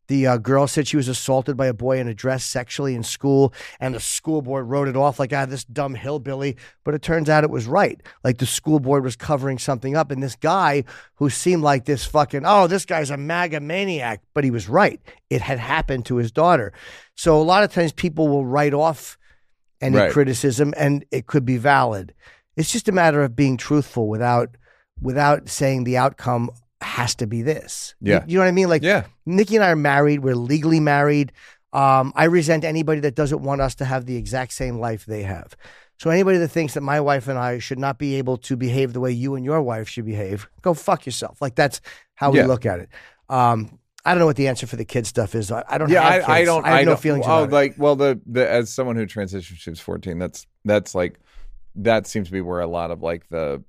the 0.09 0.27
uh, 0.27 0.37
girl 0.37 0.67
said 0.67 0.87
she 0.87 0.97
was 0.97 1.07
assaulted 1.07 1.55
by 1.55 1.67
a 1.67 1.73
boy 1.73 1.99
in 1.99 2.07
a 2.07 2.13
dress 2.13 2.43
sexually 2.43 2.95
in 2.95 3.03
school, 3.03 3.53
and 3.79 3.95
the 3.95 3.99
school 3.99 4.41
board 4.41 4.67
wrote 4.67 4.87
it 4.89 4.97
off 4.97 5.19
like 5.19 5.31
ah 5.31 5.45
this 5.45 5.63
dumb 5.63 5.95
hillbilly. 5.95 6.57
But 6.83 6.95
it 6.95 7.01
turns 7.01 7.29
out 7.29 7.43
it 7.43 7.49
was 7.49 7.67
right. 7.67 8.01
Like 8.23 8.39
the 8.39 8.45
school 8.45 8.79
board 8.79 9.03
was 9.03 9.15
covering 9.15 9.59
something 9.59 9.95
up, 9.95 10.11
and 10.11 10.21
this 10.21 10.35
guy 10.35 10.83
who 11.15 11.29
seemed 11.29 11.63
like 11.63 11.85
this 11.85 12.05
fucking 12.05 12.41
oh 12.45 12.67
this 12.67 12.85
guy's 12.85 13.11
a 13.11 13.17
MAGA 13.17 13.61
maniac, 13.61 14.21
but 14.33 14.43
he 14.43 14.51
was 14.51 14.67
right. 14.67 14.99
It 15.29 15.41
had 15.41 15.59
happened 15.59 16.05
to 16.07 16.17
his 16.17 16.31
daughter. 16.31 16.73
So 17.15 17.39
a 17.39 17.43
lot 17.43 17.63
of 17.63 17.71
times 17.71 17.93
people 17.93 18.27
will 18.27 18.45
write 18.45 18.73
off 18.73 19.17
any 19.79 19.97
Right. 19.97 20.11
criticism 20.11 20.73
and 20.75 21.05
it 21.11 21.27
could 21.27 21.45
be 21.45 21.57
valid. 21.57 22.13
It's 22.57 22.71
just 22.71 22.89
a 22.89 22.91
matter 22.91 23.21
of 23.23 23.35
being 23.35 23.55
truthful 23.57 24.09
without 24.09 24.57
without 25.01 25.47
saying 25.47 25.83
the 25.85 25.97
outcome 25.97 26.49
has 26.81 27.15
to 27.15 27.27
be 27.27 27.41
this. 27.41 27.95
Yeah. 28.01 28.23
You, 28.27 28.37
know 28.37 28.41
what 28.41 28.47
I 28.47 28.51
mean? 28.51 28.69
Like 28.69 28.83
Yeah. 28.83 29.05
Nikki 29.25 29.55
and 29.55 29.65
I 29.65 29.71
are 29.71 29.75
married, 29.75 30.21
we're 30.21 30.35
legally 30.35 30.79
married. 30.79 31.31
Um, 31.73 32.13
I 32.15 32.25
resent 32.25 32.63
anybody 32.63 33.01
that 33.01 33.15
doesn't 33.15 33.41
want 33.43 33.61
us 33.61 33.75
to 33.75 33.85
have 33.85 34.05
the 34.05 34.15
exact 34.15 34.53
same 34.53 34.79
life 34.79 35.05
they 35.05 35.23
have. 35.23 35.55
So 35.99 36.09
anybody 36.09 36.37
that 36.37 36.47
thinks 36.47 36.73
that 36.75 36.81
my 36.81 37.01
wife 37.01 37.27
and 37.27 37.37
I 37.37 37.59
should 37.59 37.77
not 37.77 37.97
be 37.99 38.15
able 38.15 38.37
to 38.37 38.55
behave 38.55 38.93
the 38.93 39.01
way 39.01 39.11
you 39.11 39.35
and 39.35 39.43
your 39.43 39.61
wife 39.61 39.89
should 39.89 40.05
behave, 40.05 40.49
go 40.61 40.73
fuck 40.73 41.05
yourself. 41.05 41.41
Like 41.41 41.55
that's 41.55 41.81
how 42.15 42.31
we 42.31 42.41
look 42.43 42.65
at 42.65 42.79
it. 42.79 42.89
Um, 43.27 43.79
I 44.05 44.11
don't 44.13 44.19
know 44.19 44.25
what 44.25 44.37
the 44.37 44.47
answer 44.47 44.65
for 44.65 44.77
the 44.77 44.85
kid 44.85 45.05
stuff 45.05 45.35
is. 45.35 45.51
I, 45.51 45.63
I 45.67 45.77
don't 45.77 45.89
Yeah, 45.89 46.09
have 46.09 46.29
I, 46.29 46.39
I 46.39 46.45
don't. 46.45 46.65
I 46.65 46.77
have 46.77 46.85
no 46.85 46.91
don't, 46.91 47.01
feelings 47.01 47.25
Oh, 47.27 47.43
like 47.43 47.75
well, 47.77 47.97
the 47.97 48.19
the 48.25 48.49
as 48.49 48.73
someone 48.73 48.95
who 48.95 49.05
transitioned, 49.05 49.57
she 49.57 49.69
was 49.69 49.81
fourteen. 49.81 50.17
That's 50.17 50.47
that's 50.63 50.95
like 50.95 51.19
that 51.75 52.07
seems 52.07 52.27
to 52.27 52.31
be 52.31 52.41
where 52.41 52.61
a 52.61 52.67
lot 52.67 52.91
of 52.91 53.01
like 53.01 53.27
the 53.29 53.61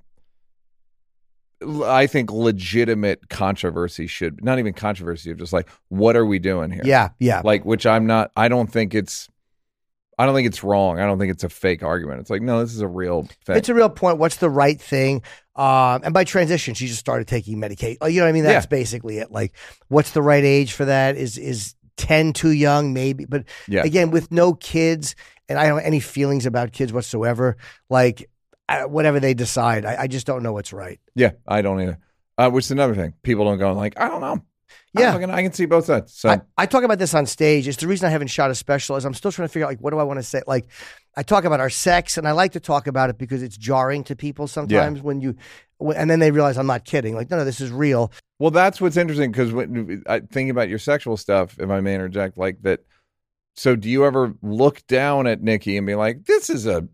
I 1.63 2.07
think 2.07 2.31
legitimate 2.33 3.29
controversy 3.29 4.07
should 4.07 4.43
not 4.43 4.59
even 4.59 4.73
controversy 4.73 5.31
of 5.31 5.39
just 5.39 5.53
like 5.53 5.69
what 5.89 6.17
are 6.17 6.25
we 6.25 6.39
doing 6.39 6.71
here? 6.71 6.83
Yeah, 6.85 7.11
yeah. 7.19 7.43
like 7.45 7.65
which 7.65 7.87
I'm 7.87 8.07
not. 8.07 8.31
I 8.37 8.49
don't 8.49 8.71
think 8.71 8.95
it's. 8.95 9.29
I 10.19 10.27
don't 10.27 10.35
think 10.35 10.49
it's 10.49 10.63
wrong. 10.63 10.99
I 11.01 11.07
don't 11.07 11.19
think 11.19 11.31
it's 11.33 11.45
a 11.45 11.49
fake 11.49 11.83
argument. 11.83 12.21
It's 12.21 12.31
like 12.31 12.43
no, 12.43 12.61
this 12.61 12.75
is 12.75 12.81
a 12.81 12.89
real 12.89 13.27
thing. 13.45 13.57
It's 13.57 13.69
a 13.69 13.75
real 13.75 13.89
point. 13.89 14.19
What's 14.19 14.37
the 14.37 14.51
right 14.51 14.81
thing? 14.81 15.23
Um, 15.57 16.01
and 16.05 16.15
by 16.15 16.25
transition, 16.25 16.75
she 16.75 16.87
just 16.87 17.01
started 17.01 17.27
taking 17.29 17.59
Medicaid. 17.59 17.97
You 18.11 18.21
know 18.21 18.27
what 18.27 18.31
I 18.31 18.33
mean? 18.33 18.45
That's 18.45 18.65
Yeah. 18.67 18.69
basically 18.69 19.19
it. 19.19 19.31
Like, 19.31 19.53
what's 19.89 20.13
the 20.13 20.23
right 20.23 20.45
age 20.45 20.73
for 20.73 20.87
that? 20.87 21.17
Is 21.17 21.37
is 21.39 21.75
ten 21.97 22.33
too 22.33 22.51
young? 22.53 22.93
Maybe, 22.95 23.25
but 23.27 23.45
Yeah. 23.69 23.83
again, 23.83 24.11
with 24.11 24.31
no 24.31 24.55
kids, 24.55 25.15
and 25.49 25.59
I 25.59 25.67
don't 25.67 25.79
have 25.79 25.87
any 25.87 26.01
feelings 26.01 26.47
about 26.47 26.73
kids 26.73 26.93
whatsoever. 26.93 27.57
Like, 27.91 28.31
whatever 28.87 29.21
they 29.21 29.35
decide, 29.35 29.85
I, 29.85 30.03
I 30.03 30.07
just 30.07 30.27
don't 30.27 30.43
know 30.43 30.53
what's 30.53 30.73
right. 30.73 30.99
yeah, 31.14 31.33
I 31.47 31.62
don't 31.62 31.81
either. 31.81 31.99
Uh, 32.39 32.49
which 32.51 32.64
is 32.66 32.71
another 32.71 32.95
thing. 32.95 33.12
People 33.23 33.45
don't 33.45 33.59
go 33.59 33.73
like 33.75 33.99
I 34.01 34.09
don't 34.09 34.21
know. 34.21 34.43
I 34.97 35.01
Yeah. 35.03 35.12
fucking- 35.12 35.31
I 35.31 35.43
can 35.43 35.53
see 35.53 35.66
both 35.66 35.85
sides. 35.85 36.14
So 36.14 36.31
I, 36.31 36.41
I 36.57 36.66
talk 36.66 36.85
about 36.85 36.99
this 36.99 37.12
on 37.14 37.27
stage. 37.27 37.68
It's 37.68 37.77
the 37.77 37.87
reason 37.87 38.07
I 38.07 38.11
haven't 38.11 38.29
shot 38.29 38.51
a 38.51 38.55
special 38.55 38.97
is 38.97 39.05
I'm 39.05 39.14
still 39.14 39.31
trying 39.31 39.47
to 39.49 39.53
figure 39.53 39.66
out 39.66 39.71
like 39.71 39.79
what 39.81 39.91
do 39.91 39.99
I 39.99 40.05
want 40.05 40.18
to 40.18 40.23
say. 40.23 40.43
Like 40.47 40.66
I 41.16 41.23
talk 41.23 41.45
about 41.45 41.61
our 41.61 41.71
sex, 41.71 42.16
and 42.16 42.27
I 42.27 42.33
like 42.33 42.53
to 42.53 42.61
talk 42.61 42.87
about 42.87 43.11
it 43.11 43.18
because 43.18 43.43
it's 43.43 43.57
jarring 43.57 44.05
to 44.05 44.16
people 44.16 44.47
sometimes 44.47 45.03
when 45.03 45.21
you, 45.21 45.35
and 45.95 46.09
then 46.09 46.18
they 46.21 46.31
realize 46.31 46.57
I'm 46.57 46.66
not 46.66 46.85
kidding. 46.85 47.14
Like 47.14 47.31
no, 47.31 47.37
no, 47.37 47.45
this 47.45 47.61
is 47.61 47.71
real. 47.71 48.11
Well, 48.39 48.51
that's 48.53 48.81
what's 48.81 48.97
interesting 48.97 49.33
because 49.33 49.53
when 49.53 50.03
I 50.09 50.21
thinking 50.21 50.51
about 50.51 50.68
your 50.71 50.79
sexual 50.79 51.16
stuff, 51.18 51.57
if 51.59 51.68
I 51.68 51.81
may 51.81 51.95
interject, 51.95 52.39
like 52.39 52.62
that. 52.62 52.81
So, 53.57 53.77
do 53.77 53.91
you 53.91 54.07
ever 54.07 54.33
look 54.43 54.87
down 54.87 55.27
at 55.27 55.43
Nikki 55.43 55.77
and 55.77 55.87
be 55.87 55.95
like, 55.97 56.25
"This 56.25 56.49
is 56.49 56.66
a, 56.66 56.89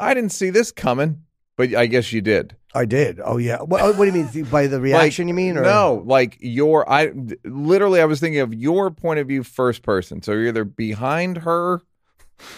I 0.00 0.14
didn't 0.14 0.32
see 0.32 0.50
this 0.50 0.72
coming," 0.72 1.22
but 1.56 1.74
I 1.74 1.86
guess 1.86 2.12
you 2.12 2.20
did. 2.20 2.56
I 2.74 2.84
did. 2.84 3.20
Oh 3.24 3.38
yeah. 3.38 3.58
What, 3.62 3.96
what 3.96 3.98
do 3.98 4.04
you 4.06 4.12
mean 4.12 4.44
by 4.44 4.66
the 4.66 4.80
reaction? 4.82 5.26
Like, 5.26 5.28
you 5.30 5.34
mean 5.34 5.56
or 5.56 5.62
no? 5.62 6.02
Like 6.04 6.36
your, 6.40 6.88
I 6.90 7.10
literally, 7.44 8.00
I 8.02 8.04
was 8.04 8.20
thinking 8.20 8.40
of 8.40 8.52
your 8.52 8.90
point 8.90 9.18
of 9.18 9.28
view, 9.28 9.42
first 9.42 9.82
person. 9.82 10.20
So 10.22 10.32
you're 10.32 10.48
either 10.48 10.64
behind 10.64 11.38
her. 11.38 11.80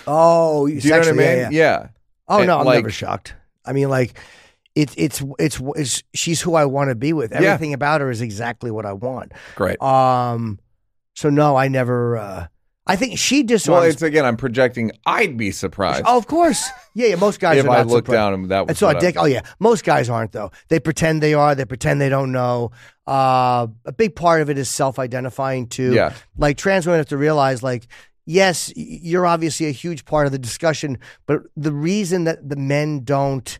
Oh, 0.06 0.66
you 0.66 0.80
know 0.90 0.98
what 0.98 1.08
I 1.08 1.12
mean? 1.12 1.20
yeah, 1.20 1.36
yeah. 1.36 1.48
Yeah. 1.50 1.88
Oh 2.26 2.38
And, 2.38 2.46
no, 2.48 2.58
I'm 2.58 2.64
like- 2.66 2.78
never 2.78 2.90
shocked. 2.90 3.34
I 3.64 3.72
mean, 3.72 3.88
like 3.90 4.18
it's 4.74 4.94
it's 4.96 5.22
it's, 5.38 5.60
it's 5.76 6.02
she's 6.14 6.40
who 6.40 6.54
I 6.54 6.64
want 6.64 6.88
to 6.90 6.94
be 6.94 7.12
with. 7.12 7.30
Yeah. 7.32 7.38
Everything 7.52 7.74
about 7.74 8.00
her 8.00 8.10
is 8.10 8.20
exactly 8.22 8.70
what 8.70 8.86
I 8.86 8.92
want. 8.94 9.32
Great. 9.56 9.80
Um, 9.82 10.58
so 11.14 11.30
no, 11.30 11.54
I 11.56 11.68
never. 11.68 12.16
Uh, 12.16 12.46
I 12.88 12.96
think 12.96 13.18
she 13.18 13.44
well, 13.68 13.82
it's 13.82 14.00
again. 14.00 14.24
I'm 14.24 14.38
projecting. 14.38 14.92
I'd 15.04 15.36
be 15.36 15.50
surprised 15.50 16.04
oh, 16.06 16.16
of 16.16 16.26
course, 16.26 16.68
yeah, 16.94 17.08
yeah. 17.08 17.14
Most 17.16 17.38
guys 17.38 17.58
if 17.58 17.66
are 17.66 17.70
I 17.70 17.82
not 17.82 17.90
surprised. 17.90 18.16
down 18.16 18.34
and 18.34 18.48
that 18.48 18.62
was 18.62 18.70
And 18.70 18.78
so 18.78 18.88
a 18.88 18.98
dick. 18.98 19.16
Oh 19.18 19.26
yeah, 19.26 19.42
most 19.60 19.84
guys 19.84 20.08
aren't 20.08 20.32
though. 20.32 20.50
They 20.68 20.80
pretend 20.80 21.22
they 21.22 21.34
are. 21.34 21.54
They 21.54 21.66
pretend 21.66 22.00
they 22.00 22.08
don't 22.08 22.32
know. 22.32 22.70
Uh, 23.06 23.66
a 23.84 23.92
big 23.92 24.16
part 24.16 24.40
of 24.40 24.48
it 24.50 24.56
is 24.56 24.70
self-identifying 24.70 25.68
too. 25.68 25.92
Yeah. 25.92 26.14
Like 26.38 26.56
trans 26.56 26.86
women 26.86 26.98
have 27.00 27.08
to 27.08 27.18
realize, 27.18 27.62
like, 27.62 27.86
yes, 28.24 28.72
you're 28.74 29.26
obviously 29.26 29.66
a 29.66 29.70
huge 29.70 30.04
part 30.06 30.26
of 30.26 30.32
the 30.32 30.38
discussion, 30.38 30.98
but 31.26 31.42
the 31.56 31.72
reason 31.72 32.24
that 32.24 32.48
the 32.48 32.56
men 32.56 33.04
don't 33.04 33.58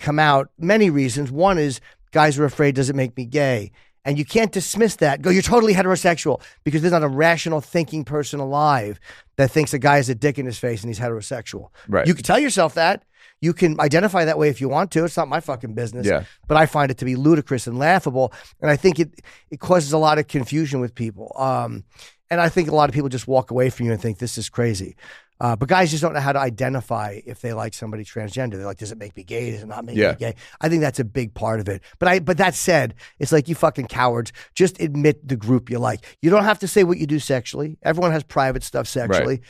come 0.00 0.18
out, 0.18 0.50
many 0.58 0.90
reasons. 0.90 1.30
One 1.30 1.58
is 1.58 1.80
guys 2.10 2.38
are 2.38 2.44
afraid, 2.44 2.74
does 2.74 2.90
it 2.90 2.96
make 2.96 3.16
me 3.16 3.26
gay? 3.26 3.70
And 4.04 4.18
you 4.18 4.24
can't 4.24 4.50
dismiss 4.50 4.96
that. 4.96 5.20
Go, 5.20 5.30
you're 5.30 5.42
totally 5.42 5.74
heterosexual 5.74 6.42
because 6.64 6.80
there's 6.80 6.92
not 6.92 7.02
a 7.02 7.08
rational 7.08 7.60
thinking 7.60 8.04
person 8.04 8.40
alive 8.40 8.98
that 9.36 9.50
thinks 9.50 9.74
a 9.74 9.78
guy 9.78 9.96
has 9.96 10.08
a 10.08 10.14
dick 10.14 10.38
in 10.38 10.46
his 10.46 10.58
face 10.58 10.82
and 10.82 10.88
he's 10.88 10.98
heterosexual. 10.98 11.68
Right. 11.86 12.06
You 12.06 12.14
can 12.14 12.24
tell 12.24 12.38
yourself 12.38 12.74
that. 12.74 13.04
You 13.42 13.52
can 13.52 13.80
identify 13.80 14.24
that 14.26 14.38
way 14.38 14.48
if 14.48 14.60
you 14.60 14.68
want 14.68 14.90
to. 14.92 15.04
It's 15.04 15.16
not 15.16 15.28
my 15.28 15.40
fucking 15.40 15.74
business. 15.74 16.06
Yeah. 16.06 16.24
But 16.46 16.56
I 16.56 16.66
find 16.66 16.90
it 16.90 16.98
to 16.98 17.04
be 17.04 17.16
ludicrous 17.16 17.66
and 17.66 17.78
laughable. 17.78 18.32
And 18.60 18.70
I 18.70 18.76
think 18.76 18.98
it 18.98 19.22
it 19.50 19.60
causes 19.60 19.92
a 19.92 19.98
lot 19.98 20.18
of 20.18 20.28
confusion 20.28 20.80
with 20.80 20.94
people. 20.94 21.32
Um, 21.36 21.84
and 22.30 22.40
I 22.40 22.48
think 22.48 22.68
a 22.68 22.74
lot 22.74 22.88
of 22.88 22.94
people 22.94 23.08
just 23.08 23.26
walk 23.26 23.50
away 23.50 23.70
from 23.70 23.86
you 23.86 23.92
and 23.92 24.00
think 24.00 24.18
this 24.18 24.38
is 24.38 24.48
crazy. 24.48 24.96
Uh, 25.40 25.56
but 25.56 25.68
guys 25.68 25.90
just 25.90 26.02
don't 26.02 26.12
know 26.12 26.20
how 26.20 26.32
to 26.32 26.38
identify 26.38 27.18
if 27.24 27.40
they 27.40 27.54
like 27.54 27.72
somebody 27.72 28.04
transgender. 28.04 28.52
They're 28.52 28.66
like, 28.66 28.76
does 28.76 28.92
it 28.92 28.98
make 28.98 29.16
me 29.16 29.24
gay? 29.24 29.50
Does 29.52 29.62
it 29.62 29.66
not 29.68 29.84
make 29.86 29.96
Yeah. 29.96 30.10
me 30.10 30.16
gay? 30.18 30.34
I 30.60 30.68
think 30.68 30.82
that's 30.82 31.00
a 31.00 31.04
big 31.04 31.32
part 31.32 31.60
of 31.60 31.68
it. 31.68 31.82
But 31.98 32.08
I, 32.08 32.18
but 32.18 32.36
that 32.36 32.54
said, 32.54 32.94
it's 33.18 33.32
like 33.32 33.48
you 33.48 33.54
fucking 33.54 33.86
cowards. 33.86 34.32
Just 34.54 34.80
admit 34.80 35.26
the 35.26 35.36
group 35.36 35.70
you 35.70 35.78
like. 35.78 36.04
You 36.20 36.28
don't 36.28 36.44
have 36.44 36.58
to 36.58 36.68
say 36.68 36.84
what 36.84 36.98
you 36.98 37.06
do 37.06 37.18
sexually. 37.18 37.78
Everyone 37.82 38.12
has 38.12 38.22
private 38.22 38.62
stuff 38.62 38.86
sexually. 38.86 39.40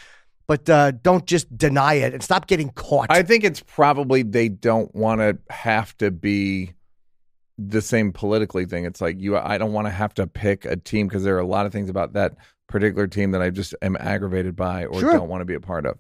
But 0.47 0.69
uh, 0.69 0.91
don't 0.93 1.27
just 1.27 1.57
deny 1.57 1.95
it 1.95 2.13
and 2.13 2.23
stop 2.23 2.47
getting 2.49 2.71
caught. 2.71 3.07
I 3.11 3.23
think 3.23 3.45
it's 3.45 3.61
probably 3.61 4.23
they 4.23 4.49
don't 4.49 4.93
want 4.95 5.21
to 5.21 5.39
have 5.53 5.97
to 5.99 6.11
be 6.11 6.73
the 7.69 7.83
same 7.83 8.13
politically 8.13 8.65
thing. 8.65 8.85
It's 8.85 9.01
like 9.01 9.21
you. 9.21 9.37
I 9.37 9.59
don't 9.59 9.73
want 9.73 9.87
to 9.87 9.91
have 9.91 10.15
to 10.15 10.27
pick 10.27 10.65
a 10.65 10.77
team 10.77 11.09
because 11.09 11.25
there 11.25 11.37
are 11.37 11.41
a 11.41 11.47
lot 11.47 11.67
of 11.67 11.73
things 11.73 11.91
about 11.91 12.15
that 12.15 12.35
particular 12.69 13.07
team 13.07 13.33
that 13.33 13.43
I 13.43 13.51
just 13.51 13.75
am 13.83 13.97
aggravated 14.01 14.57
by 14.57 14.85
or 14.87 15.01
Sure. 15.01 15.13
don't 15.13 15.29
want 15.29 15.41
to 15.43 15.45
be 15.45 15.55
a 15.55 15.61
part 15.61 15.85
of. 15.87 15.99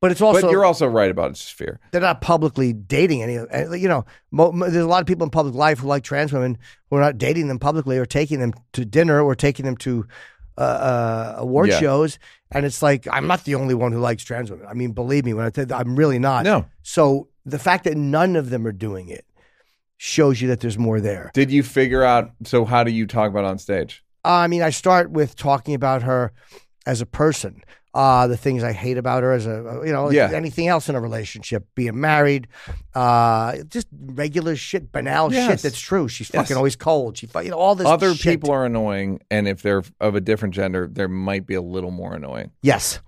but 0.00 0.10
it's 0.10 0.20
also 0.20 0.40
but 0.42 0.50
you're 0.50 0.64
also 0.64 0.86
right 0.86 1.10
about 1.12 1.30
it's 1.30 1.40
just 1.40 1.54
fear. 1.54 1.78
they're 1.92 2.00
not 2.00 2.20
publicly 2.20 2.72
dating 2.72 3.22
any. 3.22 3.38
uh, 3.38 3.72
You 3.72 3.86
know, 3.88 4.04
mo, 4.32 4.50
mo- 4.50 4.68
there's 4.68 4.84
a 4.84 4.88
lot 4.88 5.00
of 5.00 5.06
people 5.06 5.22
in 5.24 5.30
public 5.30 5.54
life 5.54 5.78
who 5.78 5.86
like 5.86 6.02
trans 6.02 6.32
women 6.32 6.58
who 6.90 6.96
are 6.96 7.00
not 7.00 7.18
dating 7.18 7.46
them 7.46 7.60
publicly 7.60 7.98
or 7.98 8.04
taking 8.04 8.40
them 8.40 8.52
to 8.72 8.84
dinner 8.84 9.22
or 9.22 9.34
taking 9.36 9.64
them 9.64 9.76
to 9.78 10.04
uh, 10.58 10.60
uh, 10.60 11.34
award 11.38 11.68
Yeah. 11.68 11.78
shows. 11.78 12.18
And 12.50 12.66
it's 12.66 12.82
like 12.82 13.06
I'm 13.10 13.26
not 13.28 13.44
the 13.44 13.54
only 13.54 13.74
one 13.74 13.92
who 13.92 14.00
likes 14.00 14.24
trans 14.24 14.50
women. 14.50 14.66
I 14.68 14.74
mean, 14.74 14.90
believe 14.92 15.24
me 15.24 15.34
when 15.34 15.46
I 15.46 15.50
tell 15.50 15.66
you, 15.66 15.74
I'm 15.74 15.94
really 15.96 16.18
not. 16.18 16.44
No. 16.44 16.66
So 16.82 17.28
the 17.46 17.58
fact 17.60 17.84
that 17.84 17.96
none 17.96 18.34
of 18.36 18.50
them 18.50 18.66
are 18.66 18.72
doing 18.72 19.08
it 19.08 19.24
shows 20.04 20.40
you 20.42 20.48
that 20.48 20.58
there's 20.58 20.76
more 20.78 21.00
there. 21.00 21.30
Did 21.32 21.52
you 21.52 21.62
figure 21.62 22.02
out? 22.02 22.32
So 22.42 22.64
how 22.64 22.82
do 22.82 22.90
you 22.90 23.06
talk 23.06 23.30
about 23.30 23.44
on 23.44 23.56
stage? 23.58 24.02
I 24.24 24.48
mean, 24.48 24.60
I 24.60 24.70
start 24.70 25.12
with 25.12 25.36
talking 25.36 25.74
about 25.76 26.02
her 26.02 26.32
as 26.86 27.00
a 27.00 27.06
person, 27.06 27.62
uh, 27.94 28.26
the 28.26 28.36
things 28.36 28.64
I 28.64 28.72
hate 28.72 28.98
about 28.98 29.22
her 29.22 29.30
as 29.30 29.46
a, 29.46 29.80
you 29.84 29.92
know, 29.92 30.10
Yeah. 30.10 30.30
anything 30.32 30.66
else 30.66 30.88
in 30.88 30.96
a 30.96 31.00
relationship, 31.00 31.66
being 31.76 32.00
married, 32.00 32.48
uh, 32.96 33.58
just 33.68 33.86
regular 33.92 34.56
shit, 34.56 34.90
banal 34.90 35.30
shit 35.30 35.60
that's 35.60 35.78
true. 35.78 36.08
She's 36.08 36.30
Yes. 36.34 36.42
fucking 36.42 36.56
always 36.56 36.74
cold. 36.74 37.16
She, 37.18 37.28
you 37.44 37.50
know, 37.50 37.58
all 37.58 37.76
this. 37.76 37.86
Other 37.86 38.12
shit. 38.16 38.40
people 38.40 38.50
are 38.50 38.64
annoying, 38.64 39.20
and 39.30 39.46
if 39.46 39.62
they're 39.62 39.84
of 40.00 40.16
a 40.16 40.20
different 40.20 40.52
gender, 40.52 40.88
there 40.90 41.08
might 41.08 41.46
be 41.46 41.54
a 41.54 41.62
little 41.62 41.92
more 41.92 42.14
annoying. 42.14 42.50
Yes. 42.60 42.98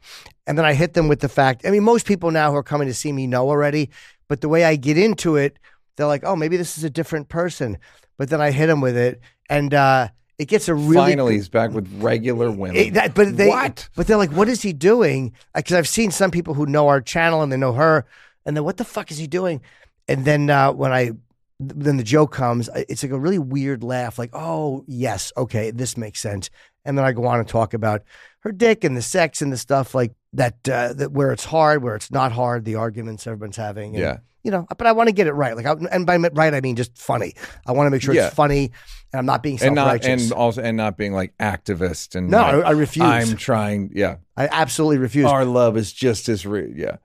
And 0.46 0.56
then 0.56 0.64
I 0.64 0.74
hit 0.74 0.94
them 0.94 1.08
with 1.08 1.18
the 1.20 1.28
fact. 1.28 1.66
I 1.66 1.70
mean, 1.70 1.82
most 1.82 2.06
people 2.06 2.30
now 2.30 2.52
who 2.52 2.56
are 2.56 2.62
coming 2.62 2.86
to 2.86 2.94
see 2.94 3.12
me 3.12 3.26
know 3.26 3.48
already, 3.48 3.90
but 4.28 4.42
the 4.42 4.48
way 4.48 4.64
I 4.64 4.76
get 4.76 4.96
into 4.96 5.34
it, 5.34 5.58
they're 5.96 6.06
like, 6.06 6.24
"Oh, 6.24 6.36
maybe 6.36 6.56
this 6.56 6.76
is 6.78 6.84
a 6.84 6.90
different 6.90 7.28
person." 7.28 7.78
But 8.16 8.30
then 8.30 8.40
I 8.40 8.50
hit 8.52 8.68
them 8.68 8.80
with 8.80 8.96
it, 8.96 9.20
and 9.50 9.74
uh, 9.74 10.08
it 10.38 10.46
gets 10.46 10.68
a 10.68 10.74
really 10.74 10.94
Finally, 11.12 11.34
he's 11.34 11.48
back 11.48 11.72
with 11.72 11.88
regular 12.00 12.50
women. 12.50 12.76
It- 12.76 12.94
that- 12.94 13.14
but 13.14 13.36
they, 13.36 13.48
what? 13.48 13.88
But 13.96 14.06
they're 14.06 14.16
like, 14.16 14.30
what 14.32 14.48
is 14.48 14.62
he 14.62 14.72
doing? 14.72 15.32
Because 15.54 15.74
I've 15.76 15.88
seen 15.88 16.10
some 16.10 16.30
people 16.30 16.54
who 16.54 16.66
know 16.66 16.88
our 16.88 17.00
channel 17.00 17.42
and 17.42 17.50
they 17.50 17.56
know 17.56 17.72
her, 17.72 18.06
and 18.46 18.56
then 18.56 18.62
what 18.64 18.76
the 18.76 18.84
fuck 18.84 19.10
is 19.10 19.18
he 19.18 19.26
doing? 19.26 19.60
And 20.06 20.24
then 20.24 20.48
uh, 20.50 20.70
when 20.72 20.92
I, 20.92 21.12
then 21.58 21.96
the 21.96 22.04
joke 22.04 22.32
comes, 22.32 22.68
it's 22.74 23.02
like 23.02 23.12
a 23.12 23.18
really 23.18 23.38
weird 23.38 23.82
laugh, 23.82 24.18
like, 24.18 24.30
oh 24.32 24.84
yes, 24.86 25.32
okay, 25.36 25.70
this 25.70 25.96
makes 25.96 26.20
sense. 26.20 26.50
And 26.84 26.96
then 26.98 27.04
I 27.04 27.12
go 27.12 27.26
on 27.26 27.38
and 27.40 27.48
talk 27.48 27.72
about 27.74 28.02
her 28.40 28.52
dick 28.52 28.84
and 28.84 28.96
the 28.96 29.02
sex 29.02 29.40
and 29.40 29.50
the 29.52 29.56
stuff 29.56 29.94
like 29.94 30.12
that, 30.34 30.68
uh, 30.68 30.92
that 30.92 31.12
where 31.12 31.32
it's 31.32 31.44
hard, 31.44 31.82
where 31.82 31.94
it's 31.96 32.10
not 32.10 32.32
hard, 32.32 32.64
the 32.64 32.74
arguments 32.76 33.26
everyone's 33.26 33.56
having. 33.56 33.94
And, 33.94 33.98
Yeah. 34.02 34.16
You 34.42 34.50
know, 34.50 34.66
but 34.76 34.86
I 34.86 34.92
want 34.92 35.08
to 35.08 35.14
get 35.14 35.26
it 35.26 35.32
right. 35.32 35.56
Like, 35.56 35.64
I, 35.64 35.72
and 35.90 36.04
by 36.04 36.18
right, 36.18 36.52
I 36.52 36.60
mean 36.60 36.76
just 36.76 36.98
funny. 36.98 37.32
I 37.66 37.72
want 37.72 37.86
to 37.86 37.90
make 37.90 38.02
sure 38.02 38.12
Yeah. 38.14 38.26
it's 38.26 38.34
funny, 38.34 38.72
and 39.10 39.18
I'm 39.18 39.24
not 39.24 39.42
being 39.42 39.56
self 39.56 39.68
and 39.68 39.76
righteous. 39.78 40.24
and 40.24 40.32
also 40.34 40.60
and 40.60 40.76
not 40.76 40.98
being 40.98 41.14
like 41.14 41.32
activist 41.38 42.14
and 42.14 42.28
No, 42.28 42.42
like, 42.42 42.54
I- 42.56 42.60
I 42.68 42.70
refuse. 42.72 43.06
I'm 43.06 43.36
trying. 43.38 43.92
Yeah, 43.94 44.16
I 44.36 44.48
absolutely 44.52 44.98
refuse. 44.98 45.24
our 45.24 45.46
love 45.46 45.78
is 45.78 45.90
just 45.94 46.28
as 46.28 46.44
real. 46.44 46.68
Yeah. 46.76 46.96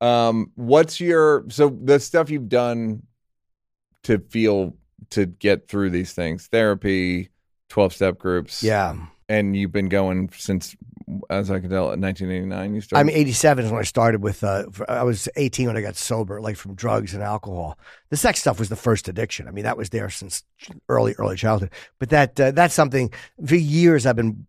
Um, 0.00 0.50
what's 0.54 0.98
your 0.98 1.44
so 1.50 1.68
the 1.68 2.00
stuff 2.00 2.30
you've 2.30 2.48
done 2.48 3.02
to 4.04 4.18
feel 4.30 4.74
to 5.10 5.26
get 5.26 5.68
through 5.68 5.90
these 5.90 6.14
things? 6.14 6.46
Therapy, 6.46 7.28
twelve 7.68 7.92
step 7.92 8.16
groups. 8.18 8.62
yeah. 8.62 8.96
and 9.28 9.54
you've 9.54 9.72
been 9.72 9.90
going 9.90 10.30
since, 10.34 10.74
as 11.30 11.50
I 11.50 11.60
can 11.60 11.70
tell, 11.70 11.92
in 11.92 12.00
1989. 12.00 12.74
You 12.74 12.80
started. 12.80 13.00
I'm 13.00 13.16
87 13.16 13.64
is 13.64 13.70
when 13.70 13.80
I 13.80 13.84
started 13.84 14.22
with. 14.22 14.44
Uh, 14.44 14.66
I 14.88 15.04
was 15.04 15.28
18 15.36 15.66
when 15.66 15.76
I 15.76 15.80
got 15.80 15.96
sober, 15.96 16.40
like 16.40 16.56
from 16.56 16.74
drugs 16.74 17.14
and 17.14 17.22
alcohol. 17.22 17.78
The 18.10 18.16
sex 18.16 18.40
stuff 18.40 18.58
was 18.58 18.68
the 18.68 18.76
first 18.76 19.08
addiction. 19.08 19.48
I 19.48 19.50
mean, 19.50 19.64
that 19.64 19.76
was 19.76 19.90
there 19.90 20.10
since 20.10 20.42
early, 20.88 21.14
early 21.18 21.36
childhood. 21.36 21.70
But 21.98 22.10
that 22.10 22.38
uh, 22.40 22.50
that's 22.52 22.74
something 22.74 23.10
for 23.44 23.56
years 23.56 24.06
I've 24.06 24.16
been. 24.16 24.46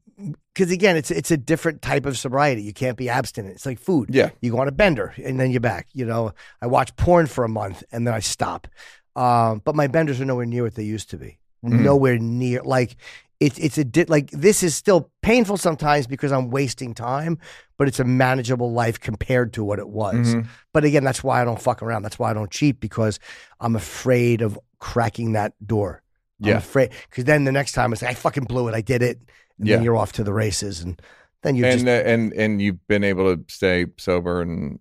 Because 0.54 0.72
again, 0.72 0.98
it's 0.98 1.12
it's 1.12 1.32
a 1.32 1.38
different 1.38 1.82
type 1.82 2.06
of 2.06 2.18
sobriety. 2.18 2.62
You 2.62 2.74
can't 2.74 2.98
be 2.98 3.08
abstinent. 3.08 3.56
It's 3.56 3.66
like 3.66 3.80
food. 3.80 4.10
Yeah. 4.12 4.32
you 4.42 4.52
go 4.52 4.60
on 4.60 4.68
a 4.68 4.74
bender 4.74 5.14
and 5.24 5.40
then 5.40 5.52
you're 5.52 5.62
back. 5.62 5.88
You 5.94 6.06
know, 6.06 6.34
I 6.62 6.68
watch 6.68 6.96
porn 6.98 7.28
for 7.28 7.46
a 7.46 7.50
month 7.50 7.84
and 7.92 8.06
then 8.06 8.14
I 8.14 8.20
stop. 8.20 8.68
Um, 9.16 9.62
but 9.64 9.76
my 9.76 9.88
benders 9.88 10.20
are 10.20 10.26
nowhere 10.26 10.46
near 10.46 10.64
what 10.64 10.76
they 10.76 10.84
used 10.84 11.10
to 11.12 11.18
be. 11.18 11.40
Mm-hmm. 11.64 11.84
Nowhere 11.84 12.18
near. 12.18 12.62
Like 12.64 12.96
it's 13.40 13.58
it's 13.58 13.78
a 13.78 13.86
di- 13.86 14.06
like 14.06 14.30
this 14.32 14.64
is 14.64 14.76
still 14.76 15.10
painful 15.22 15.58
sometimes 15.58 16.08
because 16.08 16.32
I'm 16.32 16.50
wasting 16.50 16.94
time, 16.94 17.38
but 17.78 17.88
it's 17.88 18.00
a 18.00 18.04
manageable 18.04 18.72
life 18.74 19.00
compared 19.00 19.54
to 19.54 19.64
what 19.64 19.80
it 19.80 19.88
was. 19.90 20.16
Mm-hmm. 20.36 20.50
But 20.74 20.84
again, 20.84 21.04
that's 21.04 21.24
why 21.24 21.42
I 21.42 21.46
don't 21.46 21.62
fuck 21.62 21.82
around. 21.82 22.04
That's 22.04 22.20
why 22.20 22.32
I 22.32 22.34
don't 22.34 22.52
cheat 22.52 22.80
because 22.80 23.20
I'm 23.62 23.76
afraid 23.76 24.42
of 24.42 24.60
cracking 24.80 25.34
that 25.34 25.54
door. 25.66 26.04
I'm 26.42 26.50
Yeah. 26.50 26.58
afraid 26.58 26.92
because 27.10 27.26
then 27.26 27.44
the 27.46 27.52
next 27.52 27.72
time 27.74 27.94
it's 27.94 28.02
like 28.02 28.12
I 28.12 28.14
fucking 28.16 28.44
blew 28.46 28.68
it. 28.68 28.76
I 28.76 28.82
did 28.82 29.02
it. 29.02 29.20
And 29.58 29.68
Yeah. 29.68 29.76
then 29.76 29.84
you're 29.84 29.98
off 29.98 30.12
to 30.14 30.24
the 30.24 30.34
races, 30.34 30.82
and 30.82 31.02
then 31.44 31.56
you 31.56 31.66
and 31.66 31.74
just 31.74 31.88
uh, 31.88 31.92
and 31.92 32.34
and 32.34 32.62
you've 32.62 32.86
been 32.88 33.04
able 33.04 33.36
to 33.36 33.44
stay 33.54 33.86
sober 33.98 34.42
and 34.42 34.80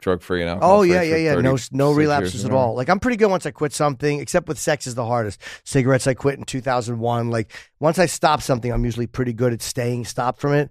drug 0.00 0.22
free 0.22 0.40
and 0.42 0.50
alcohol. 0.50 0.78
Oh 0.78 0.82
yeah, 0.82 1.02
yeah, 1.02 1.16
yeah. 1.16 1.34
No, 1.40 1.56
no 1.72 1.92
relapses 1.92 2.44
at 2.44 2.52
all. 2.52 2.74
Like 2.74 2.88
I'm 2.88 3.00
pretty 3.00 3.16
good 3.16 3.30
once 3.30 3.46
I 3.46 3.50
quit 3.50 3.72
something, 3.72 4.20
except 4.20 4.48
with 4.48 4.58
sex 4.58 4.86
is 4.86 4.94
the 4.94 5.04
hardest. 5.04 5.40
Cigarettes 5.64 6.06
I 6.06 6.14
quit 6.14 6.38
in 6.38 6.44
2001. 6.44 7.30
Like 7.30 7.52
once 7.78 7.98
I 7.98 8.06
stop 8.06 8.42
something, 8.42 8.72
I'm 8.72 8.84
usually 8.84 9.06
pretty 9.06 9.32
good 9.32 9.52
at 9.52 9.62
staying 9.62 10.04
stopped 10.04 10.40
from 10.40 10.54
it. 10.54 10.70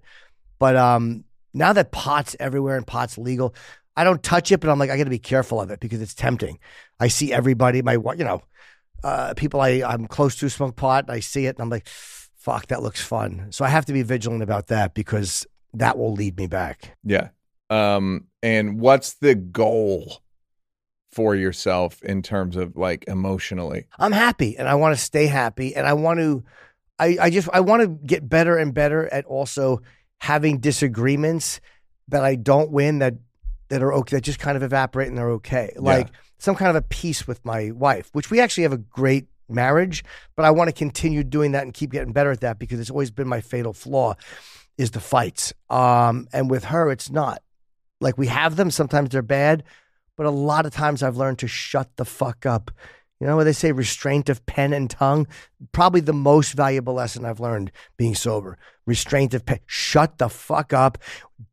But 0.58 0.76
um, 0.76 1.24
now 1.54 1.72
that 1.72 1.92
pot's 1.92 2.36
everywhere 2.38 2.76
and 2.76 2.86
pot's 2.86 3.16
legal, 3.18 3.54
I 3.96 4.04
don't 4.04 4.22
touch 4.22 4.52
it. 4.52 4.60
But 4.60 4.70
I'm 4.70 4.78
like, 4.78 4.90
I 4.90 4.96
got 4.96 5.04
to 5.04 5.10
be 5.10 5.18
careful 5.18 5.60
of 5.60 5.70
it 5.70 5.80
because 5.80 6.00
it's 6.00 6.14
tempting. 6.14 6.58
I 6.98 7.08
see 7.08 7.32
everybody, 7.32 7.82
my 7.82 7.94
you 7.94 8.24
know, 8.24 8.42
uh, 9.02 9.34
people 9.34 9.60
I 9.60 9.82
I'm 9.86 10.06
close 10.06 10.36
to 10.36 10.50
smoke 10.50 10.76
pot. 10.76 11.04
And 11.04 11.12
I 11.12 11.20
see 11.20 11.46
it, 11.46 11.56
and 11.56 11.62
I'm 11.62 11.70
like, 11.70 11.88
fuck, 11.88 12.66
that 12.68 12.82
looks 12.82 13.02
fun. 13.02 13.48
So 13.50 13.64
I 13.64 13.68
have 13.68 13.86
to 13.86 13.92
be 13.92 14.02
vigilant 14.02 14.42
about 14.42 14.68
that 14.68 14.94
because 14.94 15.46
that 15.74 15.98
will 15.98 16.12
lead 16.12 16.36
me 16.36 16.46
back. 16.46 16.96
Yeah. 17.04 17.28
Um, 17.68 18.26
and 18.42 18.80
what's 18.80 19.14
the 19.14 19.34
goal 19.34 20.22
for 21.10 21.34
yourself 21.34 22.02
in 22.02 22.22
terms 22.22 22.56
of 22.56 22.76
like 22.76 23.04
emotionally? 23.08 23.86
I'm 23.98 24.12
happy 24.12 24.56
and 24.56 24.68
I 24.68 24.74
want 24.76 24.96
to 24.96 25.02
stay 25.02 25.26
happy 25.26 25.74
and 25.74 25.86
I 25.86 25.92
want 25.94 26.20
to 26.20 26.44
I, 26.98 27.16
I 27.20 27.30
just 27.30 27.48
I 27.52 27.60
want 27.60 27.82
to 27.82 27.88
get 27.88 28.28
better 28.28 28.56
and 28.56 28.74
better 28.74 29.12
at 29.12 29.24
also 29.24 29.80
having 30.18 30.58
disagreements 30.58 31.60
that 32.08 32.22
I 32.22 32.34
don't 32.34 32.70
win 32.70 32.98
that 32.98 33.14
that 33.68 33.82
are 33.82 33.92
okay 33.94 34.16
that 34.16 34.22
just 34.22 34.38
kind 34.38 34.56
of 34.56 34.62
evaporate 34.62 35.08
and 35.08 35.16
they're 35.16 35.30
okay. 35.30 35.72
Like 35.76 36.08
some 36.38 36.56
kind 36.56 36.70
of 36.70 36.76
a 36.76 36.82
peace 36.82 37.26
with 37.26 37.44
my 37.44 37.70
wife, 37.70 38.10
which 38.12 38.30
we 38.30 38.40
actually 38.40 38.64
have 38.64 38.72
a 38.72 38.78
great 38.78 39.26
marriage, 39.48 40.04
but 40.36 40.44
I 40.44 40.50
want 40.50 40.68
to 40.68 40.72
continue 40.72 41.24
doing 41.24 41.52
that 41.52 41.64
and 41.64 41.74
keep 41.74 41.90
getting 41.90 42.12
better 42.12 42.30
at 42.30 42.40
that 42.40 42.58
because 42.58 42.78
it's 42.78 42.90
always 42.90 43.10
been 43.10 43.28
my 43.28 43.40
fatal 43.40 43.72
flaw 43.72 44.14
is 44.76 44.90
the 44.90 45.00
fights. 45.00 45.52
Um 45.70 46.28
and 46.32 46.50
with 46.50 46.64
her 46.64 46.90
it's 46.90 47.10
not. 47.10 47.42
Like 48.00 48.16
we 48.18 48.26
have 48.28 48.56
them, 48.56 48.70
sometimes 48.70 49.10
they're 49.10 49.22
bad, 49.22 49.62
but 50.16 50.26
a 50.26 50.30
lot 50.30 50.66
of 50.66 50.72
times 50.72 51.02
I've 51.02 51.16
learned 51.16 51.38
to 51.40 51.48
shut 51.48 51.90
the 51.96 52.04
fuck 52.04 52.46
up. 52.46 52.70
You 53.20 53.26
know 53.26 53.36
what 53.36 53.44
they 53.44 53.52
say, 53.52 53.72
restraint 53.72 54.30
of 54.30 54.44
pen 54.46 54.72
and 54.72 54.88
tongue? 54.88 55.26
Probably 55.72 56.00
the 56.00 56.14
most 56.14 56.52
valuable 56.54 56.94
lesson 56.94 57.26
I've 57.26 57.40
learned 57.40 57.70
being 57.98 58.14
sober. 58.14 58.56
Restraint 58.86 59.34
of 59.34 59.44
pen. 59.44 59.58
Shut 59.66 60.16
the 60.16 60.30
fuck 60.30 60.72
up. 60.72 60.96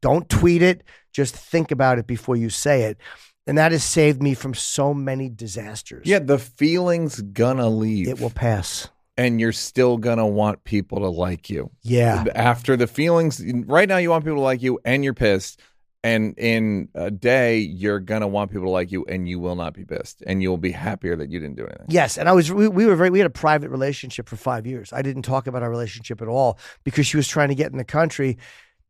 Don't 0.01 0.29
tweet 0.29 0.61
it. 0.61 0.83
Just 1.11 1.35
think 1.35 1.71
about 1.71 1.99
it 1.99 2.07
before 2.07 2.37
you 2.37 2.49
say 2.49 2.83
it. 2.83 2.97
And 3.45 3.57
that 3.57 3.73
has 3.73 3.83
saved 3.83 4.21
me 4.23 4.33
from 4.33 4.53
so 4.53 4.93
many 4.93 5.27
disasters. 5.29 6.07
Yeah, 6.07 6.19
the 6.19 6.37
feeling's 6.39 7.19
gonna 7.21 7.69
leave. 7.69 8.07
It 8.07 8.19
will 8.21 8.29
pass. 8.29 8.87
and 9.17 9.41
you're 9.41 9.51
still 9.51 9.97
gonna 9.97 10.27
want 10.27 10.63
people 10.63 10.99
to 10.99 11.09
like 11.09 11.49
you. 11.49 11.71
Yeah. 11.81 12.23
After 12.35 12.77
the 12.77 12.87
feelings 12.87 13.43
right 13.65 13.89
now 13.89 13.97
you 13.97 14.09
want 14.11 14.23
people 14.23 14.37
to 14.37 14.41
like 14.43 14.61
you 14.61 14.79
and 14.85 15.03
you're 15.03 15.13
pissed. 15.13 15.59
And 16.07 16.37
in 16.37 16.87
a 16.95 17.11
day, 17.11 17.57
you're 17.59 17.99
gonna 17.99 18.27
want 18.27 18.49
people 18.51 18.67
to 18.67 18.71
like 18.71 18.91
you, 18.93 19.03
and 19.09 19.27
you 19.27 19.39
will 19.39 19.55
not 19.55 19.73
be 19.73 19.83
pissed, 19.83 20.23
and 20.25 20.41
you'll 20.41 20.57
be 20.57 20.71
happier 20.71 21.15
that 21.17 21.29
you 21.29 21.39
didn't 21.39 21.57
do 21.57 21.65
anything. 21.65 21.87
Yes, 21.89 22.17
and 22.17 22.29
I 22.29 22.31
was 22.31 22.51
we, 22.51 22.69
we 22.69 22.85
were 22.85 22.95
very 22.95 23.09
we 23.09 23.19
had 23.19 23.27
a 23.27 23.29
private 23.29 23.69
relationship 23.69 24.29
for 24.29 24.37
five 24.37 24.65
years. 24.65 24.93
I 24.93 25.01
didn't 25.01 25.23
talk 25.23 25.47
about 25.47 25.63
our 25.63 25.69
relationship 25.69 26.21
at 26.21 26.29
all 26.29 26.59
because 26.85 27.05
she 27.05 27.17
was 27.17 27.27
trying 27.27 27.49
to 27.49 27.55
get 27.55 27.71
in 27.73 27.77
the 27.77 27.83
country. 27.83 28.37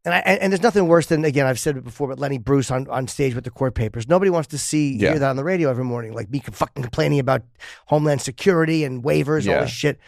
And, 0.06 0.14
I, 0.14 0.19
and, 0.19 0.39
and 0.41 0.53
there's 0.53 0.61
nothing 0.61 0.88
worse 0.88 1.07
than 1.07 1.26
again 1.26 1.48
I've 1.48 1.60
said 1.60 1.76
it 1.76 1.84
before, 1.84 2.07
but 2.07 2.19
Lenny 2.19 2.38
Bruce 2.38 2.69
on, 2.72 2.88
on 2.88 3.07
stage 3.07 3.34
with 3.35 3.44
the 3.45 3.49
court 3.52 3.73
papers. 3.73 4.07
Nobody 4.07 4.30
wants 4.30 4.49
to 4.49 4.57
see 4.57 4.95
Yeah. 4.95 5.10
hear 5.10 5.19
that 5.19 5.30
on 5.30 5.35
the 5.38 5.44
radio 5.44 5.69
every 5.69 5.84
morning, 5.84 6.14
like 6.14 6.30
me 6.30 6.39
fucking 6.39 6.84
complaining 6.84 7.19
about 7.19 7.41
Homeland 7.88 8.22
Security 8.22 8.84
and 8.84 9.03
waivers, 9.03 9.52
all 9.52 9.61
this 9.61 9.72
shit. 9.72 9.99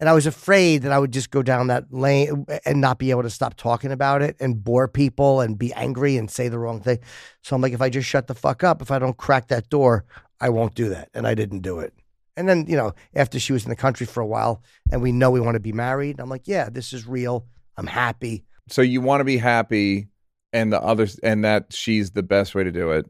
And 0.00 0.08
I 0.08 0.12
was 0.12 0.26
afraid 0.26 0.82
that 0.82 0.92
I 0.92 0.98
would 0.98 1.12
just 1.12 1.30
go 1.30 1.42
down 1.42 1.68
that 1.68 1.92
lane 1.92 2.46
and 2.66 2.80
not 2.80 2.98
be 2.98 3.10
able 3.10 3.22
to 3.22 3.30
stop 3.30 3.54
talking 3.54 3.92
about 3.92 4.22
it 4.22 4.36
and 4.40 4.62
bore 4.62 4.88
people 4.88 5.40
and 5.40 5.58
be 5.58 5.72
angry 5.72 6.16
and 6.16 6.30
say 6.30 6.48
the 6.48 6.58
wrong 6.58 6.80
thing. 6.80 6.98
So 7.42 7.54
I'm 7.54 7.62
like, 7.62 7.72
if 7.72 7.80
I 7.80 7.90
just 7.90 8.08
shut 8.08 8.26
the 8.26 8.34
fuck 8.34 8.64
up, 8.64 8.82
if 8.82 8.90
I 8.90 8.98
don't 8.98 9.16
crack 9.16 9.48
that 9.48 9.70
door, 9.70 10.04
I 10.40 10.48
won't 10.48 10.74
do 10.74 10.88
that. 10.88 11.10
And 11.14 11.26
I 11.26 11.34
didn't 11.34 11.60
do 11.60 11.78
it. 11.78 11.94
And 12.36 12.48
then, 12.48 12.66
you 12.68 12.76
know, 12.76 12.92
after 13.14 13.38
she 13.38 13.52
was 13.52 13.64
in 13.64 13.70
the 13.70 13.76
country 13.76 14.06
for 14.06 14.20
a 14.20 14.26
while 14.26 14.62
and 14.90 15.00
we 15.00 15.12
know 15.12 15.30
we 15.30 15.40
want 15.40 15.54
to 15.54 15.60
be 15.60 15.72
married, 15.72 16.18
I'm 16.18 16.28
like, 16.28 16.48
yeah, 16.48 16.68
this 16.68 16.92
is 16.92 17.06
real. 17.06 17.46
I'm 17.76 17.86
happy. 17.86 18.44
So 18.68 18.82
you 18.82 19.00
want 19.00 19.20
to 19.20 19.24
be 19.24 19.36
happy, 19.36 20.08
and 20.52 20.72
the 20.72 20.80
others, 20.80 21.18
and 21.18 21.44
that 21.44 21.72
she's 21.72 22.12
the 22.12 22.22
best 22.22 22.54
way 22.54 22.64
to 22.64 22.72
do 22.72 22.92
it, 22.92 23.06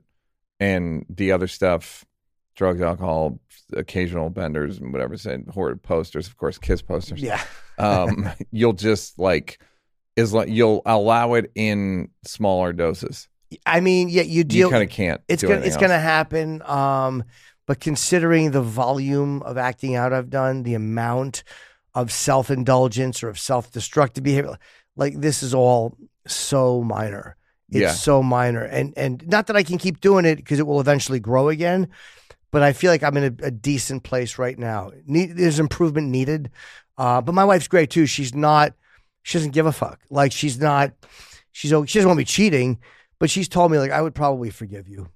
and 0.59 1.07
the 1.09 1.33
other 1.33 1.47
stuff, 1.47 2.05
drugs, 2.55 2.81
alcohol, 2.81 3.39
occasional 3.73 4.31
benders, 4.31 4.79
and 4.79 4.93
whatever. 4.93 5.17
Said 5.17 5.47
horrid 5.53 5.83
posters, 5.83 6.27
of 6.27 6.37
course, 6.37 6.59
kiss 6.59 6.83
posters. 6.83 7.21
Yeah. 7.23 7.43
um, 7.79 8.29
you'll 8.51 8.73
just 8.73 9.19
like 9.19 9.61
is 10.17 10.33
like 10.33 10.49
you'll 10.49 10.83
allow 10.87 11.35
it 11.35 11.51
in 11.55 12.09
smaller 12.25 12.73
doses. 12.73 13.29
I 13.67 13.81
mean, 13.81 14.09
yeah, 14.09 14.23
you 14.23 14.45
deal. 14.45 14.69
You 14.69 14.73
kind 14.73 14.83
of 14.85 14.91
can't. 14.91 15.21
it's 15.29 15.43
gonna 15.43 15.61
it's 15.61 15.77
gonna 15.77 15.99
happen. 15.99 16.63
Um, 16.63 17.25
but 17.67 17.81
considering 17.81 18.51
the 18.51 18.63
volume 18.63 19.43
of 19.43 19.57
acting 19.57 19.95
out 19.95 20.13
I've 20.13 20.31
done, 20.31 20.63
the 20.65 20.75
amount 20.75 21.45
of 21.95 22.11
self 22.13 22.51
indulgence 22.51 23.23
or 23.23 23.29
of 23.29 23.39
self 23.39 23.71
destructive 23.73 24.25
behavior, 24.25 24.59
like 24.97 25.21
this 25.21 25.43
is 25.43 25.55
all 25.55 25.97
so 26.27 26.83
minor. 26.83 27.37
It's 27.71 27.81
Yeah. 27.81 27.93
so 27.93 28.23
minor, 28.23 28.63
and 28.63 28.93
and 28.97 29.27
not 29.27 29.47
that 29.47 29.57
I 29.57 29.63
can 29.63 29.79
keep 29.79 30.01
doing 30.01 30.25
it 30.25 30.37
because 30.37 30.59
it 30.59 30.67
will 30.67 30.81
eventually 30.81 31.21
grow 31.21 31.49
again. 31.49 31.89
But 32.55 32.63
I 32.63 32.73
feel 32.73 32.93
like 32.93 33.03
I'm 33.03 33.17
in 33.17 33.37
a, 33.43 33.47
a 33.47 33.51
decent 33.51 34.05
place 34.05 34.39
right 34.39 34.57
now. 34.57 34.93
Need, 35.07 35.37
there's 35.37 35.59
improvement 35.59 36.07
needed, 36.11 36.53
uh, 36.97 37.21
but 37.21 37.35
my 37.35 37.45
wife's 37.45 37.67
great 37.67 37.91
too. 37.91 38.07
She's 38.07 38.33
not. 38.33 38.75
She 39.25 39.37
doesn't 39.39 39.51
give 39.51 39.67
a 39.67 39.73
fuck. 39.73 39.99
Like 40.09 40.31
she's 40.31 40.61
not. 40.61 40.93
She's 41.51 41.71
she 41.71 41.99
doesn't 41.99 42.07
want 42.07 42.19
me 42.19 42.25
cheating, 42.25 42.79
but 43.19 43.29
she's 43.29 43.49
told 43.49 43.73
me 43.73 43.79
like 43.81 43.91
I 43.91 44.01
would 44.01 44.15
probably 44.15 44.51
forgive 44.51 44.87
you, 44.87 45.09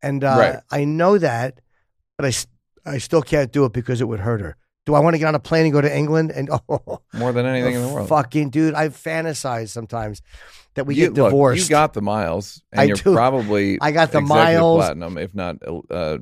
and 0.00 0.24
uh, 0.24 0.36
Right. 0.38 0.60
I 0.70 0.86
know 0.86 1.18
that, 1.18 1.60
but 2.16 2.24
I 2.24 2.90
I 2.90 2.96
still 2.96 3.20
can't 3.20 3.52
do 3.52 3.66
it 3.66 3.74
because 3.74 4.00
it 4.00 4.08
would 4.08 4.20
hurt 4.20 4.40
her. 4.40 4.56
Do 4.86 4.94
I 4.94 5.00
want 5.00 5.12
to 5.16 5.18
get 5.18 5.28
on 5.28 5.34
a 5.34 5.38
plane 5.38 5.64
and 5.66 5.74
go 5.74 5.82
to 5.82 5.94
England 5.94 6.30
and 6.30 6.48
oh, 6.70 7.02
more 7.12 7.32
than 7.32 7.44
anything 7.44 7.74
in 7.74 7.82
the 7.82 7.88
world. 7.88 8.08
fucking 8.08 8.48
dude? 8.48 8.72
I 8.72 8.88
fantasize 8.88 9.68
sometimes 9.68 10.22
that 10.76 10.86
we 10.86 10.94
you, 10.94 11.08
get 11.08 11.14
look, 11.14 11.26
divorced. 11.26 11.62
you 11.62 11.68
got 11.68 11.92
the 11.92 12.00
miles, 12.00 12.62
and 12.72 12.80
I 12.80 12.84
you're 12.84 12.96
do. 12.96 13.12
probably 13.12 13.78
I 13.82 13.90
got 13.90 14.12
the 14.12 14.22
miles. 14.22 14.78
platinum, 14.78 15.18
if 15.18 15.34
not 15.34 15.56
uh, 15.90 16.18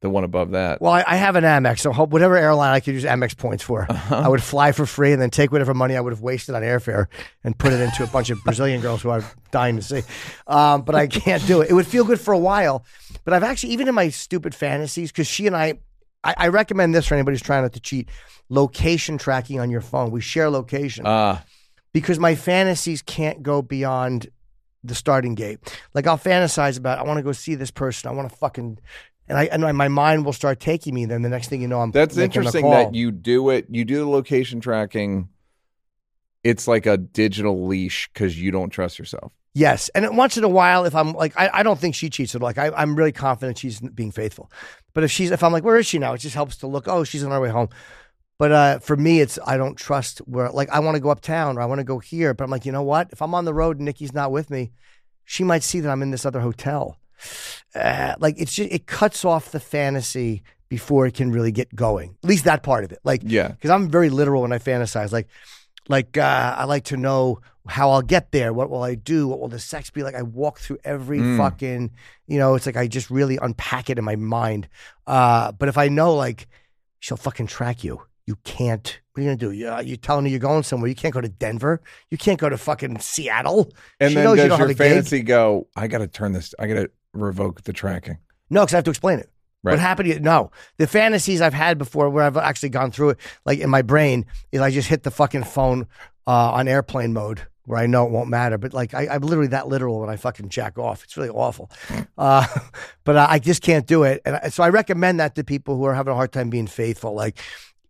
the 0.00 0.08
one 0.10 0.24
above 0.24 0.52
that. 0.52 0.80
Well, 0.80 0.92
I, 0.92 1.04
I 1.06 1.16
have 1.16 1.36
an 1.36 1.44
Amex, 1.44 1.80
so 1.80 1.92
whatever 1.92 2.36
airline 2.36 2.70
I 2.72 2.80
could 2.80 2.94
use 2.94 3.04
Amex 3.04 3.36
points 3.36 3.62
for, 3.62 3.86
Uh-huh. 3.90 4.14
I 4.16 4.28
would 4.28 4.42
fly 4.42 4.72
for 4.72 4.86
free 4.86 5.12
and 5.12 5.20
then 5.20 5.28
take 5.30 5.52
whatever 5.52 5.74
money 5.74 5.94
I 5.96 6.00
would 6.00 6.12
have 6.12 6.22
wasted 6.22 6.54
on 6.54 6.62
airfare 6.62 7.06
and 7.44 7.56
put 7.58 7.72
it 7.74 7.80
into 7.80 8.02
a 8.02 8.06
bunch 8.06 8.30
of 8.30 8.42
Brazilian 8.44 8.80
girls 8.80 9.02
who 9.02 9.10
I'm 9.10 9.24
dying 9.50 9.76
to 9.76 9.82
see. 9.82 10.02
Um, 10.46 10.82
but 10.82 10.94
I 10.94 11.06
can't 11.06 11.46
do 11.46 11.60
it. 11.60 11.70
It 11.70 11.74
would 11.74 11.86
feel 11.86 12.04
good 12.04 12.18
for 12.20 12.32
a 12.32 12.38
while, 12.38 12.84
but 13.24 13.34
I've 13.34 13.42
actually 13.42 13.74
even 13.74 13.88
in 13.88 13.94
my 13.94 14.08
stupid 14.08 14.54
fantasies 14.54 15.12
because 15.12 15.26
she 15.26 15.46
and 15.46 15.54
I, 15.54 15.74
I, 16.24 16.34
I 16.36 16.48
recommend 16.48 16.94
this 16.94 17.06
for 17.06 17.14
anybody 17.14 17.34
who's 17.34 17.42
trying 17.42 17.62
not 17.62 17.74
to 17.74 17.80
cheat: 17.80 18.08
location 18.48 19.18
tracking 19.18 19.60
on 19.60 19.70
your 19.70 19.80
phone. 19.82 20.10
We 20.10 20.20
share 20.22 20.48
location 20.50 21.04
Ah, 21.06 21.44
because 21.92 22.18
my 22.18 22.34
fantasies 22.36 23.02
can't 23.02 23.42
go 23.42 23.60
beyond 23.62 24.28
the 24.82 24.94
starting 24.94 25.34
gate. 25.34 25.58
Like 25.92 26.06
I'll 26.06 26.18
fantasize 26.18 26.78
about, 26.78 26.98
I 26.98 27.02
want 27.02 27.18
to 27.18 27.22
go 27.22 27.32
see 27.32 27.54
this 27.54 27.70
person. 27.70 28.08
I 28.10 28.14
want 28.14 28.30
to 28.30 28.36
fucking, 28.36 28.78
and 29.30 29.38
I 29.38 29.44
and 29.44 29.78
my 29.78 29.88
mind 29.88 30.24
will 30.24 30.32
start 30.32 30.58
taking 30.60 30.92
me. 30.92 31.06
Then 31.06 31.22
the 31.22 31.28
next 31.28 31.48
thing 31.48 31.62
you 31.62 31.68
know, 31.68 31.80
I'm 31.80 31.92
that's 31.92 32.16
interesting 32.16 32.68
that 32.70 32.94
you 32.94 33.12
do 33.12 33.50
it. 33.50 33.66
You 33.70 33.84
do 33.84 33.98
the 33.98 34.08
location 34.08 34.60
tracking. 34.60 35.28
It's 36.42 36.66
like 36.66 36.86
a 36.86 36.96
digital 36.96 37.66
leash 37.66 38.10
because 38.12 38.40
you 38.40 38.50
don't 38.50 38.70
trust 38.70 38.98
yourself. 38.98 39.32
Yes, 39.54 39.88
and 39.90 40.16
once 40.16 40.36
in 40.36 40.44
a 40.44 40.48
while, 40.48 40.84
if 40.84 40.94
I'm 40.94 41.12
like, 41.12 41.38
I, 41.38 41.50
I 41.52 41.62
don't 41.62 41.78
think 41.78 41.94
she 41.94 42.10
cheats. 42.10 42.34
At 42.34 42.42
all. 42.42 42.46
Like 42.46 42.58
I, 42.58 42.70
I'm 42.70 42.96
really 42.96 43.12
confident 43.12 43.58
she's 43.58 43.80
being 43.80 44.10
faithful. 44.10 44.50
But 44.94 45.04
if 45.04 45.10
she's, 45.10 45.30
if 45.30 45.42
I'm 45.44 45.52
like, 45.52 45.64
where 45.64 45.76
is 45.76 45.86
she 45.86 45.98
now? 45.98 46.12
It 46.12 46.18
just 46.18 46.34
helps 46.34 46.56
to 46.58 46.66
look. 46.66 46.88
Oh, 46.88 47.04
she's 47.04 47.24
on 47.24 47.30
her 47.30 47.40
way 47.40 47.50
home. 47.50 47.68
But 48.38 48.52
uh, 48.52 48.78
for 48.80 48.96
me, 48.96 49.20
it's 49.20 49.38
I 49.46 49.56
don't 49.56 49.76
trust 49.76 50.18
where. 50.20 50.50
Like 50.50 50.70
I 50.70 50.80
want 50.80 50.96
to 50.96 51.00
go 51.00 51.10
uptown 51.10 51.56
or 51.56 51.60
I 51.60 51.66
want 51.66 51.78
to 51.78 51.84
go 51.84 52.00
here. 52.00 52.34
But 52.34 52.44
I'm 52.44 52.50
like, 52.50 52.66
you 52.66 52.72
know 52.72 52.82
what? 52.82 53.10
If 53.12 53.22
I'm 53.22 53.34
on 53.34 53.44
the 53.44 53.54
road 53.54 53.76
and 53.76 53.84
Nikki's 53.84 54.12
not 54.12 54.32
with 54.32 54.50
me, 54.50 54.72
she 55.24 55.44
might 55.44 55.62
see 55.62 55.78
that 55.80 55.90
I'm 55.90 56.02
in 56.02 56.10
this 56.10 56.26
other 56.26 56.40
hotel. 56.40 56.96
Uh, 57.74 58.14
like 58.18 58.34
it's 58.38 58.52
just 58.54 58.70
it 58.72 58.86
cuts 58.86 59.24
off 59.24 59.52
the 59.52 59.60
fantasy 59.60 60.42
before 60.68 61.06
it 61.06 61.14
can 61.14 61.32
really 61.32 61.52
get 61.52 61.74
going. 61.74 62.16
At 62.22 62.28
least 62.28 62.44
that 62.44 62.62
part 62.62 62.84
of 62.84 62.92
it. 62.92 63.00
Like 63.04 63.22
Yeah. 63.24 63.48
because 63.48 63.70
I'm 63.70 63.88
very 63.88 64.08
literal 64.10 64.42
when 64.42 64.52
I 64.52 64.58
fantasize. 64.58 65.12
Like, 65.12 65.28
like 65.88 66.16
uh, 66.16 66.54
I 66.58 66.64
like 66.64 66.84
to 66.84 66.96
know 66.96 67.40
how 67.66 67.90
I'll 67.90 68.02
get 68.02 68.32
there. 68.32 68.52
What 68.52 68.70
will 68.70 68.82
I 68.82 68.94
do? 68.94 69.28
What 69.28 69.40
will 69.40 69.48
the 69.48 69.58
sex 69.58 69.90
be 69.90 70.02
like? 70.02 70.14
I 70.14 70.22
walk 70.22 70.58
through 70.60 70.78
every 70.84 71.18
Mm. 71.18 71.36
fucking, 71.36 71.90
you 72.26 72.38
know, 72.38 72.54
it's 72.54 72.66
like 72.66 72.76
I 72.76 72.86
just 72.86 73.10
really 73.10 73.38
unpack 73.40 73.90
it 73.90 73.98
in 73.98 74.04
my 74.04 74.16
mind. 74.16 74.68
Uh, 75.06 75.52
but 75.52 75.68
if 75.68 75.76
I 75.76 75.88
know, 75.88 76.14
like, 76.14 76.46
she'll 77.00 77.16
fucking 77.16 77.48
track 77.48 77.82
you. 77.84 78.00
You 78.26 78.36
can't. 78.44 79.00
What 79.12 79.20
are 79.20 79.22
you 79.24 79.28
gonna 79.30 79.36
do? 79.38 79.50
You, 79.50 79.76
you're 79.80 79.96
telling 79.96 80.24
her 80.24 80.30
you're 80.30 80.38
going 80.38 80.62
somewhere. 80.62 80.88
You 80.88 80.94
can't 80.94 81.12
go 81.12 81.20
to 81.20 81.28
Denver. 81.28 81.80
You 82.10 82.18
can't 82.18 82.38
go 82.38 82.48
to 82.48 82.56
fucking 82.56 82.98
Seattle. 83.00 83.72
And 83.98 84.10
she 84.10 84.14
then 84.14 84.24
knows 84.24 84.36
you 84.36 84.42
does 84.44 84.48
don't 84.50 84.58
your 84.60 84.68
have 84.68 84.76
a 84.76 84.78
gig. 84.78 84.92
fantasy 84.92 85.22
go? 85.22 85.66
I 85.74 85.88
got 85.88 85.98
to 85.98 86.06
turn 86.06 86.32
this. 86.32 86.54
I 86.58 86.66
got 86.68 86.74
to 86.74 86.90
revoke 87.12 87.62
the 87.62 87.72
tracking. 87.72 88.18
No, 88.48 88.62
because 88.62 88.74
I 88.74 88.78
have 88.78 88.84
to 88.84 88.90
explain 88.90 89.18
it. 89.18 89.30
Right. 89.62 89.72
What 89.72 89.80
happened 89.80 90.08
to 90.08 90.14
you? 90.14 90.20
No. 90.20 90.50
The 90.78 90.86
fantasies 90.86 91.40
I've 91.40 91.54
had 91.54 91.76
before 91.76 92.08
where 92.08 92.24
I've 92.24 92.36
actually 92.36 92.70
gone 92.70 92.90
through 92.90 93.10
it, 93.10 93.18
like 93.44 93.58
in 93.58 93.68
my 93.68 93.82
brain, 93.82 94.26
is 94.52 94.60
I 94.60 94.70
just 94.70 94.88
hit 94.88 95.02
the 95.02 95.10
fucking 95.10 95.44
phone 95.44 95.86
uh, 96.26 96.52
on 96.52 96.66
airplane 96.66 97.12
mode 97.12 97.42
where 97.66 97.78
I 97.78 97.86
know 97.86 98.06
it 98.06 98.10
won't 98.10 98.30
matter. 98.30 98.56
But 98.56 98.72
like, 98.72 98.94
I, 98.94 99.06
I'm 99.08 99.20
literally 99.20 99.48
that 99.48 99.68
literal 99.68 100.00
when 100.00 100.08
I 100.08 100.16
fucking 100.16 100.48
jack 100.48 100.78
off. 100.78 101.04
It's 101.04 101.16
really 101.16 101.28
awful. 101.28 101.70
Uh, 102.16 102.46
but 103.04 103.16
I, 103.16 103.32
I 103.32 103.38
just 103.38 103.62
can't 103.62 103.86
do 103.86 104.04
it. 104.04 104.22
And 104.24 104.36
I, 104.36 104.48
so 104.48 104.62
I 104.62 104.70
recommend 104.70 105.20
that 105.20 105.34
to 105.34 105.44
people 105.44 105.76
who 105.76 105.84
are 105.84 105.94
having 105.94 106.12
a 106.12 106.16
hard 106.16 106.32
time 106.32 106.48
being 106.48 106.66
faithful. 106.66 107.14
Like, 107.14 107.38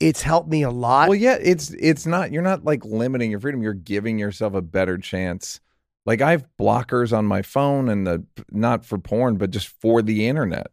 it's 0.00 0.22
helped 0.22 0.48
me 0.48 0.62
a 0.62 0.70
lot. 0.70 1.08
Well, 1.08 1.18
yeah, 1.18 1.36
it's 1.40 1.70
it's 1.70 2.06
not. 2.06 2.32
You're 2.32 2.42
not 2.42 2.64
like 2.64 2.84
limiting 2.84 3.30
your 3.30 3.38
freedom. 3.38 3.62
You're 3.62 3.74
giving 3.74 4.18
yourself 4.18 4.54
a 4.54 4.62
better 4.62 4.96
chance. 4.96 5.60
Like 6.06 6.20
I 6.20 6.32
have 6.32 6.46
blockers 6.58 7.16
on 7.16 7.26
my 7.26 7.42
phone, 7.42 7.88
and 7.88 8.06
the 8.06 8.24
not 8.50 8.84
for 8.84 8.98
porn, 8.98 9.36
but 9.36 9.50
just 9.50 9.68
for 9.68 10.02
the 10.02 10.26
internet. 10.26 10.68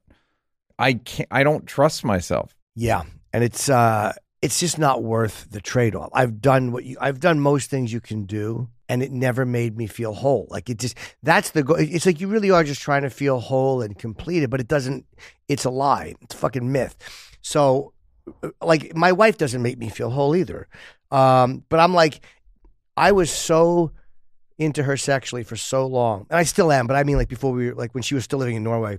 I 0.80 0.94
can't. 0.94 1.28
I 1.32 1.44
don't 1.44 1.66
trust 1.66 2.04
myself. 2.04 2.56
Yeah, 2.76 3.04
and 3.34 3.44
it's 3.44 3.70
uh 3.70 4.14
it's 4.42 4.60
just 4.60 4.78
not 4.78 5.04
worth 5.04 5.48
the 5.50 5.62
trade 5.62 5.96
off. 5.96 6.10
I've 6.14 6.42
done 6.42 6.72
what 6.72 6.86
you 6.86 6.98
I've 7.02 7.20
done 7.20 7.40
most 7.40 7.70
things 7.70 7.92
you 7.92 8.02
can 8.02 8.26
do 8.26 8.70
and 8.90 9.04
it 9.04 9.12
never 9.12 9.46
made 9.46 9.78
me 9.78 9.88
feel 9.88 10.14
whole. 10.14 10.48
Like 10.50 10.70
it 10.70 10.80
just 10.80 10.98
that's 11.24 11.52
the 11.52 11.64
goal. 11.64 11.78
It's 11.80 12.06
like 12.06 12.22
you 12.22 12.28
really 12.28 12.52
are 12.52 12.64
just 12.64 12.82
trying 12.82 13.02
to 13.02 13.10
feel 13.10 13.40
whole 13.40 13.82
and 13.82 13.98
completed, 13.98 14.50
but 14.50 14.60
it 14.60 14.68
doesn't 14.68 15.06
it's 15.48 15.66
a 15.66 15.70
lie. 15.70 16.16
It's 16.22 16.36
a 16.36 16.38
fucking 16.38 16.72
myth. 16.72 16.96
So 17.42 17.94
uh, 18.44 18.50
like 18.62 18.96
my 18.96 19.12
wife 19.12 19.38
doesn't 19.38 19.62
make 19.62 19.78
me 19.78 19.90
feel 19.90 20.12
whole 20.12 20.36
either. 20.36 20.68
Um 21.12 21.64
but 21.70 21.80
I'm 21.80 21.94
like 21.94 22.22
I 22.96 23.12
was 23.12 23.32
so 23.32 23.92
into 24.58 24.84
her 24.84 24.98
sexually 24.98 25.44
for 25.44 25.56
so 25.56 25.86
long. 25.86 26.26
And 26.30 26.38
I 26.38 26.44
still 26.44 26.72
am, 26.72 26.88
but 26.88 26.96
I 26.96 27.04
mean 27.04 27.18
like 27.18 27.30
before 27.30 27.52
we 27.52 27.68
were 27.68 27.76
like 27.76 27.94
when 27.94 28.04
she 28.04 28.16
was 28.16 28.24
still 28.24 28.40
living 28.40 28.56
in 28.56 28.64
Norway 28.64 28.98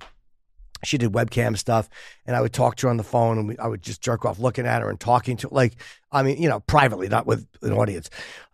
she 0.85 0.99
did 0.99 1.13
webcam 1.13 1.59
stuff 1.59 1.89
and 2.27 2.37
I 2.37 2.41
would 2.41 2.53
talk 2.53 2.77
to 2.77 2.87
her 2.87 2.91
on 2.91 2.99
the 2.99 3.03
phone 3.03 3.39
and 3.39 3.49
we, 3.49 3.59
I 3.59 3.67
would 3.67 3.83
just 3.83 4.01
jerk 4.01 4.25
off 4.25 4.39
looking 4.39 4.67
at 4.67 4.83
her 4.83 4.89
and 4.89 4.99
talking 4.99 5.37
to 5.39 5.53
like 5.53 5.75
I 6.13 6.23
mean 6.23 6.41
you 6.41 6.49
know 6.49 6.61
privately 6.61 7.09
not 7.09 7.27
with 7.27 7.47
an 7.63 7.73
audience 7.73 8.11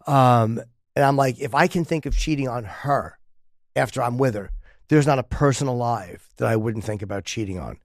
um 0.06 0.60
and 0.96 1.04
I'm 1.04 1.16
like 1.16 1.38
if 1.38 1.54
I 1.54 1.66
can 1.66 1.84
think 1.84 2.06
of 2.06 2.16
cheating 2.16 2.48
on 2.48 2.64
her 2.64 3.18
after 3.76 4.02
I'm 4.02 4.16
with 4.16 4.34
her 4.34 4.52
there's 4.88 5.06
not 5.06 5.18
a 5.18 5.24
person 5.24 5.66
alive 5.66 6.28
that 6.36 6.48
I 6.48 6.56
wouldn't 6.56 6.84
think 6.84 7.02
about 7.02 7.24
cheating 7.24 7.58
on. 7.58 7.78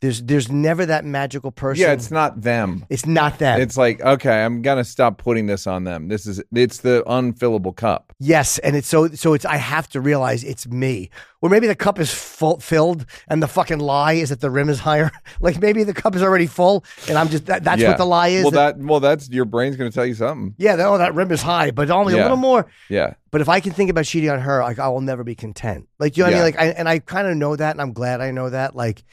There's 0.00 0.22
there's 0.22 0.52
never 0.52 0.84
that 0.86 1.06
magical 1.06 1.50
person. 1.50 1.80
Yeah, 1.82 1.92
it's 1.92 2.10
not 2.10 2.42
them. 2.42 2.84
it's 2.90 3.06
not 3.06 3.38
that. 3.38 3.60
It's 3.60 3.78
like, 3.78 4.00
okay, 4.02 4.44
I'm 4.44 4.60
gonna 4.60 4.84
stop 4.84 5.16
putting 5.16 5.46
this 5.46 5.66
on 5.66 5.84
them. 5.84 6.08
This 6.08 6.26
is 6.26 6.42
it's 6.54 6.78
the 6.78 7.02
unfillable 7.06 7.74
cup. 7.74 8.12
Yes, 8.18 8.58
and 8.58 8.76
it's 8.76 8.88
so 8.88 9.08
so 9.08 9.32
it's 9.32 9.46
I 9.46 9.56
have 9.56 9.88
to 9.90 10.00
realize 10.02 10.44
it's 10.44 10.66
me. 10.66 11.08
Or 11.42 11.48
maybe 11.50 11.66
the 11.66 11.74
cup 11.76 11.98
is 11.98 12.12
full, 12.12 12.58
filled 12.60 13.06
and 13.28 13.42
the 13.42 13.46
fucking 13.46 13.78
lie 13.78 14.14
is 14.14 14.30
that 14.30 14.40
the 14.40 14.50
rim 14.50 14.68
is 14.68 14.80
higher. 14.80 15.10
Like 15.40 15.60
maybe 15.60 15.84
the 15.84 15.92
cup 15.94 16.14
is 16.16 16.22
already 16.22 16.46
full 16.46 16.84
and 17.08 17.16
I'm 17.18 17.28
just 17.28 17.46
that, 17.46 17.62
that's 17.64 17.80
Yeah. 17.80 17.88
what 17.88 17.98
the 17.98 18.06
lie 18.06 18.28
is. 18.28 18.42
Well, 18.44 18.50
that- 18.52 18.78
that 18.78 18.84
well, 18.86 19.00
that's 19.00 19.28
your 19.30 19.44
brain's 19.44 19.76
gonna 19.76 19.90
tell 19.90 20.06
you 20.06 20.14
something. 20.14 20.54
yeah, 20.58 20.76
that, 20.76 20.86
oh 20.86 20.98
that 20.98 21.14
rim 21.14 21.30
is 21.32 21.40
high, 21.42 21.70
but 21.70 21.90
only 21.90 22.14
a 22.14 22.16
little 22.22 22.36
more. 22.36 22.66
Yeah, 22.90 23.14
But 23.30 23.40
if 23.40 23.48
I 23.48 23.60
can 23.60 23.72
think 23.72 23.90
about 23.90 24.04
cheating 24.04 24.28
on 24.30 24.40
her, 24.40 24.62
like 24.62 24.78
I 24.78 24.88
will 24.88 25.00
never 25.00 25.24
be 25.24 25.34
content. 25.34 25.88
Like 25.98 26.16
you 26.18 26.24
know 26.24 26.28
what 26.30 26.34
I 26.34 26.36
mean? 26.36 26.44
Like 26.44 26.58
I 26.58 26.66
and 26.68 26.88
I 26.88 26.98
kind 26.98 27.26
of 27.28 27.36
know 27.36 27.56
that, 27.56 27.70
and 27.72 27.80
I'm 27.80 27.92
glad 27.92 28.20
I 28.20 28.30
know 28.30 28.50
that. 28.50 28.74
Like, 28.74 29.04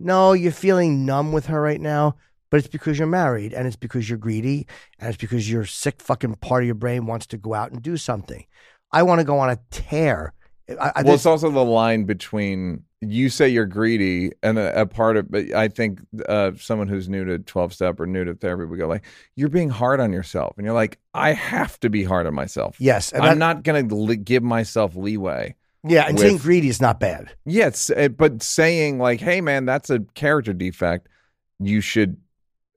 no, 0.00 0.32
you're 0.32 0.50
feeling 0.52 1.04
numb 1.06 1.32
with 1.32 1.46
her 1.46 1.60
right 1.60 1.80
now, 1.80 2.16
but 2.50 2.56
it's 2.58 2.68
because 2.68 2.98
you're 2.98 3.06
married, 3.06 3.52
and 3.52 3.66
it's 3.66 3.76
because 3.76 4.08
you're 4.08 4.18
greedy, 4.18 4.66
and 4.98 5.08
it's 5.08 5.18
because 5.18 5.50
your 5.50 5.64
sick 5.64 6.00
fucking 6.00 6.34
part 6.36 6.62
of 6.62 6.66
your 6.66 6.74
brain 6.74 7.06
wants 7.06 7.26
to 7.26 7.36
go 7.38 7.54
out 7.54 7.70
and 7.70 7.80
do 7.82 7.96
something. 7.96 8.44
I 8.92 9.02
want 9.04 9.20
to 9.20 9.24
go 9.24 9.38
on 9.38 9.50
a 9.50 9.58
tear. 9.70 10.32
I, 10.68 10.92
I, 10.96 11.02
well, 11.02 11.14
it's 11.14 11.26
also 11.26 11.50
the 11.50 11.64
line 11.64 12.04
between 12.04 12.84
you 13.00 13.28
say 13.28 13.48
you're 13.48 13.66
greedy, 13.66 14.32
and 14.42 14.58
a, 14.58 14.82
a 14.82 14.86
part 14.86 15.16
of. 15.16 15.30
But 15.30 15.52
I 15.52 15.68
think 15.68 16.00
uh, 16.28 16.52
someone 16.58 16.86
who's 16.88 17.08
new 17.08 17.24
to 17.24 17.38
twelve 17.38 17.72
step 17.72 17.98
or 18.00 18.06
new 18.06 18.24
to 18.24 18.34
therapy 18.34 18.64
would 18.66 18.78
go 18.78 18.86
like, 18.88 19.04
"You're 19.36 19.48
being 19.48 19.68
hard 19.70 20.00
on 20.00 20.12
yourself," 20.12 20.56
and 20.58 20.64
you're 20.64 20.74
like, 20.74 20.98
"I 21.14 21.32
have 21.32 21.78
to 21.80 21.90
be 21.90 22.04
hard 22.04 22.26
on 22.26 22.34
myself. 22.34 22.76
yes, 22.80 23.12
and 23.12 23.22
I'm 23.22 23.38
that- 23.38 23.54
not 23.54 23.62
going 23.64 23.88
to 23.88 23.94
li- 23.94 24.16
give 24.16 24.42
myself 24.42 24.96
leeway." 24.96 25.54
Yeah, 25.82 26.04
and 26.06 26.14
with- 26.18 26.26
saying 26.26 26.38
greedy 26.38 26.68
is 26.68 26.80
not 26.80 27.00
bad. 27.00 27.30
Yes, 27.44 27.90
uh, 27.90 28.08
but 28.08 28.42
saying 28.42 28.98
like, 28.98 29.20
"Hey, 29.20 29.40
man, 29.40 29.64
that's 29.64 29.88
a 29.90 30.00
character 30.14 30.52
defect," 30.52 31.08
you 31.58 31.80
should 31.80 32.16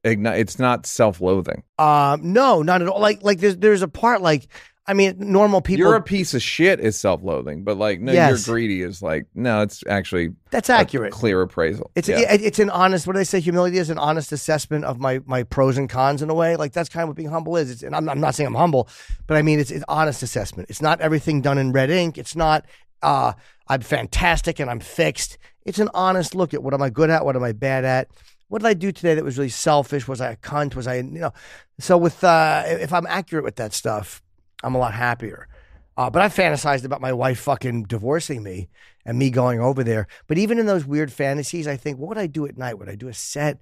ignite. 0.03 0.39
It's 0.39 0.59
not 0.59 0.85
self-loathing. 0.85 1.63
Um, 1.79 2.33
no, 2.33 2.61
not 2.61 2.81
at 2.81 2.87
all. 2.87 2.99
Like, 3.01 3.23
like 3.23 3.39
there's 3.39 3.57
there's 3.57 3.81
a 3.81 3.87
part 3.87 4.21
like, 4.21 4.47
I 4.87 4.93
mean, 4.93 5.15
normal 5.17 5.61
people. 5.61 5.79
you're 5.85 5.95
a 5.95 6.01
piece 6.01 6.33
of 6.33 6.41
shit 6.41 6.79
is 6.81 6.97
self-loathing, 6.99 7.63
but 7.63 7.77
like, 7.77 8.01
no, 8.01 8.11
Yes. 8.11 8.45
you're 8.45 8.53
greedy 8.55 8.81
is 8.81 9.01
like, 9.01 9.25
no, 9.33 9.61
it's 9.61 9.81
actually 9.87 10.31
that's 10.51 10.69
a 10.69 10.73
accurate. 10.73 11.11
clear 11.13 11.41
appraisal. 11.41 11.89
It's 11.95 12.07
yeah. 12.09 12.19
it, 12.33 12.41
it's 12.41 12.59
an 12.59 12.69
honest. 12.69 13.05
What 13.07 13.13
do 13.13 13.19
they 13.19 13.23
say? 13.25 13.39
Humility 13.41 13.77
is 13.79 13.89
an 13.89 13.97
honest 13.97 14.31
assessment 14.31 14.85
of 14.85 14.99
my 14.99 15.19
my 15.25 15.43
pros 15.43 15.77
and 15.77 15.89
cons 15.89 16.21
in 16.21 16.29
a 16.29 16.33
way. 16.33 16.55
Like 16.55 16.71
that's 16.73 16.89
kind 16.89 17.03
of 17.03 17.09
what 17.09 17.17
being 17.17 17.29
humble 17.29 17.57
is. 17.57 17.69
It's, 17.71 17.83
and 17.83 17.95
I'm, 17.95 18.07
I'm 18.09 18.19
not 18.21 18.35
saying 18.35 18.47
I'm 18.47 18.55
humble, 18.55 18.87
but 19.27 19.35
I 19.37 19.41
mean 19.41 19.59
it's 19.59 19.71
an 19.71 19.83
honest 19.89 20.23
assessment. 20.23 20.69
It's 20.69 20.81
not 20.81 21.01
everything 21.01 21.41
done 21.41 21.57
in 21.57 21.71
red 21.73 21.89
ink. 21.89 22.17
It's 22.17 22.35
not 22.35 22.65
uh, 23.03 23.33
I'm 23.67 23.81
fantastic 23.81 24.59
and 24.59 24.69
I'm 24.69 24.79
fixed. 24.79 25.37
It's 25.65 25.79
an 25.79 25.89
honest 25.93 26.35
look 26.35 26.53
at 26.53 26.63
what 26.63 26.73
am 26.73 26.81
I 26.81 26.89
good 26.89 27.09
at, 27.09 27.25
what 27.25 27.35
am 27.35 27.43
I 27.43 27.51
bad 27.51 27.85
at. 27.85 28.07
What 28.47 28.61
did 28.61 28.67
I 28.67 28.73
do 28.73 28.91
today 28.91 29.15
that 29.15 29.23
was 29.23 29.37
really 29.37 29.49
selfish? 29.49 30.07
Was 30.07 30.21
I 30.21 30.31
a 30.31 30.35
cunt? 30.35 30.75
Was 30.75 30.87
I, 30.87 30.95
you 30.97 31.03
know? 31.03 31.33
So 31.79 31.97
with 31.97 32.23
uh, 32.23 32.63
if 32.65 32.93
I'm 32.93 33.07
accurate 33.07 33.43
with 33.43 33.55
that 33.55 33.73
stuff, 33.73 34.21
I'm 34.63 34.75
a 34.75 34.79
lot 34.79 34.93
happier. 34.93 35.47
Uh, 35.95 36.09
but 36.09 36.21
I 36.21 36.29
fantasized 36.29 36.85
about 36.85 37.01
my 37.01 37.13
wife 37.13 37.39
fucking 37.39 37.83
divorcing 37.83 38.41
me 38.41 38.69
and 39.05 39.17
me 39.19 39.29
going 39.29 39.59
over 39.59 39.83
there. 39.83 40.07
But 40.27 40.37
even 40.39 40.57
in 40.57 40.65
those 40.65 40.85
weird 40.85 41.11
fantasies, 41.11 41.67
I 41.67 41.77
think, 41.77 41.99
what 41.99 42.09
would 42.09 42.17
I 42.17 42.27
do 42.27 42.47
at 42.47 42.57
night? 42.57 42.79
Would 42.79 42.89
I 42.89 42.95
do 42.95 43.09
a 43.09 43.13
set? 43.13 43.59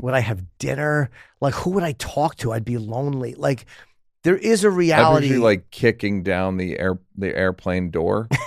Would 0.00 0.14
I 0.14 0.20
have 0.20 0.44
dinner? 0.58 1.10
Like, 1.40 1.54
who 1.54 1.70
would 1.70 1.82
I 1.82 1.92
talk 1.92 2.36
to? 2.36 2.52
I'd 2.52 2.64
be 2.64 2.78
lonely. 2.78 3.34
Like, 3.34 3.66
there 4.24 4.36
is 4.36 4.64
a 4.64 4.70
reality. 4.70 5.36
like 5.36 5.70
kicking 5.70 6.22
down 6.22 6.56
the 6.56 6.78
air 6.78 6.98
the 7.16 7.34
airplane 7.36 7.90
door, 7.90 8.28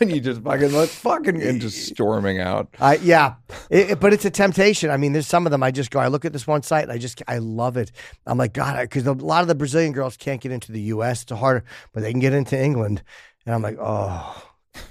and 0.00 0.10
you 0.10 0.20
just 0.20 0.42
fucking 0.42 0.72
let 0.72 0.88
fucking 0.88 1.40
and 1.42 1.60
just 1.60 1.86
storming 1.86 2.40
out. 2.40 2.68
I 2.80 2.96
yeah, 2.96 3.34
It- 3.70 3.90
it- 3.92 4.00
but 4.00 4.12
it's 4.12 4.24
a 4.24 4.30
temptation. 4.30 4.90
I 4.90 4.96
mean, 4.96 5.12
there's 5.12 5.26
some 5.26 5.46
of 5.46 5.50
them. 5.52 5.62
I 5.62 5.70
just 5.70 5.90
go. 5.90 6.00
I 6.00 6.08
look 6.08 6.24
at 6.24 6.32
this 6.32 6.46
one 6.46 6.62
site, 6.62 6.84
and 6.84 6.92
I 6.92 6.98
just 6.98 7.22
I 7.28 7.38
love 7.38 7.76
it. 7.76 7.92
I'm 8.26 8.38
like 8.38 8.52
God, 8.52 8.80
because 8.82 9.06
a 9.06 9.12
lot 9.12 9.42
of 9.42 9.48
the 9.48 9.54
Brazilian 9.54 9.92
girls 9.92 10.16
can't 10.16 10.40
get 10.40 10.52
into 10.52 10.72
the 10.72 10.80
U.S. 10.82 11.22
It's 11.22 11.32
harder, 11.32 11.64
but 11.92 12.02
they 12.02 12.10
can 12.10 12.20
get 12.20 12.32
into 12.32 12.60
England, 12.60 13.02
and 13.46 13.54
I'm 13.54 13.62
like, 13.62 13.76
oh 13.80 14.42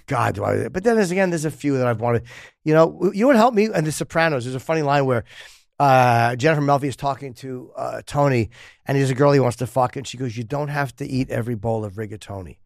God, 0.08 0.36
do 0.36 0.44
I? 0.44 0.68
But 0.70 0.84
then 0.84 0.96
there's 0.96 1.12
again, 1.12 1.30
there's 1.30 1.46
a 1.46 1.52
few 1.52 1.78
that 1.78 1.88
I've 1.88 2.02
wanted. 2.02 2.24
You 2.64 2.74
know, 2.74 3.12
you 3.14 3.28
would 3.28 3.36
help 3.36 3.54
me. 3.54 3.70
And 3.74 3.86
The 3.86 3.92
Sopranos. 3.92 4.46
There's 4.46 4.56
a 4.56 4.60
funny 4.60 4.82
line 4.82 5.06
where. 5.06 5.24
Uh, 5.80 6.36
Jennifer 6.36 6.62
Melfi 6.62 6.84
is 6.86 6.96
talking 6.96 7.34
to 7.36 7.72
uh, 7.76 8.02
Tony, 8.06 8.50
and 8.86 8.98
there's 8.98 9.10
a 9.10 9.16
girl 9.16 9.32
he 9.32 9.40
wants 9.40 9.58
to 9.58 9.68
fuck, 9.68 9.96
and 9.96 10.08
she 10.08 10.18
goes, 10.18 10.38
"You 10.38 10.44
don't 10.44 10.68
have 10.68 10.96
to 10.98 11.06
eat 11.06 11.30
every 11.30 11.56
bowl 11.56 11.84
of 11.84 11.94
rigatoni." 11.94 12.58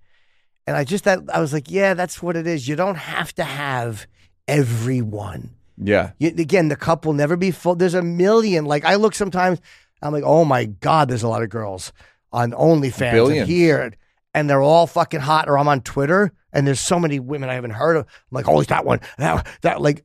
And 0.66 0.76
I 0.76 0.84
just 0.84 1.06
that 1.06 1.20
I 1.34 1.40
was 1.40 1.54
like, 1.54 1.72
"Yeah, 1.72 1.94
that's 1.94 2.22
what 2.22 2.36
it 2.36 2.46
is. 2.46 2.68
You 2.68 2.76
don't 2.76 2.96
have 2.96 3.34
to 3.36 3.44
have 3.44 4.08
every 4.48 5.02
one." 5.02 5.52
Yeah, 5.80 6.12
You, 6.18 6.30
again, 6.30 6.70
the 6.70 6.76
cup 6.76 7.06
will 7.06 7.14
never 7.14 7.38
be 7.38 7.52
full. 7.52 7.76
There's 7.76 7.94
a 7.94 8.02
million. 8.02 8.66
Like 8.66 8.84
I 8.84 8.96
look 8.96 9.14
sometimes, 9.14 9.62
I'm 10.02 10.12
like, 10.12 10.24
oh 10.26 10.44
my 10.44 10.66
god, 10.66 11.08
there's 11.08 11.24
a 11.24 11.28
lot 11.28 11.44
of 11.44 11.50
girls 11.50 11.94
on 12.34 12.52
OnlyFans 12.52 13.12
here, 13.46 13.94
and 14.34 14.50
they're 14.50 14.62
all 14.62 14.88
fucking 14.88 15.20
hot. 15.20 15.48
Or 15.48 15.58
I'm 15.58 15.68
on 15.68 15.82
Twitter, 15.82 16.34
and 16.52 16.66
there's 16.66 16.80
so 16.80 17.00
many 17.00 17.20
women 17.20 17.50
I 17.50 17.54
haven't 17.54 17.72
heard 17.72 17.96
of. 17.96 18.06
I'm 18.06 18.36
like, 18.36 18.48
oh, 18.48 18.60
it's 18.60 18.70
that 18.70 18.86
one, 18.86 19.02
that 19.20 19.48
that. 19.62 19.82
Like, 19.82 20.04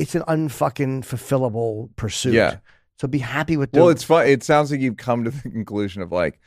it's 0.00 0.14
an 0.14 0.22
unfucking 0.22 1.04
fulfillable 1.04 1.90
pursuit. 1.96 2.32
Yeah. 2.32 2.56
So 2.98 3.06
be 3.06 3.18
happy 3.18 3.56
with. 3.56 3.70
Well, 3.72 3.90
it's 3.90 4.02
fun. 4.02 4.26
It 4.26 4.42
sounds 4.42 4.70
like 4.70 4.80
you've 4.80 4.96
come 4.96 5.24
to 5.24 5.30
the 5.30 5.42
conclusion 5.50 6.02
of 6.02 6.10
like 6.10 6.40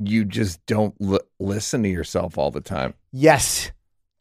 you 0.00 0.24
just 0.24 0.64
don't 0.66 0.94
li- 1.00 1.20
listen 1.38 1.82
to 1.82 1.88
yourself 1.88 2.38
all 2.38 2.50
the 2.50 2.60
time. 2.60 2.94
yes. 3.12 3.70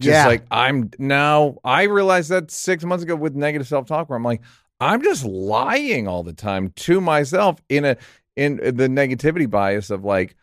Just 0.01 0.15
yeah. 0.15 0.27
like 0.27 0.43
I'm 0.51 0.89
now. 0.97 1.57
I 1.63 1.83
realized 1.83 2.29
that 2.29 2.51
six 2.51 2.83
months 2.83 3.03
ago 3.03 3.15
with 3.15 3.35
negative 3.35 3.67
self 3.67 3.85
talk, 3.87 4.09
where 4.09 4.17
I'm 4.17 4.23
like, 4.23 4.41
I'm 4.81 5.01
just 5.01 5.23
lying 5.23 6.07
all 6.09 6.23
the 6.23 6.33
time 6.33 6.71
to 6.71 6.99
myself 6.99 7.61
in 7.69 7.85
a 7.85 7.95
in 8.35 8.57
the 8.57 8.89
negativity 8.89 9.49
bias 9.49 9.89
of 9.89 10.03
like. 10.03 10.35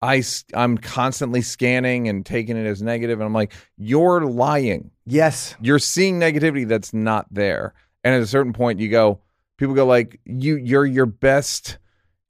I, 0.00 0.22
I'm 0.54 0.78
constantly 0.78 1.42
scanning 1.42 2.08
and 2.08 2.24
taking 2.24 2.56
it 2.56 2.66
as 2.66 2.80
negative, 2.82 3.18
and 3.18 3.26
I'm 3.26 3.32
like, 3.34 3.52
you're 3.76 4.24
lying. 4.24 4.90
yes. 5.06 5.56
you're 5.60 5.78
seeing 5.80 6.20
negativity 6.20 6.66
that's 6.68 6.92
not 6.94 7.26
there 7.32 7.74
and 8.04 8.14
at 8.14 8.20
a 8.22 8.26
certain 8.26 8.52
point 8.52 8.78
you 8.78 8.88
go 8.88 9.20
people 9.56 9.74
go 9.74 9.84
like 9.84 10.20
you 10.24 10.56
you're 10.56 10.86
your 10.86 11.04
best 11.06 11.78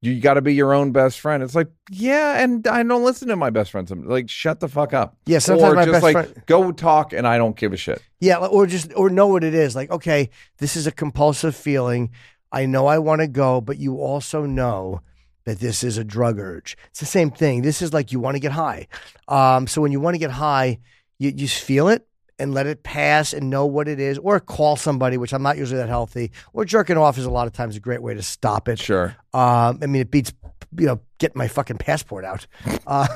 you 0.00 0.18
got 0.20 0.34
to 0.34 0.40
be 0.40 0.54
your 0.54 0.72
own 0.72 0.92
best 0.92 1.20
friend 1.20 1.42
it's 1.42 1.54
like 1.54 1.68
yeah 1.90 2.42
and 2.42 2.66
i 2.66 2.82
don't 2.82 3.04
listen 3.04 3.28
to 3.28 3.36
my 3.36 3.50
best 3.50 3.70
friends. 3.70 3.90
I'm 3.90 4.08
like 4.08 4.30
shut 4.30 4.60
the 4.60 4.68
fuck 4.68 4.94
up 4.94 5.16
Yeah, 5.26 5.40
sometimes 5.40 5.72
or 5.72 5.76
my 5.76 5.84
just 5.84 5.92
best 5.92 6.02
like 6.04 6.12
friend- 6.14 6.42
go 6.46 6.72
talk 6.72 7.12
and 7.12 7.26
i 7.26 7.36
don't 7.36 7.54
give 7.56 7.72
a 7.74 7.76
shit 7.76 8.00
Yeah, 8.20 8.38
or 8.38 8.66
just 8.66 8.92
or 8.96 9.10
know 9.10 9.26
what 9.26 9.44
it 9.44 9.52
is. 9.54 9.76
Like, 9.76 9.90
okay, 9.90 10.30
this 10.56 10.74
is 10.74 10.86
a 10.86 10.92
compulsive 10.92 11.54
feeling. 11.54 12.10
I 12.50 12.64
know 12.66 12.86
I 12.86 12.98
want 12.98 13.20
to 13.20 13.28
go, 13.28 13.60
but 13.60 13.76
you 13.76 13.96
also 13.98 14.46
know 14.46 15.02
that 15.48 15.60
this 15.60 15.82
is 15.82 15.98
a 15.98 16.04
drug 16.04 16.38
urge. 16.38 16.76
It's 16.90 17.00
the 17.00 17.06
same 17.06 17.30
thing. 17.30 17.62
This 17.62 17.82
is 17.82 17.92
like 17.92 18.12
you 18.12 18.20
want 18.20 18.36
to 18.36 18.40
get 18.40 18.52
high. 18.52 18.88
Um, 19.26 19.66
so 19.66 19.80
when 19.80 19.92
you 19.92 20.00
want 20.00 20.14
to 20.14 20.18
get 20.18 20.30
high, 20.30 20.78
you, 21.18 21.30
you 21.30 21.32
just 21.32 21.62
feel 21.62 21.88
it 21.88 22.06
and 22.38 22.54
let 22.54 22.66
it 22.66 22.82
pass 22.82 23.32
and 23.32 23.50
know 23.50 23.66
what 23.66 23.88
it 23.88 23.98
is, 23.98 24.18
or 24.18 24.38
call 24.38 24.76
somebody, 24.76 25.16
which 25.16 25.32
I'm 25.32 25.42
not 25.42 25.56
usually 25.56 25.80
that 25.80 25.88
healthy. 25.88 26.30
Or 26.52 26.64
jerking 26.64 26.96
off 26.96 27.18
is 27.18 27.24
a 27.24 27.30
lot 27.30 27.46
of 27.48 27.52
times 27.52 27.76
a 27.76 27.80
great 27.80 28.00
way 28.02 28.14
to 28.14 28.22
stop 28.22 28.68
it. 28.68 28.78
sure 28.78 29.16
Um, 29.34 29.80
I 29.82 29.86
mean, 29.86 30.02
it 30.02 30.10
beats 30.10 30.32
you 30.76 30.86
know 30.86 31.00
getting 31.18 31.38
my 31.38 31.48
fucking 31.48 31.78
passport 31.78 32.24
out. 32.24 32.46
Um, 32.86 33.06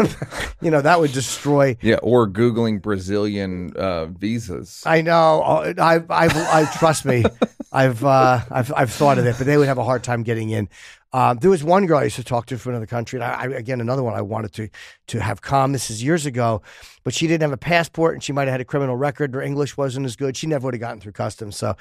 you 0.61 0.71
know 0.71 0.83
that 0.83 1.01
would 1.01 1.13
destroy 1.13 1.79
yeah 1.81 1.97
or 2.03 2.29
googling 2.29 2.83
brazilian 2.83 3.73
uh 3.75 4.05
visas 4.05 4.83
I 4.85 5.01
know. 5.01 5.43
Uh, 5.43 5.73
I, 5.79 5.95
I, 6.11 6.61
I 6.61 6.77
trust 6.77 7.07
me. 7.07 7.25
I've, 7.73 8.05
uh, 8.05 8.41
I've, 8.51 8.73
I've 8.77 8.93
thought 8.93 9.17
of 9.17 9.25
it, 9.25 9.37
but 9.39 9.47
they 9.47 9.57
would 9.57 9.67
have 9.67 9.79
a 9.79 9.85
hard 9.85 10.05
time 10.05 10.23
getting 10.25 10.51
in. 10.51 10.69
Um, 11.13 11.37
there 11.39 11.51
was 11.51 11.63
one 11.63 11.87
girl 11.87 11.99
I 11.99 12.05
used 12.05 12.17
to 12.17 12.25
talk 12.25 12.47
to 12.47 12.59
from 12.59 12.73
another 12.73 12.87
country, 12.87 13.19
and 13.19 13.25
I, 13.25 13.43
I 13.43 13.45
again 13.59 13.81
another 13.81 14.03
one 14.03 14.15
I 14.15 14.23
wanted 14.23 14.53
to 14.55 14.69
to 15.09 15.21
have 15.21 15.43
come. 15.43 15.73
This 15.73 15.91
is 15.91 16.03
years 16.03 16.27
ago, 16.27 16.63
but 17.05 17.13
she 17.13 17.27
didn't 17.27 17.43
have 17.43 17.53
a 17.53 17.59
passport, 17.59 18.15
and 18.15 18.23
she 18.23 18.33
might 18.33 18.45
have 18.45 18.53
had 18.53 18.61
a 18.61 18.65
criminal 18.65 18.97
record. 18.97 19.35
Her 19.35 19.43
English 19.43 19.77
wasn't 19.77 20.07
as 20.07 20.17
good. 20.17 20.37
She 20.37 20.47
never 20.47 20.67
would 20.67 20.75
have 20.75 20.81
gotten 20.81 21.01
through 21.01 21.13
customs, 21.13 21.57
so 21.57 21.77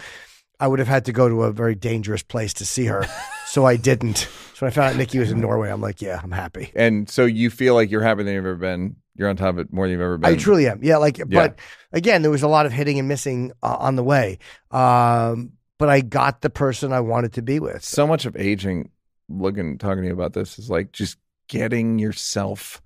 I 0.60 0.68
would 0.68 0.80
have 0.80 0.88
had 0.88 1.06
to 1.06 1.14
go 1.14 1.30
to 1.30 1.44
a 1.44 1.52
very 1.52 1.76
dangerous 1.76 2.24
place 2.24 2.54
to 2.56 2.66
see 2.66 2.86
her. 2.86 3.06
so 3.48 3.66
I 3.66 3.78
didn't. 3.78 4.18
So 4.18 4.66
when 4.66 4.72
I 4.72 4.76
found 4.76 4.94
out 4.94 4.98
Nikki 4.98 5.18
was 5.18 5.32
in 5.32 5.40
Norway, 5.40 5.72
I'm 5.72 5.82
like, 5.82 6.02
yeah, 6.02 6.20
I'm 6.22 6.32
happy. 6.32 6.72
and 6.76 7.10
so 7.10 7.26
you 7.26 7.50
feel 7.50 7.74
like 7.74 7.90
you're 7.90 8.04
happier 8.04 8.24
than 8.24 8.34
you've 8.34 8.46
ever 8.46 8.56
been 8.56 8.96
you're 9.16 9.30
on 9.30 9.36
top 9.36 9.50
of 9.50 9.60
it 9.60 9.74
more 9.74 9.86
than 9.86 9.94
you've 9.94 10.02
ever 10.02 10.18
been 10.18 10.32
I 10.32 10.36
truly 10.36 10.68
am. 10.68 10.84
Yeah, 10.84 10.98
like, 10.98 11.22
but 11.28 11.60
again, 11.92 12.22
there 12.22 12.32
was 12.32 12.44
a 12.44 12.48
lot 12.48 12.66
of 12.66 12.72
hitting 12.72 13.00
and 13.00 13.08
missing 13.08 13.52
uh, 13.62 13.76
on 13.80 13.96
the 13.96 14.04
way. 14.04 14.40
Um, 14.72 15.54
but 15.78 15.90
I 15.90 16.02
got 16.02 16.42
the 16.42 16.50
person 16.50 16.94
I 16.94 17.00
wanted 17.00 17.34
to 17.34 17.42
be 17.42 17.60
with. 17.60 17.84
so 17.84 18.06
much 18.06 18.26
of 18.26 18.36
aging 18.36 18.91
looking 19.40 19.78
talking 19.78 20.02
to 20.02 20.08
you 20.08 20.14
about 20.14 20.34
this 20.34 20.60
is 20.60 20.70
like 20.70 20.92
just 20.92 21.18
getting 21.48 22.00
yourself 22.00 22.82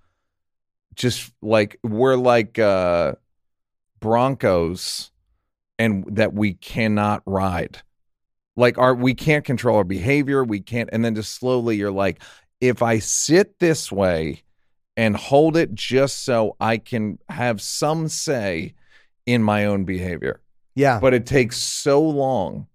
just 0.96 1.32
like 1.42 1.78
we're 1.84 2.16
like 2.16 2.58
uh 2.58 3.14
broncos 4.00 5.12
and 5.78 6.06
that 6.16 6.34
we 6.34 6.54
cannot 6.54 7.22
ride 7.26 7.82
like 8.56 8.78
our 8.78 8.96
we 8.96 9.14
can't 9.14 9.46
control 9.46 9.78
our 9.78 9.84
behavior 9.84 10.44
we 10.44 10.60
can't 10.60 10.90
and 10.94 11.04
then 11.04 11.16
just 11.16 11.34
slowly 11.34 11.76
you're 11.76 11.92
like 11.92 12.22
if 12.62 12.82
i 12.82 13.00
sit 13.00 13.60
this 13.60 13.92
way 13.92 14.44
and 14.98 15.16
hold 15.16 15.58
it 15.58 15.74
just 15.74 16.24
so 16.24 16.56
I 16.60 16.78
can 16.78 17.20
have 17.30 17.62
some 17.62 18.08
say 18.08 18.74
in 19.26 19.44
my 19.44 19.66
own 19.66 19.84
behavior. 19.86 20.42
Yeah. 20.74 21.00
But 21.00 21.14
it 21.14 21.26
takes 21.26 21.58
so 21.58 22.02
long 22.02 22.68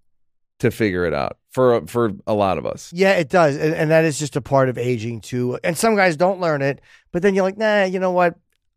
to 0.59 0.71
figure 0.71 1.05
it 1.05 1.15
out 1.15 1.39
for 1.51 1.87
for 1.87 2.13
a 2.27 2.35
lot 2.35 2.59
of 2.59 2.67
us. 2.67 2.93
Yeah, 2.93 3.13
it 3.13 3.29
does, 3.29 3.57
and, 3.57 3.75
and 3.75 3.91
that 3.91 4.05
is 4.05 4.19
just 4.19 4.37
a 4.37 4.41
part 4.41 4.69
of 4.69 4.79
aging 4.79 5.21
too. 5.21 5.59
And 5.65 5.77
some 5.77 5.97
guys 5.97 6.17
don't 6.17 6.41
learn 6.41 6.63
it, 6.63 6.81
but 7.13 7.23
then 7.23 7.35
you're 7.35 7.45
like, 7.45 7.59
nah, 7.59 7.85
you 7.85 7.99
know 7.99 8.13
what? 8.13 8.37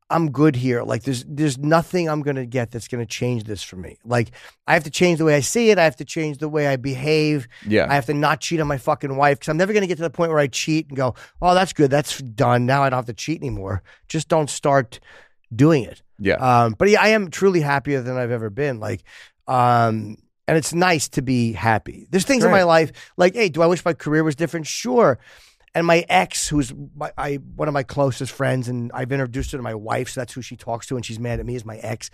I'm 0.10 0.30
good 0.32 0.56
here. 0.56 0.84
Like 0.84 1.04
there's 1.04 1.24
there's 1.28 1.58
nothing 1.58 2.08
I'm 2.08 2.22
gonna 2.22 2.46
get 2.46 2.70
that's 2.72 2.88
gonna 2.88 3.06
change 3.06 3.46
this 3.46 3.64
for 3.64 3.78
me. 3.78 3.98
Like 4.06 4.32
I 4.68 4.74
have 4.74 4.84
to 4.84 4.92
change 4.92 5.18
the 5.18 5.26
way 5.26 5.36
I 5.36 5.40
see 5.40 5.72
it. 5.72 5.80
I 5.80 5.86
have 5.86 5.96
to 5.96 6.06
change 6.06 6.38
the 6.38 6.50
way 6.50 6.68
I 6.68 6.76
behave. 6.76 7.48
Yeah. 7.68 7.88
I 7.90 7.96
have 7.96 8.06
to 8.08 8.14
not 8.14 8.40
cheat 8.40 8.60
on 8.60 8.68
my 8.68 8.78
fucking 8.78 9.16
wife 9.16 9.40
because 9.40 9.50
I'm 9.50 9.58
never 9.58 9.74
gonna 9.74 9.88
get 9.88 9.96
to 9.96 10.04
the 10.04 10.10
point 10.12 10.30
where 10.30 10.40
I 10.40 10.48
cheat 10.48 10.88
and 10.90 10.98
go, 10.98 11.16
oh, 11.42 11.56
that's 11.56 11.74
good, 11.74 11.90
that's 11.90 12.20
done. 12.20 12.66
Now 12.66 12.84
I 12.84 12.90
don't 12.90 12.98
have 12.98 13.06
to 13.08 13.14
cheat 13.14 13.42
anymore. 13.42 13.82
Just 14.08 14.28
don't 14.28 14.50
start 14.50 15.00
doing 15.56 15.84
it. 15.84 16.04
yeah. 16.20 16.36
Um, 16.36 16.76
but 16.78 16.90
yeah, 16.90 17.02
I 17.02 17.10
am 17.10 17.32
truly 17.32 17.62
happier 17.62 18.02
than 18.02 18.18
I've 18.18 18.32
ever 18.32 18.50
been. 18.50 18.80
Like, 18.80 19.04
um, 19.48 20.18
and 20.48 20.58
it's 20.58 20.74
nice 20.74 21.08
to 21.10 21.22
be 21.22 21.54
happy. 21.54 22.08
There's 22.10 22.26
things 22.26 22.44
in 22.44 22.52
my 22.52 22.64
life 22.64 22.92
like, 23.18 23.34
hey, 23.34 23.50
do 23.50 23.62
I 23.62 23.68
wish 23.68 23.84
my 23.86 23.94
career 23.94 24.24
was 24.24 24.36
different? 24.36 24.68
Sure. 24.68 25.18
And 25.76 25.88
my 25.88 26.06
ex, 26.10 26.48
who's 26.50 26.74
my, 26.96 27.12
I 27.18 27.36
one 27.36 27.68
of 27.68 27.74
my 27.74 27.84
closest 27.84 28.32
friends, 28.32 28.68
and 28.68 28.92
I've 28.94 29.12
introduced 29.12 29.52
her 29.54 29.58
to 29.58 29.64
my 29.64 29.74
wife, 29.74 30.10
so 30.10 30.22
that's 30.22 30.34
who 30.34 30.42
she 30.42 30.56
talks 30.56 30.86
to, 30.88 30.96
and 30.96 31.06
she's 31.06 31.20
mad 31.20 31.40
at 31.40 31.46
me 31.46 31.56
as 31.56 31.66
my 31.66 31.78
ex. 31.78 32.12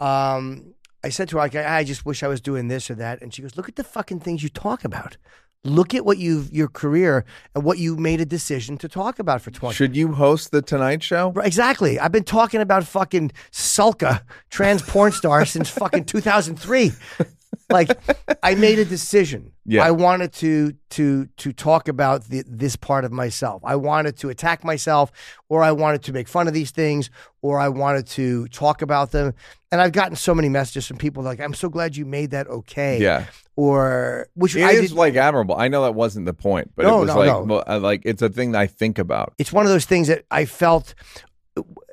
Um, 0.00 0.74
I 1.04 1.10
said 1.10 1.28
to 1.28 1.36
her, 1.36 1.42
like, 1.42 1.54
I 1.54 1.84
just 1.84 2.04
wish 2.04 2.24
I 2.24 2.28
was 2.28 2.40
doing 2.40 2.66
this 2.66 2.90
or 2.90 2.96
that, 2.96 3.22
and 3.22 3.32
she 3.32 3.42
goes, 3.42 3.56
"Look 3.56 3.68
at 3.68 3.76
the 3.76 3.84
fucking 3.84 4.20
things 4.20 4.42
you 4.42 4.48
talk 4.48 4.84
about. 4.84 5.16
Look 5.62 5.94
at 5.94 6.04
what 6.04 6.18
you've 6.18 6.52
your 6.52 6.66
career 6.68 7.24
and 7.54 7.62
what 7.62 7.78
you 7.78 7.96
made 7.96 8.20
a 8.20 8.24
decision 8.24 8.76
to 8.78 8.88
talk 8.88 9.20
about 9.20 9.40
for 9.40 9.52
twenty. 9.52 9.74
Should 9.76 9.96
you 9.96 10.12
host 10.12 10.50
the 10.50 10.62
Tonight 10.62 11.02
Show? 11.04 11.30
Right, 11.30 11.46
Exactly. 11.46 12.00
I've 12.00 12.12
been 12.12 12.24
talking 12.24 12.60
about 12.60 12.84
fucking 12.84 13.30
Sulka, 13.52 14.22
trans 14.50 14.82
porn 14.82 15.12
star, 15.12 15.44
since 15.44 15.70
fucking 15.70 16.06
2003. 16.06 16.92
Like, 17.68 17.90
I 18.42 18.54
made 18.54 18.78
a 18.78 18.84
decision. 18.96 19.52
Yeah. 19.64 19.84
I 19.84 19.90
wanted 19.90 20.32
to 20.34 20.74
to 20.90 21.26
to 21.38 21.52
talk 21.52 21.88
about 21.88 22.24
the, 22.24 22.44
this 22.46 22.76
part 22.76 23.04
of 23.04 23.10
myself. 23.12 23.62
I 23.64 23.74
wanted 23.76 24.16
to 24.18 24.28
attack 24.28 24.62
myself, 24.64 25.10
or 25.48 25.62
I 25.64 25.72
wanted 25.72 26.02
to 26.04 26.12
make 26.12 26.28
fun 26.28 26.46
of 26.48 26.54
these 26.54 26.70
things, 26.70 27.10
or 27.42 27.58
I 27.58 27.68
wanted 27.68 28.06
to 28.08 28.46
talk 28.48 28.82
about 28.82 29.10
them. 29.10 29.34
And 29.72 29.80
I've 29.80 29.90
gotten 29.92 30.14
so 30.16 30.32
many 30.34 30.48
messages 30.48 30.86
from 30.86 30.96
people 30.98 31.22
like, 31.24 31.40
"I'm 31.40 31.54
so 31.54 31.68
glad 31.68 31.96
you 31.96 32.04
made 32.06 32.30
that 32.30 32.46
okay." 32.48 33.00
Yeah. 33.00 33.26
Or 33.56 34.28
which 34.34 34.54
It 34.54 34.62
I 34.62 34.72
is 34.72 34.90
did, 34.90 34.96
like 34.96 35.16
admirable. 35.16 35.56
I 35.56 35.68
know 35.68 35.82
that 35.82 35.94
wasn't 35.94 36.26
the 36.26 36.34
point, 36.34 36.70
but 36.76 36.84
No, 36.84 36.98
it 36.98 37.06
was 37.06 37.08
no, 37.08 37.18
like 37.18 37.46
no. 37.46 37.64
Uh, 37.66 37.80
like 37.80 38.02
it's 38.04 38.22
a 38.22 38.28
thing 38.28 38.52
that 38.52 38.60
I 38.60 38.66
think 38.68 38.98
about. 38.98 39.32
it's 39.38 39.52
one 39.52 39.64
of 39.66 39.72
those 39.72 39.86
things 39.86 40.06
that 40.08 40.24
I 40.30 40.44
felt 40.44 40.94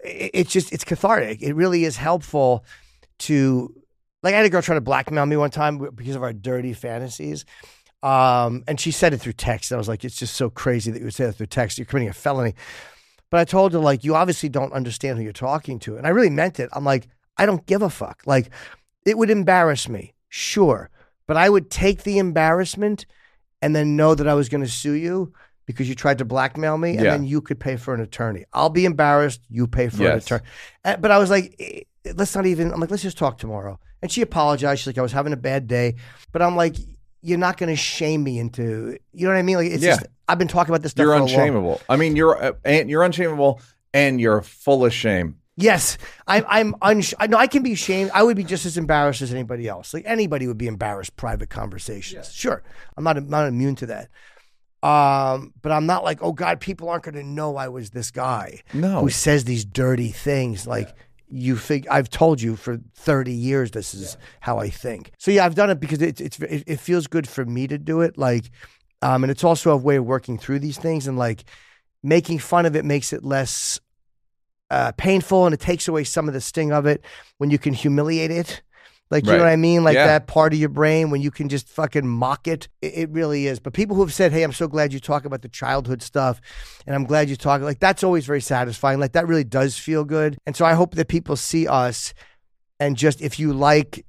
it's 0.03 0.51
just 0.51 0.71
it's 0.73 0.83
cathartic. 0.83 1.41
It 1.41 1.53
really 1.53 1.85
is 1.85 1.97
helpful 1.97 2.63
to 3.19 3.73
like 4.23 4.33
I 4.33 4.37
had 4.37 4.45
a 4.45 4.49
girl 4.49 4.61
try 4.61 4.75
to 4.75 4.81
blackmail 4.81 5.25
me 5.25 5.37
one 5.37 5.51
time 5.51 5.77
because 5.93 6.15
of 6.15 6.23
our 6.23 6.33
dirty 6.33 6.73
fantasies. 6.73 7.45
Um, 8.01 8.63
and 8.67 8.79
she 8.79 8.91
said 8.91 9.13
it 9.13 9.19
through 9.19 9.33
text. 9.33 9.71
And 9.71 9.77
I 9.77 9.79
was 9.79 9.87
like, 9.87 10.03
it's 10.03 10.17
just 10.17 10.35
so 10.35 10.49
crazy 10.49 10.91
that 10.91 10.99
you 10.99 11.05
would 11.05 11.13
say 11.13 11.25
that 11.25 11.33
through 11.33 11.45
text. 11.47 11.77
You're 11.77 11.85
committing 11.85 12.09
a 12.09 12.13
felony. 12.13 12.53
But 13.29 13.39
I 13.39 13.45
told 13.45 13.73
her, 13.73 13.79
like, 13.79 14.03
you 14.03 14.15
obviously 14.15 14.49
don't 14.49 14.73
understand 14.73 15.17
who 15.17 15.23
you're 15.23 15.33
talking 15.33 15.79
to. 15.79 15.97
And 15.97 16.05
I 16.05 16.09
really 16.09 16.29
meant 16.29 16.59
it. 16.59 16.69
I'm 16.73 16.83
like, 16.83 17.07
I 17.37 17.45
don't 17.45 17.65
give 17.65 17.81
a 17.81 17.89
fuck. 17.89 18.21
Like, 18.25 18.49
it 19.05 19.17
would 19.17 19.29
embarrass 19.29 19.87
me, 19.89 20.13
sure. 20.29 20.89
But 21.27 21.37
I 21.37 21.49
would 21.49 21.71
take 21.71 22.03
the 22.03 22.17
embarrassment 22.19 23.05
and 23.61 23.75
then 23.75 23.95
know 23.95 24.13
that 24.15 24.27
I 24.27 24.33
was 24.33 24.49
going 24.49 24.63
to 24.63 24.69
sue 24.69 24.91
you 24.93 25.33
because 25.65 25.87
you 25.87 25.95
tried 25.95 26.17
to 26.17 26.25
blackmail 26.25 26.77
me, 26.77 26.91
and 26.91 27.05
Yeah. 27.05 27.11
then 27.11 27.23
you 27.23 27.39
could 27.39 27.57
pay 27.59 27.77
for 27.77 27.93
an 27.93 28.01
attorney. 28.01 28.43
I'll 28.51 28.69
be 28.69 28.83
embarrassed. 28.83 29.39
You 29.49 29.65
pay 29.65 29.87
for 29.87 30.03
an 30.03 30.17
attorney. 30.17 30.43
Uh, 30.83 30.97
But 30.97 31.09
I 31.11 31.17
was 31.17 31.29
like, 31.29 31.55
eh, 31.57 31.83
let's 32.15 32.35
not 32.35 32.45
even. 32.45 32.71
I'm 32.73 32.81
like, 32.81 32.91
let's 32.91 33.01
just 33.03 33.17
talk 33.17 33.37
tomorrow. 33.37 33.79
And 34.03 34.11
she 34.11 34.21
apologized. 34.21 34.81
She's 34.81 34.87
like, 34.87 34.97
I 34.99 35.01
was 35.01 35.13
having 35.13 35.33
a 35.33 35.37
bad 35.37 35.65
day, 35.67 35.95
but 36.31 36.41
I'm 36.43 36.55
like, 36.55 36.75
you're 37.21 37.37
not 37.39 37.57
going 37.57 37.69
to 37.69 37.75
shame 37.75 38.21
me 38.21 38.37
into. 38.37 38.97
You 39.13 39.25
know 39.25 39.31
what 39.33 39.39
I 39.39 39.41
mean? 39.41 39.55
Like, 39.55 39.71
it's 39.71 39.81
Yeah. 39.83 39.95
just 39.95 40.05
I've 40.27 40.37
been 40.37 40.47
talking 40.49 40.71
about 40.73 40.83
this 40.83 40.91
stuff. 40.91 41.03
You're 41.05 41.13
for 41.13 41.17
a 41.17 41.19
long- 41.25 41.29
unshameable. 41.29 41.81
I 41.89 41.95
mean, 41.95 42.15
you're 42.15 42.35
uh, 42.43 42.51
and 42.65 42.89
you're 42.89 43.01
unshameable, 43.03 43.61
and 43.93 44.19
you're 44.21 44.41
full 44.41 44.85
of 44.85 44.93
shame. 44.93 45.37
Yes, 45.55 45.97
I'm. 46.27 46.43
I'm. 46.49 46.73
Unsh- 46.81 47.13
I 47.19 47.27
know 47.27 47.37
I 47.37 47.47
can 47.47 47.61
be 47.63 47.75
shamed. 47.75 48.09
I 48.13 48.23
would 48.23 48.35
be 48.35 48.43
just 48.43 48.65
as 48.65 48.77
embarrassed 48.77 49.21
as 49.21 49.31
anybody 49.31 49.67
else. 49.67 49.93
Like 49.93 50.03
anybody 50.07 50.47
would 50.47 50.57
be 50.57 50.67
embarrassed. 50.67 51.15
Private 51.15 51.49
conversations. 51.49 52.31
Sure, 52.33 52.61
I'm 52.97 53.03
not. 53.03 53.21
not 53.29 53.47
immune 53.47 53.75
to 53.75 53.85
that. 53.85 54.09
Um, 54.81 55.53
but 55.61 55.71
I'm 55.71 55.85
not 55.85 56.03
like, 56.03 56.19
oh 56.21 56.33
God, 56.33 56.59
people 56.59 56.89
aren't 56.89 57.03
going 57.03 57.15
to 57.15 57.23
know 57.23 57.55
I 57.55 57.69
was 57.69 57.91
this 57.91 58.11
guy 58.11 58.61
No. 58.73 58.99
who 58.99 59.09
says 59.09 59.45
these 59.45 59.63
dirty 59.63 60.09
things. 60.09 60.67
Like 60.67 60.93
you 61.33 61.57
think 61.57 61.87
I've 61.89 62.09
told 62.09 62.41
you 62.41 62.55
for 62.55 62.79
30 62.95 63.33
years 63.33 63.71
this 63.71 63.93
is 63.95 64.17
how 64.39 64.59
I 64.59 64.69
think. 64.69 65.11
So 65.17 65.31
yeah, 65.31 65.45
I've 65.45 65.55
done 65.55 65.71
it 65.71 65.79
because 65.79 66.01
it's 66.01 66.21
it's 66.21 66.39
it, 66.39 66.63
it 66.67 66.79
feels 66.79 67.07
good 67.07 67.27
for 67.27 67.43
me 67.43 67.67
to 67.67 67.77
do 67.77 68.01
it. 68.01 68.17
Like, 68.17 68.51
um, 69.01 69.23
and 69.23 69.31
it's 69.31 69.43
also 69.43 69.71
a 69.71 69.77
way 69.77 69.95
of 69.95 70.05
working 70.05 70.37
through 70.37 70.59
these 70.59 70.77
things 70.77 71.07
and 71.07 71.17
like 71.17 71.45
making 72.03 72.39
fun 72.39 72.65
of 72.65 72.75
it 72.75 72.85
makes 72.85 73.13
it 73.13 73.23
less 73.23 73.79
uh, 74.69 74.91
painful 74.95 75.45
and 75.45 75.53
it 75.53 75.59
takes 75.59 75.87
away 75.87 76.03
some 76.03 76.27
of 76.27 76.33
the 76.35 76.41
sting 76.41 76.71
of 76.71 76.85
it 76.85 77.03
when 77.39 77.49
you 77.49 77.57
can 77.57 77.73
humiliate 77.73 78.31
it. 78.31 78.61
Like, 79.11 79.25
you 79.25 79.33
know 79.33 79.39
what 79.39 79.47
I 79.47 79.57
mean? 79.57 79.83
Like 79.83 79.93
Yeah. 79.93 80.07
that 80.07 80.25
part 80.25 80.53
of 80.53 80.59
your 80.59 80.69
brain 80.69 81.11
when 81.11 81.21
you 81.21 81.29
can 81.29 81.47
just 81.47 81.69
fucking 81.69 82.07
mock 82.07 82.47
it. 82.47 82.67
it. 82.81 82.93
It 82.95 83.09
really 83.11 83.45
is. 83.45 83.59
But 83.59 83.73
people 83.73 83.95
who 83.95 84.01
have 84.01 84.13
said, 84.13 84.31
hey, 84.31 84.41
I'm 84.41 84.53
so 84.53 84.67
glad 84.67 84.91
you 84.91 84.99
talk 84.99 85.25
about 85.25 85.43
the 85.43 85.49
childhood 85.49 86.01
stuff 86.01 86.41
and 86.87 86.95
I'm 86.95 87.03
glad 87.03 87.29
you 87.29 87.35
talk, 87.35 87.61
like, 87.61 87.79
that's 87.79 88.03
always 88.03 88.25
very 88.25 88.41
satisfying. 88.41 88.99
Like, 88.99 89.11
that 89.11 89.27
really 89.27 89.43
does 89.43 89.77
feel 89.77 90.03
good. 90.03 90.37
And 90.47 90.55
so 90.55 90.65
I 90.65 90.73
hope 90.73 90.95
that 90.95 91.09
people 91.09 91.35
see 91.35 91.67
us 91.67 92.13
and 92.79 92.97
just, 92.97 93.21
if 93.21 93.39
you 93.39 93.53
like, 93.53 94.03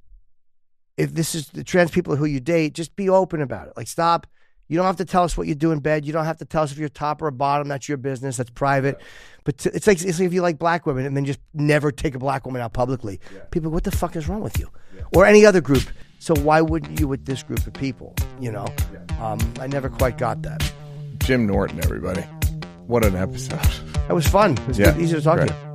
if 0.97 1.13
this 1.13 1.35
is 1.35 1.49
the 1.49 1.65
trans 1.65 1.91
people 1.91 2.17
who 2.17 2.25
you 2.25 2.41
date, 2.41 2.73
just 2.73 2.97
be 2.97 3.11
open 3.11 3.43
about 3.43 3.67
it. 3.67 3.75
Like, 3.77 3.89
stop. 3.89 4.27
You 4.75 4.79
don't 4.79 4.87
have 4.87 4.97
to 4.97 5.05
tell 5.05 5.23
us 5.23 5.37
what 5.39 5.47
you 5.47 5.55
do 5.55 5.71
in 5.71 5.79
bed. 5.79 6.05
You 6.05 6.13
don't 6.13 6.25
have 6.25 6.39
to 6.39 6.45
tell 6.45 6.65
us 6.65 6.73
if 6.73 6.79
you're 6.79 6.89
top 6.89 7.23
or 7.23 7.29
a 7.29 7.33
bottom. 7.33 7.69
That's 7.69 7.89
your 7.89 7.97
business. 7.97 8.39
That's 8.39 8.51
private. 8.51 9.01
But 9.45 9.59
t- 9.59 9.71
it's 9.73 9.87
like 9.87 10.03
it's 10.03 10.19
like 10.19 10.27
if 10.27 10.33
you 10.35 10.43
like 10.43 10.59
black 10.59 10.85
women 10.85 11.07
and 11.07 11.17
then 11.17 11.25
just 11.25 11.39
never 11.53 11.93
take 11.93 12.17
a 12.17 12.19
black 12.19 12.45
woman 12.45 12.61
out 12.61 12.73
publicly. 12.73 13.21
People, 13.53 13.71
what 13.71 13.85
the 13.85 13.93
fuck 13.93 14.17
is 14.17 14.27
wrong 14.29 14.41
with 14.41 14.59
you? 14.59 14.69
Or 15.15 15.27
any 15.27 15.47
other 15.47 15.61
group. 15.61 15.85
So 16.19 16.35
why 16.35 16.61
wouldn't 16.61 16.99
you 16.99 17.07
with 17.07 17.25
this 17.25 17.45
group 17.45 17.65
of 17.69 17.73
people? 17.75 18.17
You 18.41 18.51
know, 18.51 18.67
um, 19.21 19.39
I 19.61 19.69
never 19.69 19.89
quite 19.89 20.19
got 20.19 20.43
that. 20.43 20.69
Jim 21.19 21.47
Norton, 21.47 21.79
everybody. 21.85 22.23
What 22.89 23.05
an 23.05 23.15
episode. 23.15 23.61
That 24.09 24.15
was 24.15 24.27
fun. 24.27 24.55
It 24.59 24.67
was 24.67 24.79
Yeah, 24.81 24.91
good, 24.93 25.03
easy 25.03 25.15
to 25.15 25.23
talk 25.23 25.37
great. 25.37 25.49
to. 25.51 25.55
you. 25.55 25.74